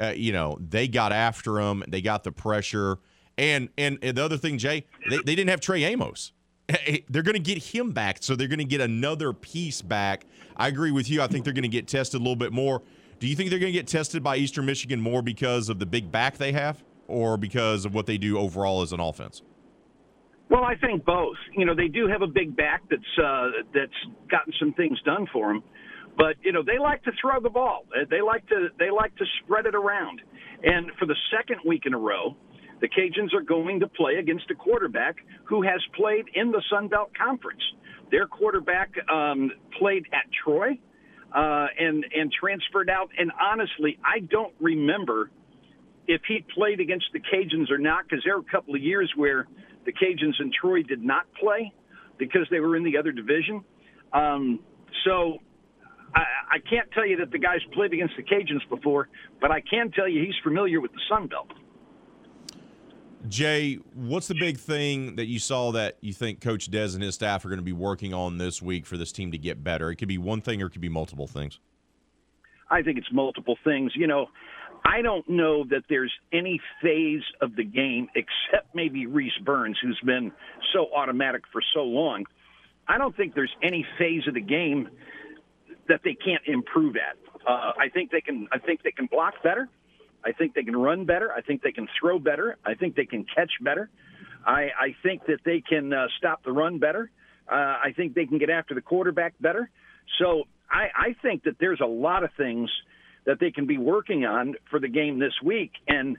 uh, 0.00 0.12
you 0.16 0.32
know, 0.32 0.58
they 0.60 0.88
got 0.88 1.12
after 1.12 1.54
them. 1.54 1.84
They 1.88 2.00
got 2.00 2.24
the 2.24 2.32
pressure. 2.32 2.98
And 3.38 3.68
and, 3.76 3.98
the 4.00 4.24
other 4.24 4.38
thing, 4.38 4.58
Jay, 4.58 4.86
they, 5.10 5.16
they 5.18 5.34
didn't 5.34 5.50
have 5.50 5.60
Trey 5.60 5.84
Amos. 5.84 6.32
They're 7.08 7.22
going 7.22 7.34
to 7.34 7.38
get 7.38 7.62
him 7.62 7.92
back, 7.92 8.18
so 8.20 8.34
they're 8.34 8.48
going 8.48 8.58
to 8.58 8.64
get 8.64 8.80
another 8.80 9.32
piece 9.32 9.82
back. 9.82 10.26
I 10.56 10.66
agree 10.66 10.90
with 10.90 11.08
you. 11.08 11.22
I 11.22 11.28
think 11.28 11.44
they're 11.44 11.52
going 11.52 11.62
to 11.62 11.68
get 11.68 11.86
tested 11.86 12.20
a 12.20 12.22
little 12.22 12.34
bit 12.34 12.52
more. 12.52 12.82
Do 13.20 13.28
you 13.28 13.36
think 13.36 13.50
they're 13.50 13.60
going 13.60 13.72
to 13.72 13.78
get 13.78 13.86
tested 13.86 14.24
by 14.24 14.36
Eastern 14.36 14.66
Michigan 14.66 15.00
more 15.00 15.22
because 15.22 15.68
of 15.68 15.78
the 15.78 15.86
big 15.86 16.10
back 16.10 16.38
they 16.38 16.50
have, 16.52 16.82
or 17.06 17.36
because 17.36 17.84
of 17.84 17.94
what 17.94 18.06
they 18.06 18.18
do 18.18 18.36
overall 18.36 18.82
as 18.82 18.92
an 18.92 18.98
offense? 18.98 19.42
Well, 20.48 20.64
I 20.64 20.76
think 20.76 21.04
both. 21.04 21.36
You 21.56 21.66
know, 21.66 21.74
they 21.74 21.88
do 21.88 22.08
have 22.08 22.22
a 22.22 22.26
big 22.26 22.56
back 22.56 22.82
that's 22.90 23.18
uh, 23.22 23.48
that's 23.74 24.28
gotten 24.30 24.52
some 24.58 24.72
things 24.74 25.00
done 25.04 25.26
for 25.32 25.48
them, 25.48 25.62
but 26.16 26.36
you 26.42 26.52
know 26.52 26.62
they 26.62 26.78
like 26.78 27.02
to 27.04 27.12
throw 27.20 27.40
the 27.40 27.50
ball. 27.50 27.84
They 28.10 28.20
like 28.20 28.46
to 28.48 28.68
they 28.78 28.90
like 28.90 29.14
to 29.16 29.24
spread 29.42 29.66
it 29.66 29.74
around. 29.74 30.20
And 30.62 30.90
for 30.98 31.06
the 31.06 31.16
second 31.36 31.60
week 31.66 31.82
in 31.84 31.94
a 31.94 31.98
row, 31.98 32.36
the 32.80 32.88
Cajuns 32.88 33.32
are 33.34 33.42
going 33.42 33.80
to 33.80 33.88
play 33.88 34.16
against 34.16 34.50
a 34.50 34.54
quarterback 34.54 35.16
who 35.44 35.62
has 35.62 35.80
played 35.94 36.26
in 36.34 36.50
the 36.50 36.62
Sun 36.70 36.88
Belt 36.88 37.10
Conference. 37.16 37.62
Their 38.10 38.26
quarterback 38.26 38.90
um, 39.10 39.50
played 39.78 40.06
at 40.12 40.24
Troy 40.44 40.78
uh, 41.34 41.66
and 41.78 42.04
and 42.14 42.32
transferred 42.32 42.90
out. 42.90 43.10
And 43.18 43.32
honestly, 43.40 43.98
I 44.04 44.20
don't 44.20 44.54
remember 44.60 45.30
if 46.06 46.20
he 46.28 46.44
played 46.54 46.80
against 46.80 47.06
the 47.12 47.20
Cajuns 47.20 47.70
or 47.70 47.78
not 47.78 48.04
because 48.04 48.22
there 48.24 48.36
were 48.36 48.44
a 48.46 48.50
couple 48.50 48.74
of 48.74 48.82
years 48.82 49.12
where 49.16 49.48
the 49.84 49.92
Cajuns 49.92 50.34
and 50.38 50.52
Troy 50.52 50.82
did 50.82 51.02
not 51.02 51.26
play 51.40 51.72
because 52.18 52.46
they 52.50 52.60
were 52.60 52.76
in 52.76 52.84
the 52.84 52.96
other 52.96 53.12
division. 53.12 53.64
Um, 54.12 54.60
so 55.04 55.38
I, 56.14 56.20
I 56.52 56.58
can't 56.58 56.90
tell 56.92 57.06
you 57.06 57.16
that 57.18 57.30
the 57.32 57.38
guy's 57.38 57.60
played 57.72 57.92
against 57.92 58.14
the 58.16 58.22
Cajuns 58.22 58.68
before, 58.68 59.08
but 59.40 59.50
I 59.50 59.60
can 59.60 59.90
tell 59.90 60.08
you 60.08 60.22
he's 60.24 60.34
familiar 60.44 60.80
with 60.80 60.92
the 60.92 61.00
Sun 61.08 61.26
Belt. 61.26 61.50
Jay, 63.28 63.74
what's 63.94 64.28
the 64.28 64.36
big 64.38 64.58
thing 64.58 65.16
that 65.16 65.26
you 65.26 65.38
saw 65.38 65.72
that 65.72 65.96
you 66.00 66.12
think 66.12 66.40
Coach 66.40 66.70
Des 66.70 66.94
and 66.94 67.02
his 67.02 67.14
staff 67.14 67.44
are 67.44 67.48
going 67.48 67.58
to 67.58 67.64
be 67.64 67.72
working 67.72 68.14
on 68.14 68.38
this 68.38 68.60
week 68.60 68.86
for 68.86 68.96
this 68.96 69.12
team 69.12 69.32
to 69.32 69.38
get 69.38 69.64
better? 69.64 69.90
It 69.90 69.96
could 69.96 70.08
be 70.08 70.18
one 70.18 70.40
thing 70.40 70.62
or 70.62 70.66
it 70.66 70.70
could 70.70 70.80
be 70.80 70.88
multiple 70.88 71.26
things. 71.26 71.58
I 72.70 72.82
think 72.82 72.98
it's 72.98 73.12
multiple 73.12 73.56
things. 73.64 73.92
You 73.94 74.06
know, 74.06 74.26
I 74.84 75.02
don't 75.02 75.28
know 75.28 75.64
that 75.70 75.84
there's 75.88 76.12
any 76.32 76.60
phase 76.82 77.22
of 77.40 77.56
the 77.56 77.64
game 77.64 78.08
except 78.14 78.74
maybe 78.74 79.06
Rhys 79.06 79.32
Byrns, 79.44 79.76
who's 79.82 80.00
been 80.04 80.32
so 80.72 80.88
automatic 80.94 81.42
for 81.52 81.62
so 81.74 81.82
long. 81.82 82.24
I 82.88 82.98
don't 82.98 83.16
think 83.16 83.34
there's 83.34 83.54
any 83.62 83.86
phase 83.98 84.26
of 84.28 84.34
the 84.34 84.40
game 84.40 84.88
that 85.88 86.00
they 86.04 86.14
can't 86.14 86.42
improve 86.46 86.96
at. 86.96 87.16
Uh, 87.46 87.72
I 87.78 87.88
think 87.92 88.10
they 88.10 88.20
can. 88.20 88.48
I 88.52 88.58
think 88.58 88.82
they 88.82 88.90
can 88.90 89.06
block 89.06 89.34
better. 89.42 89.68
I 90.26 90.32
think 90.32 90.54
they 90.54 90.64
can 90.64 90.76
run 90.76 91.04
better. 91.04 91.30
I 91.32 91.40
think 91.40 91.62
they 91.62 91.70
can 91.70 91.86
throw 92.00 92.18
better. 92.18 92.56
I 92.66 92.74
think 92.74 92.96
they 92.96 93.06
can 93.06 93.24
catch 93.32 93.52
better. 93.60 93.88
I, 94.44 94.70
I 94.78 94.96
think 95.02 95.26
that 95.26 95.38
they 95.44 95.60
can 95.66 95.92
uh, 95.92 96.06
stop 96.18 96.42
the 96.44 96.50
run 96.50 96.78
better. 96.80 97.10
Uh, 97.50 97.54
I 97.54 97.92
think 97.96 98.14
they 98.14 98.26
can 98.26 98.38
get 98.38 98.50
after 98.50 98.74
the 98.74 98.80
quarterback 98.80 99.34
better. 99.40 99.70
So 100.18 100.44
I, 100.68 100.88
I 100.96 101.16
think 101.22 101.44
that 101.44 101.56
there's 101.60 101.80
a 101.80 101.86
lot 101.86 102.24
of 102.24 102.30
things 102.36 102.68
that 103.24 103.38
they 103.38 103.52
can 103.52 103.66
be 103.66 103.78
working 103.78 104.24
on 104.24 104.54
for 104.68 104.80
the 104.80 104.88
game 104.88 105.20
this 105.20 105.34
week. 105.44 105.72
And, 105.86 106.16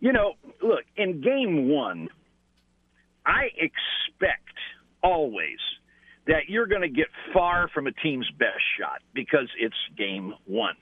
you 0.00 0.12
know, 0.12 0.34
look, 0.60 0.84
in 0.96 1.20
game 1.20 1.68
one, 1.68 2.08
I 3.24 3.44
expect 3.56 4.58
always 5.00 5.58
that 6.26 6.48
you're 6.48 6.66
going 6.66 6.82
to 6.82 6.88
get 6.88 7.06
far 7.32 7.68
from 7.72 7.86
a 7.86 7.92
team's 7.92 8.28
best 8.36 8.62
shot 8.78 9.00
because 9.14 9.48
it's 9.60 9.76
game 9.96 10.34
one 10.44 10.74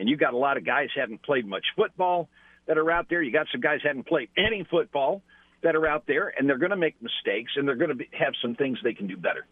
and 0.00 0.08
you 0.08 0.16
got 0.16 0.32
a 0.32 0.36
lot 0.36 0.56
of 0.56 0.64
guys 0.64 0.88
haven't 0.96 1.22
played 1.22 1.46
much 1.46 1.64
football 1.76 2.28
that 2.66 2.78
are 2.78 2.90
out 2.90 3.06
there. 3.10 3.22
You 3.22 3.30
got 3.30 3.46
some 3.52 3.60
guys 3.60 3.80
haven't 3.84 4.06
played 4.06 4.30
any 4.36 4.66
football 4.68 5.22
that 5.62 5.76
are 5.76 5.86
out 5.86 6.04
there, 6.06 6.32
and 6.36 6.48
they're 6.48 6.58
going 6.58 6.70
to 6.70 6.76
make 6.76 6.96
mistakes, 7.02 7.52
and 7.54 7.68
they're 7.68 7.76
going 7.76 7.96
to 7.96 8.04
have 8.18 8.32
some 8.40 8.54
things 8.54 8.78
they 8.82 8.94
can 8.94 9.06
do 9.06 9.18
better. 9.18 9.46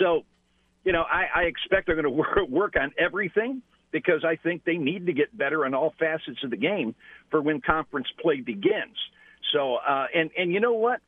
So, 0.00 0.22
you 0.84 0.90
know, 0.90 1.02
I, 1.02 1.42
I 1.42 1.42
expect 1.42 1.86
they're 1.86 1.94
going 1.94 2.04
to 2.04 2.10
work, 2.10 2.48
work 2.48 2.74
on 2.78 2.90
everything 2.98 3.62
because 3.92 4.24
I 4.24 4.36
think 4.36 4.64
they 4.64 4.76
need 4.76 5.06
to 5.06 5.12
get 5.12 5.36
better 5.36 5.64
in 5.64 5.72
all 5.72 5.94
facets 6.00 6.42
of 6.42 6.50
the 6.50 6.56
game 6.56 6.96
for 7.30 7.40
when 7.40 7.60
conference 7.60 8.08
play 8.20 8.40
begins. 8.40 8.96
So, 9.52 9.76
uh, 9.76 10.06
and 10.12 10.30
and 10.36 10.52
you 10.52 10.60
know 10.60 10.72
what? 10.72 11.00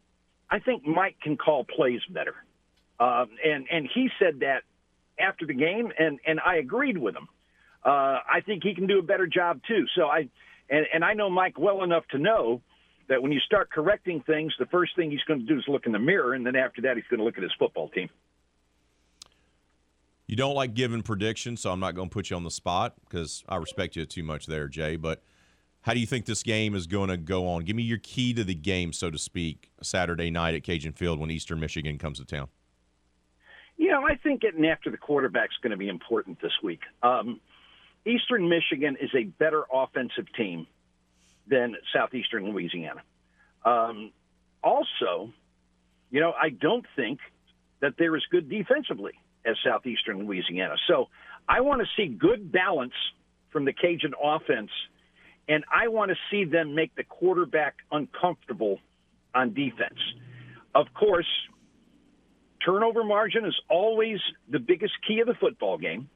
I 0.51 0.61
think 0.61 0.87
Mike 0.87 1.17
can 1.21 1.37
call 1.37 1.65
plays 1.65 2.03
better, 2.09 2.35
um, 3.01 3.31
and 3.43 3.67
and 3.73 3.89
he 3.93 4.11
said 4.21 4.41
that 4.41 4.63
after 5.19 5.47
the 5.47 5.55
game, 5.55 5.91
and 5.99 6.21
and 6.27 6.39
I 6.45 6.57
agreed 6.57 6.99
with 6.99 7.17
him 7.17 7.27
uh, 7.85 8.19
I 8.29 8.41
think 8.45 8.63
he 8.63 8.75
can 8.75 8.87
do 8.87 8.99
a 8.99 9.03
better 9.03 9.27
job 9.27 9.61
too. 9.67 9.87
So 9.95 10.07
I, 10.07 10.29
and, 10.71 10.87
and 10.93 11.05
I 11.05 11.15
know 11.15 11.29
Mike 11.29 11.59
well 11.59 11.83
enough 11.83 12.05
to 12.13 12.19
know 12.19 12.63
that 13.09 13.23
when 13.23 13.33
you 13.33 13.41
start 13.41 13.71
correcting 13.71 14.23
things, 14.23 14.55
the 14.59 14.67
first 14.67 14.97
thing 14.97 15.11
he's 15.11 15.23
going 15.29 15.41
to 15.41 15.47
do 15.47 15.59
is 15.59 15.65
look 15.69 15.87
in 15.87 15.93
the 15.93 15.99
mirror, 15.99 16.33
and 16.35 16.47
then 16.47 16.57
after 16.57 16.81
that, 16.83 16.97
he's 16.97 17.05
going 17.11 17.19
to 17.19 17.25
look 17.25 17.37
at 17.37 17.43
his 17.43 17.53
football 17.59 17.89
team. 17.91 18.09
You 20.27 20.37
don't 20.37 20.55
like 20.55 20.73
giving 20.73 21.03
predictions, 21.03 21.61
so 21.61 21.71
I'm 21.71 21.81
not 21.81 21.95
going 21.95 22.09
to 22.09 22.13
put 22.13 22.31
you 22.31 22.37
on 22.37 22.45
the 22.45 22.51
spot 22.51 22.95
because 23.05 23.45
I 23.47 23.57
respect 23.57 23.95
you 23.95 24.07
too 24.07 24.23
much 24.23 24.47
there, 24.47 24.69
Jay. 24.69 24.97
But 24.97 25.23
how 25.83 25.93
do 25.93 26.01
you 26.01 26.07
think 26.07 26.25
this 26.25 26.43
game 26.43 26.75
is 26.75 26.87
going 26.87 27.11
to 27.11 27.19
go 27.19 27.47
on? 27.47 27.65
Give 27.65 27.77
me 27.77 27.83
your 27.83 27.99
key 27.99 28.33
to 28.33 28.43
the 28.43 28.55
game, 28.55 28.95
so 28.95 29.11
to 29.11 29.19
speak, 29.19 29.71
Saturday 29.83 30.31
night 30.31 30.55
at 30.55 30.63
Cajun 30.63 30.95
Field 30.95 31.21
when 31.21 31.31
Eastern 31.31 31.61
Michigan 31.61 31.99
comes 31.99 32.19
to 32.21 32.25
town. 32.25 32.49
You 33.77 33.91
know, 33.91 34.07
I 34.07 34.15
think 34.17 34.41
getting 34.41 34.65
after 34.65 34.91
the 34.91 34.97
quarterback 34.97 35.51
is 35.51 35.59
going 35.63 35.73
to 35.73 35.77
be 35.77 35.89
important 35.89 36.41
this 36.41 36.53
week. 36.63 36.81
Um, 37.03 37.39
Eastern 38.07 38.49
Michigan 38.49 38.97
is 39.01 39.11
a 39.15 39.25
better 39.25 39.65
offensive 39.73 40.27
team 40.37 40.67
than 41.47 41.75
Southeastern 41.93 42.51
Louisiana. 42.51 43.03
Um, 43.65 44.13
also, 44.63 45.33
you 46.11 46.21
know, 46.21 46.33
I 46.33 46.51
don't 46.51 46.87
think 46.97 47.21
that 47.81 47.95
they're 47.99 48.17
as 48.17 48.23
good 48.31 48.49
defensively 48.49 49.13
as 49.45 49.57
Southeastern 49.65 50.27
Louisiana. 50.27 50.77
So 50.89 51.09
I 51.49 51.61
want 51.61 51.83
to 51.83 51.87
see 51.97 52.09
good 52.09 52.51
balance 52.51 52.95
from 53.51 53.65
the 53.65 53.73
Cajun 53.73 54.15
offense, 54.23 54.71
and 55.49 55.65
I 55.73 55.89
want 55.89 56.11
to 56.11 56.17
see 56.31 56.45
them 56.45 56.75
make 56.75 56.95
the 56.95 57.05
quarterback 57.05 57.77
uncomfortable 57.93 58.79
on 59.35 59.53
defense. 59.53 59.99
Of 60.75 60.87
course, 60.95 61.27
turnover 62.65 63.05
margin 63.05 63.45
is 63.45 63.55
always 63.69 64.19
the 64.49 64.59
biggest 64.59 64.95
key 65.07 65.21
of 65.21 65.27
the 65.27 65.35
football 65.35 65.79
game. 65.79 66.09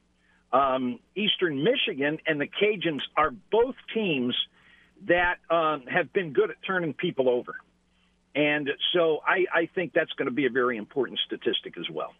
Um, 0.51 0.99
Eastern 1.15 1.63
Michigan 1.63 2.17
and 2.25 2.41
the 2.41 2.47
Cajuns 2.47 3.01
are 3.15 3.31
both 3.51 3.75
teams 3.93 4.35
that 5.07 5.35
um, 5.49 5.83
have 5.87 6.11
been 6.11 6.33
good 6.33 6.49
at 6.49 6.57
turning 6.65 6.93
people 6.93 7.29
over. 7.29 7.55
And 8.35 8.69
so 8.93 9.19
I, 9.25 9.45
I 9.53 9.69
think 9.73 9.93
that's 9.93 10.11
going 10.13 10.27
to 10.27 10.33
be 10.33 10.45
a 10.45 10.49
very 10.49 10.77
important 10.77 11.19
statistic 11.25 11.77
as 11.77 11.89
well. 11.89 12.13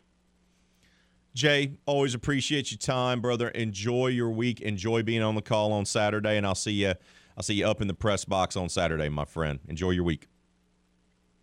Jay, 1.35 1.73
always 1.85 2.13
appreciate 2.13 2.71
your 2.71 2.79
time, 2.79 3.21
brother. 3.21 3.49
Enjoy 3.49 4.07
your 4.07 4.29
week. 4.29 4.61
Enjoy 4.61 5.03
being 5.03 5.21
on 5.21 5.35
the 5.35 5.41
call 5.41 5.71
on 5.71 5.85
Saturday, 5.85 6.37
and 6.37 6.45
I'll 6.45 6.55
see 6.55 6.71
you. 6.71 6.93
I'll 7.37 7.43
see 7.43 7.53
you 7.53 7.67
up 7.67 7.81
in 7.81 7.87
the 7.87 7.93
press 7.93 8.25
box 8.25 8.55
on 8.55 8.67
Saturday, 8.67 9.07
my 9.09 9.25
friend. 9.25 9.59
Enjoy 9.67 9.91
your 9.91 10.03
week. 10.03 10.27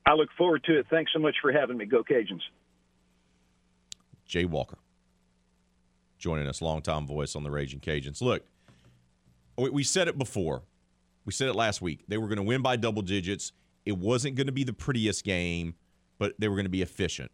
I 0.04 0.12
look 0.12 0.28
forward 0.36 0.64
to 0.64 0.78
it. 0.78 0.86
Thanks 0.90 1.12
so 1.12 1.18
much 1.18 1.36
for 1.40 1.52
having 1.52 1.78
me. 1.78 1.86
Go 1.86 2.02
Cajuns. 2.02 2.42
Jay 4.26 4.44
Walker 4.44 4.76
joining 6.26 6.48
us, 6.48 6.60
longtime 6.60 7.06
voice 7.06 7.36
on 7.36 7.44
the 7.44 7.50
Raging 7.52 7.78
Cajuns. 7.78 8.20
Look, 8.20 8.42
we 9.56 9.84
said 9.84 10.08
it 10.08 10.18
before. 10.18 10.64
We 11.24 11.32
said 11.32 11.48
it 11.48 11.54
last 11.54 11.80
week. 11.80 12.02
They 12.08 12.18
were 12.18 12.26
going 12.26 12.38
to 12.38 12.42
win 12.42 12.62
by 12.62 12.74
double 12.74 13.02
digits. 13.02 13.52
It 13.84 13.96
wasn't 13.96 14.34
going 14.34 14.48
to 14.48 14.52
be 14.52 14.64
the 14.64 14.72
prettiest 14.72 15.22
game, 15.22 15.76
but 16.18 16.34
they 16.40 16.48
were 16.48 16.56
going 16.56 16.64
to 16.64 16.68
be 16.70 16.82
efficient. 16.82 17.30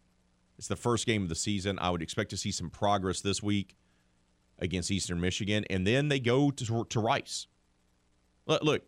It's 0.59 0.67
the 0.67 0.75
first 0.75 1.07
game 1.07 1.23
of 1.23 1.29
the 1.29 1.35
season. 1.35 1.79
I 1.79 1.89
would 1.89 2.03
expect 2.03 2.29
to 2.29 2.37
see 2.37 2.51
some 2.51 2.69
progress 2.69 3.21
this 3.21 3.41
week 3.41 3.75
against 4.59 4.91
Eastern 4.91 5.19
Michigan, 5.19 5.65
and 5.71 5.87
then 5.87 6.09
they 6.09 6.19
go 6.19 6.51
to, 6.51 6.85
to 6.87 6.99
Rice. 6.99 7.47
Look, 8.45 8.61
look, 8.61 8.83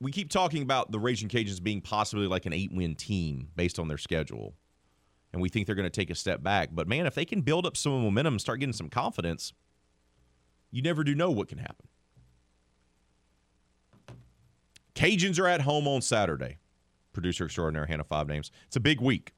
we 0.00 0.12
keep 0.12 0.28
talking 0.28 0.62
about 0.62 0.92
the 0.92 0.98
Raging 0.98 1.30
Cajuns 1.30 1.62
being 1.62 1.80
possibly 1.80 2.26
like 2.26 2.44
an 2.44 2.52
eight 2.52 2.72
win 2.74 2.94
team 2.94 3.48
based 3.56 3.78
on 3.78 3.88
their 3.88 3.96
schedule 3.96 4.54
and 5.32 5.40
we 5.40 5.48
think 5.48 5.66
they're 5.66 5.76
going 5.76 5.84
to 5.84 5.90
take 5.90 6.10
a 6.10 6.14
step 6.14 6.42
back. 6.42 6.70
But 6.72 6.88
man, 6.88 7.06
if 7.06 7.14
they 7.14 7.24
can 7.24 7.40
build 7.42 7.66
up 7.66 7.76
some 7.76 8.02
momentum 8.02 8.38
start 8.38 8.60
getting 8.60 8.72
some 8.72 8.88
confidence, 8.88 9.52
you 10.70 10.82
never 10.82 11.04
do 11.04 11.14
know 11.14 11.30
what 11.30 11.48
can 11.48 11.58
happen. 11.58 11.86
Cajuns 14.94 15.38
are 15.38 15.46
at 15.46 15.62
home 15.62 15.88
on 15.88 16.02
Saturday. 16.02 16.58
Producer 17.12 17.46
extraordinaire 17.46 17.86
Hannah 17.86 18.04
Five 18.04 18.28
Names. 18.28 18.50
It's 18.66 18.76
a 18.76 18.80
big 18.80 19.00
week. 19.00 19.32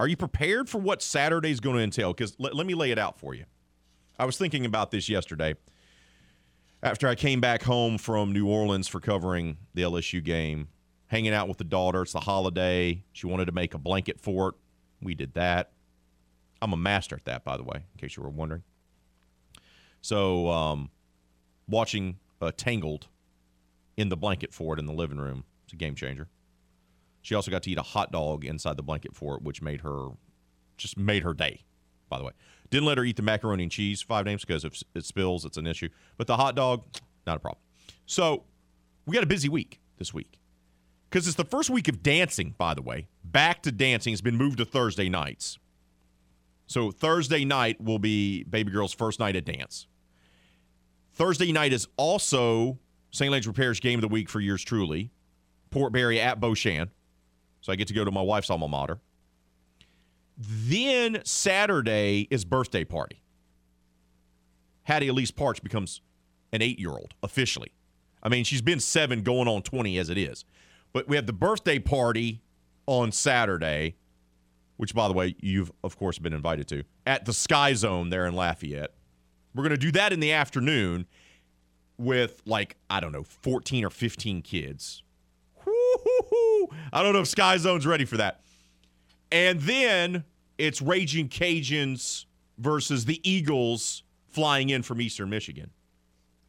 Are 0.00 0.08
you 0.08 0.16
prepared 0.16 0.68
for 0.68 0.78
what 0.78 1.02
Saturday's 1.02 1.60
going 1.60 1.76
to 1.76 1.82
entail? 1.82 2.12
Because 2.12 2.34
let, 2.38 2.54
let 2.54 2.66
me 2.66 2.74
lay 2.74 2.90
it 2.90 2.98
out 2.98 3.18
for 3.18 3.34
you. 3.34 3.44
I 4.18 4.24
was 4.24 4.38
thinking 4.38 4.64
about 4.64 4.90
this 4.90 5.08
yesterday 5.08 5.54
after 6.82 7.08
I 7.08 7.14
came 7.14 7.40
back 7.40 7.62
home 7.62 7.98
from 7.98 8.32
New 8.32 8.46
Orleans 8.46 8.88
for 8.88 9.00
covering 9.00 9.58
the 9.74 9.82
LSU 9.82 10.22
game, 10.22 10.68
hanging 11.06 11.32
out 11.32 11.48
with 11.48 11.58
the 11.58 11.64
daughter. 11.64 12.02
It's 12.02 12.12
the 12.12 12.20
holiday. 12.20 13.04
She 13.12 13.26
wanted 13.26 13.46
to 13.46 13.52
make 13.52 13.74
a 13.74 13.78
blanket 13.78 14.20
fort 14.20 14.56
we 15.02 15.14
did 15.14 15.34
that. 15.34 15.72
I'm 16.60 16.72
a 16.72 16.76
master 16.76 17.16
at 17.16 17.24
that, 17.24 17.44
by 17.44 17.56
the 17.56 17.64
way, 17.64 17.76
in 17.76 17.98
case 17.98 18.16
you 18.16 18.22
were 18.22 18.30
wondering. 18.30 18.62
So, 20.00 20.48
um, 20.48 20.90
watching 21.68 22.18
uh, 22.40 22.52
Tangled 22.56 23.08
in 23.96 24.08
the 24.08 24.16
blanket 24.16 24.52
fort 24.52 24.78
in 24.78 24.86
the 24.86 24.92
living 24.92 25.18
room, 25.18 25.44
it's 25.64 25.72
a 25.72 25.76
game 25.76 25.94
changer. 25.94 26.28
She 27.20 27.34
also 27.34 27.50
got 27.50 27.62
to 27.64 27.70
eat 27.70 27.78
a 27.78 27.82
hot 27.82 28.10
dog 28.10 28.44
inside 28.44 28.76
the 28.76 28.82
blanket 28.82 29.14
fort, 29.14 29.42
which 29.42 29.62
made 29.62 29.80
her 29.80 30.08
just 30.76 30.98
made 30.98 31.22
her 31.22 31.34
day. 31.34 31.62
By 32.08 32.18
the 32.18 32.24
way, 32.24 32.32
didn't 32.70 32.86
let 32.86 32.98
her 32.98 33.04
eat 33.04 33.16
the 33.16 33.22
macaroni 33.22 33.62
and 33.62 33.72
cheese 33.72 34.02
five 34.02 34.26
names 34.26 34.44
because 34.44 34.64
if 34.64 34.82
it 34.94 35.04
spills, 35.04 35.44
it's 35.44 35.56
an 35.56 35.66
issue. 35.66 35.88
But 36.16 36.26
the 36.26 36.36
hot 36.36 36.56
dog, 36.56 36.84
not 37.26 37.36
a 37.36 37.40
problem. 37.40 37.62
So 38.06 38.44
we 39.06 39.14
got 39.14 39.22
a 39.22 39.26
busy 39.26 39.48
week 39.48 39.80
this 39.98 40.12
week 40.12 40.38
because 41.08 41.26
it's 41.26 41.36
the 41.36 41.44
first 41.44 41.70
week 41.70 41.88
of 41.88 42.02
dancing. 42.02 42.54
By 42.58 42.74
the 42.74 42.82
way, 42.82 43.06
back 43.32 43.62
to 43.62 43.72
dancing 43.72 44.12
has 44.12 44.20
been 44.20 44.36
moved 44.36 44.58
to 44.58 44.64
Thursday 44.64 45.08
nights. 45.08 45.58
So 46.66 46.90
Thursday 46.90 47.44
night 47.44 47.80
will 47.80 47.98
be 47.98 48.44
baby 48.44 48.70
girl's 48.70 48.94
first 48.94 49.18
night 49.18 49.36
at 49.36 49.44
dance. 49.44 49.86
Thursday 51.12 51.52
night 51.52 51.72
is 51.72 51.88
also 51.96 52.78
St. 53.10 53.30
Lane's 53.30 53.46
Repair's 53.46 53.80
game 53.80 53.98
of 53.98 54.02
the 54.02 54.08
week 54.08 54.28
for 54.28 54.40
yours 54.40 54.62
truly. 54.62 55.10
Port 55.70 55.92
Barre 55.92 56.18
at 56.18 56.40
Beau 56.40 56.52
Chene. 56.52 56.88
So 57.60 57.72
I 57.72 57.76
get 57.76 57.88
to 57.88 57.94
go 57.94 58.04
to 58.04 58.10
my 58.10 58.22
wife's 58.22 58.50
alma 58.50 58.68
mater. 58.68 59.00
Then 60.38 61.20
Saturday 61.24 62.26
is 62.30 62.44
birthday 62.44 62.84
party. 62.84 63.22
Hattie 64.84 65.08
Elise 65.08 65.30
Parch 65.30 65.62
becomes 65.62 66.00
an 66.52 66.62
eight 66.62 66.78
year 66.78 66.90
old 66.90 67.14
officially. 67.22 67.72
I 68.22 68.28
mean, 68.28 68.44
she's 68.44 68.62
been 68.62 68.80
seven 68.80 69.22
going 69.22 69.48
on 69.48 69.62
20 69.62 69.98
as 69.98 70.08
it 70.10 70.18
is. 70.18 70.44
But 70.92 71.08
we 71.08 71.16
have 71.16 71.26
the 71.26 71.32
birthday 71.32 71.78
party 71.78 72.42
on 72.92 73.10
Saturday, 73.10 73.96
which, 74.76 74.94
by 74.94 75.08
the 75.08 75.14
way, 75.14 75.34
you've, 75.40 75.72
of 75.82 75.96
course, 75.96 76.18
been 76.18 76.34
invited 76.34 76.68
to, 76.68 76.84
at 77.06 77.24
the 77.24 77.32
Sky 77.32 77.72
Zone 77.72 78.10
there 78.10 78.26
in 78.26 78.34
Lafayette. 78.34 78.92
We're 79.54 79.62
going 79.62 79.70
to 79.70 79.78
do 79.78 79.92
that 79.92 80.12
in 80.12 80.20
the 80.20 80.32
afternoon 80.32 81.06
with, 81.96 82.42
like, 82.44 82.76
I 82.90 83.00
don't 83.00 83.12
know, 83.12 83.22
14 83.22 83.86
or 83.86 83.90
15 83.90 84.42
kids. 84.42 85.02
Woo-hoo-hoo. 85.64 86.68
I 86.92 87.02
don't 87.02 87.14
know 87.14 87.20
if 87.20 87.28
Sky 87.28 87.56
Zone's 87.56 87.86
ready 87.86 88.04
for 88.04 88.18
that. 88.18 88.42
And 89.30 89.58
then 89.62 90.24
it's 90.58 90.82
Raging 90.82 91.30
Cajuns 91.30 92.26
versus 92.58 93.06
the 93.06 93.26
Eagles 93.28 94.02
flying 94.28 94.68
in 94.68 94.82
from 94.82 95.00
Eastern 95.00 95.30
Michigan. 95.30 95.70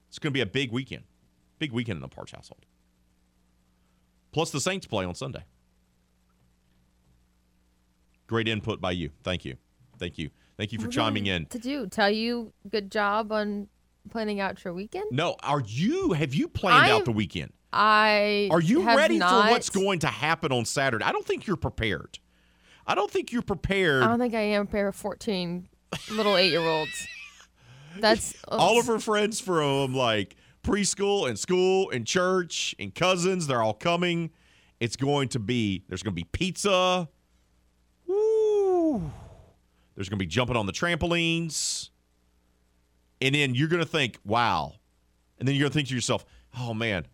It's 0.09 0.19
going 0.19 0.31
to 0.31 0.33
be 0.33 0.41
a 0.41 0.45
big 0.45 0.73
weekend. 0.73 1.03
Big 1.57 1.71
weekend 1.71 1.97
in 1.97 2.01
the 2.01 2.09
Parch 2.09 2.33
household. 2.33 2.65
Plus 4.33 4.51
the 4.51 4.59
Saints 4.59 4.85
play 4.85 5.05
on 5.05 5.15
Sunday. 5.15 5.45
Great 8.33 8.47
input 8.47 8.81
by 8.81 8.89
you. 8.89 9.11
Thank 9.23 9.45
you. 9.45 9.57
Thank 9.99 10.17
you. 10.17 10.31
Thank 10.57 10.71
you 10.71 10.79
for 10.79 10.87
chiming 10.87 11.27
in. 11.27 11.45
To 11.45 11.59
do 11.59 11.85
tell 11.85 12.09
you 12.09 12.51
good 12.67 12.91
job 12.91 13.31
on 13.31 13.67
planning 14.09 14.39
out 14.39 14.63
your 14.65 14.73
weekend. 14.73 15.05
No, 15.11 15.35
are 15.43 15.61
you 15.63 16.13
have 16.13 16.33
you 16.33 16.47
planned 16.47 16.89
out 16.89 16.95
I'm- 16.95 17.03
the 17.03 17.11
weekend? 17.11 17.53
I 17.71 18.49
Are 18.49 18.59
you 18.59 18.81
ready 18.81 19.19
not, 19.19 19.45
for 19.45 19.51
what's 19.51 19.69
going 19.69 19.99
to 19.99 20.07
happen 20.07 20.51
on 20.51 20.65
Saturday? 20.65 21.05
I 21.05 21.11
don't 21.11 21.23
think 21.23 21.45
you're 21.45 21.57
prepared. 21.57 22.17
I 22.87 22.95
don't 22.95 23.11
think 23.11 23.31
you're 23.31 23.43
prepared. 23.43 24.01
I 24.01 24.07
don't 24.07 24.17
think 24.17 24.33
I 24.33 24.41
am 24.41 24.63
a 24.63 24.65
prepared 24.65 24.95
for 24.95 25.01
14 25.01 25.69
little 26.09 26.35
eight 26.35 26.49
year 26.49 26.61
olds. 26.61 27.07
That's 27.99 28.33
all 28.47 28.79
of 28.79 28.87
her 28.87 28.97
friends 28.97 29.39
from 29.41 29.93
like 29.93 30.37
preschool 30.63 31.29
and 31.29 31.37
school 31.37 31.91
and 31.91 32.07
church 32.07 32.73
and 32.79 32.95
cousins, 32.95 33.45
they're 33.45 33.61
all 33.61 33.75
coming. 33.75 34.31
It's 34.79 34.95
going 34.95 35.29
to 35.29 35.39
be 35.39 35.83
there's 35.87 36.01
going 36.01 36.15
to 36.15 36.19
be 36.19 36.27
pizza. 36.31 37.07
Woo. 38.83 39.11
There's 39.95 40.09
going 40.09 40.19
to 40.19 40.25
be 40.25 40.29
jumping 40.29 40.57
on 40.57 40.65
the 40.65 40.73
trampolines. 40.73 41.89
And 43.21 43.33
then 43.33 43.55
you're 43.55 43.69
going 43.69 43.81
to 43.81 43.87
think, 43.87 44.19
"Wow." 44.25 44.73
And 45.39 45.47
then 45.47 45.55
you're 45.55 45.63
going 45.63 45.71
to 45.71 45.73
think 45.73 45.87
to 45.87 45.95
yourself, 45.95 46.25
"Oh 46.57 46.73
man, 46.73 47.05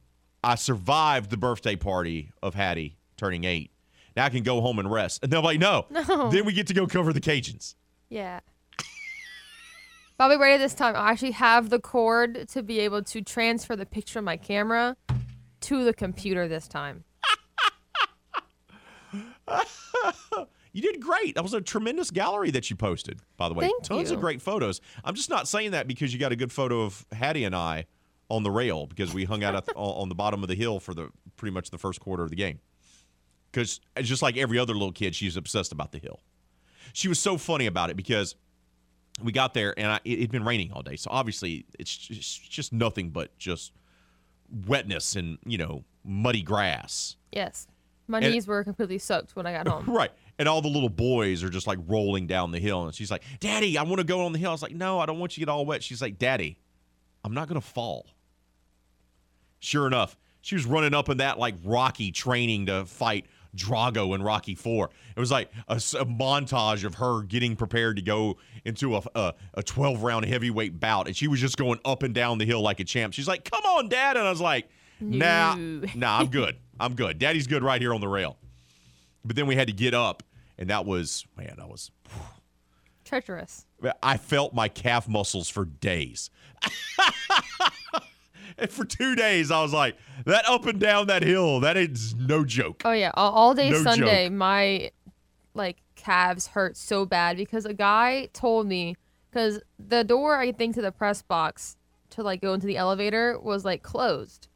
I 0.43 0.55
survived 0.55 1.29
the 1.29 1.37
birthday 1.37 1.75
party 1.75 2.31
of 2.41 2.55
Hattie 2.55 2.97
turning 3.17 3.43
8. 3.43 3.69
Now 4.15 4.25
I 4.25 4.29
can 4.29 4.41
go 4.41 4.61
home 4.61 4.79
and 4.79 4.91
rest." 4.91 5.21
And 5.21 5.31
they're 5.31 5.41
like, 5.41 5.59
"No." 5.59 5.85
No. 5.91 6.31
Then 6.31 6.45
we 6.45 6.53
get 6.53 6.65
to 6.67 6.73
go 6.73 6.87
cover 6.87 7.13
the 7.13 7.21
Cajuns. 7.21 7.75
Yeah. 8.09 8.39
Be 10.17 10.35
ready 10.35 10.57
this 10.57 10.73
time. 10.73 10.95
I 10.95 11.11
actually 11.11 11.31
have 11.31 11.69
the 11.69 11.79
cord 11.79 12.49
to 12.49 12.63
be 12.63 12.79
able 12.79 13.03
to 13.03 13.21
transfer 13.21 13.75
the 13.75 13.85
picture 13.85 14.19
of 14.19 14.25
my 14.25 14.37
camera 14.37 14.97
to 15.61 15.85
the 15.85 15.93
computer 15.93 16.47
this 16.47 16.67
time. 16.67 17.03
You 20.71 20.81
did 20.81 21.01
great. 21.01 21.35
That 21.35 21.41
was 21.43 21.53
a 21.53 21.61
tremendous 21.61 22.11
gallery 22.11 22.51
that 22.51 22.69
you 22.69 22.75
posted, 22.75 23.19
by 23.37 23.47
the 23.49 23.55
way. 23.55 23.65
Thank 23.65 23.83
Tons 23.83 24.11
of 24.11 24.19
great 24.19 24.41
photos. 24.41 24.81
I'm 25.03 25.15
just 25.15 25.29
not 25.29 25.47
saying 25.47 25.71
that 25.71 25.87
because 25.87 26.13
you 26.13 26.19
got 26.19 26.31
a 26.31 26.35
good 26.35 26.51
photo 26.51 26.81
of 26.81 27.05
Hattie 27.11 27.43
and 27.43 27.55
I 27.55 27.85
on 28.29 28.43
the 28.43 28.51
rail 28.51 28.85
because 28.85 29.11
we 29.13 29.25
hung 29.25 29.43
out 29.43 29.55
at, 29.55 29.67
on 29.75 29.75
on 30.03 30.09
the 30.09 30.15
bottom 30.15 30.43
of 30.43 30.49
the 30.49 30.55
hill 30.55 30.79
for 30.79 30.93
the 30.93 31.09
pretty 31.37 31.53
much 31.53 31.71
the 31.71 31.77
first 31.79 31.99
quarter 31.99 32.23
of 32.23 32.29
the 32.29 32.35
game. 32.35 32.59
Because 33.51 33.81
uh, 33.97 34.01
just 34.03 34.21
like 34.21 34.37
every 34.37 34.59
other 34.59 34.73
little 34.73 34.91
kid, 34.91 35.15
she's 35.15 35.35
obsessed 35.35 35.71
about 35.71 35.91
the 35.91 35.97
hill. 35.97 36.19
She 36.93 37.07
was 37.07 37.17
so 37.19 37.37
funny 37.37 37.65
about 37.65 37.89
it 37.89 37.95
because 37.97 38.35
we 39.23 39.31
got 39.31 39.53
there 39.55 39.73
and 39.77 39.87
I, 39.93 39.99
it 40.05 40.19
had 40.19 40.31
been 40.31 40.45
raining 40.45 40.71
all 40.71 40.83
day, 40.83 40.95
so 40.95 41.09
obviously 41.11 41.65
it's 41.79 41.95
just, 41.95 42.19
it's 42.19 42.37
just 42.47 42.71
nothing 42.73 43.09
but 43.09 43.35
just 43.39 43.73
wetness 44.67 45.15
and 45.15 45.37
you 45.45 45.57
know 45.57 45.83
muddy 46.03 46.41
grass. 46.43 47.15
Yes. 47.31 47.67
My 48.07 48.19
And- 48.19 48.31
knees 48.31 48.47
were 48.47 48.63
completely 48.63 48.97
soaked 48.99 49.35
when 49.35 49.45
I 49.45 49.53
got 49.53 49.67
home. 49.71 49.85
Right. 49.87 50.11
And 50.39 50.47
all 50.47 50.61
the 50.61 50.69
little 50.69 50.89
boys 50.89 51.43
are 51.43 51.49
just 51.49 51.67
like 51.67 51.77
rolling 51.85 52.25
down 52.25 52.51
the 52.51 52.59
hill. 52.59 52.85
And 52.85 52.95
she's 52.95 53.11
like, 53.11 53.23
Daddy, 53.39 53.77
I 53.77 53.83
want 53.83 53.97
to 53.97 54.03
go 54.05 54.25
on 54.25 54.31
the 54.31 54.39
hill. 54.39 54.49
I 54.49 54.53
was 54.53 54.61
like, 54.63 54.73
No, 54.73 54.99
I 54.99 55.05
don't 55.05 55.19
want 55.19 55.37
you 55.37 55.41
to 55.41 55.45
get 55.45 55.51
all 55.51 55.65
wet. 55.65 55.83
She's 55.83 56.01
like, 56.01 56.17
Daddy, 56.17 56.57
I'm 57.23 57.33
not 57.33 57.47
going 57.49 57.59
to 57.59 57.67
fall. 57.67 58.07
Sure 59.59 59.85
enough, 59.85 60.17
she 60.41 60.55
was 60.55 60.65
running 60.65 60.93
up 60.93 61.09
in 61.09 61.17
that 61.17 61.37
like 61.37 61.55
Rocky 61.65 62.11
training 62.11 62.67
to 62.67 62.85
fight 62.85 63.25
Drago 63.55 64.15
in 64.15 64.23
Rocky 64.23 64.55
Four. 64.55 64.89
It 65.15 65.19
was 65.19 65.31
like 65.31 65.51
a 65.67 65.75
montage 65.75 66.85
of 66.85 66.95
her 66.95 67.23
getting 67.23 67.55
prepared 67.57 67.97
to 67.97 68.01
go 68.01 68.37
into 68.63 68.95
a, 68.95 69.01
a, 69.15 69.33
a 69.55 69.63
12 69.63 70.01
round 70.03 70.23
heavyweight 70.25 70.79
bout. 70.79 71.07
And 71.07 71.15
she 71.17 71.27
was 71.27 71.41
just 71.41 71.57
going 71.57 71.79
up 71.83 72.03
and 72.03 72.13
down 72.13 72.37
the 72.37 72.45
hill 72.45 72.61
like 72.61 72.79
a 72.79 72.85
champ. 72.85 73.13
She's 73.13 73.27
like, 73.27 73.43
Come 73.49 73.63
on, 73.65 73.89
Dad. 73.89 74.15
And 74.15 74.25
I 74.25 74.29
was 74.29 74.39
like, 74.39 74.69
Nah, 75.01 75.55
No. 75.55 75.81
nah, 75.95 76.19
I'm 76.19 76.27
good. 76.27 76.55
I'm 76.79 76.93
good. 76.95 77.19
Daddy's 77.19 77.47
good 77.47 77.63
right 77.63 77.81
here 77.81 77.93
on 77.93 77.99
the 77.99 78.07
rail. 78.07 78.37
But 79.25 79.35
then 79.35 79.47
we 79.47 79.55
had 79.55 79.67
to 79.67 79.73
get 79.73 79.93
up, 79.93 80.23
and 80.59 80.69
that 80.69 80.85
was 80.85 81.25
man, 81.35 81.55
that 81.57 81.67
was 81.67 81.89
Treacherous. 83.03 83.65
I 84.03 84.17
felt 84.17 84.53
my 84.53 84.67
calf 84.67 85.07
muscles 85.07 85.49
for 85.49 85.65
days. 85.65 86.29
and 88.59 88.69
for 88.69 88.85
two 88.85 89.15
days, 89.15 89.49
I 89.49 89.63
was 89.63 89.73
like, 89.73 89.97
that 90.25 90.45
up 90.47 90.67
and 90.67 90.79
down 90.79 91.07
that 91.07 91.23
hill, 91.23 91.61
that 91.61 91.75
is 91.75 92.13
no 92.13 92.45
joke. 92.45 92.83
Oh 92.85 92.91
yeah, 92.91 93.09
all, 93.15 93.31
all 93.31 93.53
day 93.55 93.71
No 93.71 93.81
Sunday, 93.81 94.25
joke. 94.25 94.33
my 94.33 94.91
like 95.55 95.77
calves 95.95 96.47
hurt 96.47 96.77
so 96.77 97.03
bad 97.03 97.37
because 97.37 97.65
a 97.65 97.73
guy 97.73 98.29
told 98.31 98.67
me 98.67 98.95
because 99.31 99.59
the 99.79 100.03
door 100.03 100.37
I 100.37 100.51
think 100.51 100.75
to 100.75 100.81
the 100.83 100.91
press 100.91 101.23
box 101.23 101.77
to 102.11 102.21
like 102.21 102.41
go 102.41 102.53
into 102.53 102.67
the 102.67 102.77
elevator 102.77 103.39
was 103.39 103.65
like 103.65 103.81
closed, 103.81 104.48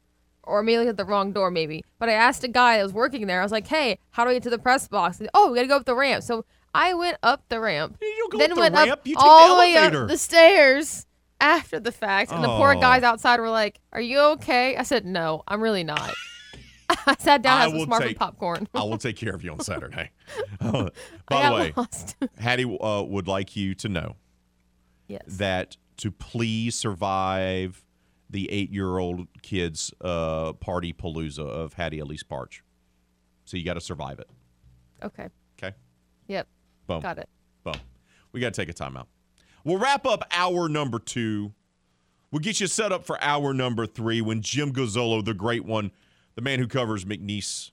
or 0.46 0.62
maybe 0.62 0.88
at 0.88 0.96
the 0.96 1.04
wrong 1.04 1.32
door 1.32 1.50
maybe. 1.50 1.84
But 1.98 2.08
I 2.08 2.12
asked 2.12 2.44
a 2.44 2.48
guy 2.48 2.76
that 2.78 2.82
was 2.82 2.92
working 2.92 3.26
there. 3.26 3.40
I 3.40 3.42
was 3.42 3.52
like, 3.52 3.66
"Hey, 3.66 3.98
how 4.10 4.24
do 4.24 4.30
I 4.30 4.34
get 4.34 4.42
to 4.44 4.50
the 4.50 4.58
press 4.58 4.88
box?" 4.88 5.20
And, 5.20 5.28
oh, 5.34 5.50
we 5.50 5.56
gotta 5.56 5.68
go 5.68 5.76
up 5.76 5.84
the 5.84 5.94
ramp. 5.94 6.22
So 6.22 6.44
I 6.74 6.94
went 6.94 7.18
up 7.22 7.44
the 7.48 7.60
ramp, 7.60 7.98
then 8.00 8.50
up 8.50 8.56
the 8.56 8.60
went 8.60 8.74
ramp, 8.74 8.90
up 8.90 9.06
you 9.06 9.14
take 9.14 9.22
the 9.22 9.28
all 9.28 9.54
the 9.54 9.60
way 9.60 9.76
up 9.76 10.08
the 10.08 10.18
stairs 10.18 11.06
after 11.40 11.78
the 11.78 11.92
fact, 11.92 12.32
and 12.32 12.42
the 12.42 12.48
poor 12.48 12.74
Oh. 12.74 12.80
guys 12.80 13.02
outside 13.02 13.40
were 13.40 13.50
like, 13.50 13.80
"Are 13.92 14.00
you 14.00 14.18
okay?" 14.20 14.76
I 14.76 14.82
said, 14.82 15.04
"No, 15.04 15.42
I'm 15.46 15.60
really 15.60 15.84
not." 15.84 16.14
I 17.06 17.16
sat 17.18 17.42
down, 17.42 17.60
I 17.60 17.68
had 17.70 17.88
some 17.88 18.14
popcorn. 18.14 18.68
I 18.74 18.82
will 18.84 18.98
take 18.98 19.16
care 19.16 19.34
of 19.34 19.42
you 19.42 19.52
on 19.52 19.60
Saturday. 19.60 20.10
Uh, 20.60 20.88
by 21.28 21.48
the 21.48 21.54
way, 21.54 21.72
lost. 21.76 22.16
Hattie 22.38 22.64
uh, 22.80 23.02
would 23.02 23.28
like 23.28 23.54
you 23.56 23.74
to 23.74 23.88
know 23.88 24.16
yes. 25.08 25.22
that 25.26 25.76
to 25.98 26.10
please 26.10 26.74
survive 26.74 27.84
the 28.34 28.50
eight 28.50 28.70
year 28.70 28.98
old 28.98 29.28
kids' 29.42 29.94
uh, 30.00 30.52
party 30.54 30.92
palooza 30.92 31.46
of 31.46 31.72
Hattie 31.72 32.00
Elise 32.00 32.24
Parch. 32.24 32.64
So 33.44 33.56
you 33.56 33.64
got 33.64 33.74
to 33.74 33.80
survive 33.80 34.18
it. 34.18 34.28
Okay. 35.04 35.28
Okay? 35.56 35.74
Yep. 36.26 36.48
Boom. 36.88 37.00
Got 37.00 37.18
it. 37.18 37.28
Boom. 37.62 37.76
We 38.32 38.40
got 38.40 38.52
to 38.52 38.60
take 38.60 38.68
a 38.68 38.74
timeout. 38.74 39.06
We'll 39.62 39.78
wrap 39.78 40.04
up 40.04 40.26
hour 40.32 40.68
number 40.68 40.98
two. 40.98 41.54
We'll 42.32 42.40
get 42.40 42.58
you 42.58 42.66
set 42.66 42.90
up 42.90 43.04
for 43.04 43.22
hour 43.22 43.54
number 43.54 43.86
three 43.86 44.20
when 44.20 44.42
Jim 44.42 44.72
Gazzolo, 44.72 45.24
the 45.24 45.32
great 45.32 45.64
one, 45.64 45.92
the 46.34 46.42
man 46.42 46.58
who 46.58 46.66
covers 46.66 47.04
McNeese 47.04 47.70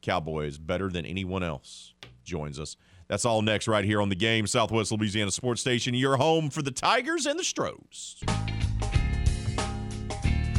Cowboys 0.00 0.58
better 0.58 0.88
than 0.88 1.06
anyone 1.06 1.44
else, 1.44 1.94
joins 2.24 2.58
us. 2.58 2.76
That's 3.06 3.24
all 3.24 3.40
next 3.40 3.68
right 3.68 3.84
here 3.84 4.02
on 4.02 4.08
the 4.08 4.16
game, 4.16 4.48
Southwest 4.48 4.90
Louisiana 4.90 5.30
Sports 5.30 5.60
Station, 5.60 5.94
your 5.94 6.16
home 6.16 6.50
for 6.50 6.60
the 6.62 6.72
Tigers 6.72 7.24
and 7.24 7.38
the 7.38 7.44
Stros. 7.44 8.20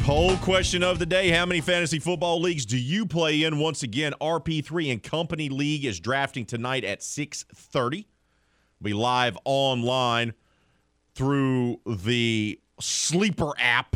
Poll 0.03 0.35
question 0.39 0.83
of 0.83 0.99
the 0.99 1.05
day 1.05 1.29
How 1.29 1.45
many 1.45 1.61
fantasy 1.61 1.97
football 1.97 2.41
leagues 2.41 2.65
do 2.65 2.77
you 2.77 3.05
play 3.05 3.43
in? 3.43 3.57
Once 3.57 3.83
again, 3.83 4.13
RP3 4.19 4.91
and 4.91 5.01
Company 5.01 5.47
League 5.47 5.85
is 5.85 5.97
drafting 5.97 6.45
tonight 6.45 6.83
at 6.83 7.01
630. 7.01 8.05
We'll 8.81 8.89
be 8.89 8.93
live 8.93 9.37
online 9.45 10.33
through 11.15 11.79
the 11.85 12.59
Sleeper 12.81 13.53
app. 13.57 13.95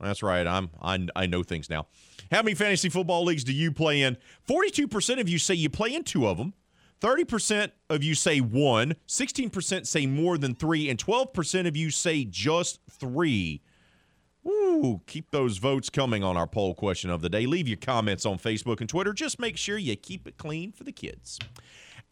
That's 0.00 0.22
right. 0.22 0.46
I'm 0.46 0.70
I, 0.80 1.06
I 1.14 1.26
know 1.26 1.42
things 1.42 1.68
now. 1.68 1.88
How 2.32 2.40
many 2.40 2.54
fantasy 2.54 2.88
football 2.88 3.22
leagues 3.22 3.44
do 3.44 3.52
you 3.52 3.70
play 3.70 4.00
in? 4.00 4.16
42% 4.48 5.20
of 5.20 5.28
you 5.28 5.38
say 5.38 5.52
you 5.52 5.68
play 5.68 5.94
in 5.94 6.04
two 6.04 6.26
of 6.26 6.38
them. 6.38 6.54
30% 7.02 7.70
of 7.90 8.02
you 8.02 8.14
say 8.14 8.40
one, 8.40 8.94
16% 9.08 9.86
say 9.86 10.06
more 10.06 10.38
than 10.38 10.54
three, 10.54 10.88
and 10.88 10.98
12% 10.98 11.68
of 11.68 11.76
you 11.76 11.90
say 11.90 12.24
just 12.24 12.80
three. 12.90 13.60
Ooh, 14.46 15.00
keep 15.06 15.30
those 15.30 15.58
votes 15.58 15.88
coming 15.88 16.22
on 16.22 16.36
our 16.36 16.46
poll 16.46 16.74
question 16.74 17.10
of 17.10 17.22
the 17.22 17.28
day. 17.28 17.46
Leave 17.46 17.66
your 17.66 17.78
comments 17.78 18.26
on 18.26 18.38
Facebook 18.38 18.80
and 18.80 18.88
Twitter. 18.88 19.12
Just 19.12 19.38
make 19.38 19.56
sure 19.56 19.78
you 19.78 19.96
keep 19.96 20.26
it 20.26 20.36
clean 20.36 20.72
for 20.72 20.84
the 20.84 20.92
kids. 20.92 21.38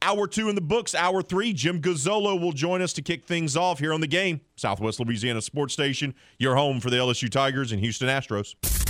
Hour 0.01 0.27
two 0.27 0.49
in 0.49 0.55
the 0.55 0.61
books. 0.61 0.95
Hour 0.95 1.23
three, 1.23 1.53
Jim 1.53 1.81
Gazzolo 1.81 2.41
will 2.41 2.53
join 2.53 2.83
us 2.83 2.93
to 2.95 3.03
kick 3.03 3.25
things 3.25 3.57
off 3.57 3.79
here 3.79 3.93
on 3.93 4.01
the 4.01 4.07
game. 4.07 4.41
Southwest 4.57 4.99
Louisiana 4.99 5.41
Sports 5.41 5.75
Station, 5.75 6.15
your 6.39 6.57
home 6.57 6.81
for 6.81 6.91
the 6.91 6.97
LSU 6.97 7.31
Tigers 7.31 7.71
and 7.71 7.81
Houston 7.81 8.09
Astros. 8.09 8.82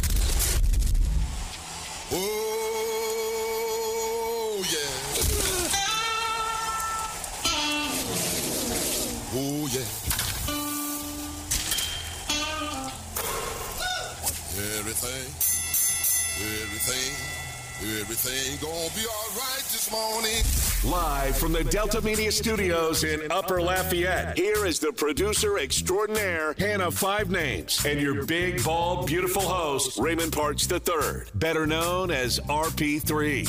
Everything, 16.82 18.00
everything 18.00 18.58
gonna 18.60 18.90
be 18.94 19.06
all 19.06 19.28
right 19.36 19.62
this 19.70 19.90
morning. 19.92 20.42
Live 20.90 21.36
from 21.36 21.52
the 21.52 21.62
Delta 21.62 22.00
Media 22.00 22.32
Studios 22.32 23.04
in 23.04 23.30
Upper 23.30 23.62
Lafayette, 23.62 24.36
here 24.36 24.66
is 24.66 24.80
the 24.80 24.92
producer 24.92 25.58
extraordinaire, 25.58 26.54
Hannah 26.58 26.90
Five 26.90 27.30
Names, 27.30 27.84
and 27.86 28.00
your 28.00 28.24
big, 28.24 28.64
bald, 28.64 29.06
beautiful 29.06 29.42
host, 29.42 29.98
Raymond 29.98 30.32
Parks 30.32 30.68
III, 30.70 31.30
better 31.36 31.66
known 31.68 32.10
as 32.10 32.40
RP3. 32.40 33.48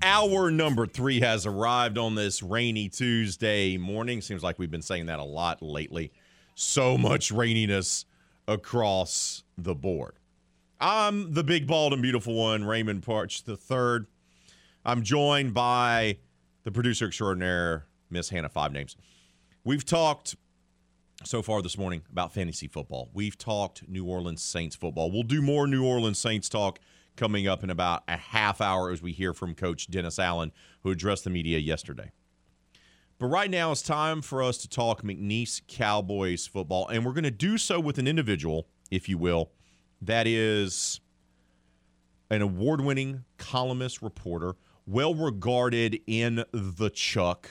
Hour 0.00 0.52
number 0.52 0.86
three 0.86 1.18
has 1.20 1.44
arrived 1.44 1.98
on 1.98 2.14
this 2.14 2.40
rainy 2.40 2.88
Tuesday 2.88 3.76
morning. 3.76 4.20
Seems 4.20 4.44
like 4.44 4.60
we've 4.60 4.70
been 4.70 4.80
saying 4.80 5.06
that 5.06 5.18
a 5.18 5.24
lot 5.24 5.60
lately. 5.60 6.12
So 6.54 6.96
much 6.96 7.32
raininess 7.32 8.04
across 8.48 9.44
the 9.56 9.74
board. 9.74 10.14
I'm 10.80 11.34
the 11.34 11.44
big, 11.44 11.66
bald, 11.66 11.92
and 11.92 12.02
beautiful 12.02 12.34
one, 12.34 12.64
Raymond 12.64 13.02
Parch 13.02 13.44
the 13.44 13.56
third. 13.56 14.06
I'm 14.84 15.02
joined 15.02 15.52
by 15.52 16.18
the 16.64 16.72
producer 16.72 17.06
extraordinaire, 17.06 17.86
Miss 18.10 18.30
Hannah 18.30 18.48
Five 18.48 18.72
Names. 18.72 18.96
We've 19.64 19.84
talked 19.84 20.34
so 21.24 21.42
far 21.42 21.60
this 21.62 21.76
morning 21.76 22.02
about 22.10 22.32
fantasy 22.32 22.68
football. 22.68 23.10
We've 23.12 23.36
talked 23.36 23.88
New 23.88 24.06
Orleans 24.06 24.42
Saints 24.42 24.76
football. 24.76 25.10
We'll 25.10 25.24
do 25.24 25.42
more 25.42 25.66
New 25.66 25.84
Orleans 25.84 26.18
Saints 26.18 26.48
talk 26.48 26.78
coming 27.16 27.46
up 27.46 27.62
in 27.64 27.70
about 27.70 28.04
a 28.08 28.16
half 28.16 28.60
hour 28.60 28.90
as 28.90 29.02
we 29.02 29.12
hear 29.12 29.34
from 29.34 29.54
Coach 29.54 29.90
Dennis 29.90 30.18
Allen, 30.18 30.52
who 30.84 30.90
addressed 30.90 31.24
the 31.24 31.30
media 31.30 31.58
yesterday. 31.58 32.12
But 33.18 33.26
right 33.26 33.50
now 33.50 33.72
it's 33.72 33.82
time 33.82 34.22
for 34.22 34.42
us 34.42 34.58
to 34.58 34.68
talk 34.68 35.02
McNeese 35.02 35.62
Cowboys 35.66 36.46
football, 36.46 36.86
and 36.86 37.04
we're 37.04 37.12
going 37.12 37.24
to 37.24 37.32
do 37.32 37.58
so 37.58 37.80
with 37.80 37.98
an 37.98 38.06
individual, 38.06 38.68
if 38.92 39.08
you 39.08 39.18
will, 39.18 39.50
that 40.00 40.28
is 40.28 41.00
an 42.30 42.42
award 42.42 42.80
winning 42.80 43.24
columnist, 43.36 44.02
reporter, 44.02 44.54
well 44.86 45.14
regarded 45.14 46.00
in 46.06 46.44
the 46.52 46.90
Chuck 46.90 47.50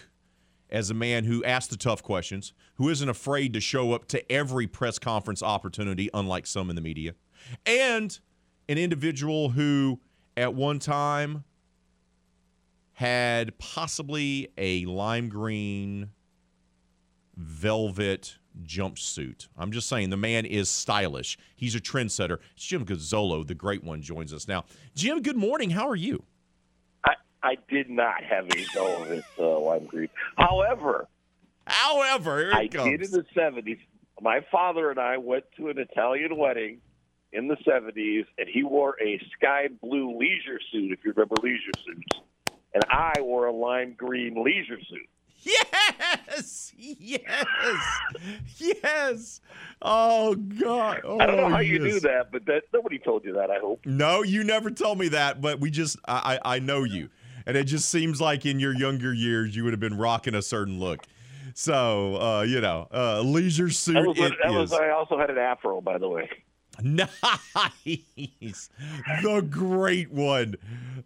as 0.69 0.89
a 0.89 0.93
man 0.93 1.25
who 1.25 1.43
asks 1.43 1.67
the 1.67 1.77
tough 1.77 2.01
questions, 2.01 2.53
who 2.75 2.87
isn't 2.87 3.09
afraid 3.09 3.53
to 3.53 3.59
show 3.59 3.91
up 3.91 4.07
to 4.07 4.31
every 4.31 4.67
press 4.67 4.97
conference 4.97 5.43
opportunity, 5.43 6.09
unlike 6.13 6.47
some 6.47 6.69
in 6.69 6.77
the 6.77 6.81
media, 6.81 7.13
and 7.65 8.19
an 8.69 8.77
individual 8.77 9.49
who 9.49 9.99
at 10.37 10.53
one 10.53 10.79
time 10.79 11.43
had 12.97 13.55
possibly 13.59 14.49
a 14.57 14.83
lime 14.85 15.29
green 15.29 16.09
velvet 17.35 18.39
jumpsuit. 18.65 19.47
I'm 19.55 19.71
just 19.71 19.87
saying 19.87 20.09
the 20.09 20.17
man 20.17 20.47
is 20.47 20.67
stylish. 20.67 21.37
He's 21.55 21.75
a 21.75 21.79
trendsetter. 21.79 22.39
It's 22.55 22.65
Jim 22.65 22.87
Gazzolo, 22.87 23.45
the 23.45 23.53
great 23.53 23.83
one, 23.83 24.01
joins 24.01 24.33
us 24.33 24.47
now. 24.47 24.65
Jim, 24.95 25.21
good 25.21 25.37
morning. 25.37 25.69
How 25.69 25.87
are 25.87 25.95
you? 25.95 26.23
I, 27.05 27.13
I 27.43 27.57
did 27.69 27.87
not 27.87 28.23
have 28.23 28.47
a 28.49 28.65
velvet 28.73 29.23
uh, 29.37 29.59
lime 29.59 29.85
green. 29.85 30.09
However, 30.35 31.07
However, 31.67 32.39
here 32.39 32.49
it 32.49 32.55
I 32.55 32.67
comes. 32.67 32.89
did 32.89 33.03
in 33.03 33.11
the 33.11 33.25
seventies. 33.35 33.77
My 34.21 34.43
father 34.51 34.89
and 34.89 34.97
I 34.99 35.17
went 35.17 35.43
to 35.57 35.69
an 35.69 35.77
Italian 35.77 36.35
wedding 36.35 36.79
in 37.31 37.47
the 37.47 37.57
seventies, 37.63 38.25
and 38.39 38.49
he 38.51 38.63
wore 38.63 38.95
a 38.99 39.21
sky 39.37 39.67
blue 39.83 40.17
leisure 40.17 40.59
suit. 40.71 40.93
If 40.93 41.05
you 41.05 41.11
remember 41.11 41.35
leisure 41.43 41.73
suits, 41.85 42.21
and 42.73 42.83
I 42.89 43.13
wore 43.21 43.47
a 43.47 43.53
lime 43.53 43.93
green 43.97 44.43
leisure 44.43 44.79
suit. 44.89 45.07
Yes, 45.39 46.73
yes, 46.77 47.45
yes. 48.57 49.41
Oh 49.81 50.35
God! 50.35 51.01
Oh, 51.03 51.19
I 51.19 51.25
don't 51.25 51.37
know 51.37 51.49
how 51.49 51.59
you 51.59 51.83
yes. 51.83 51.93
do 51.93 51.99
that, 52.01 52.31
but 52.31 52.45
that 52.45 52.63
nobody 52.73 52.99
told 52.99 53.23
you 53.23 53.33
that. 53.33 53.49
I 53.49 53.59
hope. 53.59 53.85
No, 53.85 54.23
you 54.23 54.43
never 54.43 54.71
told 54.71 54.99
me 54.99 55.07
that, 55.09 55.39
but 55.39 55.59
we 55.59 55.71
just 55.71 55.97
I, 56.07 56.39
I 56.43 56.59
know 56.59 56.83
you. 56.83 57.09
And 57.45 57.55
it 57.55 57.63
just 57.63 57.87
seems 57.87 58.19
like 58.19 58.45
in 58.45 58.59
your 58.59 58.75
younger 58.75 59.13
years 59.13 59.55
you 59.55 59.63
would 59.63 59.71
have 59.71 59.79
been 59.79 59.97
rocking 59.97 60.35
a 60.35 60.41
certain 60.41 60.79
look. 60.79 61.05
So 61.53 62.19
uh, 62.19 62.41
you 62.41 62.59
know, 62.59 62.87
uh, 62.93 63.21
leisure 63.21 63.69
suit 63.69 63.93
That 63.93 64.05
was, 64.05 64.17
it 64.19 64.33
that 64.43 64.51
was, 64.51 64.71
is. 64.73 64.77
I 64.77 64.89
also 64.89 65.17
had 65.17 65.29
an 65.29 65.37
afro, 65.37 65.79
by 65.79 65.97
the 65.97 66.09
way. 66.09 66.29
Nice. 66.83 68.69
The 69.23 69.47
great 69.49 70.11
one. 70.11 70.55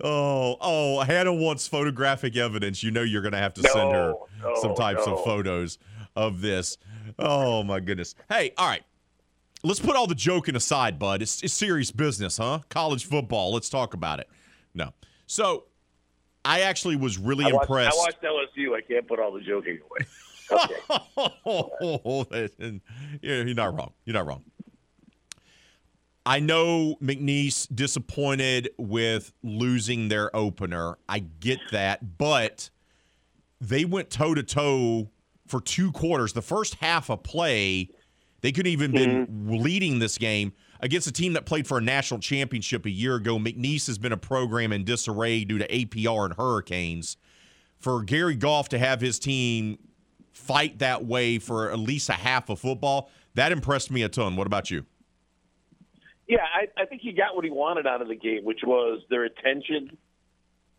Oh, 0.04 0.58
oh, 0.60 1.00
Hannah 1.02 1.34
wants 1.34 1.68
photographic 1.68 2.36
evidence. 2.36 2.84
You 2.84 2.92
know 2.92 3.02
you're 3.02 3.22
going 3.22 3.34
to 3.34 3.38
have 3.38 3.54
to 3.56 3.62
send 3.62 3.92
her 3.92 4.12
No, 4.12 4.28
no, 4.44 4.56
some 4.62 4.76
types 4.76 5.06
no. 5.06 5.16
of 5.16 5.24
photos 5.24 5.78
of 6.16 6.42
this. 6.42 6.78
Oh, 7.18 7.64
my 7.64 7.80
goodness. 7.80 8.16
Hey, 8.30 8.54
all 8.58 8.68
right. 8.68 8.84
Let's 9.64 9.80
put 9.80 9.96
all 9.96 10.08
the 10.08 10.16
joking 10.16 10.56
aside, 10.56 10.98
bud. 10.98 11.22
It's, 11.22 11.42
it's 11.44 11.54
serious 11.54 11.92
business, 11.92 12.38
huh? 12.38 12.60
College 12.70 13.06
football. 13.06 13.54
Let's 13.54 13.70
talk 13.70 13.94
about 13.94 14.20
it. 14.20 14.28
No. 14.74 14.92
So, 15.28 15.66
I 16.44 16.62
actually 16.62 16.96
was 16.96 17.18
really 17.18 17.46
I 17.46 17.52
watched, 17.52 17.70
I 17.70 17.92
watched 17.96 18.24
LSU. 18.24 18.76
I 18.76 18.82
can't 18.82 19.08
put 19.08 19.20
all 19.20 19.32
the 19.32 19.42
joking 19.42 19.80
away. 19.90 20.08
Okay. 20.52 20.76
oh, 21.46 22.26
yeah, 22.30 22.72
you're 23.22 23.54
not 23.54 23.74
wrong. 23.74 23.94
You're 24.04 24.16
not 24.16 24.28
wrong. 24.28 24.44
I 26.26 26.40
know 26.40 26.98
McNeese 27.02 27.68
disappointed 27.74 28.70
with 28.78 29.34
losing 29.42 30.10
their 30.10 30.36
opener. 30.36 30.98
I 31.10 31.20
get 31.20 31.60
that, 31.72 32.18
but 32.18 32.70
they 33.60 33.86
went 33.86 34.10
toe 34.10 34.36
to 34.36 34.44
toe 34.44 35.10
for 35.48 35.62
two 35.62 35.92
quarters. 35.92 36.34
The 36.34 36.42
first 36.42 36.76
half 36.76 37.10
of 37.10 37.24
play, 37.24 37.90
they 38.42 38.52
could 38.52 38.68
even 38.68 38.92
been 38.92 39.28
mm-hmm. 39.28 39.64
leading 39.64 40.00
this 40.00 40.18
game 40.18 40.54
against 40.80 41.08
a 41.08 41.12
team 41.12 41.34
that 41.34 41.46
played 41.46 41.68
for 41.68 41.80
a 41.80 41.82
national 41.82 42.20
championship 42.20 42.86
a 42.86 42.92
year 42.92 43.16
ago. 43.16 43.40
McNeese 43.40 43.88
has 43.88 43.98
been 43.98 44.12
a 44.12 44.18
program 44.18 44.72
in 44.72 44.84
disarray 44.84 45.44
due 45.44 45.58
to 45.58 45.68
APR 45.68 46.26
and 46.26 46.34
hurricanes. 46.36 47.18
For 47.80 48.04
Gary 48.04 48.36
Goff 48.36 48.70
to 48.70 48.78
have 48.78 49.02
his 49.02 49.18
team 49.18 49.80
fight 50.34 50.80
that 50.80 51.04
way 51.04 51.40
for 51.40 51.72
at 51.72 51.80
least 51.80 52.10
a 52.10 52.14
half 52.14 52.50
of 52.50 52.60
football, 52.60 53.10
that 53.34 53.52
impressed 53.52 53.90
me 53.90 54.04
a 54.04 54.10
ton. 54.10 54.36
What 54.36 54.46
about 54.46 54.70
you? 54.70 54.86
Yeah, 56.32 56.38
I, 56.44 56.84
I 56.84 56.86
think 56.86 57.02
he 57.02 57.12
got 57.12 57.36
what 57.36 57.44
he 57.44 57.52
wanted 57.52 57.86
out 57.86 58.02
of 58.02 58.08
the 58.08 58.16
game, 58.16 58.46
which 58.46 58.62
was 58.66 59.02
their 59.10 59.26
attention 59.26 59.98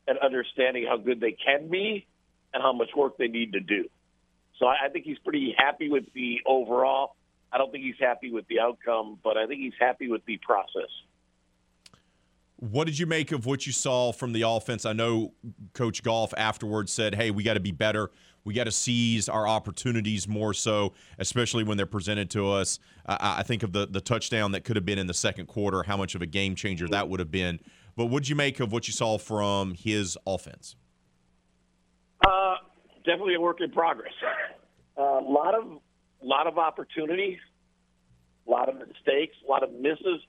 and 0.09 0.17
understanding 0.17 0.87
how 0.89 0.97
good 0.97 1.21
they 1.21 1.33
can 1.33 1.69
be 1.69 2.07
and 2.55 2.63
how 2.63 2.73
much 2.73 2.89
work 2.97 3.19
they 3.19 3.29
need 3.29 3.53
to 3.53 3.61
do. 3.61 3.85
So 4.59 4.65
I, 4.65 4.87
I 4.87 4.89
think 4.89 5.05
he's 5.05 5.19
pretty 5.19 5.55
happy 5.59 5.91
with 5.91 6.05
the 6.15 6.37
overall. 6.47 7.17
I 7.53 7.59
don't 7.59 7.71
think 7.71 7.85
he's 7.85 8.01
happy 8.01 8.33
with 8.33 8.49
the 8.49 8.61
outcome, 8.61 9.19
but 9.23 9.37
I 9.37 9.47
think 9.47 9.61
he's 9.61 9.75
happy 9.79 10.09
with 10.09 10.25
the 10.25 10.39
process. 10.39 10.89
What 12.57 12.87
did 12.87 12.99
you 12.99 13.05
make 13.05 13.31
of 13.31 13.45
what 13.45 13.67
you 13.67 13.75
saw 13.75 14.11
from 14.11 14.33
the 14.33 14.49
offense? 14.49 14.87
I 14.87 14.95
know 14.95 15.35
Coach 15.75 16.03
Goff 16.03 16.33
afterwards 16.35 16.95
said, 16.95 17.15
"Hey, 17.15 17.31
we 17.31 17.43
got 17.43 17.55
to 17.55 17.61
be 17.61 17.73
better. 17.73 18.11
We 18.45 18.55
got 18.55 18.65
to 18.65 18.73
seize 18.73 19.29
our 19.29 19.47
opportunities 19.47 20.27
more 20.27 20.53
so, 20.53 20.95
especially 21.19 21.65
when 21.65 21.77
they're 21.77 21.87
presented 21.87 22.31
to 22.31 22.51
us." 22.51 22.79
I, 23.07 23.43
think 23.43 23.63
of 23.63 23.73
the 23.73 23.87
the 23.87 24.01
touchdown 24.01 24.53
that 24.53 24.65
could 24.65 24.77
have 24.77 24.85
been 24.85 24.99
in 24.99 25.07
the 25.07 25.15
second 25.15 25.47
quarter, 25.47 25.83
how 25.83 25.97
much 25.97 26.15
of 26.15 26.23
a 26.23 26.27
game 26.27 26.55
changer 26.55 26.89
that 26.89 27.09
would 27.09 27.21
have 27.21 27.31
been. 27.31 27.61
But 27.97 28.07
what 28.07 28.23
did 28.23 28.29
you 28.29 28.37
make 28.37 28.61
of 28.61 28.73
what 28.73 28.89
you 28.89 28.93
saw 28.93 29.19
from 29.19 29.75
his 29.75 30.17
offense? 30.27 30.77
Uh, 32.27 32.57
definitely 33.05 33.35
a 33.35 33.41
work 33.41 33.61
in 33.61 33.71
progress. 33.71 34.13
A 34.97 35.03
lot 35.03 35.55
of 35.55 35.81
lot 36.23 36.47
of 36.47 36.59
opportunities, 36.59 37.39
a 38.47 38.51
lot 38.51 38.69
of 38.69 38.77
mistakes, 38.77 39.37
a 39.47 39.51
lot 39.51 39.63
of 39.63 39.73
misses. 39.73 40.21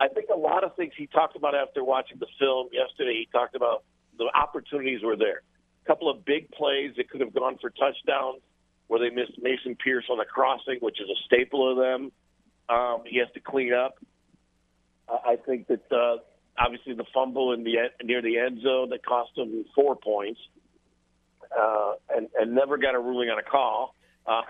I 0.00 0.08
think 0.08 0.28
a 0.34 0.38
lot 0.38 0.64
of 0.64 0.76
things 0.76 0.92
he 0.96 1.06
talked 1.06 1.36
about 1.36 1.54
after 1.54 1.82
watching 1.84 2.18
the 2.18 2.26
film 2.38 2.68
yesterday. 2.72 3.24
He 3.26 3.28
talked 3.32 3.54
about 3.54 3.84
the 4.18 4.30
opportunities 4.34 5.02
were 5.02 5.16
there. 5.16 5.42
Couple 5.86 6.10
of 6.10 6.24
big 6.24 6.50
plays 6.50 6.92
that 6.96 7.08
could 7.08 7.20
have 7.20 7.32
gone 7.32 7.58
for 7.60 7.70
touchdowns 7.70 8.42
where 8.88 9.00
they 9.00 9.14
missed 9.14 9.38
Mason 9.40 9.76
Pierce 9.76 10.04
on 10.10 10.18
the 10.18 10.24
crossing, 10.24 10.78
which 10.80 11.00
is 11.00 11.08
a 11.08 11.18
staple 11.24 11.70
of 11.70 11.78
them. 11.78 12.12
Um, 12.68 13.02
he 13.06 13.18
has 13.18 13.28
to 13.34 13.40
clean 13.40 13.72
up. 13.72 13.96
I 15.08 15.32
I 15.32 15.36
think 15.36 15.68
that 15.68 15.92
uh, 15.92 16.18
obviously 16.58 16.94
the 16.94 17.04
fumble 17.14 17.52
in 17.52 17.64
the 17.64 17.76
near 18.02 18.22
the 18.22 18.38
end 18.38 18.62
zone 18.62 18.90
that 18.90 19.04
cost 19.04 19.30
him 19.36 19.64
four 19.74 19.96
points, 19.96 20.40
uh, 21.56 21.92
and 22.14 22.28
and 22.38 22.54
never 22.54 22.78
got 22.78 22.94
a 22.94 22.98
ruling 22.98 23.28
on 23.28 23.38
a 23.38 23.42
call. 23.42 23.94
Uh, 24.26 24.42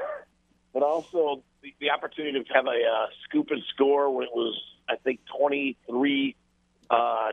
but 0.72 0.82
also 0.82 1.42
the, 1.62 1.74
the 1.80 1.90
opportunity 1.90 2.42
to 2.42 2.52
have 2.54 2.66
a 2.66 2.70
uh, 2.70 3.06
scoop 3.24 3.48
and 3.50 3.62
score 3.74 4.14
when 4.14 4.24
it 4.24 4.32
was 4.34 4.54
I 4.88 4.96
think 4.96 5.20
twenty 5.38 5.76
three, 5.88 6.36
uh, 6.90 7.32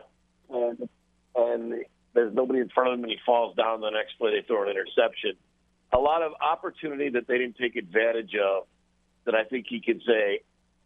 and 0.50 0.88
and 1.36 1.84
there's 2.14 2.34
nobody 2.34 2.60
in 2.60 2.68
front 2.68 2.88
of 2.88 2.98
him 2.98 3.04
and 3.04 3.12
he 3.12 3.18
falls 3.26 3.56
down. 3.56 3.80
The 3.80 3.90
next 3.90 4.18
play 4.18 4.32
they 4.40 4.46
throw 4.46 4.62
an 4.62 4.70
interception. 4.70 5.32
A 5.92 5.98
lot 5.98 6.22
of 6.22 6.32
opportunity 6.40 7.10
that 7.10 7.26
they 7.26 7.38
didn't 7.38 7.56
take 7.56 7.76
advantage 7.76 8.34
of. 8.34 8.64
That 9.26 9.34
I 9.34 9.44
think 9.44 9.66
he 9.68 9.80
could 9.80 10.02
say, 10.06 10.40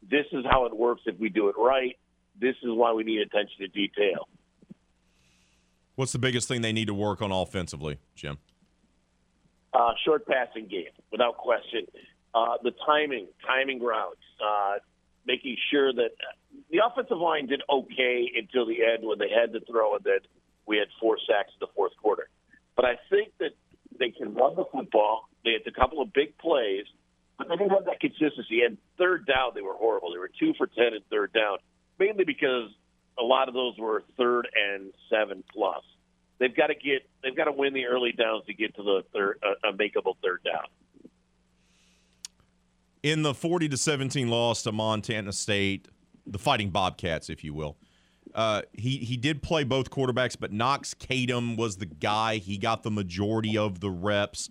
this 0.08 0.26
is 0.32 0.44
how 0.48 0.66
it 0.66 0.76
works 0.76 1.02
if 1.06 1.18
we 1.18 1.28
do 1.28 1.48
it 1.48 1.56
right. 1.58 1.98
This 2.40 2.54
is 2.62 2.70
why 2.70 2.92
we 2.92 3.02
need 3.02 3.18
attention 3.18 3.58
to 3.60 3.68
detail. 3.68 4.28
What's 5.96 6.12
the 6.12 6.20
biggest 6.20 6.46
thing 6.46 6.62
they 6.62 6.72
need 6.72 6.86
to 6.86 6.94
work 6.94 7.20
on 7.20 7.32
offensively, 7.32 7.98
Jim? 8.14 8.38
Uh, 9.74 9.90
short 10.04 10.24
passing 10.26 10.68
game, 10.68 10.92
without 11.10 11.36
question. 11.36 11.86
Uh, 12.32 12.58
the 12.62 12.70
timing, 12.86 13.26
timing 13.44 13.82
routes, 13.82 14.22
uh, 14.40 14.74
making 15.26 15.56
sure 15.70 15.92
that 15.92 16.10
the 16.70 16.78
offensive 16.86 17.18
line 17.18 17.46
did 17.46 17.62
okay 17.68 18.30
until 18.38 18.66
the 18.66 18.84
end 18.84 19.06
when 19.06 19.18
they 19.18 19.28
had 19.28 19.52
to 19.52 19.60
throw, 19.66 19.96
and 19.96 20.04
then 20.04 20.20
we 20.68 20.76
had 20.76 20.88
four 21.00 21.16
sacks 21.26 21.50
in 21.54 21.58
the 21.60 21.72
fourth 21.74 21.92
quarter. 22.00 22.28
But 22.76 22.84
I 22.84 22.96
think 23.10 23.32
that 23.40 23.52
they 23.98 24.10
can 24.10 24.34
run 24.34 24.54
the 24.54 24.64
football. 24.70 25.28
They 25.44 25.52
had 25.52 25.62
a 25.66 25.72
couple 25.72 26.00
of 26.00 26.12
big 26.12 26.36
plays, 26.38 26.84
but 27.38 27.48
they 27.48 27.56
didn't 27.56 27.70
have 27.70 27.86
that 27.86 28.00
consistency. 28.00 28.62
And 28.62 28.76
third 28.98 29.26
down, 29.26 29.52
they 29.54 29.62
were 29.62 29.74
horrible. 29.74 30.12
They 30.12 30.18
were 30.18 30.30
two 30.38 30.52
for 30.56 30.66
ten 30.66 30.94
in 30.94 31.00
third 31.10 31.32
down, 31.32 31.58
mainly 31.98 32.24
because 32.24 32.70
a 33.18 33.24
lot 33.24 33.48
of 33.48 33.54
those 33.54 33.76
were 33.78 34.04
third 34.16 34.46
and 34.54 34.92
seven 35.10 35.42
plus. 35.52 35.82
They've 36.38 36.54
got 36.54 36.68
to 36.68 36.74
get, 36.74 37.08
they've 37.22 37.36
got 37.36 37.44
to 37.44 37.52
win 37.52 37.72
the 37.72 37.86
early 37.86 38.12
downs 38.12 38.44
to 38.46 38.54
get 38.54 38.76
to 38.76 38.82
the 38.82 39.02
third, 39.12 39.40
uh, 39.42 39.68
a 39.68 39.72
makeable 39.72 40.14
third 40.22 40.44
down. 40.44 40.66
In 43.02 43.22
the 43.22 43.34
40 43.34 43.70
to 43.70 43.76
17 43.76 44.28
loss 44.28 44.62
to 44.62 44.72
Montana 44.72 45.32
State, 45.32 45.88
the 46.26 46.38
Fighting 46.38 46.70
Bobcats, 46.70 47.30
if 47.30 47.42
you 47.42 47.54
will, 47.54 47.76
uh, 48.34 48.62
he 48.72 48.98
he 48.98 49.16
did 49.16 49.42
play 49.42 49.64
both 49.64 49.90
quarterbacks, 49.90 50.36
but 50.38 50.52
Knox 50.52 50.94
Kadum 50.94 51.56
was 51.56 51.76
the 51.76 51.86
guy. 51.86 52.36
He 52.36 52.58
got 52.58 52.82
the 52.82 52.90
majority 52.90 53.56
of 53.56 53.80
the 53.80 53.90
reps. 53.90 54.50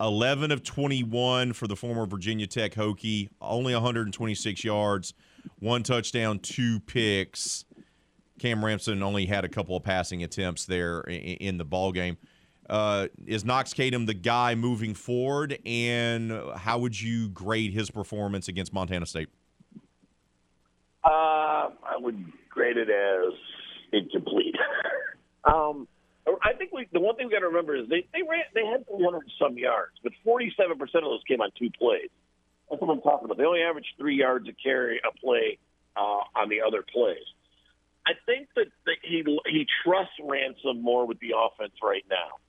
11 0.00 0.50
of 0.50 0.64
21 0.64 1.52
for 1.52 1.68
the 1.68 1.76
former 1.76 2.04
Virginia 2.04 2.48
Tech 2.48 2.74
Hokie, 2.74 3.28
only 3.40 3.72
126 3.74 4.64
yards, 4.64 5.14
one 5.60 5.84
touchdown, 5.84 6.40
two 6.40 6.80
picks. 6.80 7.64
Cam 8.40 8.64
Ransom 8.64 9.02
only 9.02 9.26
had 9.26 9.44
a 9.44 9.48
couple 9.48 9.76
of 9.76 9.84
passing 9.84 10.24
attempts 10.24 10.66
there 10.66 11.02
in, 11.02 11.58
the 11.58 11.64
ball 11.64 11.92
game. 11.92 12.16
Uh, 12.68 13.06
is 13.26 13.44
Knox 13.44 13.72
Kadum 13.72 14.06
the 14.06 14.14
guy 14.14 14.54
moving 14.56 14.94
forward, 14.94 15.58
and 15.64 16.32
how 16.56 16.78
would 16.78 17.00
you 17.00 17.28
grade 17.28 17.72
his 17.72 17.90
performance 17.90 18.48
against 18.48 18.72
Montana 18.72 19.06
State? 19.06 19.28
Uh, 21.04 21.08
I 21.84 21.96
would 21.98 22.32
grade 22.54 22.76
it 22.76 22.88
as 22.88 23.34
incomplete. 23.92 24.54
um, 25.44 25.88
I 26.42 26.54
think 26.54 26.72
we, 26.72 26.88
the 26.92 27.00
one 27.00 27.16
thing 27.16 27.26
we 27.26 27.32
got 27.32 27.40
to 27.40 27.48
remember 27.48 27.76
is 27.76 27.88
they 27.88 28.06
they 28.12 28.22
ran 28.22 28.44
they 28.54 28.64
had 28.64 28.86
300 28.88 29.28
some 29.38 29.58
yards, 29.58 29.92
but 30.02 30.12
47 30.24 30.78
percent 30.78 31.04
of 31.04 31.10
those 31.10 31.22
came 31.28 31.42
on 31.42 31.50
two 31.58 31.70
plays. 31.78 32.08
That's 32.70 32.80
what 32.80 32.90
I'm 32.90 33.02
talking 33.02 33.26
about. 33.26 33.36
They 33.36 33.44
only 33.44 33.60
averaged 33.60 33.92
three 33.98 34.16
yards 34.16 34.48
a 34.48 34.52
carry 34.52 35.00
a 35.04 35.12
play 35.18 35.58
uh, 35.96 36.24
on 36.34 36.48
the 36.48 36.62
other 36.66 36.82
plays. 36.82 37.26
I 38.06 38.12
think 38.26 38.48
that, 38.56 38.68
that 38.86 38.96
he 39.02 39.24
he 39.46 39.66
trusts 39.84 40.16
Ransom 40.22 40.80
more 40.80 41.06
with 41.06 41.20
the 41.20 41.34
offense 41.36 41.74
right 41.82 42.04
now. 42.08 42.40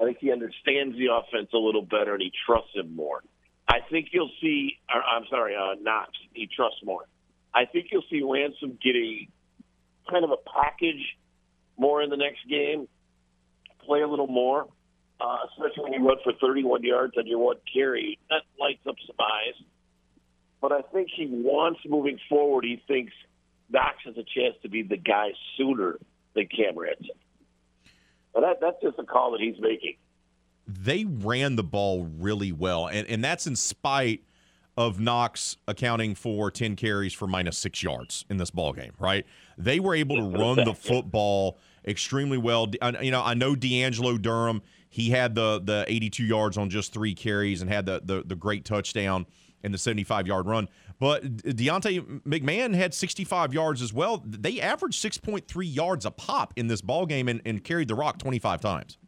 I 0.00 0.04
think 0.04 0.18
he 0.20 0.32
understands 0.32 0.96
the 0.96 1.08
offense 1.12 1.50
a 1.52 1.58
little 1.58 1.84
better 1.84 2.14
and 2.14 2.22
he 2.22 2.32
trusts 2.46 2.74
him 2.74 2.96
more. 2.96 3.22
I 3.68 3.78
think 3.90 4.08
you'll 4.12 4.32
see. 4.40 4.78
Or, 4.92 5.02
I'm 5.02 5.24
sorry, 5.30 5.54
uh, 5.56 5.76
Knox. 5.80 6.10
He 6.32 6.48
trusts 6.54 6.80
more. 6.84 7.04
I 7.54 7.66
think 7.66 7.86
you'll 7.92 8.02
see 8.10 8.22
Ransom 8.22 8.78
get 8.82 8.96
a 8.96 9.28
kind 10.10 10.24
of 10.24 10.30
a 10.30 10.36
package 10.36 11.16
more 11.78 12.02
in 12.02 12.10
the 12.10 12.16
next 12.16 12.48
game, 12.48 12.88
play 13.84 14.02
a 14.02 14.08
little 14.08 14.26
more, 14.26 14.66
uh, 15.20 15.36
especially 15.50 15.84
when 15.84 15.92
you 15.92 16.06
run 16.06 16.16
for 16.24 16.32
31 16.40 16.82
yards 16.82 17.14
on 17.16 17.26
your 17.26 17.38
one 17.38 17.56
carry. 17.72 18.18
That 18.30 18.42
lights 18.60 18.86
up 18.88 18.96
some 19.06 19.16
eyes. 19.20 19.54
But 20.60 20.72
I 20.72 20.82
think 20.92 21.08
he 21.14 21.26
wants 21.26 21.80
moving 21.86 22.18
forward. 22.28 22.64
He 22.64 22.82
thinks 22.88 23.12
Knox 23.70 23.96
has 24.06 24.16
a 24.16 24.24
chance 24.24 24.56
to 24.62 24.68
be 24.68 24.82
the 24.82 24.96
guy 24.96 25.28
sooner 25.56 25.98
than 26.34 26.48
Cam 26.48 26.78
Ransom. 26.78 27.16
But 28.32 28.40
that, 28.40 28.60
that's 28.60 28.82
just 28.82 28.98
a 28.98 29.04
call 29.04 29.32
that 29.32 29.40
he's 29.40 29.60
making. 29.60 29.96
They 30.66 31.04
ran 31.04 31.56
the 31.56 31.62
ball 31.62 32.08
really 32.18 32.50
well, 32.50 32.86
and, 32.86 33.06
and 33.06 33.22
that's 33.22 33.46
in 33.46 33.54
spite 33.54 34.22
of 34.76 34.98
Knox 34.98 35.56
accounting 35.68 36.14
for 36.14 36.50
10 36.50 36.76
carries 36.76 37.12
for 37.12 37.26
minus 37.28 37.56
six 37.58 37.82
yards 37.82 38.24
in 38.28 38.36
this 38.38 38.50
ball 38.50 38.72
game, 38.72 38.92
right? 38.98 39.24
They 39.56 39.78
were 39.80 39.94
able 39.94 40.16
to 40.16 40.38
run 40.38 40.56
the 40.64 40.74
football 40.74 41.58
extremely 41.86 42.38
well. 42.38 42.68
I- 42.82 43.00
You 43.02 43.10
know, 43.10 43.22
I 43.22 43.34
know 43.34 43.54
D'Angelo 43.54 44.18
Durham, 44.18 44.62
he 44.88 45.10
had 45.10 45.34
the 45.34 45.60
the 45.62 45.84
82 45.88 46.24
yards 46.24 46.56
on 46.58 46.70
just 46.70 46.92
three 46.92 47.14
carries 47.14 47.60
and 47.62 47.70
had 47.70 47.86
the 47.86 48.00
the, 48.04 48.22
the 48.26 48.36
great 48.36 48.64
touchdown 48.64 49.26
and 49.62 49.72
the 49.72 49.78
75 49.78 50.26
yard 50.26 50.46
run. 50.46 50.68
But 51.00 51.38
Deontay 51.38 52.22
McMahon 52.22 52.74
had 52.74 52.94
65 52.94 53.52
yards 53.52 53.82
as 53.82 53.92
well. 53.92 54.22
They 54.24 54.60
averaged 54.60 55.02
6.3 55.02 55.74
yards 55.74 56.04
a 56.06 56.10
pop 56.10 56.52
in 56.56 56.68
this 56.68 56.80
ball 56.80 57.06
game 57.06 57.28
and, 57.28 57.40
and 57.44 57.62
carried 57.64 57.88
the 57.88 57.94
rock 57.96 58.18
25 58.18 58.60
times. 58.60 58.98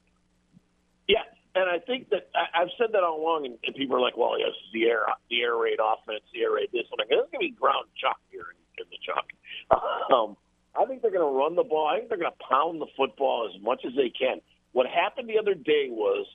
And 1.56 1.70
I 1.70 1.78
think 1.78 2.10
that 2.10 2.28
I, 2.36 2.62
I've 2.62 2.68
said 2.76 2.92
that 2.92 3.02
all 3.02 3.16
along, 3.16 3.46
and, 3.46 3.56
and 3.64 3.74
people 3.74 3.96
are 3.96 4.00
like, 4.00 4.16
"Well, 4.16 4.38
yes, 4.38 4.52
the 4.72 4.84
air, 4.84 5.08
the 5.30 5.40
air 5.40 5.56
raid 5.56 5.80
offense, 5.80 6.22
the 6.32 6.42
air 6.42 6.52
raid 6.52 6.68
this." 6.70 6.84
I'm 6.92 7.00
like, 7.00 7.08
"There's 7.08 7.24
going 7.32 7.48
to 7.48 7.48
be 7.48 7.56
ground 7.56 7.88
chalk 7.96 8.20
here 8.30 8.52
in, 8.52 8.84
in 8.84 8.86
the 8.92 9.00
chalk." 9.00 9.26
Um, 10.06 10.36
I 10.78 10.84
think 10.84 11.02
they're 11.02 11.10
to 11.10 11.36
run 11.36 11.56
the 11.56 11.64
ball. 11.64 11.88
I 11.88 11.98
think 11.98 12.10
they're 12.10 12.18
to 12.18 12.30
pound 12.48 12.80
the 12.80 12.86
football 12.96 13.50
as 13.52 13.60
much 13.60 13.80
as 13.84 13.92
they 13.96 14.10
can. 14.10 14.40
What 14.72 14.86
happened 14.86 15.28
the 15.28 15.38
other 15.38 15.54
day 15.54 15.88
was 15.90 16.26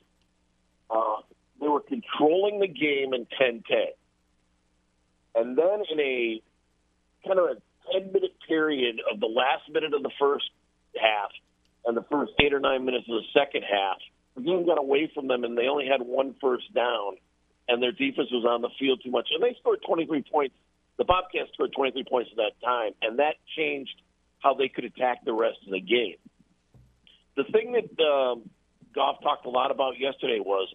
uh, 0.89 1.21
they 1.61 1.67
were 1.67 1.79
controlling 1.79 2.59
the 2.59 2.67
game 2.67 3.13
in 3.13 3.27
10-10. 3.39 3.61
And 5.35 5.57
then 5.57 5.83
in 5.89 5.99
a 5.99 6.41
kind 7.25 7.39
of 7.39 7.45
a 7.45 7.55
10 7.93 8.11
minute 8.11 8.35
period 8.47 8.99
of 9.11 9.19
the 9.19 9.27
last 9.27 9.69
minute 9.71 9.93
of 9.93 10.03
the 10.03 10.11
first 10.19 10.49
half 10.99 11.29
and 11.85 11.95
the 11.95 12.03
first 12.11 12.33
eight 12.43 12.53
or 12.53 12.59
nine 12.59 12.83
minutes 12.83 13.05
of 13.09 13.21
the 13.21 13.39
second 13.39 13.63
half, 13.63 13.97
the 14.35 14.41
game 14.41 14.65
got 14.65 14.77
away 14.77 15.11
from 15.13 15.27
them 15.27 15.43
and 15.43 15.57
they 15.57 15.67
only 15.67 15.87
had 15.87 16.01
one 16.01 16.35
first 16.41 16.73
down 16.73 17.17
and 17.67 17.81
their 17.81 17.91
defense 17.91 18.29
was 18.31 18.45
on 18.45 18.61
the 18.61 18.69
field 18.79 19.01
too 19.03 19.11
much. 19.11 19.29
And 19.33 19.41
they 19.41 19.55
scored 19.59 19.79
23 19.85 20.25
points. 20.31 20.55
The 20.97 21.05
Bobcats 21.05 21.51
scored 21.53 21.71
23 21.73 22.03
points 22.03 22.29
at 22.31 22.37
that 22.37 22.65
time, 22.65 22.91
and 23.01 23.19
that 23.19 23.35
changed 23.55 23.95
how 24.39 24.53
they 24.53 24.67
could 24.67 24.83
attack 24.83 25.23
the 25.23 25.33
rest 25.33 25.57
of 25.65 25.71
the 25.71 25.79
game. 25.79 26.17
The 27.37 27.45
thing 27.45 27.73
that 27.73 28.03
um, 28.03 28.49
Goff 28.93 29.21
talked 29.23 29.45
a 29.45 29.49
lot 29.49 29.71
about 29.71 29.99
yesterday 29.99 30.39
was 30.39 30.67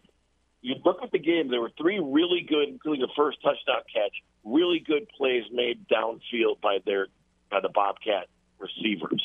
you 0.62 0.74
look 0.84 1.02
at 1.02 1.12
the 1.12 1.18
game, 1.18 1.50
there 1.50 1.60
were 1.60 1.70
three 1.76 2.00
really 2.00 2.46
good, 2.48 2.68
including 2.68 3.02
the 3.02 3.12
first 3.14 3.38
touchdown 3.42 3.82
catch, 3.92 4.12
really 4.44 4.80
good 4.80 5.06
plays 5.16 5.44
made 5.52 5.86
downfield 5.88 6.60
by 6.62 6.78
their 6.84 7.08
by 7.50 7.60
the 7.60 7.68
Bobcat 7.68 8.26
receivers. 8.58 9.22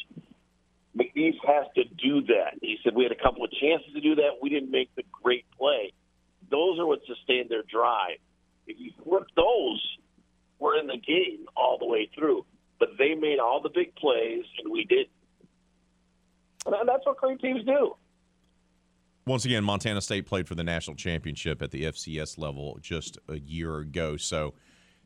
McNeese 0.97 1.37
has 1.45 1.67
to 1.75 1.83
do 1.85 2.21
that. 2.27 2.59
He 2.61 2.77
said 2.83 2.95
we 2.95 3.03
had 3.03 3.11
a 3.11 3.21
couple 3.21 3.43
of 3.45 3.51
chances 3.51 3.93
to 3.93 4.01
do 4.01 4.15
that. 4.15 4.41
We 4.41 4.49
didn't 4.49 4.71
make 4.71 4.93
the 4.95 5.03
great 5.11 5.45
play. 5.57 5.93
Those 6.49 6.79
are 6.79 6.85
what 6.85 6.99
sustained 7.07 7.49
their 7.49 7.63
drive. 7.63 8.17
If 8.67 8.77
you 8.79 8.91
flip 9.03 9.23
those, 9.35 9.97
we're 10.59 10.77
in 10.77 10.87
the 10.87 10.97
game 10.97 11.45
all 11.55 11.77
the 11.77 11.85
way 11.85 12.09
through. 12.13 12.45
But 12.79 12.89
they 12.97 13.15
made 13.15 13.39
all 13.39 13.61
the 13.61 13.69
big 13.69 13.95
plays, 13.95 14.43
and 14.61 14.71
we 14.71 14.85
didn't. 14.85 15.09
And 16.65 16.87
that's 16.87 17.05
what 17.05 17.17
great 17.17 17.39
teams 17.39 17.63
do. 17.65 17.95
Once 19.25 19.45
again, 19.45 19.63
Montana 19.63 20.01
State 20.01 20.25
played 20.25 20.47
for 20.47 20.55
the 20.55 20.63
national 20.63 20.95
championship 20.95 21.61
at 21.61 21.71
the 21.71 21.83
FCS 21.83 22.37
level 22.37 22.79
just 22.81 23.17
a 23.29 23.37
year 23.37 23.77
ago. 23.77 24.17
So, 24.17 24.55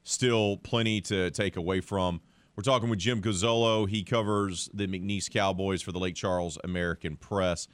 still 0.04 0.58
plenty 0.58 1.02
to 1.02 1.32
take 1.32 1.58
away 1.58 1.82
from. 1.82 2.22
We're 2.56 2.64
talking 2.64 2.90
with 2.90 3.00
Jim 3.00 3.22
Gazzolo. 3.22 3.88
He 3.90 4.04
covers 4.04 4.70
the 4.74 4.88
McNeese 4.88 5.30
Cowboys 5.30 5.82
for 5.82 5.92
the 5.92 6.00
Lake 6.00 6.16
Charles 6.16 6.58
American 6.64 7.18
Press. 7.18 7.68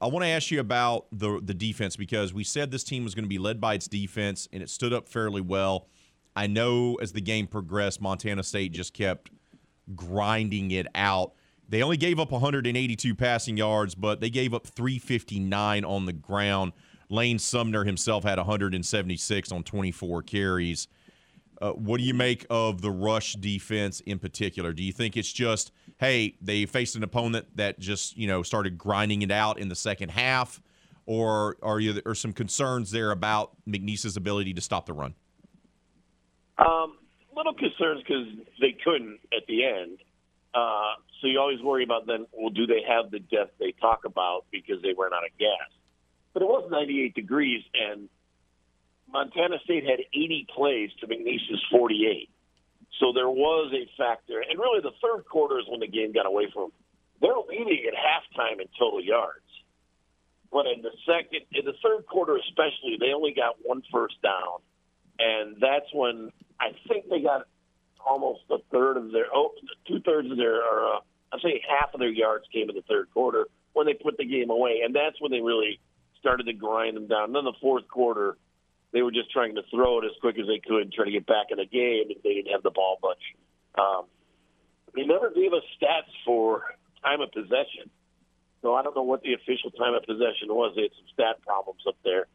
I 0.00 0.06
want 0.06 0.24
to 0.24 0.28
ask 0.28 0.50
you 0.50 0.60
about 0.60 1.06
the 1.12 1.38
the 1.42 1.52
defense 1.52 1.94
because 1.94 2.32
we 2.32 2.44
said 2.44 2.70
this 2.70 2.82
team 2.82 3.04
was 3.04 3.14
going 3.14 3.24
to 3.24 3.28
be 3.28 3.38
led 3.38 3.60
by 3.60 3.74
its 3.74 3.86
defense, 3.86 4.48
and 4.52 4.62
it 4.62 4.70
stood 4.70 4.94
up 4.94 5.06
fairly 5.08 5.42
well. 5.42 5.88
I 6.34 6.46
know 6.46 6.94
as 6.96 7.12
the 7.12 7.20
game 7.20 7.46
progressed, 7.46 8.00
Montana 8.00 8.42
State 8.42 8.72
just 8.72 8.94
kept 8.94 9.30
grinding 9.94 10.70
it 10.70 10.86
out. 10.94 11.32
They 11.68 11.82
only 11.82 11.98
gave 11.98 12.18
up 12.18 12.32
182 12.32 13.14
passing 13.14 13.58
yards, 13.58 13.94
but 13.94 14.20
they 14.20 14.30
gave 14.30 14.54
up 14.54 14.66
359 14.66 15.84
on 15.84 16.06
the 16.06 16.12
ground. 16.12 16.72
Lane 17.10 17.38
Sumner 17.38 17.84
himself 17.84 18.24
had 18.24 18.38
176 18.38 19.52
on 19.52 19.62
24 19.62 20.22
carries. 20.22 20.88
Uh, 21.64 21.70
what 21.70 21.96
do 21.96 22.04
you 22.04 22.12
make 22.12 22.44
of 22.50 22.82
the 22.82 22.90
rush 22.90 23.32
defense 23.36 24.00
in 24.00 24.18
particular? 24.18 24.74
Do 24.74 24.82
you 24.82 24.92
think 24.92 25.16
it's 25.16 25.32
just, 25.32 25.72
hey, 25.96 26.36
they 26.42 26.66
faced 26.66 26.94
an 26.94 27.02
opponent 27.02 27.46
that 27.56 27.78
just 27.78 28.18
you 28.18 28.26
know 28.26 28.42
started 28.42 28.76
grinding 28.76 29.22
it 29.22 29.30
out 29.30 29.58
in 29.58 29.70
the 29.70 29.74
second 29.74 30.10
half, 30.10 30.60
or 31.06 31.56
are 31.62 31.80
you 31.80 32.02
are 32.04 32.14
some 32.14 32.34
concerns 32.34 32.90
there 32.90 33.12
about 33.12 33.52
McNeese's 33.66 34.18
ability 34.18 34.52
to 34.52 34.60
stop 34.60 34.84
the 34.84 34.92
run? 34.92 35.14
Um, 36.58 36.98
little 37.34 37.54
concerns 37.54 38.02
because 38.06 38.26
they 38.60 38.76
couldn't 38.84 39.20
at 39.34 39.46
the 39.48 39.64
end. 39.64 40.00
Uh, 40.52 40.92
so 41.22 41.28
you 41.28 41.40
always 41.40 41.62
worry 41.62 41.82
about 41.82 42.06
then, 42.06 42.26
well, 42.32 42.50
do 42.50 42.66
they 42.66 42.82
have 42.86 43.10
the 43.10 43.20
depth 43.20 43.54
they 43.58 43.72
talk 43.80 44.04
about 44.04 44.44
because 44.52 44.82
they 44.82 44.88
ran 44.88 45.14
out 45.14 45.24
of 45.24 45.30
gas? 45.38 45.70
But 46.34 46.42
it 46.42 46.46
was 46.46 46.68
98 46.70 47.14
degrees, 47.14 47.62
and 47.72 48.10
Montana 49.10 49.58
State 49.64 49.84
had 49.84 50.00
80 50.12 50.46
plays 50.54 50.90
to 51.00 51.06
McNeese's 51.06 51.62
48. 51.70 52.28
So 53.00 53.12
there 53.12 53.28
was 53.28 53.72
a 53.74 53.90
factor. 53.96 54.40
And 54.40 54.58
really, 54.58 54.80
the 54.80 54.94
third 55.02 55.24
quarter 55.26 55.58
is 55.58 55.66
when 55.68 55.80
the 55.80 55.88
game 55.88 56.12
got 56.12 56.26
away 56.26 56.46
from 56.52 56.62
them. 56.64 56.72
They're 57.20 57.34
leading 57.48 57.86
at 57.86 57.94
halftime 57.94 58.60
in 58.60 58.68
total 58.78 59.02
yards. 59.02 59.40
But 60.52 60.66
in 60.66 60.82
the 60.82 60.92
second, 61.04 61.42
in 61.52 61.64
the 61.64 61.74
third 61.82 62.06
quarter 62.06 62.36
especially, 62.36 62.96
they 63.00 63.12
only 63.12 63.34
got 63.34 63.56
one 63.62 63.82
first 63.90 64.20
down. 64.22 64.62
And 65.18 65.56
that's 65.60 65.86
when 65.92 66.30
I 66.60 66.70
think 66.86 67.08
they 67.08 67.20
got 67.20 67.46
almost 68.04 68.42
a 68.50 68.58
third 68.70 68.96
of 68.96 69.10
their, 69.10 69.26
oh, 69.34 69.50
two 69.86 70.00
thirds 70.00 70.30
of 70.30 70.36
their, 70.36 70.62
or 70.62 70.94
uh, 70.94 71.00
I'd 71.32 71.40
say 71.40 71.60
half 71.68 71.94
of 71.94 72.00
their 72.00 72.10
yards 72.10 72.44
came 72.52 72.68
in 72.68 72.76
the 72.76 72.82
third 72.82 73.10
quarter 73.12 73.46
when 73.72 73.86
they 73.86 73.94
put 73.94 74.16
the 74.16 74.24
game 74.24 74.50
away. 74.50 74.82
And 74.84 74.94
that's 74.94 75.20
when 75.20 75.32
they 75.32 75.40
really 75.40 75.80
started 76.20 76.44
to 76.44 76.52
grind 76.52 76.96
them 76.96 77.08
down. 77.08 77.24
And 77.24 77.34
then 77.34 77.44
the 77.44 77.58
fourth 77.60 77.88
quarter, 77.88 78.36
they 78.94 79.02
were 79.02 79.10
just 79.10 79.30
trying 79.32 79.56
to 79.56 79.62
throw 79.74 79.98
it 79.98 80.04
as 80.06 80.12
quick 80.20 80.38
as 80.38 80.46
they 80.46 80.62
could, 80.64 80.92
try 80.92 81.04
to 81.04 81.10
get 81.10 81.26
back 81.26 81.50
in 81.50 81.58
the 81.58 81.66
game, 81.66 82.06
and 82.08 82.16
they 82.22 82.34
didn't 82.34 82.52
have 82.52 82.62
the 82.62 82.70
ball 82.70 82.96
much. 83.02 83.18
Um, 83.74 84.06
they 84.94 85.02
never 85.02 85.30
gave 85.34 85.52
us 85.52 85.66
stats 85.74 86.14
for 86.24 86.62
time 87.02 87.20
of 87.20 87.32
possession, 87.32 87.90
so 88.62 88.74
I 88.74 88.82
don't 88.82 88.94
know 88.94 89.02
what 89.02 89.22
the 89.22 89.34
official 89.34 89.72
time 89.72 89.94
of 89.94 90.04
possession 90.04 90.46
was. 90.48 90.74
They 90.76 90.82
had 90.82 90.94
some 90.94 91.10
stat 91.12 91.42
problems 91.42 91.82
up 91.88 91.96
there, 92.04 92.26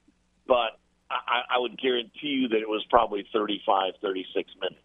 but 0.46 0.76
I, 1.10 1.56
I 1.56 1.60
would 1.60 1.80
guarantee 1.80 2.44
you 2.44 2.50
that 2.50 2.60
it 2.60 2.68
was 2.68 2.86
probably 2.90 3.26
35, 3.32 3.94
36 4.02 4.52
minutes 4.60 4.84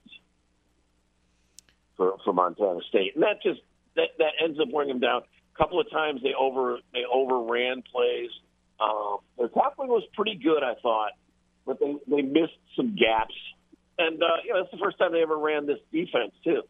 for, 1.97 2.15
for 2.25 2.33
Montana 2.33 2.81
State, 2.89 3.17
and 3.17 3.25
that 3.25 3.43
just 3.43 3.61
that 3.97 4.15
that 4.19 4.39
ends 4.43 4.61
up 4.61 4.71
bringing 4.71 5.01
them 5.01 5.03
down. 5.03 5.23
A 5.23 5.59
couple 5.59 5.81
of 5.81 5.91
times 5.91 6.23
they 6.23 6.35
over 6.39 6.79
they 6.93 7.03
overran 7.13 7.83
plays. 7.83 8.31
Um, 8.79 9.19
their 9.39 9.49
tackling 9.49 9.89
was 9.89 10.05
pretty 10.15 10.37
good, 10.37 10.63
I 10.63 10.75
thought 10.81 11.13
but 11.67 11.79
they 11.81 11.97
they 12.07 12.23
missed 12.23 12.59
some 12.77 12.97
gaps, 12.97 13.35
and 13.99 14.23
uh, 14.23 14.27
you 14.45 14.53
know 14.53 14.61
it's 14.61 14.71
the 14.71 14.79
first 14.79 14.99
time 14.99 15.13
they 15.13 15.23
ever 15.23 15.39
ran 15.39 15.67
this 15.67 15.79
defense 15.93 16.33
too. 16.43 16.63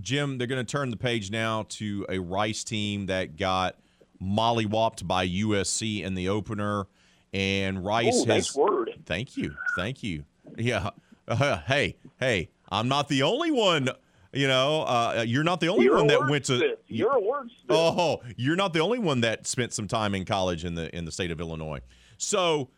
Jim, 0.00 0.38
they're 0.38 0.46
going 0.46 0.64
to 0.64 0.70
turn 0.70 0.90
the 0.90 0.96
page 0.96 1.30
now 1.30 1.66
to 1.68 2.06
a 2.08 2.18
Rice 2.18 2.64
team 2.64 3.06
that 3.06 3.36
got 3.36 3.76
mollywopped 4.22 5.06
by 5.06 5.26
USC 5.28 6.02
in 6.02 6.14
the 6.14 6.28
opener, 6.28 6.86
and 7.32 7.84
Rice 7.84 8.16
Ooh, 8.16 8.18
has. 8.20 8.26
nice 8.26 8.56
word. 8.56 8.90
Thank 9.04 9.36
you, 9.36 9.54
thank 9.76 10.02
you. 10.02 10.24
Yeah, 10.56 10.90
uh, 11.28 11.58
hey, 11.66 11.96
hey, 12.18 12.50
I'm 12.70 12.88
not 12.88 13.08
the 13.08 13.22
only 13.22 13.50
one. 13.50 13.90
You 14.32 14.46
know, 14.46 14.82
uh, 14.82 15.24
you're 15.26 15.42
not 15.42 15.58
the 15.58 15.68
only 15.68 15.86
You're 15.86 15.96
one 15.96 16.06
that 16.06 16.28
went 16.28 16.44
to. 16.46 16.76
You're 16.86 17.16
a 17.16 17.20
wordsmith. 17.20 17.48
Oh, 17.68 18.22
you're 18.36 18.54
not 18.54 18.72
the 18.72 18.78
only 18.78 19.00
one 19.00 19.22
that 19.22 19.44
spent 19.46 19.72
some 19.72 19.88
time 19.88 20.14
in 20.14 20.24
college 20.24 20.64
in 20.64 20.76
the 20.76 20.94
in 20.96 21.04
the 21.04 21.10
state 21.10 21.32
of 21.32 21.40
Illinois. 21.40 21.80
So, 22.20 22.68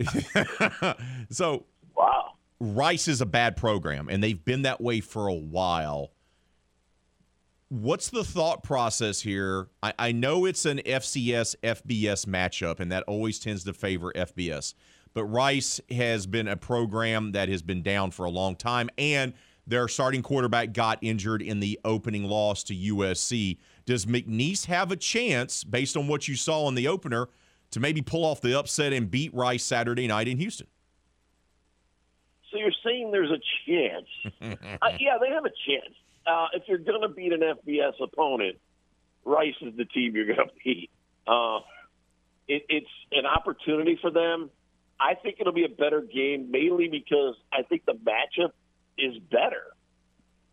so 1.30 1.66
wow, 1.94 2.32
Rice 2.58 3.08
is 3.08 3.20
a 3.20 3.26
bad 3.26 3.56
program, 3.56 4.08
and 4.08 4.22
they've 4.22 4.42
been 4.42 4.62
that 4.62 4.80
way 4.80 5.00
for 5.00 5.28
a 5.28 5.34
while. 5.34 6.12
What's 7.68 8.08
the 8.08 8.24
thought 8.24 8.62
process 8.62 9.20
here? 9.20 9.68
I, 9.82 9.92
I 9.98 10.12
know 10.12 10.46
it's 10.46 10.64
an 10.64 10.78
FCS 10.78 11.56
FBS 11.62 12.26
matchup, 12.26 12.80
and 12.80 12.90
that 12.90 13.02
always 13.04 13.38
tends 13.38 13.64
to 13.64 13.74
favor 13.74 14.12
FBS. 14.14 14.74
But 15.12 15.24
Rice 15.26 15.80
has 15.90 16.26
been 16.26 16.48
a 16.48 16.56
program 16.56 17.32
that 17.32 17.48
has 17.48 17.62
been 17.62 17.82
down 17.82 18.12
for 18.12 18.24
a 18.24 18.30
long 18.30 18.56
time, 18.56 18.88
and 18.96 19.34
their 19.66 19.88
starting 19.88 20.22
quarterback 20.22 20.72
got 20.72 20.98
injured 21.02 21.42
in 21.42 21.60
the 21.60 21.78
opening 21.84 22.24
loss 22.24 22.64
to 22.64 22.74
USC. 22.74 23.58
Does 23.84 24.06
McNeese 24.06 24.66
have 24.66 24.90
a 24.90 24.96
chance, 24.96 25.64
based 25.64 25.96
on 25.96 26.08
what 26.08 26.28
you 26.28 26.34
saw 26.34 26.66
in 26.68 26.74
the 26.74 26.88
opener, 26.88 27.28
to 27.74 27.80
maybe 27.80 28.02
pull 28.02 28.24
off 28.24 28.40
the 28.40 28.58
upset 28.58 28.92
and 28.92 29.10
beat 29.10 29.32
Rice 29.34 29.64
Saturday 29.64 30.06
night 30.06 30.26
in 30.26 30.38
Houston? 30.38 30.66
So 32.50 32.58
you're 32.58 32.72
saying 32.84 33.10
there's 33.10 33.30
a 33.30 33.40
chance? 33.66 34.06
uh, 34.82 34.88
yeah, 34.98 35.18
they 35.20 35.28
have 35.30 35.44
a 35.44 35.50
chance. 35.66 35.94
Uh, 36.26 36.46
if 36.54 36.62
you're 36.66 36.78
going 36.78 37.02
to 37.02 37.08
beat 37.08 37.32
an 37.32 37.40
FBS 37.40 37.94
opponent, 38.00 38.58
Rice 39.24 39.54
is 39.60 39.76
the 39.76 39.84
team 39.84 40.14
you're 40.14 40.26
going 40.26 40.38
to 40.38 40.54
beat. 40.64 40.90
Uh, 41.26 41.58
it, 42.46 42.64
it's 42.68 42.90
an 43.12 43.26
opportunity 43.26 43.98
for 44.00 44.10
them. 44.10 44.50
I 45.00 45.14
think 45.14 45.36
it'll 45.40 45.52
be 45.52 45.64
a 45.64 45.68
better 45.68 46.00
game, 46.00 46.50
mainly 46.50 46.88
because 46.88 47.34
I 47.52 47.62
think 47.62 47.84
the 47.84 47.94
matchup 47.94 48.52
is 48.96 49.18
better, 49.30 49.74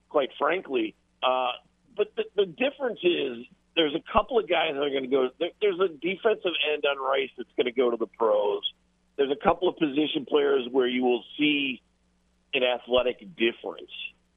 quite 0.10 0.30
frankly. 0.40 0.96
Uh, 1.22 1.52
but 1.96 2.08
the, 2.16 2.24
the 2.36 2.46
difference 2.46 3.00
is 3.04 3.46
there's 3.76 3.96
a 3.96 4.04
couple 4.12 4.40
of 4.40 4.50
guys 4.50 4.74
that 4.74 4.82
are 4.82 4.90
going 4.90 5.04
to 5.04 5.10
go. 5.10 5.30
There, 5.40 5.50
there's 5.62 5.80
a 5.80 5.88
defensive 5.88 6.54
end 6.74 6.84
on 6.86 6.98
Rice 6.98 7.30
that's 7.38 7.50
going 7.56 7.66
to 7.66 7.72
go 7.72 7.92
to 7.92 7.98
the 7.98 8.08
pros. 8.08 8.62
There's 9.18 9.32
a 9.32 9.44
couple 9.44 9.70
of 9.70 9.78
position 9.78 10.26
players 10.28 10.68
where 10.72 10.88
you 10.88 11.04
will 11.04 11.24
see 11.38 11.82
an 12.54 12.64
athletic 12.64 13.20
difference, 13.36 13.92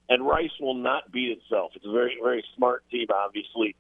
and 0.09 0.27
Rice 0.27 0.53
will 0.61 0.75
not 0.75 1.11
beat 1.11 1.39
itself. 1.39 1.73
It's 1.75 1.87
a 1.87 1.93
very 1.93 2.17
very 2.23 2.45
smart 2.57 2.85
team, 2.91 3.07
obviously, 3.15 3.75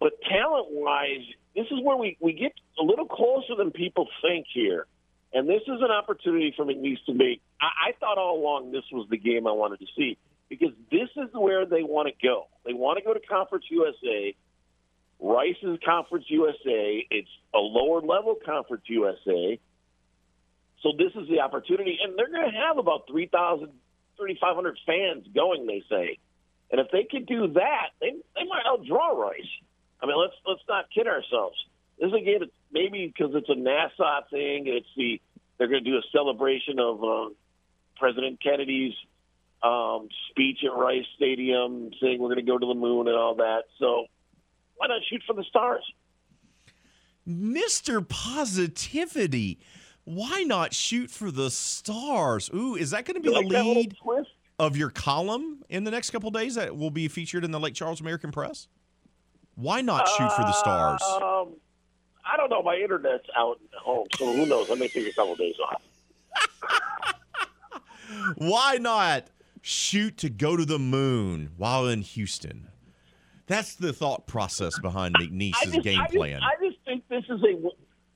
but 0.00 0.12
talent 0.28 0.66
wise, 0.70 1.24
this 1.54 1.66
is 1.70 1.78
where 1.82 1.96
we 1.96 2.16
we 2.20 2.32
get 2.32 2.52
a 2.80 2.84
little 2.84 3.06
closer 3.06 3.54
than 3.56 3.70
people 3.70 4.08
think 4.22 4.46
here. 4.52 4.86
And 5.32 5.46
this 5.46 5.60
is 5.62 5.80
an 5.82 5.90
opportunity 5.90 6.54
for 6.56 6.64
McNeese 6.64 7.04
to 7.04 7.12
make. 7.12 7.42
I, 7.60 7.90
I 7.90 7.92
thought 8.00 8.16
all 8.16 8.38
along 8.40 8.72
this 8.72 8.84
was 8.90 9.06
the 9.10 9.18
game 9.18 9.46
I 9.46 9.52
wanted 9.52 9.80
to 9.80 9.86
see 9.94 10.16
because 10.48 10.72
this 10.90 11.08
is 11.16 11.28
where 11.34 11.66
they 11.66 11.82
want 11.82 12.08
to 12.08 12.26
go. 12.26 12.46
They 12.64 12.72
want 12.72 12.98
to 12.98 13.04
go 13.04 13.12
to 13.12 13.20
Conference 13.20 13.66
USA. 13.70 14.34
Rice 15.20 15.56
is 15.62 15.78
Conference 15.84 16.26
USA. 16.28 17.06
It's 17.10 17.28
a 17.54 17.58
lower 17.58 18.00
level 18.00 18.36
Conference 18.44 18.84
USA. 18.86 19.58
So 20.82 20.92
this 20.96 21.12
is 21.20 21.28
the 21.28 21.40
opportunity, 21.40 21.98
and 22.02 22.16
they're 22.16 22.30
going 22.30 22.50
to 22.50 22.56
have 22.56 22.78
about 22.78 23.08
3,000, 23.10 23.68
3,500 24.16 24.78
fans 24.86 25.26
going. 25.34 25.66
They 25.66 25.82
say, 25.90 26.18
and 26.70 26.80
if 26.80 26.88
they 26.92 27.06
could 27.10 27.26
do 27.26 27.48
that, 27.54 27.90
they 28.00 28.10
they 28.36 28.44
might 28.48 28.64
outdraw 28.64 29.16
Rice. 29.16 29.50
I 30.00 30.06
mean, 30.06 30.16
let's 30.16 30.34
let's 30.46 30.62
not 30.68 30.86
kid 30.94 31.08
ourselves. 31.08 31.56
This 31.98 32.08
is 32.08 32.14
a 32.14 32.24
game 32.24 32.40
that 32.40 32.50
maybe 32.70 33.06
because 33.06 33.34
it's 33.34 33.48
a 33.48 33.58
NASA 33.58 34.28
thing, 34.30 34.68
it's 34.68 34.86
the 34.96 35.20
they're 35.58 35.66
going 35.66 35.82
to 35.82 35.90
do 35.90 35.96
a 35.96 36.02
celebration 36.12 36.78
of 36.78 37.02
uh, 37.02 37.30
President 37.98 38.40
Kennedy's 38.40 38.94
um, 39.62 40.08
speech 40.30 40.58
at 40.64 40.76
Rice 40.76 41.06
Stadium, 41.16 41.90
saying 42.00 42.20
we're 42.20 42.28
going 42.28 42.46
to 42.46 42.50
go 42.50 42.58
to 42.58 42.66
the 42.66 42.74
moon 42.74 43.08
and 43.08 43.16
all 43.16 43.34
that. 43.36 43.64
So 43.80 44.06
why 44.78 44.86
not 44.86 45.02
shoot 45.08 45.22
for 45.26 45.34
the 45.34 45.44
stars? 45.44 45.84
Mr. 47.28 48.06
Positivity. 48.08 49.58
Why 50.04 50.42
not 50.44 50.72
shoot 50.72 51.10
for 51.10 51.30
the 51.30 51.50
stars? 51.50 52.50
Ooh, 52.54 52.74
is 52.74 52.90
that 52.92 53.04
going 53.04 53.16
to 53.16 53.20
be 53.20 53.28
like 53.28 53.48
the 53.48 53.62
lead 53.62 53.94
of 54.58 54.76
your 54.76 54.88
column 54.88 55.62
in 55.68 55.84
the 55.84 55.90
next 55.90 56.10
couple 56.10 56.30
days 56.30 56.54
that 56.54 56.74
will 56.76 56.90
be 56.90 57.08
featured 57.08 57.44
in 57.44 57.50
the 57.50 57.60
Lake 57.60 57.74
Charles 57.74 58.00
American 58.00 58.32
Press? 58.32 58.68
Why 59.56 59.82
not 59.82 60.08
shoot 60.08 60.32
for 60.32 60.42
the 60.42 60.52
stars? 60.52 61.02
Um, 61.02 61.56
I 62.24 62.36
don't 62.36 62.48
know. 62.48 62.62
My 62.62 62.76
internet's 62.76 63.26
out 63.36 63.58
at 63.72 63.80
home, 63.80 64.06
so 64.16 64.32
who 64.32 64.46
knows? 64.46 64.70
I 64.70 64.76
may 64.76 64.88
take 64.88 65.08
a 65.08 65.12
couple 65.12 65.34
days 65.36 65.56
off. 65.62 65.82
Why 68.36 68.78
not 68.80 69.28
shoot 69.60 70.16
to 70.18 70.30
go 70.30 70.56
to 70.56 70.64
the 70.64 70.78
moon 70.78 71.50
while 71.56 71.86
in 71.86 72.02
Houston? 72.02 72.68
That's 73.48 73.74
the 73.74 73.92
thought 73.92 74.26
process 74.26 74.78
behind 74.78 75.14
McNeese's 75.16 75.72
just, 75.72 75.82
game 75.82 76.00
I 76.00 76.04
just, 76.04 76.16
plan. 76.16 76.40
I 76.42 76.62
just 76.64 76.78
think 76.84 77.08
this 77.08 77.24
is 77.24 77.42
a 77.42 77.56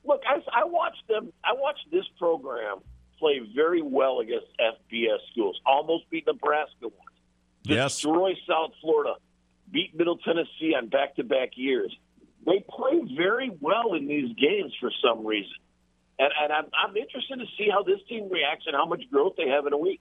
look. 0.05 0.21
I, 0.27 0.37
I 0.61 0.65
watched 0.65 1.09
them. 1.09 1.33
I 1.43 1.55
watched 1.55 1.91
this 1.91 2.05
program 2.19 2.79
play 3.19 3.41
very 3.55 3.83
well 3.83 4.21
against 4.21 4.47
FBS 4.61 5.19
schools. 5.33 5.59
Almost 5.65 6.11
beat 6.11 6.27
Nebraska 6.27 6.83
once. 6.83 6.95
Yes. 7.63 7.95
Destroy 7.95 8.35
South 8.49 8.73
Florida. 8.81 9.15
Beat 9.71 9.97
Middle 9.97 10.19
Tennessee 10.19 10.75
on 10.77 10.89
back-to-back 10.89 11.51
years. 11.55 11.97
They 12.45 12.65
play 12.69 13.01
very 13.17 13.51
well 13.61 13.95
in 13.95 14.07
these 14.07 14.35
games 14.37 14.75
for 14.81 14.91
some 15.03 15.25
reason, 15.25 15.55
and, 16.19 16.31
and 16.43 16.53
I'm, 16.53 16.65
I'm 16.75 16.97
interested 16.97 17.39
to 17.39 17.47
see 17.57 17.69
how 17.71 17.83
this 17.85 18.01
team 18.09 18.29
reacts 18.31 18.65
and 18.67 18.75
how 18.75 18.85
much 18.85 19.03
growth 19.11 19.35
they 19.37 19.49
have 19.49 19.67
in 19.67 19.73
a 19.73 19.79
week. 19.79 20.01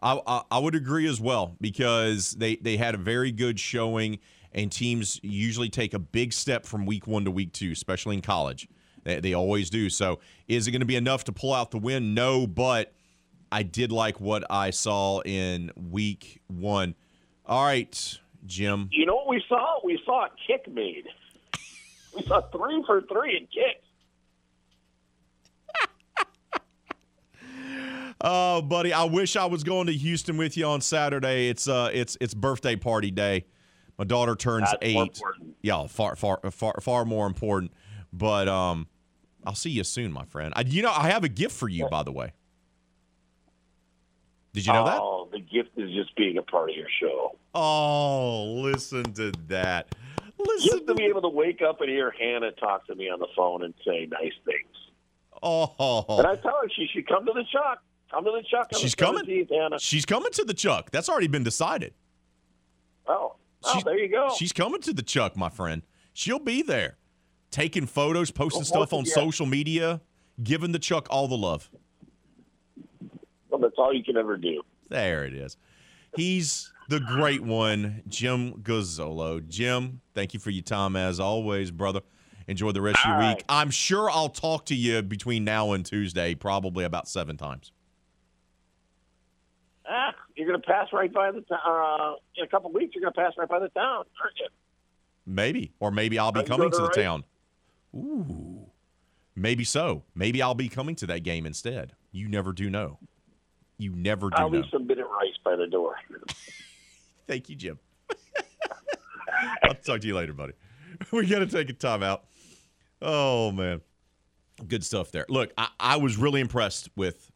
I, 0.00 0.42
I, 0.50 0.58
would 0.58 0.74
agree 0.74 1.08
as 1.08 1.20
well 1.20 1.56
because 1.60 2.32
they, 2.32 2.56
they 2.56 2.76
had 2.76 2.94
a 2.94 2.98
very 2.98 3.32
good 3.32 3.58
showing, 3.58 4.20
and 4.52 4.70
teams 4.70 5.18
usually 5.22 5.68
take 5.68 5.92
a 5.92 5.98
big 5.98 6.32
step 6.32 6.64
from 6.66 6.86
week 6.86 7.06
one 7.06 7.24
to 7.24 7.30
week 7.30 7.52
two, 7.52 7.72
especially 7.72 8.14
in 8.16 8.22
college. 8.22 8.68
They, 9.02 9.18
they 9.20 9.34
always 9.34 9.70
do. 9.70 9.90
So, 9.90 10.20
is 10.46 10.68
it 10.68 10.70
going 10.70 10.80
to 10.80 10.86
be 10.86 10.96
enough 10.96 11.24
to 11.24 11.32
pull 11.32 11.52
out 11.52 11.72
the 11.72 11.78
win? 11.78 12.14
No, 12.14 12.46
but 12.46 12.92
I 13.50 13.64
did 13.64 13.90
like 13.90 14.20
what 14.20 14.44
I 14.50 14.70
saw 14.70 15.20
in 15.20 15.72
week 15.74 16.42
one. 16.46 16.94
All 17.44 17.64
right, 17.64 18.18
Jim. 18.46 18.88
You 18.92 19.06
know 19.06 19.16
what 19.16 19.28
we 19.28 19.42
saw? 19.48 19.80
We 19.82 20.00
saw 20.04 20.26
a 20.26 20.30
kick 20.46 20.72
made. 20.72 21.08
We 22.14 22.22
saw 22.22 22.40
three 22.40 22.82
for 22.86 23.02
three 23.02 23.36
in 23.36 23.46
kicks. 23.46 23.84
Oh, 28.20 28.62
buddy, 28.62 28.92
I 28.92 29.04
wish 29.04 29.36
I 29.36 29.46
was 29.46 29.62
going 29.62 29.86
to 29.86 29.92
Houston 29.92 30.36
with 30.36 30.56
you 30.56 30.66
on 30.66 30.80
Saturday. 30.80 31.48
It's 31.48 31.68
uh, 31.68 31.90
it's 31.92 32.16
it's 32.20 32.34
birthday 32.34 32.76
party 32.76 33.10
day. 33.10 33.44
My 33.96 34.04
daughter 34.04 34.34
turns 34.34 34.70
That's 34.70 34.78
eight. 34.82 35.20
Yeah, 35.62 35.86
far 35.86 36.16
far 36.16 36.40
far 36.50 36.74
far 36.80 37.04
more 37.04 37.26
important. 37.26 37.72
But 38.12 38.48
um, 38.48 38.88
I'll 39.44 39.54
see 39.54 39.70
you 39.70 39.84
soon, 39.84 40.12
my 40.12 40.24
friend. 40.24 40.52
I, 40.56 40.62
you 40.62 40.82
know, 40.82 40.92
I 40.92 41.10
have 41.10 41.24
a 41.24 41.28
gift 41.28 41.54
for 41.54 41.68
you, 41.68 41.88
by 41.88 42.02
the 42.02 42.12
way. 42.12 42.32
Did 44.52 44.66
you 44.66 44.72
know 44.72 44.84
that? 44.86 44.98
Oh, 45.00 45.28
the 45.30 45.40
gift 45.40 45.70
is 45.76 45.90
just 45.92 46.16
being 46.16 46.38
a 46.38 46.42
part 46.42 46.70
of 46.70 46.76
your 46.76 46.88
show. 47.00 47.36
Oh, 47.54 48.54
listen 48.62 49.12
to 49.14 49.32
that. 49.48 49.94
Listen 50.38 50.70
Just 50.70 50.86
to 50.86 50.94
be 50.94 51.04
able 51.04 51.22
to 51.22 51.28
wake 51.28 51.62
up 51.62 51.80
and 51.80 51.90
hear 51.90 52.10
Hannah 52.10 52.52
talk 52.52 52.86
to 52.86 52.94
me 52.94 53.08
on 53.08 53.18
the 53.18 53.26
phone 53.36 53.64
and 53.64 53.74
say 53.84 54.06
nice 54.10 54.32
things. 54.44 54.66
Oh, 55.42 56.04
And 56.18 56.26
I 56.26 56.36
tell 56.36 56.58
her 56.62 56.68
she 56.74 56.88
should 56.92 57.06
come 57.06 57.26
to 57.26 57.32
the 57.32 57.44
Chuck. 57.52 57.82
Come 58.10 58.24
to 58.24 58.30
the 58.30 58.42
Chuck 58.42 58.68
on 58.74 58.80
She's 58.80 58.94
coming? 58.94 59.24
17th, 59.24 59.50
Hannah. 59.50 59.78
she's 59.78 60.06
coming 60.06 60.32
to 60.32 60.44
the 60.44 60.54
Chuck. 60.54 60.90
That's 60.90 61.08
already 61.08 61.26
been 61.28 61.44
decided. 61.44 61.92
Oh, 63.06 63.36
oh 63.64 63.72
She's- 63.72 63.84
there 63.84 63.98
you 63.98 64.08
go. 64.08 64.30
She's 64.36 64.52
coming 64.52 64.80
to 64.82 64.92
the 64.92 65.02
Chuck, 65.02 65.36
my 65.36 65.48
friend. 65.48 65.82
She'll 66.14 66.38
be 66.38 66.62
there, 66.62 66.96
taking 67.50 67.86
photos, 67.86 68.30
posting 68.30 68.60
Well, 68.60 68.64
stuff 68.66 68.92
on 68.92 69.00
again- 69.00 69.12
social 69.14 69.46
media, 69.46 70.00
giving 70.42 70.72
the 70.72 70.78
Chuck 70.78 71.06
all 71.10 71.28
the 71.28 71.36
love. 71.36 71.70
well, 73.50 73.60
that's 73.60 73.74
all 73.78 73.92
you 73.92 74.02
can 74.04 74.16
ever 74.16 74.36
do. 74.36 74.62
There 74.88 75.24
it 75.24 75.34
is. 75.34 75.56
He's 76.16 76.72
the 76.88 77.00
great 77.00 77.42
one, 77.42 78.02
Jim 78.08 78.54
Gazzolo. 78.62 79.46
Jim, 79.46 80.00
thank 80.14 80.32
you 80.34 80.40
for 80.40 80.50
your 80.50 80.62
time 80.62 80.96
as 80.96 81.20
always, 81.20 81.70
brother. 81.70 82.00
Enjoy 82.46 82.72
the 82.72 82.80
rest 82.80 83.00
of 83.04 83.08
your 83.10 83.14
All 83.16 83.28
week. 83.28 83.36
right. 83.36 83.44
I'm 83.50 83.70
sure 83.70 84.08
I'll 84.10 84.30
talk 84.30 84.64
to 84.66 84.74
you 84.74 85.02
between 85.02 85.44
now 85.44 85.72
and 85.72 85.84
Tuesday, 85.84 86.34
probably 86.34 86.84
about 86.84 87.06
seven 87.06 87.36
times. 87.36 87.72
Ah, 89.88 90.14
you're 90.36 90.46
going 90.46 90.60
to 90.60 90.66
pass 90.66 90.88
right 90.92 91.12
by 91.12 91.30
the 91.30 91.40
town. 91.42 91.58
Uh, 91.66 92.14
in 92.36 92.44
a 92.44 92.48
couple 92.48 92.70
weeks, 92.72 92.94
you're 92.94 93.02
going 93.02 93.12
to 93.12 93.18
pass 93.18 93.32
right 93.38 93.48
by 93.48 93.58
the 93.58 93.68
town, 93.70 94.04
aren't 94.22 94.38
you? 94.38 94.48
Maybe. 95.26 95.72
Or 95.80 95.90
maybe 95.90 96.18
I'll 96.18 96.32
be 96.32 96.42
coming 96.42 96.70
to 96.70 96.78
the 96.78 96.88
to 96.88 97.02
town. 97.02 97.24
Ooh. 97.94 98.70
Maybe 99.34 99.64
so. 99.64 100.02
Maybe 100.14 100.42
I'll 100.42 100.54
be 100.54 100.68
coming 100.68 100.94
to 100.96 101.06
that 101.06 101.20
game 101.20 101.46
instead. 101.46 101.94
You 102.12 102.28
never 102.28 102.52
do 102.52 102.68
know. 102.68 102.98
You 103.78 103.94
never 103.94 104.30
do 104.30 104.36
I'll 104.36 104.50
know. 104.50 104.58
leave 104.58 104.66
some 104.72 104.86
minute 104.86 105.06
rice 105.06 105.36
by 105.44 105.56
the 105.56 105.66
door. 105.66 105.94
Thank 107.26 107.48
you, 107.48 107.54
Jim. 107.56 107.78
I'll 109.62 109.74
talk 109.74 110.00
to 110.00 110.06
you 110.06 110.14
later, 110.14 110.32
buddy. 110.32 110.54
We 111.12 111.26
got 111.26 111.38
to 111.38 111.46
take 111.46 111.70
a 111.70 111.74
timeout. 111.74 112.22
Oh 113.00 113.52
man, 113.52 113.80
good 114.66 114.82
stuff 114.82 115.12
there. 115.12 115.24
Look, 115.28 115.52
I, 115.56 115.68
I 115.78 115.96
was 115.96 116.16
really 116.16 116.40
impressed 116.40 116.88
with 116.96 117.30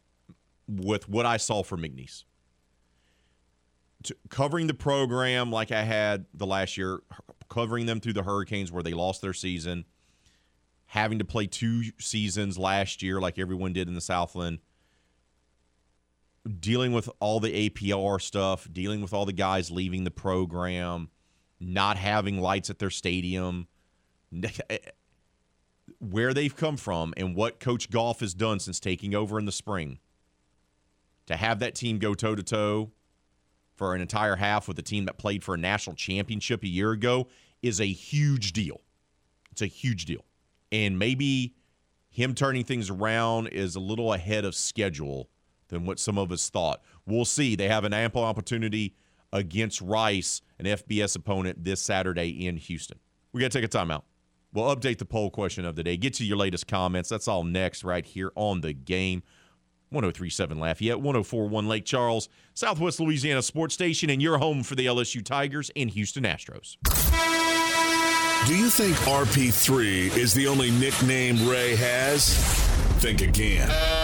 with 0.66 1.08
what 1.08 1.26
I 1.26 1.36
saw 1.36 1.62
from 1.62 1.82
McNeese. 1.82 2.24
Covering 4.28 4.66
the 4.66 4.74
program 4.74 5.50
like 5.50 5.70
I 5.72 5.82
had 5.82 6.26
the 6.34 6.46
last 6.46 6.76
year, 6.76 7.02
covering 7.48 7.86
them 7.86 8.00
through 8.00 8.14
the 8.14 8.22
Hurricanes 8.22 8.72
where 8.72 8.82
they 8.82 8.94
lost 8.94 9.20
their 9.22 9.32
season, 9.32 9.84
having 10.86 11.18
to 11.18 11.24
play 11.24 11.46
two 11.46 11.84
seasons 11.98 12.58
last 12.58 13.02
year 13.02 13.20
like 13.20 13.38
everyone 13.38 13.72
did 13.72 13.88
in 13.88 13.94
the 13.94 14.00
Southland 14.00 14.58
dealing 16.60 16.92
with 16.92 17.08
all 17.20 17.40
the 17.40 17.70
APR 17.70 18.20
stuff, 18.20 18.68
dealing 18.72 19.00
with 19.00 19.12
all 19.12 19.24
the 19.24 19.32
guys 19.32 19.70
leaving 19.70 20.04
the 20.04 20.10
program, 20.10 21.08
not 21.60 21.96
having 21.96 22.40
lights 22.40 22.70
at 22.70 22.78
their 22.78 22.90
stadium, 22.90 23.68
where 25.98 26.34
they've 26.34 26.56
come 26.56 26.76
from, 26.76 27.14
and 27.16 27.36
what 27.36 27.60
Coach 27.60 27.90
Goff 27.90 28.20
has 28.20 28.34
done 28.34 28.58
since 28.58 28.80
taking 28.80 29.14
over 29.14 29.38
in 29.38 29.44
the 29.44 29.52
spring. 29.52 29.98
To 31.26 31.36
have 31.36 31.60
that 31.60 31.74
team 31.74 31.98
go 31.98 32.14
toe 32.14 32.34
to 32.34 32.42
toe 32.42 32.90
for 33.82 33.96
an 33.96 34.00
entire 34.00 34.36
half 34.36 34.68
with 34.68 34.78
a 34.78 34.82
team 34.82 35.06
that 35.06 35.18
played 35.18 35.42
for 35.42 35.56
a 35.56 35.58
national 35.58 35.96
championship 35.96 36.62
a 36.62 36.68
year 36.68 36.92
ago 36.92 37.26
is 37.62 37.80
a 37.80 37.84
huge 37.84 38.52
deal. 38.52 38.80
It's 39.50 39.60
a 39.60 39.66
huge 39.66 40.04
deal. 40.04 40.24
And 40.70 41.00
maybe 41.00 41.56
him 42.08 42.32
turning 42.32 42.62
things 42.62 42.90
around 42.90 43.48
is 43.48 43.74
a 43.74 43.80
little 43.80 44.12
ahead 44.12 44.44
of 44.44 44.54
schedule 44.54 45.30
than 45.66 45.84
what 45.84 45.98
some 45.98 46.16
of 46.16 46.30
us 46.30 46.48
thought. 46.48 46.80
We'll 47.06 47.24
see. 47.24 47.56
They 47.56 47.66
have 47.66 47.82
an 47.82 47.92
ample 47.92 48.22
opportunity 48.22 48.94
against 49.32 49.80
Rice, 49.80 50.42
an 50.60 50.66
FBS 50.66 51.16
opponent, 51.16 51.64
this 51.64 51.80
Saturday 51.80 52.46
in 52.46 52.58
Houston. 52.58 53.00
We 53.32 53.40
got 53.40 53.50
to 53.50 53.60
take 53.60 53.68
a 53.68 53.76
timeout. 53.76 54.02
We'll 54.52 54.72
update 54.76 54.98
the 54.98 55.06
poll 55.06 55.28
question 55.28 55.64
of 55.64 55.74
the 55.74 55.82
day. 55.82 55.96
Get 55.96 56.14
to 56.14 56.24
your 56.24 56.36
latest 56.36 56.68
comments. 56.68 57.08
That's 57.08 57.26
all 57.26 57.42
next, 57.42 57.82
right 57.82 58.06
here 58.06 58.30
on 58.36 58.60
the 58.60 58.74
game. 58.74 59.24
1037 59.92 60.58
Lafayette, 60.58 61.00
1041 61.00 61.68
Lake 61.68 61.84
Charles, 61.84 62.28
Southwest 62.54 63.00
Louisiana 63.00 63.42
Sports 63.42 63.74
Station, 63.74 64.10
and 64.10 64.20
your 64.20 64.38
home 64.38 64.62
for 64.62 64.74
the 64.74 64.86
LSU 64.86 65.24
Tigers 65.24 65.70
and 65.76 65.90
Houston 65.90 66.24
Astros. 66.24 66.76
Do 68.46 68.56
you 68.56 68.70
think 68.70 68.96
RP3 68.96 70.16
is 70.16 70.34
the 70.34 70.48
only 70.48 70.70
nickname 70.72 71.48
Ray 71.48 71.76
has? 71.76 72.34
Think 72.98 73.20
again. 73.22 74.01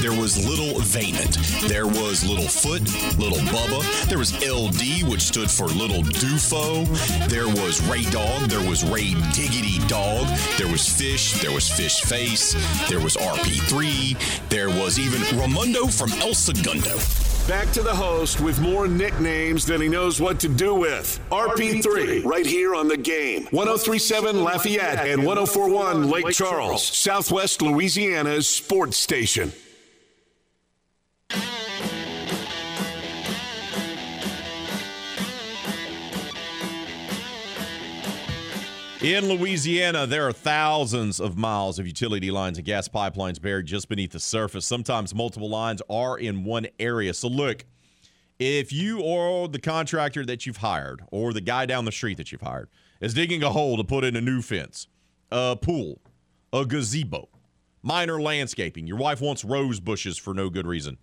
There 0.00 0.12
was 0.12 0.36
Little 0.46 0.80
Vaynant. 0.80 1.36
There 1.68 1.86
was 1.86 2.24
Little 2.24 2.48
Foot, 2.48 2.82
Little 3.18 3.38
Bubba. 3.48 4.08
There 4.08 4.18
was 4.18 4.32
LD, 4.44 5.08
which 5.10 5.22
stood 5.22 5.50
for 5.50 5.66
Little 5.66 6.02
Dufo. 6.02 6.86
There 7.28 7.48
was 7.48 7.80
Ray 7.88 8.02
Dog. 8.10 8.48
There 8.48 8.68
was 8.68 8.84
Ray 8.84 9.14
Diggity 9.32 9.78
Dog. 9.88 10.26
There 10.58 10.70
was 10.70 10.88
Fish. 10.88 11.40
There 11.40 11.52
was 11.52 11.68
Fish 11.68 12.00
Face. 12.02 12.54
There 12.88 13.00
was 13.00 13.16
RP3. 13.16 14.48
There 14.48 14.68
was 14.68 14.98
even 14.98 15.20
Ramundo 15.38 15.90
from 15.92 16.12
El 16.20 16.34
Segundo. 16.34 16.96
Back 17.48 17.70
to 17.74 17.82
the 17.82 17.94
host 17.94 18.40
with 18.40 18.60
more 18.60 18.88
nicknames 18.88 19.64
than 19.64 19.80
he 19.80 19.88
knows 19.88 20.20
what 20.20 20.40
to 20.40 20.48
do 20.48 20.74
with. 20.74 21.20
RP3, 21.30 22.24
right 22.24 22.44
here 22.44 22.74
on 22.74 22.88
the 22.88 22.96
game. 22.96 23.44
1037 23.52 24.42
Lafayette 24.42 25.06
and 25.06 25.24
1041 25.24 26.10
Lake 26.10 26.30
Charles, 26.30 26.84
Southwest 26.84 27.62
Louisiana's 27.62 28.48
sports 28.48 28.96
station. 28.96 29.52
In 39.06 39.28
Louisiana, 39.28 40.04
there 40.04 40.26
are 40.26 40.32
thousands 40.32 41.20
of 41.20 41.38
miles 41.38 41.78
of 41.78 41.86
utility 41.86 42.32
lines 42.32 42.58
and 42.58 42.66
gas 42.66 42.88
pipelines 42.88 43.40
buried 43.40 43.66
just 43.66 43.88
beneath 43.88 44.10
the 44.10 44.18
surface. 44.18 44.66
Sometimes 44.66 45.14
multiple 45.14 45.48
lines 45.48 45.80
are 45.88 46.18
in 46.18 46.42
one 46.42 46.66
area. 46.80 47.14
So, 47.14 47.28
look, 47.28 47.66
if 48.40 48.72
you 48.72 49.00
or 49.00 49.46
the 49.46 49.60
contractor 49.60 50.26
that 50.26 50.44
you've 50.44 50.56
hired 50.56 51.04
or 51.12 51.32
the 51.32 51.40
guy 51.40 51.66
down 51.66 51.84
the 51.84 51.92
street 51.92 52.16
that 52.16 52.32
you've 52.32 52.40
hired 52.40 52.68
is 53.00 53.14
digging 53.14 53.44
a 53.44 53.50
hole 53.50 53.76
to 53.76 53.84
put 53.84 54.02
in 54.02 54.16
a 54.16 54.20
new 54.20 54.42
fence, 54.42 54.88
a 55.30 55.54
pool, 55.54 56.00
a 56.52 56.66
gazebo, 56.66 57.28
minor 57.84 58.20
landscaping, 58.20 58.88
your 58.88 58.98
wife 58.98 59.20
wants 59.20 59.44
rose 59.44 59.78
bushes 59.78 60.18
for 60.18 60.34
no 60.34 60.50
good 60.50 60.66
reason. 60.66 60.98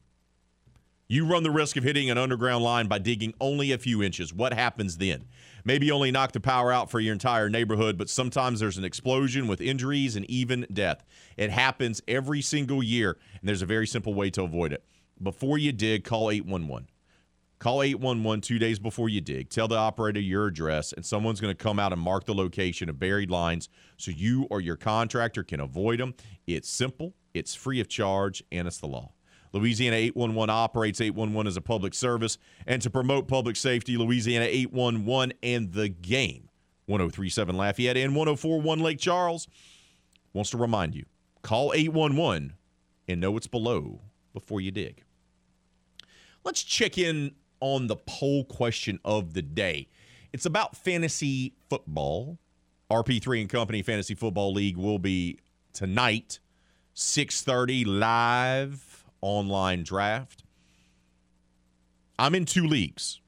You 1.13 1.27
run 1.27 1.43
the 1.43 1.51
risk 1.51 1.77
of 1.77 1.83
hitting 1.83 2.09
an 2.09 2.17
underground 2.17 2.63
line 2.63 2.87
by 2.87 2.97
digging 2.97 3.35
only 3.39 3.71
a 3.71 3.77
few 3.77 4.01
inches. 4.01 4.33
What 4.33 4.51
happens 4.51 4.97
then? 4.97 5.25
Maybe 5.63 5.91
only 5.91 6.09
knock 6.09 6.31
the 6.31 6.39
power 6.39 6.71
out 6.71 6.89
for 6.89 6.99
your 6.99 7.13
entire 7.13 7.51
neighborhood, 7.51 7.99
but 7.99 8.09
sometimes 8.09 8.59
there's 8.59 8.79
an 8.79 8.83
explosion 8.83 9.47
with 9.47 9.61
injuries 9.61 10.15
and 10.15 10.27
even 10.27 10.65
death. 10.73 11.05
It 11.37 11.51
happens 11.51 12.01
every 12.07 12.41
single 12.41 12.81
year, 12.81 13.19
and 13.39 13.47
there's 13.47 13.61
a 13.61 13.67
very 13.67 13.85
simple 13.85 14.15
way 14.15 14.31
to 14.31 14.41
avoid 14.41 14.73
it. 14.73 14.83
Before 15.21 15.59
you 15.59 15.71
dig, 15.71 16.03
call 16.03 16.31
811. 16.31 16.89
Call 17.59 17.83
811 17.83 18.41
two 18.41 18.57
days 18.57 18.79
before 18.79 19.07
you 19.07 19.21
dig. 19.21 19.49
Tell 19.49 19.67
the 19.67 19.77
operator 19.77 20.19
your 20.19 20.47
address, 20.47 20.93
and 20.93 21.05
someone's 21.05 21.39
going 21.39 21.55
to 21.55 21.63
come 21.63 21.77
out 21.77 21.93
and 21.93 22.01
mark 22.01 22.25
the 22.25 22.33
location 22.33 22.89
of 22.89 22.97
buried 22.97 23.29
lines 23.29 23.69
so 23.97 24.09
you 24.09 24.47
or 24.49 24.61
your 24.61 24.77
contractor 24.77 25.43
can 25.43 25.59
avoid 25.59 25.99
them. 25.99 26.15
It's 26.47 26.69
simple, 26.69 27.13
it's 27.35 27.53
free 27.53 27.79
of 27.79 27.87
charge, 27.87 28.41
and 28.51 28.67
it's 28.67 28.79
the 28.79 28.87
law. 28.87 29.11
Louisiana 29.53 29.95
811 29.95 30.49
operates 30.49 30.99
811 30.99 31.47
as 31.47 31.57
a 31.57 31.61
public 31.61 31.93
service. 31.93 32.37
And 32.67 32.81
to 32.81 32.89
promote 32.89 33.27
public 33.27 33.55
safety, 33.55 33.97
Louisiana 33.97 34.45
811 34.45 35.33
and 35.43 35.71
the 35.71 35.89
game, 35.89 36.49
1037 36.87 37.55
Lafayette 37.55 37.97
and 37.97 38.15
1041 38.15 38.79
Lake 38.79 38.99
Charles, 38.99 39.47
wants 40.33 40.49
to 40.49 40.57
remind 40.57 40.95
you 40.95 41.05
call 41.43 41.71
811 41.73 42.53
and 43.07 43.21
know 43.21 43.31
what's 43.31 43.47
below 43.47 44.01
before 44.33 44.59
you 44.59 44.71
dig. 44.71 45.03
Let's 46.43 46.63
check 46.63 46.97
in 46.97 47.35
on 47.59 47.87
the 47.87 47.95
poll 47.95 48.43
question 48.43 48.99
of 49.05 49.33
the 49.33 49.41
day. 49.41 49.87
It's 50.33 50.45
about 50.45 50.75
fantasy 50.75 51.53
football. 51.69 52.39
RP3 52.89 53.41
and 53.41 53.49
Company 53.49 53.81
Fantasy 53.81 54.15
Football 54.15 54.53
League 54.53 54.77
will 54.77 54.99
be 54.99 55.39
tonight, 55.73 56.39
6:30 56.93 57.85
live 57.85 58.92
online 59.23 59.83
draft. 59.83 60.43
I'm 62.19 62.35
in 62.35 62.45
two 62.45 62.67
leagues. 62.67 63.21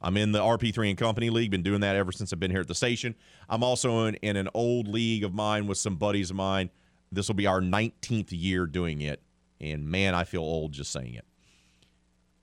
I'm 0.00 0.16
in 0.16 0.32
the 0.32 0.40
RP3 0.40 0.90
and 0.90 0.98
Company 0.98 1.30
League. 1.30 1.50
Been 1.50 1.62
doing 1.62 1.80
that 1.80 1.94
ever 1.94 2.10
since 2.10 2.32
I've 2.32 2.40
been 2.40 2.50
here 2.50 2.60
at 2.60 2.68
the 2.68 2.74
station. 2.74 3.14
I'm 3.48 3.62
also 3.62 4.06
in, 4.06 4.16
in 4.16 4.36
an 4.36 4.48
old 4.52 4.88
league 4.88 5.22
of 5.22 5.32
mine 5.32 5.66
with 5.66 5.78
some 5.78 5.96
buddies 5.96 6.30
of 6.30 6.36
mine. 6.36 6.70
This 7.12 7.28
will 7.28 7.36
be 7.36 7.46
our 7.46 7.60
19th 7.60 8.28
year 8.30 8.66
doing 8.66 9.00
it. 9.00 9.22
And 9.60 9.86
man, 9.88 10.14
I 10.14 10.24
feel 10.24 10.42
old 10.42 10.72
just 10.72 10.90
saying 10.90 11.14
it. 11.14 11.24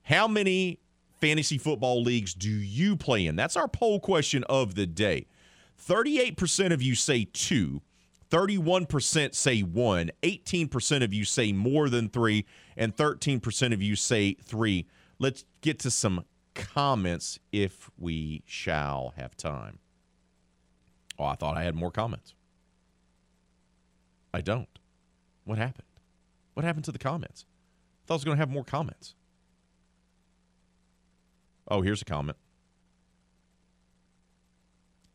How 0.03 0.27
many 0.27 0.80
fantasy 1.19 1.57
football 1.57 2.02
leagues 2.02 2.34
do 2.34 2.49
you 2.49 2.95
play 2.95 3.26
in? 3.26 3.36
That's 3.36 3.57
our 3.57 3.68
poll 3.68 3.99
question 3.99 4.44
of 4.45 4.76
the 4.76 4.86
day. 4.86 5.27
38% 5.86 6.72
of 6.72 6.81
you 6.81 6.95
say 6.95 7.27
two, 7.31 7.81
31% 8.30 9.36
say 9.36 9.61
one, 9.61 10.11
18% 10.23 11.03
of 11.03 11.14
you 11.14 11.26
say 11.26 11.52
more 11.52 11.90
than 11.90 12.10
three, 12.10 12.45
and 12.80 12.95
13% 12.95 13.73
of 13.73 13.81
you 13.84 13.95
say 13.95 14.34
three. 14.41 14.88
Let's 15.19 15.43
get 15.61 15.80
to 15.80 15.91
some 15.91 16.23
comments 16.56 17.38
if 17.51 17.91
we 17.97 18.41
shall 18.45 19.14
have 19.18 19.35
time. 19.35 19.80
Oh, 21.19 21.26
I 21.26 21.35
thought 21.35 21.57
I 21.57 21.64
had 21.64 21.76
more 21.76 21.91
comments. 21.91 22.34
I 24.34 24.39
don't. 24.39 24.69
What 25.43 25.57
happened? 25.57 25.88
What 26.53 26.64
happened 26.64 26.85
to 26.85 26.93
the 26.93 26.99
comments? 26.99 27.45
I 27.49 28.07
thought 28.07 28.14
I 28.14 28.18
was 28.18 28.23
going 28.23 28.38
to 28.38 28.41
have 28.41 28.49
more 28.49 28.64
comments. 28.64 29.14
Oh, 31.68 31.81
here's 31.81 32.01
a 32.01 32.06
comment. 32.06 32.38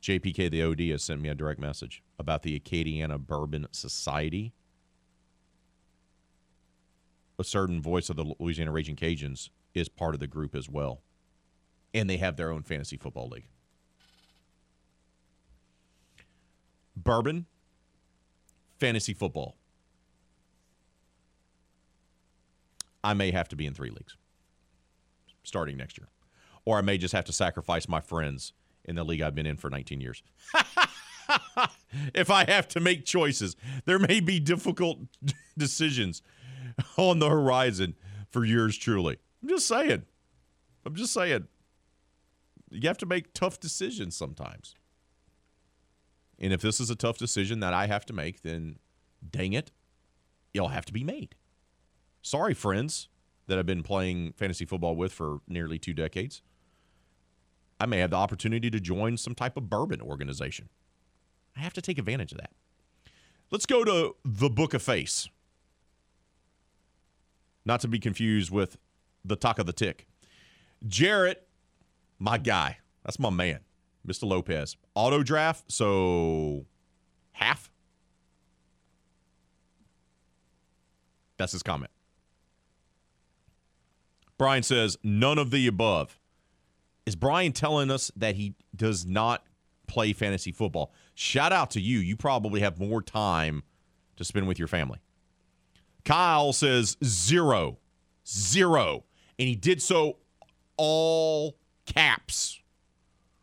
JPK 0.03 0.51
the 0.51 0.62
OD 0.62 0.81
has 0.93 1.03
sent 1.03 1.23
me 1.23 1.31
a 1.31 1.35
direct 1.35 1.59
message 1.59 2.03
about 2.19 2.43
the 2.43 2.61
Acadiana 2.61 3.19
Bourbon 3.19 3.66
Society. 3.73 4.53
A 7.39 7.44
certain 7.44 7.82
voice 7.82 8.11
of 8.11 8.16
the 8.16 8.35
Louisiana 8.39 8.70
Raging 8.70 8.97
Cajuns 8.97 9.51
is 9.74 9.89
part 9.89 10.15
of 10.15 10.20
the 10.20 10.27
group 10.27 10.55
as 10.55 10.69
well. 10.69 11.02
And 11.93 12.09
they 12.09 12.16
have 12.19 12.36
their 12.36 12.51
own 12.51 12.62
fantasy 12.62 12.97
football 12.97 13.28
league. 13.28 13.47
Bourbon, 16.97 17.47
fantasy 18.78 19.15
football. 19.15 19.56
I 23.02 23.15
may 23.15 23.32
have 23.32 23.48
to 23.48 23.56
be 23.56 23.66
in 23.66 23.74
three 23.74 23.90
leagues 23.90 24.16
starting 25.44 25.77
next 25.77 25.98
year. 25.98 26.09
Or 26.65 26.78
I 26.78 26.81
may 26.81 26.98
just 26.98 27.12
have 27.12 27.27
to 27.27 27.32
sacrifice 27.32 27.86
my 27.86 28.01
friends 28.01 28.52
in 28.85 28.97
the 28.97 29.05
league 29.05 29.20
I've 29.20 29.35
been 29.35 29.47
in 29.47 29.56
for 29.56 29.70
19 29.70 30.01
years. 30.01 30.23
if 32.15 32.31
I 32.31 32.44
have 32.51 32.66
to 32.69 32.81
make 32.81 33.05
choices, 33.05 33.56
there 33.85 33.98
may 33.98 34.20
be 34.20 34.40
difficult 34.40 34.98
decisions 35.59 36.23
on 36.97 37.19
the 37.19 37.28
horizon 37.28 37.95
for 38.31 38.45
yours 38.45 38.77
truly. 38.77 39.19
I'm 39.43 39.49
just 39.49 39.66
saying. 39.66 40.05
I'm 40.85 40.95
just 40.95 41.12
saying. 41.12 41.47
You 42.70 42.89
have 42.89 42.99
to 42.99 43.07
make 43.07 43.35
tough 43.35 43.61
decisions 43.61 44.16
sometimes. 44.16 44.74
And 46.39 46.53
if 46.53 46.61
this 46.61 46.81
is 46.81 46.91
a 46.91 46.97
tough 46.97 47.19
decision 47.19 47.61
that 47.61 47.73
I 47.73 47.86
have 47.86 48.05
to 48.07 48.12
make, 48.12 48.43
then 48.43 48.77
dang 49.31 49.53
it, 49.53 49.70
it'll 50.53 50.69
have 50.69 50.85
to 50.86 50.93
be 50.93 51.05
made. 51.05 51.36
Sorry, 52.23 52.55
friends 52.55 53.09
that 53.47 53.59
I've 53.59 53.66
been 53.66 53.82
playing 53.82 54.32
fantasy 54.32 54.65
football 54.65 54.97
with 54.97 55.12
for 55.12 55.41
nearly 55.47 55.78
two 55.78 55.93
decades. 55.93 56.43
I 57.78 57.86
may 57.86 57.99
have 57.99 58.11
the 58.11 58.16
opportunity 58.16 58.70
to 58.70 58.81
join 58.81 59.16
some 59.16 59.35
type 59.35 59.57
of 59.57 59.69
bourbon 59.69 60.01
organization. 60.01 60.69
I 61.57 61.61
have 61.61 61.74
to 61.74 61.82
take 61.82 61.99
advantage 61.99 62.32
of 62.32 62.39
that. 62.39 62.53
Let's 63.51 63.66
go 63.66 63.85
to 63.85 64.16
the 64.24 64.49
Book 64.49 64.74
of 64.74 64.82
Face. 64.82 65.28
Not 67.65 67.81
to 67.81 67.89
be 67.89 67.99
confused 67.99 68.51
with 68.51 68.77
the 69.24 69.36
Talk 69.36 69.59
of 69.59 69.66
the 69.66 69.73
Tick. 69.73 70.07
Jarrett, 70.86 71.47
my 72.19 72.39
guy. 72.39 72.78
That's 73.05 73.19
my 73.19 73.31
man, 73.31 73.61
Mr. 74.07 74.24
Lopez. 74.24 74.77
Auto 74.95 75.23
draft, 75.23 75.70
so 75.70 76.66
half. 77.32 77.70
That's 81.36 81.53
his 81.53 81.62
comment. 81.62 81.91
Brian 84.36 84.62
says, 84.62 84.97
none 85.03 85.39
of 85.39 85.51
the 85.51 85.66
above. 85.66 86.19
Is 87.07 87.16
Brian 87.16 87.53
telling 87.53 87.91
us 87.91 88.11
that 88.16 88.35
he 88.35 88.55
does 88.74 89.07
not 89.07 89.45
play 89.86 90.12
fantasy 90.12 90.53
football? 90.53 90.93
Shout 91.15 91.53
out 91.53 91.70
to 91.73 91.81
you. 91.81 91.99
You 91.99 92.16
probably 92.16 92.61
have 92.61 92.78
more 92.78 93.03
time 93.03 93.62
to 94.16 94.24
spend 94.24 94.49
with 94.49 94.59
your 94.59 94.69
family. 94.69 94.99
Kyle 96.05 96.53
says 96.53 96.97
zero, 97.05 97.79
zero. 98.27 99.05
And 99.39 99.49
he 99.49 99.55
did 99.55 99.83
so 99.83 100.19
all 100.77 101.57
caps. 101.87 102.61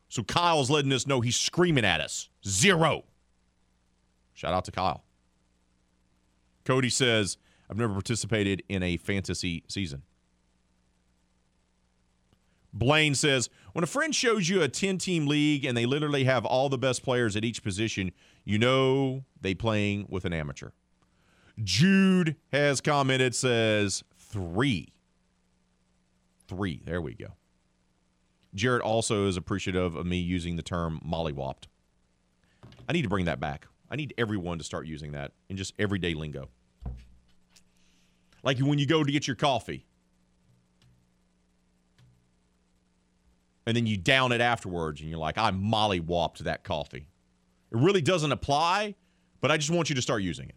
So 0.09 0.23
Kyle's 0.23 0.69
letting 0.69 0.91
us 0.93 1.07
know 1.07 1.21
he's 1.21 1.37
screaming 1.37 1.85
at 1.85 2.01
us. 2.01 2.29
Zero. 2.45 3.03
Shout 4.33 4.53
out 4.53 4.65
to 4.65 4.71
Kyle. 4.71 5.03
Cody 6.65 6.89
says, 6.89 7.37
I've 7.69 7.77
never 7.77 7.93
participated 7.93 8.63
in 8.69 8.83
a 8.83 8.97
fantasy 8.97 9.63
season. 9.67 10.03
Blaine 12.73 13.15
says, 13.15 13.49
when 13.73 13.83
a 13.83 13.87
friend 13.87 14.15
shows 14.15 14.47
you 14.47 14.61
a 14.61 14.67
10 14.67 14.97
team 14.97 15.27
league 15.27 15.65
and 15.65 15.77
they 15.77 15.85
literally 15.85 16.23
have 16.23 16.45
all 16.45 16.69
the 16.69 16.77
best 16.77 17.03
players 17.03 17.35
at 17.35 17.43
each 17.43 17.63
position, 17.63 18.11
you 18.43 18.57
know 18.57 19.23
they 19.39 19.53
playing 19.53 20.05
with 20.09 20.25
an 20.25 20.33
amateur. 20.33 20.69
Jude 21.63 22.35
has 22.51 22.81
commented, 22.81 23.35
says 23.35 24.03
three. 24.17 24.89
Three. 26.47 26.81
There 26.85 27.01
we 27.01 27.13
go. 27.13 27.27
Jared 28.53 28.81
also 28.81 29.27
is 29.27 29.37
appreciative 29.37 29.95
of 29.95 30.05
me 30.05 30.17
using 30.17 30.55
the 30.55 30.61
term 30.61 30.99
mollywopped. 31.07 31.65
I 32.87 32.93
need 32.93 33.03
to 33.03 33.09
bring 33.09 33.25
that 33.25 33.39
back. 33.39 33.67
I 33.89 33.95
need 33.95 34.13
everyone 34.17 34.57
to 34.57 34.63
start 34.63 34.85
using 34.85 35.13
that 35.13 35.31
in 35.49 35.57
just 35.57 35.73
everyday 35.79 36.13
lingo. 36.13 36.49
Like 38.43 38.59
when 38.59 38.79
you 38.79 38.85
go 38.85 39.03
to 39.03 39.11
get 39.11 39.27
your 39.27 39.35
coffee 39.35 39.85
and 43.65 43.75
then 43.75 43.85
you 43.85 43.97
down 43.97 44.31
it 44.31 44.41
afterwards 44.41 45.01
and 45.01 45.09
you're 45.09 45.19
like, 45.19 45.37
I 45.37 45.51
mollywopped 45.51 46.39
that 46.39 46.63
coffee. 46.63 47.07
It 47.71 47.77
really 47.77 48.01
doesn't 48.01 48.31
apply, 48.31 48.95
but 49.39 49.51
I 49.51 49.57
just 49.57 49.69
want 49.69 49.89
you 49.89 49.95
to 49.95 50.01
start 50.01 50.23
using 50.23 50.49
it. 50.49 50.55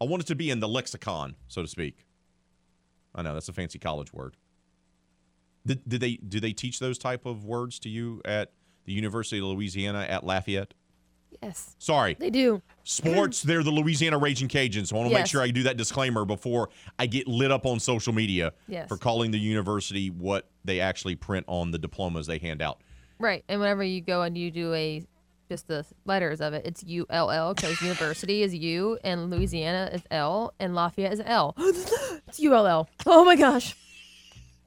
I 0.00 0.04
want 0.04 0.22
it 0.22 0.26
to 0.26 0.34
be 0.34 0.50
in 0.50 0.60
the 0.60 0.68
lexicon, 0.68 1.36
so 1.48 1.62
to 1.62 1.68
speak. 1.68 2.06
I 3.14 3.22
know 3.22 3.34
that's 3.34 3.48
a 3.48 3.52
fancy 3.52 3.78
college 3.78 4.12
word. 4.12 4.36
Did, 5.66 5.86
did 5.86 6.00
they 6.00 6.16
do 6.16 6.40
they 6.40 6.52
teach 6.52 6.78
those 6.78 6.96
type 6.96 7.26
of 7.26 7.44
words 7.44 7.78
to 7.80 7.88
you 7.88 8.22
at 8.24 8.52
the 8.86 8.92
University 8.92 9.38
of 9.38 9.44
Louisiana 9.44 10.06
at 10.08 10.24
Lafayette? 10.24 10.72
Yes. 11.42 11.76
Sorry. 11.78 12.16
They 12.18 12.30
do. 12.30 12.60
Sports, 12.82 13.42
they're 13.44 13.62
the 13.62 13.70
Louisiana 13.70 14.18
Raging 14.18 14.48
Cajuns. 14.48 14.88
So 14.88 14.96
I 14.96 15.00
want 15.00 15.10
to 15.12 15.16
make 15.18 15.26
sure 15.26 15.42
I 15.42 15.50
do 15.50 15.62
that 15.64 15.76
disclaimer 15.76 16.24
before 16.24 16.70
I 16.98 17.06
get 17.06 17.28
lit 17.28 17.52
up 17.52 17.66
on 17.66 17.78
social 17.78 18.12
media 18.12 18.52
Yes. 18.66 18.88
for 18.88 18.96
calling 18.96 19.30
the 19.30 19.38
university 19.38 20.10
what 20.10 20.48
they 20.64 20.80
actually 20.80 21.14
print 21.14 21.44
on 21.46 21.70
the 21.70 21.78
diplomas 21.78 22.26
they 22.26 22.38
hand 22.38 22.60
out. 22.62 22.80
Right. 23.18 23.44
And 23.48 23.60
whenever 23.60 23.82
you 23.84 24.00
go 24.00 24.22
and 24.22 24.36
you 24.36 24.50
do 24.50 24.72
a 24.74 25.04
just 25.50 25.66
the 25.66 25.84
letters 26.06 26.40
of 26.40 26.54
it, 26.54 26.64
it's 26.64 26.82
U 26.84 27.04
L 27.10 27.30
L 27.30 27.52
because 27.52 27.82
university 27.82 28.42
is 28.42 28.54
U 28.54 28.98
and 29.04 29.28
Louisiana 29.30 29.90
is 29.92 30.02
L 30.10 30.54
and 30.60 30.74
Lafayette 30.74 31.12
is 31.12 31.20
L. 31.26 31.54
it's 31.58 32.38
U 32.38 32.54
L 32.54 32.66
L. 32.66 32.88
Oh 33.04 33.24
my 33.24 33.34
gosh. 33.36 33.76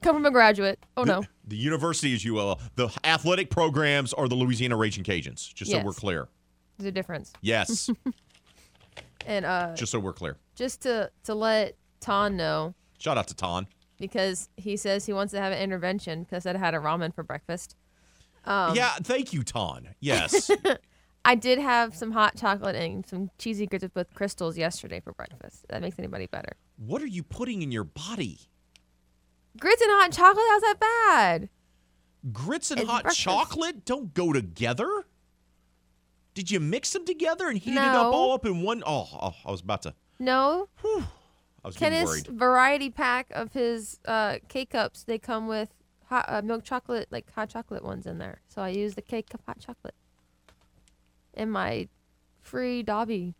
Come 0.02 0.14
from 0.16 0.26
a 0.26 0.30
graduate. 0.30 0.78
Oh 0.96 1.04
no. 1.04 1.24
The 1.46 1.56
university 1.56 2.12
is 2.12 2.24
ULL. 2.26 2.60
The 2.76 2.90
athletic 3.02 3.48
programs 3.50 4.12
are 4.12 4.28
the 4.28 4.34
Louisiana 4.34 4.76
Raging 4.76 5.02
Cajuns, 5.04 5.52
just 5.54 5.70
so 5.70 5.82
we're 5.82 5.92
clear. 5.94 6.28
There's 6.76 6.88
a 6.88 6.92
difference. 6.92 7.32
Yes, 7.40 7.88
And 9.26 9.46
uh 9.46 9.74
just 9.74 9.90
so 9.90 9.98
we're 9.98 10.12
clear. 10.12 10.36
just 10.54 10.82
to 10.82 11.10
to 11.24 11.34
let 11.34 11.76
Ton 12.00 12.36
know 12.36 12.74
Shout 12.98 13.16
out 13.16 13.26
to 13.28 13.34
Ton. 13.34 13.66
because 13.98 14.50
he 14.58 14.76
says 14.76 15.06
he 15.06 15.14
wants 15.14 15.32
to 15.32 15.40
have 15.40 15.52
an 15.52 15.58
intervention 15.58 16.24
because 16.24 16.44
I 16.44 16.56
had 16.58 16.74
a 16.74 16.78
ramen 16.78 17.14
for 17.14 17.22
breakfast. 17.22 17.74
Um, 18.46 18.74
yeah, 18.74 18.94
thank 19.02 19.32
you, 19.32 19.42
Ton. 19.42 19.94
Yes. 20.00 20.50
I 21.24 21.34
did 21.34 21.58
have 21.58 21.96
some 21.96 22.12
hot 22.12 22.36
chocolate 22.36 22.76
and 22.76 23.06
some 23.06 23.30
cheesy 23.38 23.66
grits 23.66 23.86
with 23.94 24.12
crystals 24.12 24.58
yesterday 24.58 25.00
for 25.00 25.12
breakfast. 25.12 25.64
That 25.70 25.80
makes 25.80 25.98
anybody 25.98 26.26
better. 26.26 26.52
what 26.76 27.00
are 27.00 27.06
you 27.06 27.22
putting 27.22 27.62
in 27.62 27.72
your 27.72 27.84
body? 27.84 28.40
Grits 29.58 29.80
and 29.80 29.90
hot 29.92 30.12
chocolate? 30.12 30.44
How's 30.50 30.62
that 30.62 30.76
bad? 30.80 31.48
Grits 32.32 32.70
and 32.70 32.80
It's 32.80 32.90
hot 32.90 33.02
breakfast. 33.04 33.22
chocolate 33.22 33.84
don't 33.84 34.12
go 34.12 34.32
together. 34.32 35.04
Did 36.34 36.50
you 36.50 36.58
mix 36.60 36.92
them 36.92 37.06
together 37.06 37.48
and 37.48 37.56
heat 37.56 37.72
it 37.72 37.78
up 37.78 38.12
all 38.12 38.32
up 38.32 38.44
in 38.44 38.62
one? 38.62 38.82
Oh, 38.84 39.08
oh 39.12 39.34
I 39.46 39.50
was 39.50 39.60
about 39.60 39.82
to. 39.82 39.94
No. 40.18 40.68
I 40.84 41.68
was 41.68 41.76
getting 41.76 41.98
Kenneth's 42.00 42.06
worried. 42.06 42.26
variety 42.26 42.90
pack 42.90 43.28
of 43.30 43.52
his 43.52 44.00
uh, 44.04 44.36
K 44.48 44.66
cups, 44.66 45.04
they 45.04 45.18
come 45.18 45.46
with 45.46 45.70
hot 46.08 46.24
uh, 46.28 46.42
milk 46.42 46.64
chocolate, 46.64 47.08
like 47.10 47.30
hot 47.32 47.50
chocolate 47.50 47.84
ones 47.84 48.06
in 48.06 48.18
there. 48.18 48.40
So 48.48 48.62
I 48.62 48.70
use 48.70 48.94
the 48.94 49.02
cake 49.02 49.32
of 49.34 49.40
hot 49.46 49.58
chocolate 49.60 49.94
in 51.32 51.50
my 51.50 51.88
free 52.40 52.82
Dobby 52.82 53.34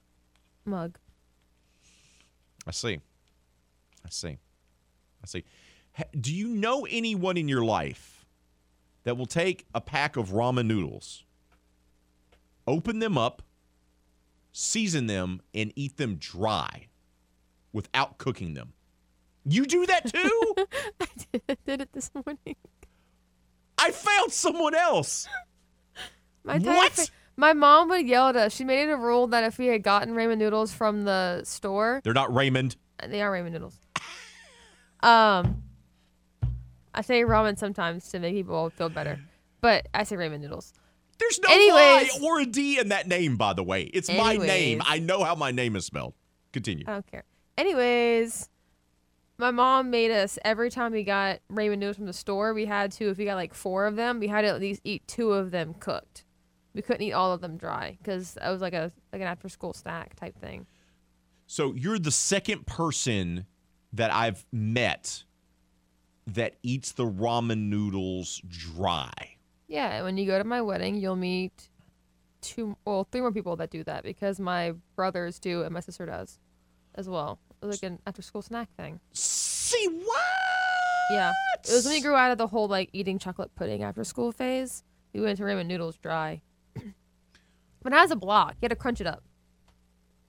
mug. 0.64 0.98
I 2.66 2.70
see. 2.70 3.00
I 4.04 4.10
see. 4.10 4.38
I 5.22 5.26
see. 5.26 5.44
Do 6.18 6.34
you 6.34 6.48
know 6.48 6.86
anyone 6.90 7.36
in 7.36 7.48
your 7.48 7.64
life 7.64 8.26
that 9.04 9.16
will 9.16 9.26
take 9.26 9.66
a 9.74 9.80
pack 9.80 10.16
of 10.16 10.30
ramen 10.30 10.66
noodles, 10.66 11.24
open 12.66 12.98
them 12.98 13.16
up, 13.16 13.42
season 14.52 15.06
them, 15.06 15.40
and 15.54 15.72
eat 15.76 15.96
them 15.96 16.16
dry 16.16 16.88
without 17.72 18.18
cooking 18.18 18.54
them? 18.54 18.73
You 19.46 19.66
do 19.66 19.84
that 19.86 20.12
too? 20.12 20.54
I 21.48 21.56
did 21.66 21.80
it 21.82 21.92
this 21.92 22.10
morning. 22.14 22.56
I 23.78 23.90
found 23.90 24.32
someone 24.32 24.74
else. 24.74 25.28
My 26.44 26.58
What? 26.58 26.92
fa- 26.92 27.06
my 27.36 27.52
mom 27.52 27.88
would 27.88 28.06
yell 28.06 28.28
at 28.28 28.36
us. 28.36 28.54
She 28.54 28.64
made 28.64 28.84
it 28.88 28.90
a 28.92 28.96
rule 28.96 29.26
that 29.28 29.44
if 29.44 29.58
we 29.58 29.66
had 29.66 29.82
gotten 29.82 30.14
ramen 30.14 30.38
noodles 30.38 30.72
from 30.72 31.02
the 31.04 31.42
store, 31.44 32.00
They're 32.04 32.14
not 32.14 32.32
Raymond. 32.34 32.76
they 33.06 33.20
are 33.22 33.30
ramen 33.32 33.52
noodles. 33.52 33.78
Um, 35.02 35.62
I 36.94 37.02
say 37.02 37.22
ramen 37.24 37.58
sometimes 37.58 38.08
to 38.12 38.18
make 38.18 38.34
people 38.34 38.70
feel 38.70 38.88
better, 38.88 39.20
but 39.60 39.86
I 39.92 40.04
say 40.04 40.16
ramen 40.16 40.40
noodles. 40.40 40.72
There's 41.18 41.38
no 41.40 41.52
Anyways. 41.52 42.10
Y 42.22 42.26
or 42.26 42.40
a 42.40 42.46
D 42.46 42.78
in 42.78 42.88
that 42.88 43.06
name, 43.06 43.36
by 43.36 43.52
the 43.52 43.62
way. 43.62 43.82
It's 43.82 44.08
my 44.10 44.36
name. 44.38 44.80
I 44.86 45.00
know 45.00 45.22
how 45.22 45.34
my 45.34 45.50
name 45.50 45.76
is 45.76 45.84
spelled. 45.84 46.14
Continue. 46.54 46.84
I 46.88 46.92
don't 46.92 47.06
care. 47.06 47.24
Anyways, 47.58 48.48
my 49.38 49.50
mom 49.50 49.90
made 49.90 50.10
us 50.10 50.38
every 50.44 50.70
time 50.70 50.92
we 50.92 51.02
got 51.02 51.40
ramen 51.50 51.78
noodles 51.78 51.96
from 51.96 52.06
the 52.06 52.12
store, 52.12 52.54
we 52.54 52.66
had 52.66 52.92
to 52.92 53.10
if 53.10 53.18
we 53.18 53.24
got 53.24 53.34
like 53.34 53.54
four 53.54 53.86
of 53.86 53.96
them, 53.96 54.20
we 54.20 54.28
had 54.28 54.42
to 54.42 54.48
at 54.48 54.60
least 54.60 54.80
eat 54.84 55.06
two 55.08 55.32
of 55.32 55.50
them 55.50 55.74
cooked. 55.74 56.24
We 56.74 56.82
couldn't 56.82 57.02
eat 57.02 57.12
all 57.12 57.32
of 57.32 57.40
them 57.40 57.56
dry 57.56 57.98
because 58.02 58.34
that 58.34 58.50
was 58.50 58.60
like 58.60 58.74
a 58.74 58.92
like 59.12 59.22
an 59.22 59.28
after 59.28 59.48
school 59.48 59.72
snack 59.72 60.14
type 60.16 60.38
thing. 60.38 60.66
So 61.46 61.74
you're 61.74 61.98
the 61.98 62.10
second 62.10 62.66
person 62.66 63.46
that 63.92 64.12
I've 64.12 64.44
met 64.52 65.24
that 66.26 66.56
eats 66.62 66.92
the 66.92 67.04
ramen 67.04 67.68
noodles 67.68 68.40
dry. 68.48 69.12
Yeah, 69.68 69.88
and 69.96 70.04
when 70.04 70.16
you 70.16 70.26
go 70.26 70.38
to 70.38 70.44
my 70.44 70.62
wedding, 70.62 70.96
you'll 70.96 71.16
meet 71.16 71.68
two, 72.40 72.76
well, 72.84 73.06
three 73.10 73.20
more 73.20 73.32
people 73.32 73.56
that 73.56 73.70
do 73.70 73.84
that 73.84 74.04
because 74.04 74.38
my 74.38 74.74
brothers 74.96 75.38
do 75.38 75.62
and 75.62 75.72
my 75.72 75.80
sister 75.80 76.06
does 76.06 76.38
as 76.94 77.08
well. 77.08 77.38
Was 77.64 77.82
like 77.82 77.90
an 77.90 77.98
after 78.06 78.20
school 78.20 78.42
snack 78.42 78.68
thing. 78.76 79.00
See 79.12 79.86
what? 79.86 80.20
Yeah, 81.10 81.32
it 81.64 81.72
was 81.72 81.84
when 81.84 81.94
we 81.94 82.00
grew 82.02 82.14
out 82.14 82.30
of 82.30 82.38
the 82.38 82.46
whole 82.46 82.68
like 82.68 82.90
eating 82.92 83.18
chocolate 83.18 83.54
pudding 83.54 83.82
after 83.82 84.04
school 84.04 84.32
phase. 84.32 84.84
We 85.14 85.20
went 85.20 85.38
to 85.38 85.44
ramen 85.44 85.66
noodles 85.66 85.96
dry. 85.96 86.42
but 86.74 87.92
it 87.92 87.96
has 87.96 88.10
a 88.10 88.16
block. 88.16 88.56
You 88.60 88.66
had 88.66 88.70
to 88.70 88.76
crunch 88.76 89.00
it 89.00 89.06
up. 89.06 89.22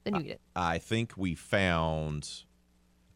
Then 0.05 0.15
you 0.15 0.21
eat 0.21 0.29
it. 0.31 0.41
I 0.55 0.77
think 0.77 1.17
we 1.17 1.35
found. 1.35 2.29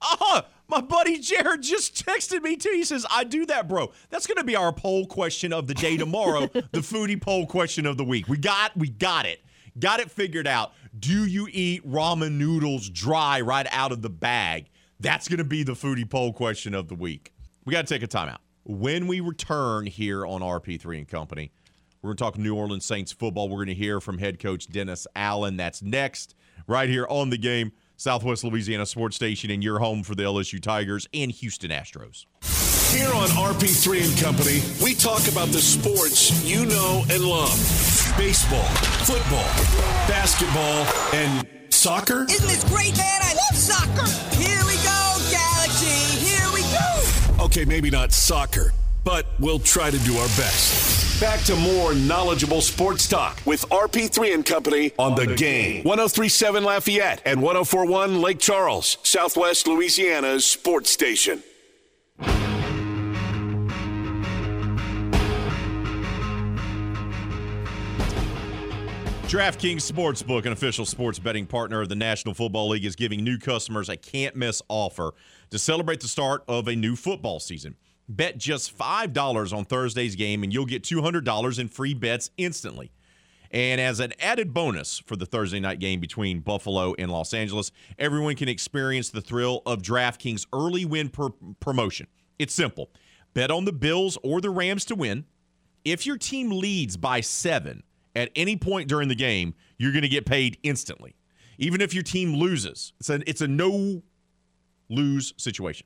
Oh, 0.01 0.41
my 0.67 0.81
buddy 0.81 1.19
Jared 1.19 1.61
just 1.61 2.05
texted 2.05 2.41
me 2.41 2.55
too. 2.57 2.71
He 2.71 2.83
says, 2.83 3.05
I 3.11 3.23
do 3.23 3.45
that, 3.45 3.67
bro. 3.67 3.91
That's 4.09 4.27
gonna 4.27 4.43
be 4.43 4.55
our 4.55 4.73
poll 4.73 5.05
question 5.05 5.53
of 5.53 5.67
the 5.67 5.73
day 5.73 5.95
tomorrow, 5.97 6.47
the 6.47 6.79
foodie 6.79 7.21
poll 7.21 7.45
question 7.45 7.85
of 7.85 7.97
the 7.97 8.03
week. 8.03 8.27
We 8.27 8.37
got 8.37 8.75
we 8.75 8.89
got 8.89 9.25
it. 9.25 9.39
Got 9.77 9.99
it 10.01 10.11
figured 10.11 10.47
out. 10.47 10.73
Do 10.99 11.25
you 11.25 11.47
eat 11.51 11.87
ramen 11.89 12.33
noodles 12.33 12.89
dry 12.89 13.39
right 13.41 13.67
out 13.71 13.91
of 13.91 14.01
the 14.01 14.09
bag? 14.09 14.69
That's 14.99 15.27
gonna 15.27 15.43
be 15.45 15.63
the 15.63 15.73
foodie 15.73 16.09
poll 16.09 16.33
question 16.33 16.73
of 16.73 16.89
the 16.89 16.95
week. 16.95 17.31
We 17.63 17.71
gotta 17.71 17.87
take 17.87 18.03
a 18.03 18.07
timeout. 18.07 18.39
When 18.65 19.07
we 19.07 19.19
return 19.19 19.85
here 19.85 20.25
on 20.25 20.41
RP3 20.41 20.97
and 20.97 21.07
Company, 21.07 21.51
we're 22.01 22.09
going 22.09 22.17
to 22.17 22.23
talk 22.23 22.37
New 22.37 22.55
Orleans 22.55 22.85
Saints 22.85 23.11
football. 23.11 23.49
We're 23.49 23.57
going 23.57 23.67
to 23.67 23.73
hear 23.73 23.99
from 23.99 24.19
head 24.19 24.39
coach 24.39 24.67
Dennis 24.67 25.05
Allen. 25.15 25.57
That's 25.57 25.81
next, 25.81 26.33
right 26.65 26.87
here 26.87 27.05
on 27.09 27.29
the 27.29 27.37
game, 27.37 27.73
Southwest 27.97 28.43
Louisiana 28.43 28.85
Sports 28.85 29.17
Station, 29.17 29.51
and 29.51 29.61
your 29.61 29.79
home 29.79 30.03
for 30.03 30.15
the 30.15 30.23
LSU 30.23 30.61
Tigers 30.61 31.09
and 31.13 31.29
Houston 31.31 31.71
Astros. 31.71 32.25
Here 32.89 33.13
on 33.13 33.27
RP3 33.29 34.09
and 34.09 34.19
Company, 34.19 34.63
we 34.83 34.95
talk 34.95 35.27
about 35.27 35.49
the 35.49 35.59
sports 35.59 36.43
you 36.43 36.65
know 36.65 37.03
and 37.11 37.23
love 37.23 37.53
baseball, 38.17 38.65
football, 39.05 39.45
basketball, 40.07 40.87
and 41.13 41.47
soccer. 41.71 42.25
Isn't 42.27 42.47
this 42.47 42.63
great, 42.63 42.97
man? 42.97 43.21
I 43.21 43.33
love 43.33 43.55
soccer. 43.55 44.09
Here 44.35 44.59
we 44.65 44.73
go, 44.77 45.17
Galaxy. 45.29 46.17
Here 46.17 46.51
we 46.51 46.61
go. 47.37 47.45
Okay, 47.45 47.63
maybe 47.63 47.91
not 47.91 48.11
soccer, 48.11 48.73
but 49.03 49.27
we'll 49.39 49.59
try 49.59 49.91
to 49.91 49.99
do 49.99 50.17
our 50.17 50.27
best. 50.29 51.21
Back 51.21 51.41
to 51.41 51.55
more 51.57 51.93
knowledgeable 51.93 52.61
sports 52.61 53.07
talk 53.07 53.39
with 53.45 53.69
RP3 53.69 54.33
and 54.33 54.43
Company 54.43 54.93
on 54.97 55.13
the 55.13 55.27
game. 55.27 55.83
1037 55.83 56.63
Lafayette 56.63 57.21
and 57.23 57.39
1041 57.39 58.19
Lake 58.19 58.39
Charles, 58.39 58.97
Southwest 59.03 59.67
Louisiana's 59.67 60.43
sports 60.43 60.89
station. 60.89 61.43
DraftKings 69.29 69.87
Sportsbook, 69.87 70.47
an 70.47 70.53
official 70.53 70.87
sports 70.87 71.19
betting 71.19 71.45
partner 71.45 71.81
of 71.81 71.87
the 71.87 71.95
National 71.95 72.33
Football 72.33 72.69
League, 72.69 72.83
is 72.83 72.95
giving 72.95 73.23
new 73.23 73.37
customers 73.37 73.87
a 73.87 73.95
can't 73.95 74.35
miss 74.35 74.59
offer 74.69 75.13
to 75.51 75.59
celebrate 75.59 75.99
the 75.99 76.07
start 76.07 76.43
of 76.47 76.67
a 76.67 76.75
new 76.75 76.95
football 76.95 77.39
season. 77.39 77.75
Bet 78.07 78.39
just 78.39 78.75
$5 78.75 79.55
on 79.55 79.65
Thursday's 79.65 80.15
game, 80.15 80.41
and 80.41 80.51
you'll 80.51 80.65
get 80.65 80.81
$200 80.81 81.59
in 81.59 81.67
free 81.67 81.93
bets 81.93 82.31
instantly. 82.37 82.91
And 83.51 83.79
as 83.79 83.99
an 83.99 84.13
added 84.19 84.51
bonus 84.51 84.97
for 84.97 85.15
the 85.15 85.27
Thursday 85.27 85.59
night 85.59 85.77
game 85.77 85.99
between 85.99 86.39
Buffalo 86.39 86.95
and 86.97 87.11
Los 87.11 87.31
Angeles, 87.31 87.71
everyone 87.99 88.35
can 88.35 88.49
experience 88.49 89.11
the 89.11 89.21
thrill 89.21 89.61
of 89.63 89.83
DraftKings 89.83 90.47
early 90.51 90.85
win 90.85 91.09
per- 91.09 91.29
promotion. 91.59 92.07
It's 92.39 92.55
simple 92.55 92.89
bet 93.35 93.51
on 93.51 93.65
the 93.65 93.73
Bills 93.73 94.17
or 94.23 94.41
the 94.41 94.49
Rams 94.49 94.85
to 94.85 94.95
win. 94.95 95.25
If 95.85 96.07
your 96.07 96.17
team 96.17 96.49
leads 96.49 96.97
by 96.97 97.21
seven 97.21 97.83
at 98.19 98.29
any 98.35 98.55
point 98.55 98.87
during 98.87 99.07
the 99.07 99.15
game, 99.15 99.53
you're 99.77 99.91
going 99.91 100.03
to 100.03 100.09
get 100.09 100.25
paid 100.25 100.57
instantly. 100.63 101.15
Even 101.57 101.81
if 101.81 101.93
your 101.93 102.03
team 102.03 102.35
loses, 102.35 102.93
it's 102.99 103.09
a, 103.09 103.29
it's 103.29 103.41
a 103.41 103.47
no 103.47 104.01
lose 104.89 105.33
situation. 105.37 105.85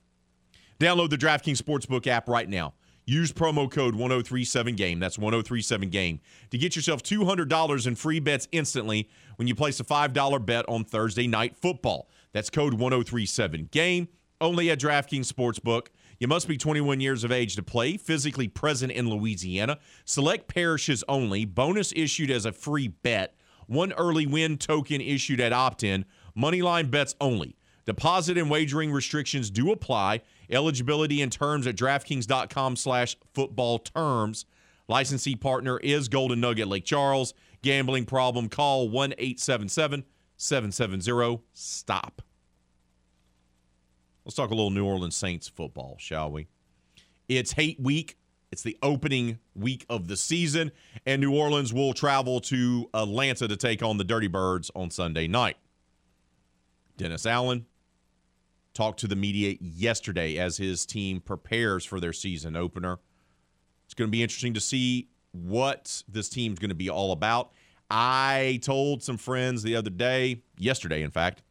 Download 0.80 1.10
the 1.10 1.18
DraftKings 1.18 1.62
Sportsbook 1.62 2.08
app 2.08 2.28
right 2.28 2.48
now. 2.48 2.74
Use 3.06 3.34
promo 3.34 3.70
code 3.70 3.96
1037game. 3.96 5.00
That's 5.00 5.18
1037 5.18 5.90
game 5.90 6.22
to 6.52 6.58
get 6.58 6.76
yourself 6.76 7.04
$200 7.04 7.88
in 7.88 7.96
free 7.96 8.20
bets 8.20 8.48
instantly 8.52 9.10
when 9.36 9.48
you 9.48 9.56
place 9.56 9.80
a 9.80 9.84
$5 9.84 10.46
bet 10.46 10.68
on 10.70 10.86
Thursday 10.86 11.28
night 11.28 11.58
football. 11.58 12.10
That's 12.32 12.50
code 12.50 12.74
1037 12.74 13.70
game 13.72 14.08
only 14.40 14.70
at 14.70 14.80
DraftKings 14.80 15.32
Sportsbook. 15.32 15.88
You 16.24 16.30
must 16.30 16.48
be 16.48 16.56
21 16.56 17.02
years 17.02 17.26
of 17.26 17.34
age 17.34 17.58
to 17.58 17.64
play, 17.64 17.98
physically 17.98 18.48
present 18.48 18.94
in 18.94 19.10
Louisiana. 19.10 19.78
Select 20.06 20.48
parishes 20.48 21.04
only. 21.10 21.44
Bonus 21.44 21.92
issued 21.98 22.32
as 22.32 22.46
a 22.46 22.54
free 22.54 22.88
bet. 22.88 23.36
One 23.68 23.92
early 23.92 24.26
win 24.26 24.58
token 24.58 25.02
issued 25.02 25.42
at 25.42 25.52
opt 25.52 25.84
in. 25.84 26.06
Moneyline 26.34 26.90
bets 26.90 27.14
only. 27.20 27.58
Deposit 27.86 28.38
and 28.38 28.50
wagering 28.50 28.90
restrictions 28.94 29.50
do 29.50 29.70
apply. 29.74 30.22
Eligibility 30.50 31.22
and 31.22 31.30
terms 31.30 31.68
at 31.68 31.76
DraftKings.com 31.76 32.78
slash 32.78 33.18
football 33.34 33.80
terms. 33.80 34.46
Licensee 34.88 35.36
partner 35.36 35.78
is 35.80 36.08
Golden 36.08 36.40
Nugget 36.40 36.70
Lake 36.70 36.86
Charles. 36.86 37.34
Gambling 37.64 38.06
problem, 38.06 38.48
call 38.48 38.88
1 38.88 39.16
877 39.18 40.06
770 40.38 41.44
STOP. 41.54 42.22
Let's 44.26 44.36
talk 44.36 44.52
a 44.52 44.56
little 44.56 44.70
New 44.70 44.86
Orleans 44.86 45.16
Saints 45.16 45.50
football, 45.50 45.98
shall 46.00 46.32
we? 46.32 46.48
It's 47.28 47.52
hate 47.52 47.80
week. 47.80 48.18
It's 48.54 48.62
the 48.62 48.78
opening 48.82 49.40
week 49.56 49.86
of 49.90 50.08
the 50.08 50.16
season, 50.16 50.72
and 51.06 51.20
New 51.20 51.36
Orleans 51.36 51.74
will 51.74 51.94
travel 51.94 52.40
to 52.42 52.88
Atlanta 52.94 53.48
to 53.48 53.58
take 53.58 53.82
on 53.82 53.98
the 53.98 54.04
Dirty 54.04 54.28
Birds 54.28 54.70
on 54.76 54.92
Sunday 54.92 55.28
night. 55.28 55.58
Dennis 56.96 57.26
Allen 57.26 57.66
talked 58.74 59.00
to 59.00 59.08
the 59.08 59.16
media 59.16 59.58
yesterday 59.60 60.38
as 60.38 60.58
his 60.58 60.86
team 60.86 61.20
prepares 61.20 61.84
for 61.84 62.00
their 62.00 62.14
season 62.14 62.56
opener. 62.56 63.00
It's 63.86 63.96
going 63.96 64.08
to 64.08 64.12
be 64.12 64.22
interesting 64.22 64.54
to 64.54 64.62
see 64.62 65.10
what 65.32 66.04
this 66.08 66.30
team's 66.30 66.60
going 66.60 66.70
to 66.70 66.76
be 66.76 66.90
all 66.90 67.12
about. 67.12 67.52
I 67.90 68.60
told 68.62 69.04
some 69.04 69.18
friends 69.18 69.64
the 69.64 69.76
other 69.76 69.90
day, 69.90 70.44
yesterday, 70.58 71.02
in 71.02 71.12
fact, 71.12 71.42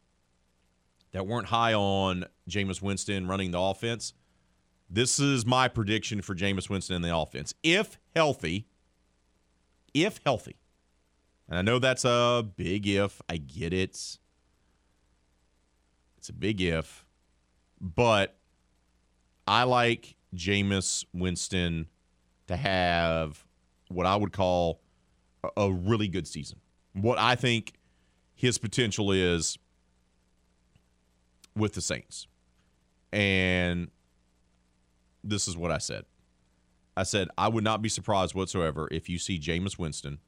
that 1.13 1.25
weren't 1.25 1.47
high 1.47 1.73
on 1.73 2.25
Jameis 2.49 2.81
Winston 2.81 3.27
running 3.27 3.51
the 3.51 3.59
offense. 3.59 4.13
This 4.89 5.19
is 5.19 5.45
my 5.45 5.67
prediction 5.67 6.21
for 6.21 6.35
Jameis 6.35 6.69
Winston 6.69 6.95
in 6.97 7.01
the 7.01 7.15
offense. 7.15 7.53
If 7.63 7.97
healthy, 8.15 8.67
if 9.93 10.19
healthy, 10.25 10.57
and 11.47 11.57
I 11.57 11.61
know 11.61 11.79
that's 11.79 12.05
a 12.05 12.45
big 12.55 12.87
if, 12.87 13.21
I 13.29 13.37
get 13.37 13.73
it. 13.73 13.91
It's 16.17 16.29
a 16.29 16.33
big 16.33 16.61
if. 16.61 17.05
But 17.79 18.37
I 19.45 19.63
like 19.63 20.15
Jameis 20.35 21.05
Winston 21.13 21.87
to 22.47 22.55
have 22.55 23.45
what 23.89 24.05
I 24.05 24.15
would 24.15 24.31
call 24.31 24.81
a, 25.57 25.71
really 25.71 26.07
good 26.07 26.27
season. 26.27 26.59
What 26.93 27.17
I 27.19 27.35
think 27.35 27.73
his 28.33 28.57
potential 28.57 29.11
is 29.11 29.57
with 31.55 31.73
the 31.73 31.81
Saints. 31.81 32.27
And 33.11 33.89
this 35.23 35.47
is 35.47 35.55
what 35.55 35.71
I 35.71 35.77
said. 35.77 36.05
I 36.95 37.03
said, 37.03 37.29
I 37.37 37.47
would 37.47 37.63
not 37.63 37.81
be 37.81 37.89
surprised 37.89 38.35
whatsoever 38.35 38.87
if 38.91 39.09
you 39.09 39.17
see 39.17 39.39
Jameis 39.39 39.79
Winston 39.79 40.19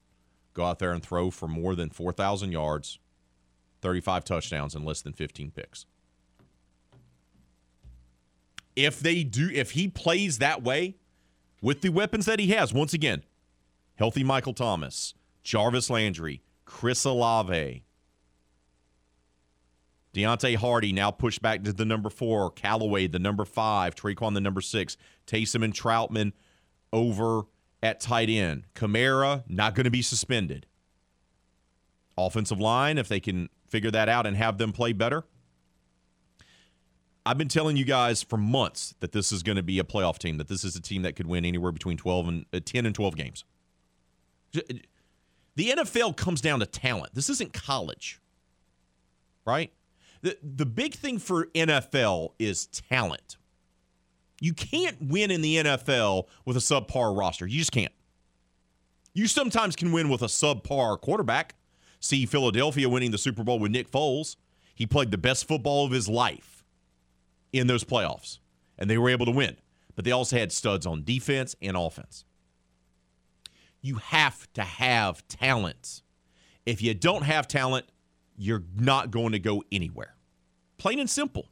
go 0.54 0.66
out 0.66 0.80
there 0.80 0.92
and 0.92 1.04
throw 1.04 1.30
for 1.30 1.48
more 1.48 1.76
than 1.76 1.90
4,000 1.90 2.52
yards, 2.52 3.00
35 3.82 4.24
touchdowns, 4.24 4.74
and 4.74 4.86
less 4.86 5.02
than 5.02 5.14
15 5.14 5.52
picks. 5.52 5.86
If 8.76 9.00
they 9.00 9.24
do, 9.24 9.50
if 9.54 9.72
he 9.72 9.88
plays 9.88 10.40
that 10.40 10.64
way 10.64 10.96
with 11.62 11.82
the 11.82 11.90
weapons 11.90 12.26
that 12.26 12.40
he 12.40 12.48
has, 12.48 12.74
once 12.74 12.94
again, 12.94 13.24
healthy 13.96 14.24
Michael 14.24 14.54
Thomas, 14.54 15.14
Jarvis 15.44 15.90
Landry, 15.90 16.42
Chris 16.66 17.06
Olave, 17.06 17.84
Deonte 20.16 20.56
Harty 20.56 20.94
now 20.94 21.12
pushed 21.12 21.42
back 21.42 21.64
to 21.64 21.74
the 21.74 21.84
number 21.84 22.10
four, 22.10 22.50
Callaway 22.50 23.08
the 23.08 23.20
number 23.20 23.44
five, 23.44 23.96
Tre'Quan 23.96 24.34
the 24.34 24.40
number 24.40 24.62
six, 24.62 24.96
Taysom 25.28 25.64
and 25.64 25.74
Trautman 25.74 26.32
over 26.94 27.44
at 27.84 28.00
tight 28.00 28.30
end. 28.30 28.64
Kamara 28.74 29.44
not 29.50 29.76
going 29.76 29.84
to 29.84 29.92
be 29.92 30.02
suspended. 30.02 30.68
Offensive 32.18 32.62
line, 32.62 32.98
if 32.98 33.10
they 33.10 33.20
can 33.20 33.50
figure 33.68 33.92
that 33.92 34.08
out 34.08 34.26
and 34.26 34.38
have 34.38 34.58
them 34.58 34.72
play 34.72 34.94
better. 34.94 35.26
I've 37.26 37.38
been 37.38 37.50
telling 37.50 37.76
you 37.76 37.84
guys 37.84 38.24
for 38.24 38.38
months 38.38 38.96
that 39.02 39.12
this 39.12 39.34
is 39.34 39.44
going 39.44 39.58
to 39.58 39.64
be 39.64 39.80
a 39.80 39.84
playoff 39.84 40.18
team, 40.18 40.38
that 40.38 40.48
this 40.48 40.64
is 40.64 40.78
a 40.78 40.82
team 40.82 41.02
that 41.02 41.18
could 41.18 41.28
win 41.28 41.44
anywhere 41.44 41.74
between 41.74 41.98
12 41.98 42.28
and 42.28 42.46
uh, 42.54 42.60
10 42.64 42.86
and 42.86 42.96
12 42.96 43.18
games. 43.18 43.44
The 44.54 44.82
NFL 45.58 46.16
comes 46.16 46.40
down 46.40 46.60
to 46.62 46.66
talent. 46.66 47.16
This 47.16 47.30
isn't 47.30 47.52
college. 47.52 48.22
Right? 49.46 49.74
The 50.26 50.36
the 50.42 50.66
big 50.66 50.96
thing 50.96 51.20
for 51.20 51.46
NFL 51.54 52.30
is 52.40 52.66
talent. 52.66 53.38
You 54.42 54.56
can't 54.56 54.98
win 55.00 55.30
in 55.30 55.44
the 55.44 55.58
NFL 55.58 56.24
with 56.46 56.58
a 56.58 56.62
subpar 56.62 57.16
roster. 57.16 57.46
You 57.46 57.60
just 57.60 57.72
can't. 57.72 57.92
You 59.14 59.28
sometimes 59.28 59.76
can 59.76 59.92
win 59.92 60.10
with 60.10 60.24
a 60.24 60.26
subpar 60.26 61.00
quarterback. 61.00 61.54
See 62.00 62.26
Philadelphia 62.26 62.90
winning 62.90 63.12
the 63.12 63.20
Super 63.20 63.44
Bowl 63.44 63.60
with 63.60 63.70
Nick 63.70 63.92
Foles. 63.92 64.36
He 64.74 64.88
played 64.88 65.12
the 65.12 65.20
best 65.20 65.48
football 65.48 65.86
of 65.86 65.92
his 65.92 66.10
life 66.10 66.66
in 67.54 67.68
those 67.68 67.84
playoffs, 67.84 68.40
and 68.80 68.90
they 68.90 68.98
were 68.98 69.12
able 69.12 69.28
to 69.28 69.32
win. 69.32 69.58
But 69.96 70.06
they 70.06 70.12
also 70.12 70.40
had 70.40 70.52
studs 70.52 70.88
on 70.88 71.04
defense 71.04 71.56
and 71.62 71.78
offense. 71.78 72.26
You 73.80 73.98
have 73.98 74.52
to 74.54 74.64
have 74.64 75.28
talent. 75.28 76.02
If 76.66 76.82
you 76.82 76.96
don't 76.96 77.26
have 77.26 77.48
talent, 77.48 77.86
you're 78.36 78.64
not 78.76 79.12
going 79.12 79.34
to 79.34 79.40
go 79.40 79.64
anywhere. 79.72 80.15
Plain 80.86 81.00
and 81.00 81.10
simple. 81.10 81.50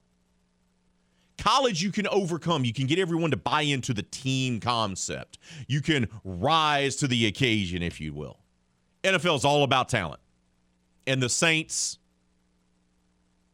College, 1.39 1.81
you 1.81 1.91
can 1.91 2.05
overcome. 2.09 2.65
You 2.65 2.71
can 2.71 2.85
get 2.85 2.99
everyone 2.99 3.31
to 3.31 3.37
buy 3.37 3.63
into 3.63 3.91
the 3.91 4.03
team 4.03 4.59
concept. 4.59 5.39
You 5.67 5.81
can 5.81 6.07
rise 6.23 6.97
to 6.97 7.07
the 7.07 7.25
occasion, 7.25 7.81
if 7.81 7.99
you 7.99 8.13
will. 8.13 8.37
NFL 9.03 9.37
is 9.37 9.43
all 9.43 9.63
about 9.63 9.89
talent. 9.89 10.21
And 11.07 11.19
the 11.19 11.29
Saints 11.29 11.97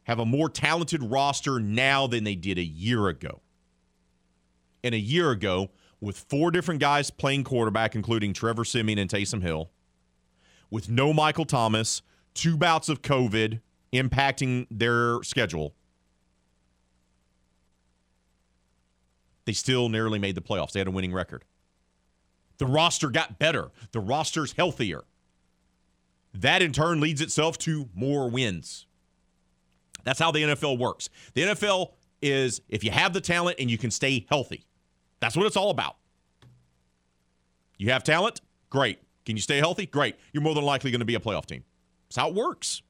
have 0.03 0.19
a 0.19 0.25
more 0.25 0.49
talented 0.49 1.01
roster 1.01 1.61
now 1.61 2.07
than 2.07 2.25
they 2.25 2.35
did 2.35 2.57
a 2.57 2.61
year 2.61 3.07
ago. 3.07 3.39
And 4.83 4.93
a 4.93 4.99
year 4.99 5.31
ago, 5.31 5.69
with 6.01 6.17
four 6.17 6.51
different 6.51 6.81
guys 6.81 7.09
playing 7.09 7.45
quarterback, 7.45 7.95
including 7.95 8.33
Trevor 8.33 8.65
Siemian 8.65 8.99
and 8.99 9.09
Taysom 9.09 9.41
Hill, 9.41 9.71
with 10.69 10.89
no 10.89 11.13
Michael 11.13 11.45
Thomas, 11.45 12.01
two 12.33 12.57
bouts 12.57 12.89
of 12.89 13.01
COVID 13.01 13.61
impacting 13.93 14.67
their 14.69 15.21
schedule, 15.23 15.73
they 19.45 19.53
still 19.53 19.89
nearly 19.89 20.19
made 20.19 20.35
the 20.35 20.41
playoffs. 20.41 20.71
They 20.71 20.79
had 20.79 20.87
a 20.87 20.91
winning 20.91 21.13
record. 21.13 21.43
The 22.57 22.65
roster 22.65 23.09
got 23.09 23.39
better, 23.39 23.71
the 23.91 23.99
roster's 23.99 24.53
healthier. 24.53 25.03
That 26.33 26.61
in 26.61 26.71
turn 26.71 26.99
leads 26.99 27.21
itself 27.21 27.57
to 27.59 27.89
more 27.95 28.29
wins. 28.29 28.85
That's 30.03 30.19
how 30.19 30.31
the 30.31 30.43
NFL 30.43 30.77
works. 30.77 31.09
The 31.33 31.41
NFL 31.41 31.93
is 32.21 32.61
if 32.69 32.83
you 32.83 32.91
have 32.91 33.13
the 33.13 33.21
talent 33.21 33.57
and 33.59 33.71
you 33.71 33.77
can 33.77 33.91
stay 33.91 34.25
healthy. 34.29 34.65
That's 35.19 35.35
what 35.35 35.45
it's 35.45 35.57
all 35.57 35.69
about. 35.69 35.95
You 37.77 37.91
have 37.91 38.03
talent? 38.03 38.41
Great. 38.69 38.99
Can 39.25 39.35
you 39.35 39.41
stay 39.41 39.57
healthy? 39.57 39.85
Great. 39.85 40.15
You're 40.33 40.43
more 40.43 40.53
than 40.53 40.63
likely 40.63 40.91
going 40.91 40.99
to 40.99 41.05
be 41.05 41.15
a 41.15 41.19
playoff 41.19 41.45
team. 41.45 41.63
That's 42.07 42.17
how 42.17 42.29
it 42.29 42.35
works. 42.35 42.81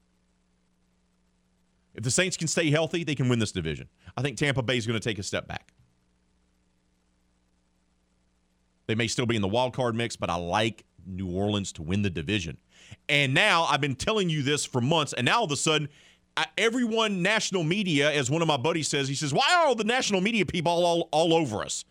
If 1.95 2.03
the 2.03 2.11
Saints 2.11 2.37
can 2.37 2.47
stay 2.47 2.69
healthy, 2.69 3.03
they 3.03 3.15
can 3.15 3.29
win 3.29 3.39
this 3.39 3.51
division. 3.51 3.89
I 4.15 4.21
think 4.21 4.37
Tampa 4.37 4.61
Bay 4.61 4.77
is 4.77 4.85
going 4.85 4.99
to 4.99 5.03
take 5.03 5.19
a 5.19 5.23
step 5.23 5.47
back. 5.47 5.73
They 8.87 8.95
may 8.95 9.07
still 9.07 9.25
be 9.25 9.35
in 9.35 9.41
the 9.41 9.47
wild 9.47 9.73
card 9.73 9.95
mix, 9.95 10.15
but 10.15 10.29
I 10.29 10.35
like 10.35 10.85
New 11.05 11.29
Orleans 11.29 11.71
to 11.73 11.83
win 11.83 12.01
the 12.01 12.09
division. 12.09 12.57
And 13.07 13.33
now 13.33 13.63
I've 13.63 13.81
been 13.81 13.95
telling 13.95 14.29
you 14.29 14.41
this 14.41 14.65
for 14.65 14.81
months, 14.81 15.13
and 15.13 15.25
now 15.25 15.39
all 15.39 15.45
of 15.45 15.51
a 15.51 15.55
sudden, 15.55 15.89
I, 16.35 16.45
everyone, 16.57 17.21
national 17.21 17.63
media, 17.63 18.11
as 18.11 18.31
one 18.31 18.41
of 18.41 18.47
my 18.47 18.57
buddies 18.57 18.87
says, 18.87 19.07
he 19.07 19.15
says, 19.15 19.33
"Why 19.33 19.45
are 19.55 19.67
all 19.67 19.75
the 19.75 19.83
national 19.83 20.21
media 20.21 20.45
people 20.45 20.71
all, 20.71 20.85
all, 20.85 21.09
all 21.11 21.33
over 21.33 21.63
us?" 21.63 21.85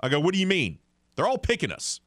I 0.00 0.08
go, 0.08 0.18
"What 0.20 0.34
do 0.34 0.40
you 0.40 0.46
mean? 0.46 0.78
They're 1.14 1.26
all 1.26 1.38
picking 1.38 1.72
us." 1.72 2.00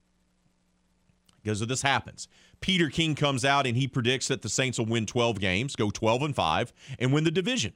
Because 1.42 1.62
of 1.62 1.70
this 1.70 1.82
happens. 1.82 2.28
Peter 2.62 2.90
King 2.90 3.16
comes 3.16 3.46
out 3.46 3.66
and 3.66 3.78
he 3.78 3.88
predicts 3.88 4.28
that 4.28 4.42
the 4.42 4.50
Saints 4.50 4.78
will 4.78 4.86
win 4.86 5.06
12 5.06 5.40
games, 5.40 5.76
go 5.76 5.90
12 5.90 6.24
and 6.24 6.36
5, 6.36 6.74
and 7.00 7.14
win 7.14 7.24
the 7.24 7.32
division. 7.32 7.74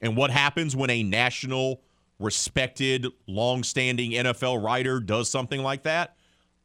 And 0.00 0.16
what 0.16 0.30
happens 0.30 0.74
when 0.74 0.90
a 0.90 1.02
national 1.02 1.82
respected, 2.18 3.06
long-standing 3.26 4.12
NFL 4.12 4.62
writer 4.62 5.00
does 5.00 5.30
something 5.30 5.62
like 5.62 5.84
that? 5.84 6.16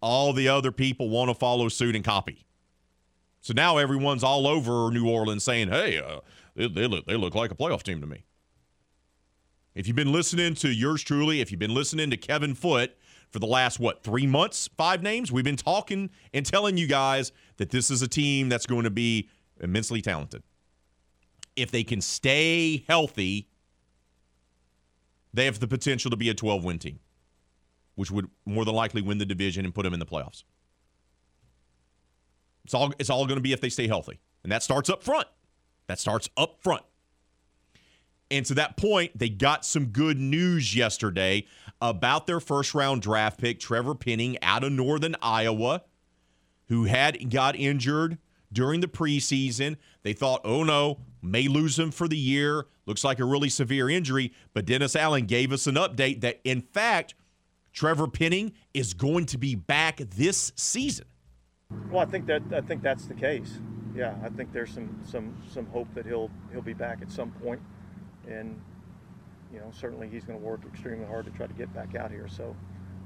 All 0.02 0.34
the 0.34 0.48
other 0.48 0.72
people 0.72 1.10
want 1.10 1.30
to 1.30 1.36
follow 1.36 1.70
suit 1.70 1.96
and 1.96 2.04
copy. 2.04 2.46
So 3.42 3.54
now 3.54 3.78
everyone's 3.78 4.24
all 4.24 4.48
over 4.48 4.92
New 4.92 5.08
Orleans 5.08 5.44
saying, 5.44 5.70
"Hey, 5.70 5.98
uh, 5.98 6.20
they, 6.56 6.68
they 6.68 6.88
look 6.88 7.06
they 7.06 7.16
look 7.16 7.36
like 7.36 7.52
a 7.52 7.56
playoff 7.56 7.84
team 7.84 8.02
to 8.02 8.08
me." 8.08 8.26
If 9.76 9.88
you've 9.88 9.96
been 9.96 10.12
listening 10.12 10.56
to 10.56 10.70
yours 10.70 11.04
truly, 11.04 11.40
if 11.42 11.52
you've 11.52 11.60
been 11.60 11.74
listening 11.74 12.10
to 12.10 12.18
Kevin 12.18 12.54
Foote 12.54 12.92
for 13.32 13.40
the 13.40 13.48
last 13.48 13.80
what 13.80 14.04
three 14.04 14.26
months, 14.26 14.70
five 14.78 15.04
names, 15.04 15.32
we've 15.32 15.46
been 15.46 15.56
talking 15.56 16.10
and 16.34 16.46
telling 16.46 16.78
you 16.78 16.88
guys 16.88 17.32
that 17.58 17.70
this 17.70 17.92
is 17.92 18.02
a 18.02 18.08
team 18.08 18.50
that's 18.50 18.66
going 18.66 18.84
to 18.84 18.90
be 18.90 19.30
immensely 19.60 20.02
talented. 20.02 20.44
If 21.56 21.72
they 21.72 21.84
can 21.84 22.02
stay 22.02 22.86
healthy, 22.88 23.48
they 25.34 25.46
have 25.46 25.60
the 25.60 25.68
potential 25.68 26.10
to 26.12 26.18
be 26.18 26.30
a 26.30 26.34
12 26.34 26.64
win 26.64 26.80
team, 26.80 27.00
which 27.96 28.10
would 28.10 28.30
more 28.46 28.66
than 28.66 28.76
likely 28.76 29.02
win 29.02 29.18
the 29.18 29.26
division 29.26 29.66
and 29.66 29.76
put 29.76 29.84
them 29.84 29.94
in 29.94 30.00
the 30.00 30.06
playoffs. 30.06 30.44
It's 32.66 32.74
all 32.74 32.94
it's 33.00 33.10
all 33.10 33.26
going 33.26 33.38
to 33.38 33.42
be 33.42 33.54
if 33.54 33.62
they 33.62 33.70
stay 33.70 33.88
healthy. 33.88 34.20
And 34.44 34.52
that 34.52 34.64
starts 34.64 34.90
up 34.90 35.04
front. 35.04 35.28
That 35.88 36.00
starts 36.00 36.30
up 36.38 36.62
front. 36.62 36.84
And 38.32 38.46
to 38.46 38.54
that 38.56 38.78
point, 38.78 39.18
they 39.18 39.30
got 39.30 39.66
some 39.66 39.88
good 39.88 40.18
news 40.20 40.76
yesterday 40.76 41.46
about 41.82 42.28
their 42.28 42.40
first 42.40 42.74
round 42.74 43.02
draft 43.02 43.40
pick, 43.40 43.60
Trevor 43.60 43.96
Penning 43.96 44.38
out 44.42 44.64
of 44.64 44.72
Northern 44.72 45.16
Iowa, 45.22 45.84
who 46.68 46.84
had 46.86 47.32
got 47.32 47.56
injured 47.56 48.18
during 48.52 48.82
the 48.82 48.88
preseason. 48.88 49.78
They 50.04 50.14
thought, 50.14 50.42
oh 50.44 50.64
no, 50.64 51.00
may 51.22 51.48
lose 51.48 51.78
him 51.80 51.92
for 51.92 52.08
the 52.08 52.18
year. 52.18 52.68
Looks 52.86 53.04
like 53.04 53.20
a 53.20 53.26
really 53.26 53.50
severe 53.50 53.90
injury. 53.90 54.34
But 54.54 54.66
Dennis 54.66 54.96
Allen 54.96 55.26
gave 55.26 55.52
us 55.52 55.68
an 55.68 55.76
update 55.76 56.22
that, 56.22 56.40
in 56.44 56.62
fact, 56.62 57.16
Trevor 57.74 58.08
Penning 58.08 58.54
is 58.74 58.94
going 58.94 59.26
to 59.28 59.38
be 59.38 59.56
back 59.56 59.98
this 59.98 60.52
season. 60.56 61.06
Well, 61.92 62.02
I 62.02 62.06
think 62.06 62.26
that 62.28 62.42
I 62.52 62.62
think 62.62 62.82
that's 62.82 63.06
the 63.06 63.14
case. 63.14 63.60
Yeah, 63.96 64.16
I 64.24 64.30
think 64.30 64.52
there's 64.52 64.72
some 64.72 65.00
some 65.04 65.36
some 65.52 65.68
hope 65.68 65.88
that 65.94 66.06
he'll 66.06 66.32
he'll 66.52 66.62
be 66.62 66.74
back 66.74 67.02
at 67.02 67.12
some 67.12 67.32
point, 67.32 67.62
and 68.30 68.60
you 69.52 69.60
know 69.60 69.72
certainly 69.72 70.08
he's 70.08 70.24
going 70.24 70.40
to 70.40 70.46
work 70.46 70.62
extremely 70.72 71.06
hard 71.06 71.26
to 71.26 71.32
try 71.32 71.48
to 71.48 71.54
get 71.54 71.74
back 71.74 71.96
out 71.96 72.12
here. 72.12 72.28
So 72.28 72.56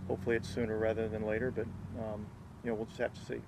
hopefully 0.07 0.35
it's 0.35 0.49
sooner 0.49 0.77
rather 0.77 1.07
than 1.07 1.25
later. 1.25 1.51
But 1.51 1.65
um, 1.99 2.25
you 2.63 2.69
know 2.69 2.75
we'll 2.75 2.85
just 2.85 2.99
have 2.99 3.13
to 3.13 3.25
see. 3.25 3.41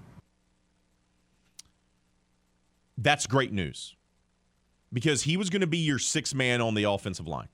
That's 2.98 3.28
great 3.28 3.52
news 3.52 3.96
because 4.94 5.24
he 5.24 5.36
was 5.36 5.50
going 5.50 5.62
to 5.62 5.68
be 5.68 5.78
your 5.78 6.00
six 6.00 6.34
man 6.34 6.62
on 6.62 6.76
the 6.76 6.86
offensive 6.86 7.28
line. 7.28 7.50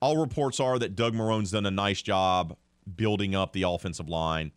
All 0.00 0.16
reports 0.16 0.60
are 0.60 0.78
that 0.78 0.96
Doug 0.96 1.14
Marrone's 1.14 1.52
done 1.52 1.64
a 1.64 1.70
nice 1.70 2.02
job 2.02 2.56
building 2.96 3.34
up 3.34 3.52
the 3.52 3.62
offensive 3.62 4.08
line, 4.08 4.52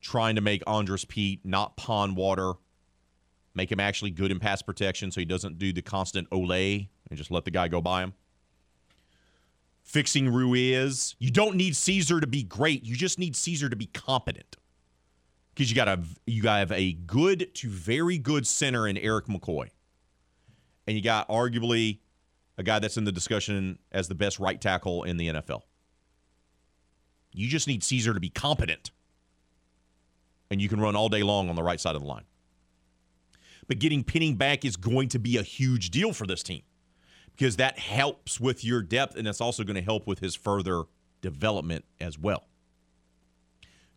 trying 0.00 0.34
to 0.34 0.40
make 0.40 0.62
Andrus 0.66 1.04
Peat 1.04 1.40
not 1.44 1.76
pond 1.76 2.16
water 2.16 2.54
make 3.54 3.70
him 3.70 3.80
actually 3.80 4.10
good 4.10 4.30
in 4.30 4.40
pass 4.40 4.62
protection 4.62 5.10
so 5.10 5.20
he 5.20 5.24
doesn't 5.24 5.58
do 5.58 5.72
the 5.72 5.82
constant 5.82 6.26
ole 6.32 6.52
and 6.52 6.88
just 7.14 7.30
let 7.30 7.44
the 7.44 7.50
guy 7.50 7.68
go 7.68 7.80
by 7.80 8.02
him. 8.02 8.14
Fixing 9.82 10.32
Ruiz. 10.32 11.14
You 11.18 11.30
don't 11.30 11.56
need 11.56 11.76
Cesar 11.76 12.20
to 12.20 12.26
be 12.26 12.42
great. 12.42 12.84
You 12.84 12.96
just 12.96 13.18
need 13.18 13.36
Cesar 13.36 13.68
to 13.68 13.76
be 13.76 13.86
competent. 13.86 14.56
Because 15.54 15.70
you 15.70 15.76
got 15.76 15.88
a 15.88 16.02
you 16.26 16.42
got 16.42 16.72
a 16.72 16.94
good 16.94 17.54
to 17.54 17.68
very 17.68 18.18
good 18.18 18.46
center 18.46 18.88
in 18.88 18.96
Erik 18.96 19.26
McCoy. 19.26 19.68
And 20.86 20.96
you 20.96 21.02
got 21.02 21.28
arguably 21.28 22.00
a 22.58 22.62
guy 22.62 22.78
that's 22.78 22.96
in 22.96 23.04
the 23.04 23.12
discussion 23.12 23.78
as 23.92 24.08
the 24.08 24.14
best 24.14 24.40
right 24.40 24.60
tackle 24.60 25.04
in 25.04 25.16
the 25.16 25.28
NFL. 25.28 25.62
You 27.32 27.48
just 27.48 27.68
need 27.68 27.84
Cesar 27.84 28.14
to 28.14 28.20
be 28.20 28.30
competent. 28.30 28.90
And 30.50 30.60
you 30.60 30.68
can 30.68 30.80
run 30.80 30.96
all 30.96 31.08
day 31.08 31.22
long 31.22 31.48
on 31.48 31.56
the 31.56 31.62
right 31.62 31.80
side 31.80 31.94
of 31.94 32.02
the 32.02 32.08
line. 32.08 32.24
But 33.66 33.78
getting 33.78 34.04
Penning 34.04 34.36
back 34.36 34.64
is 34.64 34.76
going 34.76 35.08
to 35.10 35.18
be 35.18 35.36
a 35.36 35.42
huge 35.42 35.90
deal 35.90 36.12
for 36.12 36.26
this 36.26 36.42
team 36.42 36.62
because 37.36 37.56
that 37.56 37.78
helps 37.78 38.38
with 38.40 38.64
your 38.64 38.82
depth 38.82 39.16
and 39.16 39.26
that's 39.26 39.40
also 39.40 39.64
going 39.64 39.76
to 39.76 39.82
help 39.82 40.06
with 40.06 40.18
his 40.20 40.34
further 40.34 40.84
development 41.20 41.84
as 42.00 42.18
well. 42.18 42.44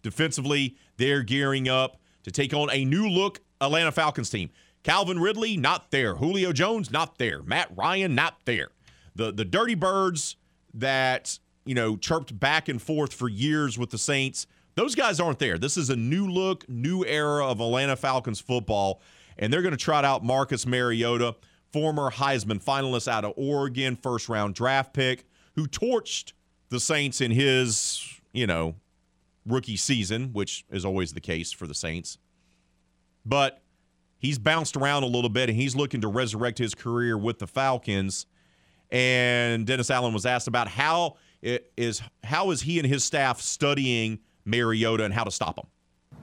Defensively, 0.02 0.78
they're 0.98 1.24
gearing 1.24 1.68
up 1.68 2.00
to 2.24 2.32
take 2.32 2.54
on 2.54 2.70
a 2.72 2.86
new 2.86 3.08
look 3.08 3.42
Atlanta 3.60 3.92
Falcons 3.92 4.30
team. 4.30 4.50
Calvin 4.84 5.20
Ridley, 5.20 5.58
not 5.58 5.92
there. 5.92 6.16
Julio 6.16 6.54
Jones, 6.54 6.92
not 6.92 7.18
there. 7.18 7.42
Matt 7.44 7.70
Ryan, 7.76 8.16
not 8.16 8.38
there. 8.46 8.70
The 9.16 9.34
the 9.34 9.44
Dirty 9.44 9.76
Birds 9.76 10.38
that, 10.74 11.40
you 11.66 11.76
know, 11.76 11.98
chirped 11.98 12.40
back 12.40 12.70
and 12.70 12.82
forth 12.82 13.14
for 13.14 13.28
years 13.28 13.78
with 13.78 13.90
the 13.90 13.98
Saints, 13.98 14.48
those 14.76 14.94
guys 14.96 15.20
aren't 15.20 15.40
there. 15.40 15.58
This 15.58 15.76
is 15.76 15.90
a 15.90 15.96
new 15.96 16.28
look, 16.28 16.70
new 16.70 17.04
era 17.04 17.46
of 17.46 17.60
Atlanta 17.60 17.96
Falcons 17.96 18.40
football, 18.40 19.02
and 19.38 19.52
they're 19.52 19.62
going 19.62 19.72
to 19.72 19.78
trot 19.78 20.06
out 20.06 20.24
Marcus 20.24 20.66
Mariota, 20.66 21.36
former 21.72 22.10
Heisman 22.10 22.64
finalist 22.64 23.08
out 23.08 23.26
of 23.26 23.34
Oregon, 23.36 23.96
first 23.96 24.30
round 24.30 24.56
draft 24.56 24.94
pick, 24.94 25.26
who 25.56 25.68
torched 25.68 26.34
the 26.70 26.80
Saints 26.80 27.22
in 27.22 27.32
his, 27.32 28.20
you 28.34 28.48
know, 28.48 28.76
rookie 29.46 29.78
season, 29.78 30.34
which 30.34 30.66
is 30.70 30.86
always 30.86 31.14
the 31.14 31.22
case 31.22 31.52
for 31.52 31.68
the 31.68 31.74
Saints. 31.74 32.18
But 33.26 33.62
he's 34.20 34.40
bounced 34.40 34.76
around 34.76 35.04
a 35.04 35.08
little 35.08 35.30
bit 35.30 35.50
and 35.50 35.58
he's 35.58 35.76
looking 35.76 36.02
to 36.02 36.08
resurrect 36.08 36.58
his 36.58 36.74
career 36.74 37.18
with 37.18 37.40
the 37.40 37.48
Falcons. 37.48 38.26
And 38.90 39.66
Dennis 39.66 39.90
Allen 39.90 40.14
was 40.14 40.26
asked 40.26 40.48
about 40.48 40.68
how 40.68 41.18
is 41.42 42.02
how 42.24 42.52
is 42.52 42.62
he 42.62 42.80
and 42.80 42.88
his 42.88 43.04
staff 43.04 43.42
studying 43.42 44.20
Mariota 44.46 45.04
and 45.04 45.14
how 45.14 45.24
to 45.24 45.32
stop 45.32 45.58
him. 45.58 45.68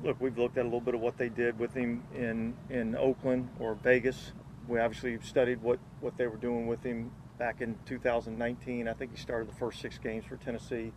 Look, 0.05 0.21
we've 0.21 0.37
looked 0.37 0.59
at 0.59 0.63
a 0.63 0.69
little 0.69 0.83
bit 0.83 0.95
of 0.95 1.01
what 1.01 1.17
they 1.17 1.31
did 1.31 1.59
with 1.59 1.73
him 1.73 2.05
in 2.15 2.55
in 2.69 2.95
Oakland 2.95 3.49
or 3.59 3.75
Vegas. 3.75 4.33
We 4.69 4.79
obviously 4.79 5.19
studied 5.23 5.63
what 5.63 5.79
what 6.01 6.19
they 6.19 6.27
were 6.27 6.37
doing 6.37 6.67
with 6.67 6.83
him 6.83 7.11
back 7.39 7.63
in 7.63 7.75
2019. 7.87 8.87
I 8.87 8.93
think 8.93 9.13
he 9.13 9.17
started 9.17 9.49
the 9.49 9.55
first 9.55 9.81
six 9.81 9.97
games 9.97 10.27
for 10.27 10.37
Tennessee 10.37 10.93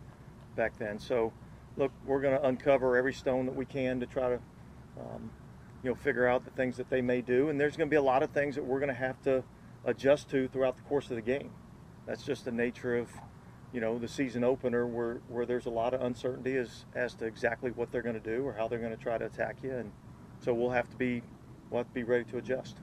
back 0.56 0.78
then. 0.78 0.98
So, 0.98 1.32
look, 1.78 1.90
we're 2.04 2.20
going 2.20 2.38
to 2.38 2.46
uncover 2.46 2.98
every 2.98 3.14
stone 3.14 3.46
that 3.46 3.56
we 3.56 3.64
can 3.64 3.98
to 4.00 4.06
try 4.06 4.28
to 4.28 4.40
um, 5.00 5.30
you 5.82 5.88
know, 5.88 5.94
figure 5.94 6.26
out 6.26 6.44
the 6.44 6.50
things 6.50 6.76
that 6.76 6.90
they 6.90 7.00
may 7.00 7.22
do. 7.22 7.48
And 7.48 7.58
there's 7.58 7.76
going 7.76 7.88
to 7.88 7.90
be 7.90 7.96
a 7.96 8.02
lot 8.02 8.22
of 8.22 8.30
things 8.30 8.56
that 8.56 8.64
we're 8.64 8.80
going 8.80 8.88
to 8.88 8.94
have 8.94 9.22
to 9.22 9.42
adjust 9.84 10.28
to 10.30 10.48
throughout 10.48 10.76
the 10.76 10.82
course 10.82 11.08
of 11.10 11.16
the 11.16 11.22
game. 11.22 11.50
That's 12.06 12.24
just 12.24 12.44
the 12.44 12.52
nature 12.52 12.96
of, 12.96 13.08
you 13.72 13.80
know, 13.80 13.98
the 13.98 14.08
season 14.08 14.44
opener 14.44 14.86
where, 14.86 15.20
where 15.28 15.44
there's 15.44 15.66
a 15.66 15.70
lot 15.70 15.92
of 15.92 16.00
uncertainty 16.02 16.56
as, 16.56 16.84
as 16.94 17.14
to 17.14 17.26
exactly 17.26 17.70
what 17.72 17.92
they're 17.92 18.02
going 18.02 18.20
to 18.20 18.36
do 18.36 18.46
or 18.46 18.52
how 18.52 18.66
they're 18.66 18.78
going 18.78 18.96
to 18.96 19.02
try 19.02 19.18
to 19.18 19.26
attack 19.26 19.56
you. 19.62 19.72
And 19.72 19.92
so 20.40 20.54
we'll 20.54 20.70
have 20.70 20.88
to 20.90 20.96
be, 20.96 21.22
we'll 21.70 21.80
have 21.80 21.88
to 21.88 21.94
be 21.94 22.02
ready 22.02 22.24
to 22.24 22.38
adjust. 22.38 22.76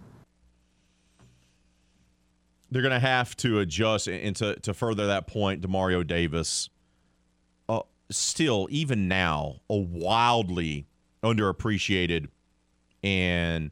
They're 2.70 2.84
going 2.84 2.94
to 2.94 3.00
have 3.00 3.36
to 3.38 3.60
adjust. 3.60 4.08
And 4.08 4.36
to, 4.36 4.56
to 4.60 4.74
further 4.74 5.08
that 5.08 5.28
point, 5.28 5.62
Demario 5.62 6.06
Davis, 6.06 6.70
uh, 7.68 7.82
still, 8.12 8.68
even 8.70 9.08
now, 9.08 9.62
a 9.70 9.78
wildly 9.78 10.86
underappreciated 11.24 12.28
and 13.04 13.72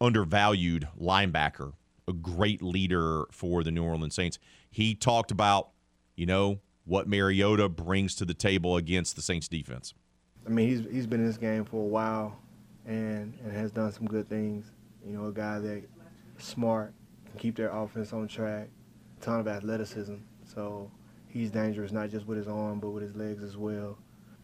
undervalued 0.00 0.88
linebacker, 1.00 1.72
a 2.08 2.12
great 2.12 2.62
leader 2.62 3.24
for 3.32 3.62
the 3.62 3.70
New 3.70 3.84
Orleans 3.84 4.14
Saints. 4.14 4.38
He 4.70 4.94
talked 4.94 5.30
about, 5.30 5.70
you 6.16 6.26
know, 6.26 6.60
what 6.84 7.08
Mariota 7.08 7.68
brings 7.68 8.14
to 8.16 8.24
the 8.24 8.34
table 8.34 8.76
against 8.76 9.16
the 9.16 9.22
Saints 9.22 9.48
defense. 9.48 9.94
I 10.46 10.50
mean, 10.50 10.68
he's 10.68 10.84
he's 10.90 11.06
been 11.06 11.20
in 11.20 11.26
this 11.26 11.36
game 11.36 11.64
for 11.64 11.82
a 11.82 11.86
while 11.86 12.38
and 12.84 13.34
and 13.42 13.52
has 13.52 13.70
done 13.70 13.92
some 13.92 14.06
good 14.06 14.28
things. 14.28 14.66
You 15.04 15.12
know, 15.12 15.26
a 15.26 15.32
guy 15.32 15.58
that 15.58 15.84
smart, 16.38 16.92
can 17.30 17.38
keep 17.38 17.56
their 17.56 17.70
offense 17.70 18.12
on 18.12 18.28
track, 18.28 18.68
ton 19.20 19.40
of 19.40 19.48
athleticism. 19.48 20.16
So 20.44 20.90
he's 21.28 21.50
dangerous 21.50 21.92
not 21.92 22.10
just 22.10 22.26
with 22.26 22.38
his 22.38 22.48
arm 22.48 22.80
but 22.80 22.90
with 22.90 23.02
his 23.02 23.14
legs 23.14 23.42
as 23.42 23.56
well. 23.56 23.98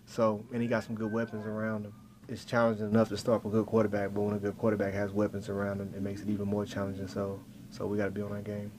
So 0.06 0.44
and 0.52 0.60
he 0.60 0.68
got 0.68 0.84
some 0.84 0.94
good 0.94 1.12
weapons 1.12 1.46
around 1.46 1.84
him 1.84 1.94
it's 2.28 2.44
challenging 2.44 2.86
enough 2.86 3.08
to 3.08 3.16
start 3.16 3.44
with 3.44 3.54
a 3.54 3.58
good 3.58 3.66
quarterback, 3.66 4.14
but 4.14 4.22
when 4.22 4.34
a 4.34 4.38
good 4.38 4.56
quarterback 4.56 4.94
has 4.94 5.12
weapons 5.12 5.48
around 5.48 5.80
him, 5.80 5.92
it 5.94 6.02
makes 6.02 6.22
it 6.22 6.28
even 6.28 6.46
more 6.46 6.64
challenging. 6.64 7.08
So, 7.08 7.40
so 7.70 7.86
we 7.86 7.98
got 7.98 8.06
to 8.06 8.10
be 8.10 8.22
on 8.22 8.32
our 8.32 8.40
game. 8.40 8.72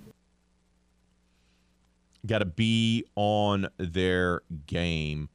Got 2.25 2.39
to 2.39 2.45
be 2.45 3.05
on 3.15 3.67
their 3.77 4.41
game, 4.65 5.29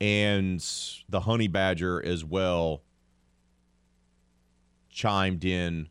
and 0.00 0.64
the 1.08 1.20
Honey 1.20 1.48
Badger 1.48 2.04
as 2.04 2.24
well 2.24 2.82
chimed 4.90 5.44
in 5.44 5.88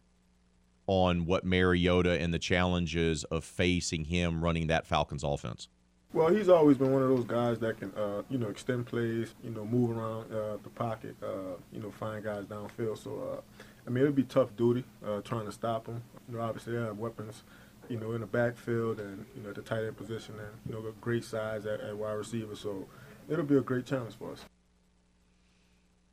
on 0.87 1.25
what 1.25 1.45
Mariota 1.45 2.19
and 2.19 2.33
the 2.33 2.39
challenges 2.39 3.23
of 3.25 3.45
facing 3.45 4.05
him 4.05 4.43
running 4.43 4.67
that 4.67 4.85
Falcons 4.85 5.23
offense. 5.23 5.69
Well, 6.13 6.27
he's 6.27 6.49
always 6.49 6.77
been 6.77 6.91
one 6.91 7.01
of 7.01 7.07
those 7.07 7.23
guys 7.23 7.59
that 7.59 7.79
can, 7.79 7.93
uh, 7.95 8.23
you 8.29 8.37
know, 8.37 8.49
extend 8.49 8.85
plays, 8.85 9.33
you 9.41 9.51
know, 9.51 9.63
move 9.63 9.97
around 9.97 10.29
uh, 10.33 10.57
the 10.61 10.69
pocket, 10.69 11.15
uh, 11.23 11.55
you 11.71 11.79
know, 11.81 11.89
find 11.91 12.21
guys 12.23 12.43
downfield. 12.43 12.97
So, 12.97 13.37
uh, 13.37 13.41
I 13.87 13.89
mean, 13.89 14.03
it'd 14.03 14.15
be 14.15 14.23
tough 14.23 14.53
duty 14.57 14.83
uh, 15.07 15.21
trying 15.21 15.45
to 15.45 15.53
stop 15.53 15.87
him. 15.87 16.03
You 16.27 16.37
know, 16.37 16.43
obviously 16.43 16.73
they 16.73 16.81
have 16.81 16.97
weapons, 16.97 17.43
you 17.91 17.99
know, 17.99 18.13
in 18.13 18.21
the 18.21 18.27
backfield 18.27 18.99
and 18.99 19.25
you 19.35 19.43
know 19.43 19.51
the 19.51 19.61
tight 19.61 19.83
end 19.83 19.97
position, 19.97 20.35
and 20.39 20.49
you 20.65 20.73
know, 20.73 20.93
great 21.01 21.23
size 21.23 21.65
at, 21.65 21.81
at 21.81 21.95
wide 21.95 22.13
receiver. 22.13 22.55
So, 22.55 22.87
it'll 23.29 23.45
be 23.45 23.57
a 23.57 23.61
great 23.61 23.85
challenge 23.85 24.15
for 24.15 24.31
us. 24.31 24.45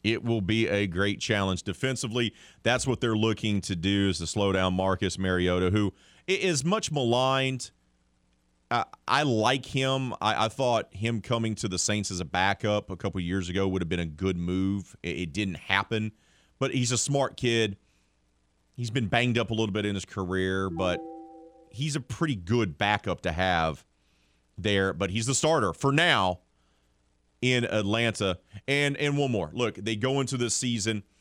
It 0.05 0.24
will 0.24 0.40
be 0.40 0.68
a 0.68 0.86
great 0.86 1.20
challenge 1.20 1.62
defensively. 1.62 2.32
That's 2.62 2.86
what 2.86 3.00
they're 3.00 3.16
looking 3.16 3.60
to 3.62 3.76
do 3.76 4.09
is 4.09 4.18
to 4.18 4.26
slow 4.26 4.52
down 4.52 4.74
Marcus 4.74 5.18
Mariota, 5.18 5.70
who 5.70 5.92
is 6.26 6.64
much 6.64 6.92
maligned 6.92 7.70
I, 8.70 8.84
I 9.06 9.22
like 9.22 9.64
him. 9.64 10.12
I, 10.20 10.46
I, 10.46 10.48
thought 10.48 10.92
him 10.94 11.20
coming 11.20 11.55
to 11.56 11.68
the 11.68 11.78
Saints 11.78 12.10
as 12.10 12.20
a 12.20 12.24
backup 12.24 12.90
a 12.90 12.96
couple 12.96 13.20
years 13.20 13.48
ago 13.48 13.66
would 13.66 13.80
have 13.80 13.88
been 13.88 14.00
a 14.00 14.06
good 14.06 14.36
move. 14.36 14.94
It, 15.02 15.18
it, 15.18 15.32
didn't 15.32 15.56
happen, 15.56 16.12
but 16.59 16.72
he's 16.72 16.92
a 16.92 16.98
smart 16.98 17.36
kid. 17.36 17.76
He's 18.76 18.90
been 18.90 19.06
banged 19.06 19.38
up 19.38 19.50
a 19.50 19.55
little 19.55 19.72
bit 19.72 19.86
in 19.86 19.94
his 19.94 20.05
career, 20.05 20.70
but 20.70 21.00
he's 21.73 21.97
a 21.97 22.01
pretty 22.01 22.36
good 22.36 22.78
backup 22.78 23.23
to 23.23 23.32
have 23.32 23.85
there. 24.57 24.93
But 24.93 25.11
he's 25.11 25.27
the 25.27 25.35
starter 25.35 25.73
for 25.73 25.93
now 25.93 26.40
in 27.40 27.65
Atlanta. 27.65 28.39
And 28.66 28.97
and 28.97 29.16
one 29.16 29.31
more. 29.31 29.51
Look, 29.53 29.77
they 29.77 29.97
go 29.97 30.20
into 30.20 30.36
this 30.36 30.55
season– 30.55 31.03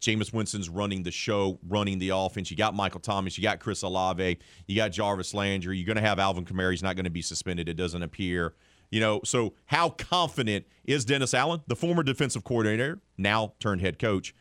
Jameis 0.00 0.32
Winston's 0.32 0.68
running 0.68 1.02
the 1.02 1.10
show, 1.10 1.58
running 1.66 1.98
the 1.98 2.10
offense. 2.10 2.50
You 2.50 2.56
got 2.56 2.74
Michael 2.74 3.00
Thomas, 3.00 3.36
you 3.36 3.42
got 3.42 3.60
Chris 3.60 3.82
Olave, 3.82 4.38
you 4.66 4.76
got 4.76 4.92
Jarvis 4.92 5.34
Landry. 5.34 5.76
You're 5.76 5.86
going 5.86 5.96
to 5.96 6.08
have 6.08 6.18
Alvin 6.18 6.44
Kamara. 6.44 6.70
He's 6.70 6.82
not 6.82 6.96
going 6.96 7.04
to 7.04 7.10
be 7.10 7.22
suspended. 7.22 7.68
It 7.68 7.74
doesn't 7.74 8.02
appear. 8.02 8.54
You 8.90 9.00
know, 9.00 9.20
so 9.24 9.54
how 9.66 9.90
confident 9.90 10.66
is 10.84 11.04
Dennis 11.04 11.34
Allen, 11.34 11.62
the 11.66 11.76
former 11.76 12.02
defensive 12.02 12.44
coordinator, 12.44 13.00
now 13.18 13.54
turned 13.60 13.80
head 13.80 13.98
coach, 13.98 14.34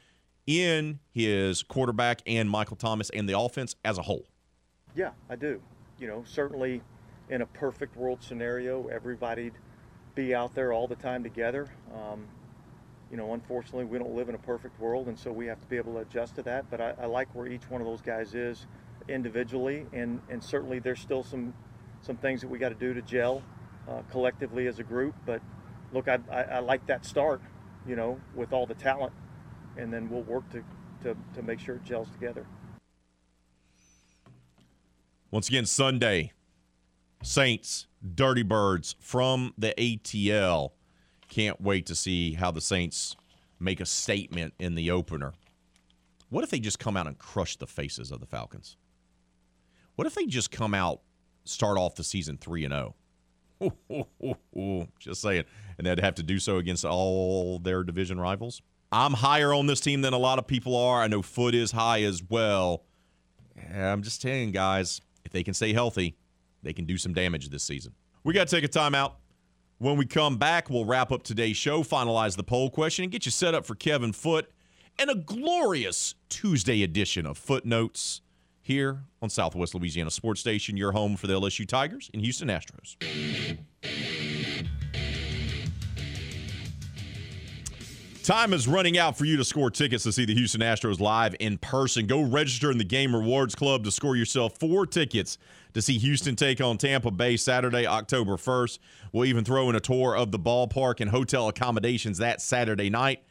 in 0.46 1.00
his 1.12 1.64
quarterback 1.64 2.22
and 2.26 2.50
Michael 2.50 2.78
Thomas 2.78 3.10
and 3.10 3.28
the 3.28 3.38
offense 3.38 3.76
as 3.84 3.98
a 3.98 4.04
whole? 4.04 4.28
Yeah, 4.98 5.12
I 5.30 5.36
do. 5.36 5.62
You 6.00 6.08
know, 6.08 6.24
certainly 6.26 6.82
in 7.30 7.44
a 7.44 7.46
perfect 7.46 7.96
world 7.96 8.24
scenario, 8.24 8.88
everybody'd 8.88 9.54
be 10.16 10.34
out 10.34 10.56
there 10.56 10.74
all 10.74 10.88
the 10.88 10.96
time 10.96 11.22
together. 11.22 11.68
Um, 11.94 12.26
you 13.12 13.16
know, 13.16 13.36
unfortunately, 13.36 13.86
we 13.86 14.00
don't 14.00 14.16
live 14.16 14.28
in 14.28 14.34
a 14.34 14.40
perfect 14.40 14.80
world, 14.80 15.08
and 15.08 15.18
so 15.18 15.32
we 15.32 15.46
have 15.46 15.62
to 15.62 15.68
be 15.68 15.78
able 15.78 15.94
to 15.94 16.00
adjust 16.00 16.36
to 16.38 16.44
that. 16.44 16.72
But 16.72 16.82
I, 16.82 16.96
I 17.00 17.06
like 17.06 17.34
where 17.36 17.46
each 17.46 17.70
one 17.70 17.80
of 17.80 17.86
those 17.86 18.02
guys 18.02 18.34
is 18.34 18.66
individually, 19.08 19.86
and, 19.94 20.20
and 20.30 20.44
certainly 20.44 20.80
there's 20.80 21.00
still 21.00 21.24
some 21.24 21.54
some 22.02 22.18
things 22.18 22.42
that 22.42 22.48
we 22.48 22.58
got 22.58 22.70
to 22.70 22.76
do 22.76 22.94
to 22.96 23.02
gel 23.04 23.44
uh, 23.88 24.02
collectively 24.10 24.66
as 24.66 24.80
a 24.80 24.84
group. 24.84 25.14
But 25.28 25.42
look, 25.94 26.08
I, 26.08 26.18
I, 26.32 26.42
I, 26.42 26.60
like 26.60 26.88
that 26.88 27.06
start, 27.06 27.42
you 27.88 27.96
know, 27.96 28.20
with 28.36 28.52
all 28.52 28.66
the 28.66 28.76
talent, 28.76 29.14
and 29.78 29.94
then 29.94 30.10
we'll 30.10 30.24
work 30.24 30.50
to, 30.52 30.64
to, 31.04 31.16
to 31.36 31.42
make 31.42 31.60
sure 31.60 31.76
it 31.76 31.84
gels 31.84 32.10
together. 32.12 32.46
Once 35.30 35.50
again, 35.50 35.66
Sunday, 35.66 36.32
Saints, 37.22 37.88
Dirty 38.16 38.44
Birds 38.44 38.96
from 39.00 39.54
the 39.58 39.74
ATL. 39.78 40.72
Can't 41.28 41.60
wait 41.60 41.86
to 41.88 41.96
see 41.96 42.34
how 42.34 42.52
the 42.52 42.62
Saints 42.62 43.16
make 43.60 43.82
a 43.82 43.86
statement 43.86 44.54
in 44.60 44.76
the 44.76 44.92
opener 44.92 45.34
What 46.30 46.44
if 46.44 46.50
they 46.52 46.60
just 46.60 46.80
come 46.80 46.96
out 46.96 47.08
and 47.08 47.18
crush 47.18 47.58
the 47.58 47.68
faces 47.68 48.12
of 48.12 48.20
the 48.20 48.26
Falcons? 48.26 48.78
What 49.96 50.08
if 50.08 50.16
they 50.16 50.26
just 50.26 50.52
come 50.52 50.74
out, 50.74 51.02
start 51.44 51.78
off 51.78 51.96
the 51.96 52.04
season 52.04 52.38
3 52.38 52.66
and 52.66 52.74
0? 52.74 52.96
Just 55.00 55.22
saying. 55.22 55.46
And 55.78 55.88
they'd 55.88 56.00
have 56.00 56.14
to 56.16 56.24
do 56.24 56.38
so 56.38 56.58
against 56.58 56.86
all 56.86 57.58
their 57.58 57.84
division 57.84 58.20
rivals. 58.20 58.62
I'm 58.92 59.14
higher 59.14 59.54
on 59.54 59.66
this 59.66 59.80
team 59.80 60.02
than 60.02 60.14
a 60.14 60.18
lot 60.20 60.38
of 60.38 60.46
people 60.46 60.76
are. 60.78 61.02
I 61.02 61.08
know 61.08 61.24
Foot 61.24 61.56
is 61.56 61.72
high 61.72 62.04
as 62.04 62.22
well. 62.30 62.84
I'm 63.74 64.04
just 64.04 64.22
telling 64.22 64.52
guys, 64.52 65.02
if 65.28 65.34
they 65.34 65.44
can 65.44 65.54
stay 65.54 65.74
healthy, 65.74 66.16
they 66.64 66.74
can 66.74 66.86
do 66.86 66.98
some 66.98 67.14
damage 67.14 67.50
this 67.50 67.64
season. 67.64 67.94
We 68.24 68.34
got 68.34 68.48
to 68.48 68.56
take 68.56 68.64
a 68.64 68.68
timeout. 68.68 69.16
When 69.78 69.98
we 69.98 70.06
come 70.06 70.38
back, 70.38 70.70
we'll 70.70 70.86
wrap 70.86 71.12
up 71.12 71.22
today's 71.22 71.58
show, 71.58 71.84
finalize 71.84 72.36
the 72.36 72.44
poll 72.44 72.70
question, 72.70 73.04
and 73.04 73.12
get 73.12 73.26
you 73.26 73.32
set 73.32 73.54
up 73.54 73.66
for 73.66 73.76
Kevin 73.76 74.14
Foot 74.14 74.50
and 74.98 75.10
a 75.12 75.16
glorious 75.16 76.16
Tuesday 76.30 76.82
edition 76.82 77.28
of 77.28 77.38
Footnotes 77.38 78.22
here 78.62 79.04
on 79.22 79.30
Southwest 79.30 79.76
Louisiana 79.76 80.10
Sports 80.10 80.40
Station, 80.40 80.78
your 80.78 80.94
home 80.94 81.16
for 81.16 81.28
the 81.28 81.34
LSU 81.34 81.68
Tigers 81.68 82.10
and 82.14 82.24
Houston 82.24 82.48
Astros. 82.48 82.96
Time 88.28 88.52
is 88.52 88.68
running 88.68 88.98
out 88.98 89.18
for 89.18 89.24
you 89.24 89.38
to 89.38 89.46
score 89.46 89.72
tickets 89.72 90.04
to 90.04 90.12
see 90.12 90.26
the 90.26 90.34
Houston 90.34 90.60
Astros 90.60 91.00
live 91.00 91.34
in 91.40 91.58
person. 91.58 92.08
Go 92.08 92.22
register 92.22 92.70
in 92.70 92.78
the 92.78 92.84
Game 92.84 93.16
Rewards 93.16 93.56
Club 93.56 93.86
to 93.86 93.90
score 93.90 94.18
yourself 94.18 94.60
four 94.60 94.86
tickets 94.86 95.38
to 95.74 95.82
see 95.82 95.98
Houston 95.98 96.36
take 96.36 96.60
on 96.60 96.78
Tampa 96.78 97.10
Bay 97.10 97.38
Saturday, 97.38 97.88
October 97.88 98.34
1st. 98.34 98.80
We'll 99.14 99.24
even 99.24 99.46
throw 99.46 99.70
in 99.70 99.78
a 99.78 99.80
tour 99.80 100.14
of 100.14 100.32
the 100.32 100.40
ballpark 100.40 101.00
and 101.00 101.10
hotel 101.10 101.48
accommodations 101.48 102.18
that 102.18 102.42
Saturday 102.42 102.90
night. 102.90 103.24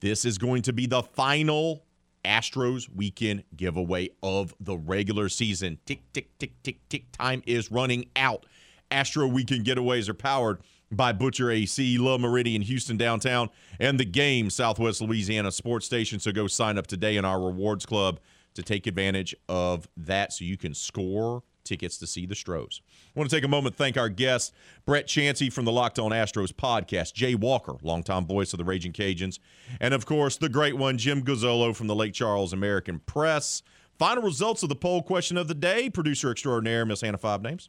This 0.00 0.24
is 0.24 0.38
going 0.38 0.62
to 0.62 0.72
be 0.72 0.86
the 0.86 1.02
final 1.02 1.84
Astros 2.24 2.88
weekend 2.88 3.44
giveaway 3.54 4.08
of 4.22 4.54
the 4.60 4.78
regular 4.78 5.28
season. 5.28 5.78
Tick, 5.84 6.10
tick, 6.14 6.38
tick, 6.38 6.54
tick, 6.62 6.88
tick. 6.88 7.12
Time 7.12 7.42
is 7.44 7.70
running 7.70 8.06
out. 8.16 8.46
Astro 8.90 9.26
weekend 9.26 9.66
getaways 9.66 10.08
are 10.08 10.14
powered 10.14 10.62
by 10.90 11.12
Butcher 11.12 11.50
AC, 11.50 11.98
Le 11.98 12.18
Méridien, 12.18 12.62
Houston 12.62 12.96
downtown, 12.96 13.50
and 13.78 13.98
the 13.98 14.04
game, 14.04 14.50
Southwest 14.50 15.00
Louisiana 15.00 15.52
Sports 15.52 15.86
Station. 15.86 16.18
So 16.18 16.32
go 16.32 16.46
sign 16.46 16.78
up 16.78 16.86
today 16.86 17.16
in 17.16 17.24
our 17.24 17.40
rewards 17.40 17.84
club 17.86 18.20
to 18.54 18.62
take 18.62 18.86
advantage 18.86 19.34
of 19.48 19.88
that 19.96 20.32
so 20.32 20.44
you 20.44 20.56
can 20.56 20.74
score 20.74 21.42
tickets 21.64 21.98
to 21.98 22.06
see 22.06 22.26
the 22.26 22.34
Stros. 22.34 22.80
I 23.14 23.18
want 23.18 23.30
to 23.30 23.36
take 23.36 23.44
a 23.44 23.48
moment 23.48 23.76
to 23.76 23.78
thank 23.78 23.96
our 23.96 24.08
guest, 24.08 24.54
Brett 24.86 25.06
Chansey 25.06 25.52
from 25.52 25.66
the 25.66 25.72
Locked 25.72 25.98
On 25.98 26.10
Astros 26.10 26.52
podcast, 26.52 27.12
Jay 27.12 27.34
Walker, 27.34 27.76
longtime 27.82 28.26
voice 28.26 28.52
of 28.54 28.58
the 28.58 28.64
Ragin' 28.64 28.92
Cajuns, 28.92 29.38
and 29.80 29.92
of 29.92 30.06
course, 30.06 30.38
the 30.38 30.48
great 30.48 30.76
one, 30.76 30.96
Jim 30.96 31.22
Gazzolo 31.22 31.76
from 31.76 31.86
the 31.86 31.94
Lake 31.94 32.14
Charles 32.14 32.52
American 32.52 33.00
Press. 33.00 33.62
Final 33.98 34.22
results 34.22 34.62
of 34.62 34.68
the 34.68 34.76
poll 34.76 35.02
question 35.02 35.36
of 35.36 35.48
the 35.48 35.54
day, 35.54 35.90
producer 35.90 36.30
extraordinaire, 36.30 36.86
Miss 36.86 37.00
Hannah 37.02 37.18
Five 37.18 37.42
Names. 37.42 37.68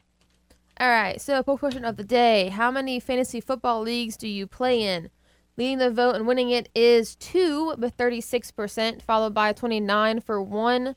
All 0.80 0.88
right, 0.90 1.20
so 1.20 1.44
poll 1.44 1.58
question 1.58 1.84
of 1.84 1.98
the 1.98 2.04
day. 2.06 2.48
How 2.50 2.72
many 2.72 3.00
fantasy 3.02 3.42
football 3.42 3.82
leagues 3.82 4.16
do 4.16 4.28
you 4.28 4.48
play 4.48 4.82
in? 4.82 5.10
Leading 5.58 5.78
the 5.78 5.92
vote 5.92 6.16
and 6.16 6.26
winning 6.26 6.52
it 6.52 6.70
is 6.74 7.16
two 7.18 7.76
with 7.78 7.98
36%, 7.98 9.02
followed 9.02 9.34
by 9.34 9.52
29 9.52 10.22
for 10.22 10.42
one, 10.42 10.96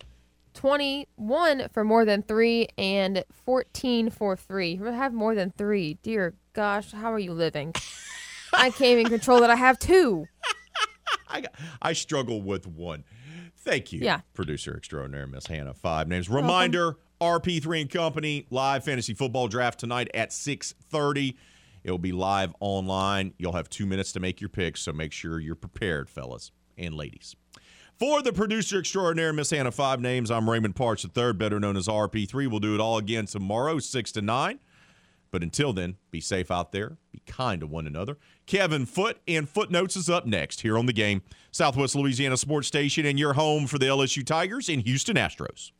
21 0.54 1.68
for 1.72 1.82
more 1.82 2.04
than 2.04 2.22
three, 2.22 2.68
and 2.78 3.24
14 3.32 4.10
for 4.10 4.36
three. 4.36 4.74
You 4.74 4.84
have 4.84 5.12
more 5.12 5.34
than 5.34 5.50
three. 5.50 5.94
Dear 6.02 6.34
gosh, 6.52 6.92
how 6.92 7.12
are 7.12 7.18
you 7.18 7.32
living? 7.32 7.74
I 8.52 8.70
can't 8.70 9.00
even 9.00 9.08
control 9.08 9.40
that. 9.40 9.50
I 9.50 9.56
have 9.56 9.80
two. 9.80 10.26
I, 11.28 11.44
I 11.80 11.92
struggle 11.94 12.40
with 12.40 12.66
one. 12.68 13.02
Thank 13.56 13.92
you, 13.92 14.00
Yeah. 14.00 14.20
producer 14.34 14.76
extraordinaire, 14.76 15.26
Miss 15.26 15.46
Hannah 15.46 15.74
Five 15.74 16.06
Names. 16.06 16.28
Reminder: 16.28 16.98
RP3 17.22 17.82
and 17.82 17.90
Company 17.90 18.46
live 18.50 18.82
fantasy 18.82 19.14
football 19.14 19.46
draft 19.46 19.78
tonight 19.78 20.10
at 20.12 20.32
6:30. 20.32 21.36
It'll 21.84 21.96
be 21.96 22.10
live 22.10 22.52
online. 22.58 23.34
You'll 23.38 23.52
have 23.52 23.68
two 23.68 23.86
minutes 23.86 24.10
to 24.12 24.20
make 24.20 24.40
your 24.40 24.48
picks, 24.48 24.80
so 24.80 24.92
make 24.92 25.12
sure 25.12 25.38
you're 25.38 25.54
prepared, 25.54 26.10
fellas 26.10 26.50
and 26.76 26.94
ladies. 26.94 27.36
For 27.96 28.22
the 28.22 28.32
producer 28.32 28.80
extraordinaire, 28.80 29.32
Miss 29.32 29.50
Hannah 29.50 29.70
Five 29.70 30.00
Names, 30.00 30.32
I'm 30.32 30.50
Raymond 30.50 30.74
Parch 30.74 31.04
III, 31.04 31.34
better 31.34 31.60
known 31.60 31.76
as 31.76 31.86
RP3. 31.86 32.48
We'll 32.48 32.58
do 32.58 32.74
it 32.74 32.80
all 32.80 32.98
again 32.98 33.26
tomorrow, 33.26 33.78
6 33.78 34.12
to 34.12 34.20
9. 34.20 34.58
But 35.30 35.44
until 35.44 35.72
then, 35.72 35.98
be 36.10 36.20
safe 36.20 36.50
out 36.50 36.72
there. 36.72 36.98
Be 37.12 37.22
kind 37.24 37.60
to 37.60 37.68
one 37.68 37.86
another. 37.86 38.18
Kevin 38.46 38.84
Foot 38.84 39.20
and 39.28 39.48
Footnotes 39.48 39.96
is 39.96 40.10
up 40.10 40.26
next 40.26 40.62
here 40.62 40.76
on 40.76 40.86
the 40.86 40.92
game. 40.92 41.22
Southwest 41.52 41.94
Louisiana 41.94 42.36
Sports 42.36 42.66
Station 42.66 43.06
and 43.06 43.16
your 43.16 43.34
home 43.34 43.68
for 43.68 43.78
the 43.78 43.86
LSU 43.86 44.26
Tigers 44.26 44.68
and 44.68 44.82
Houston 44.82 45.14
Astros. 45.14 45.70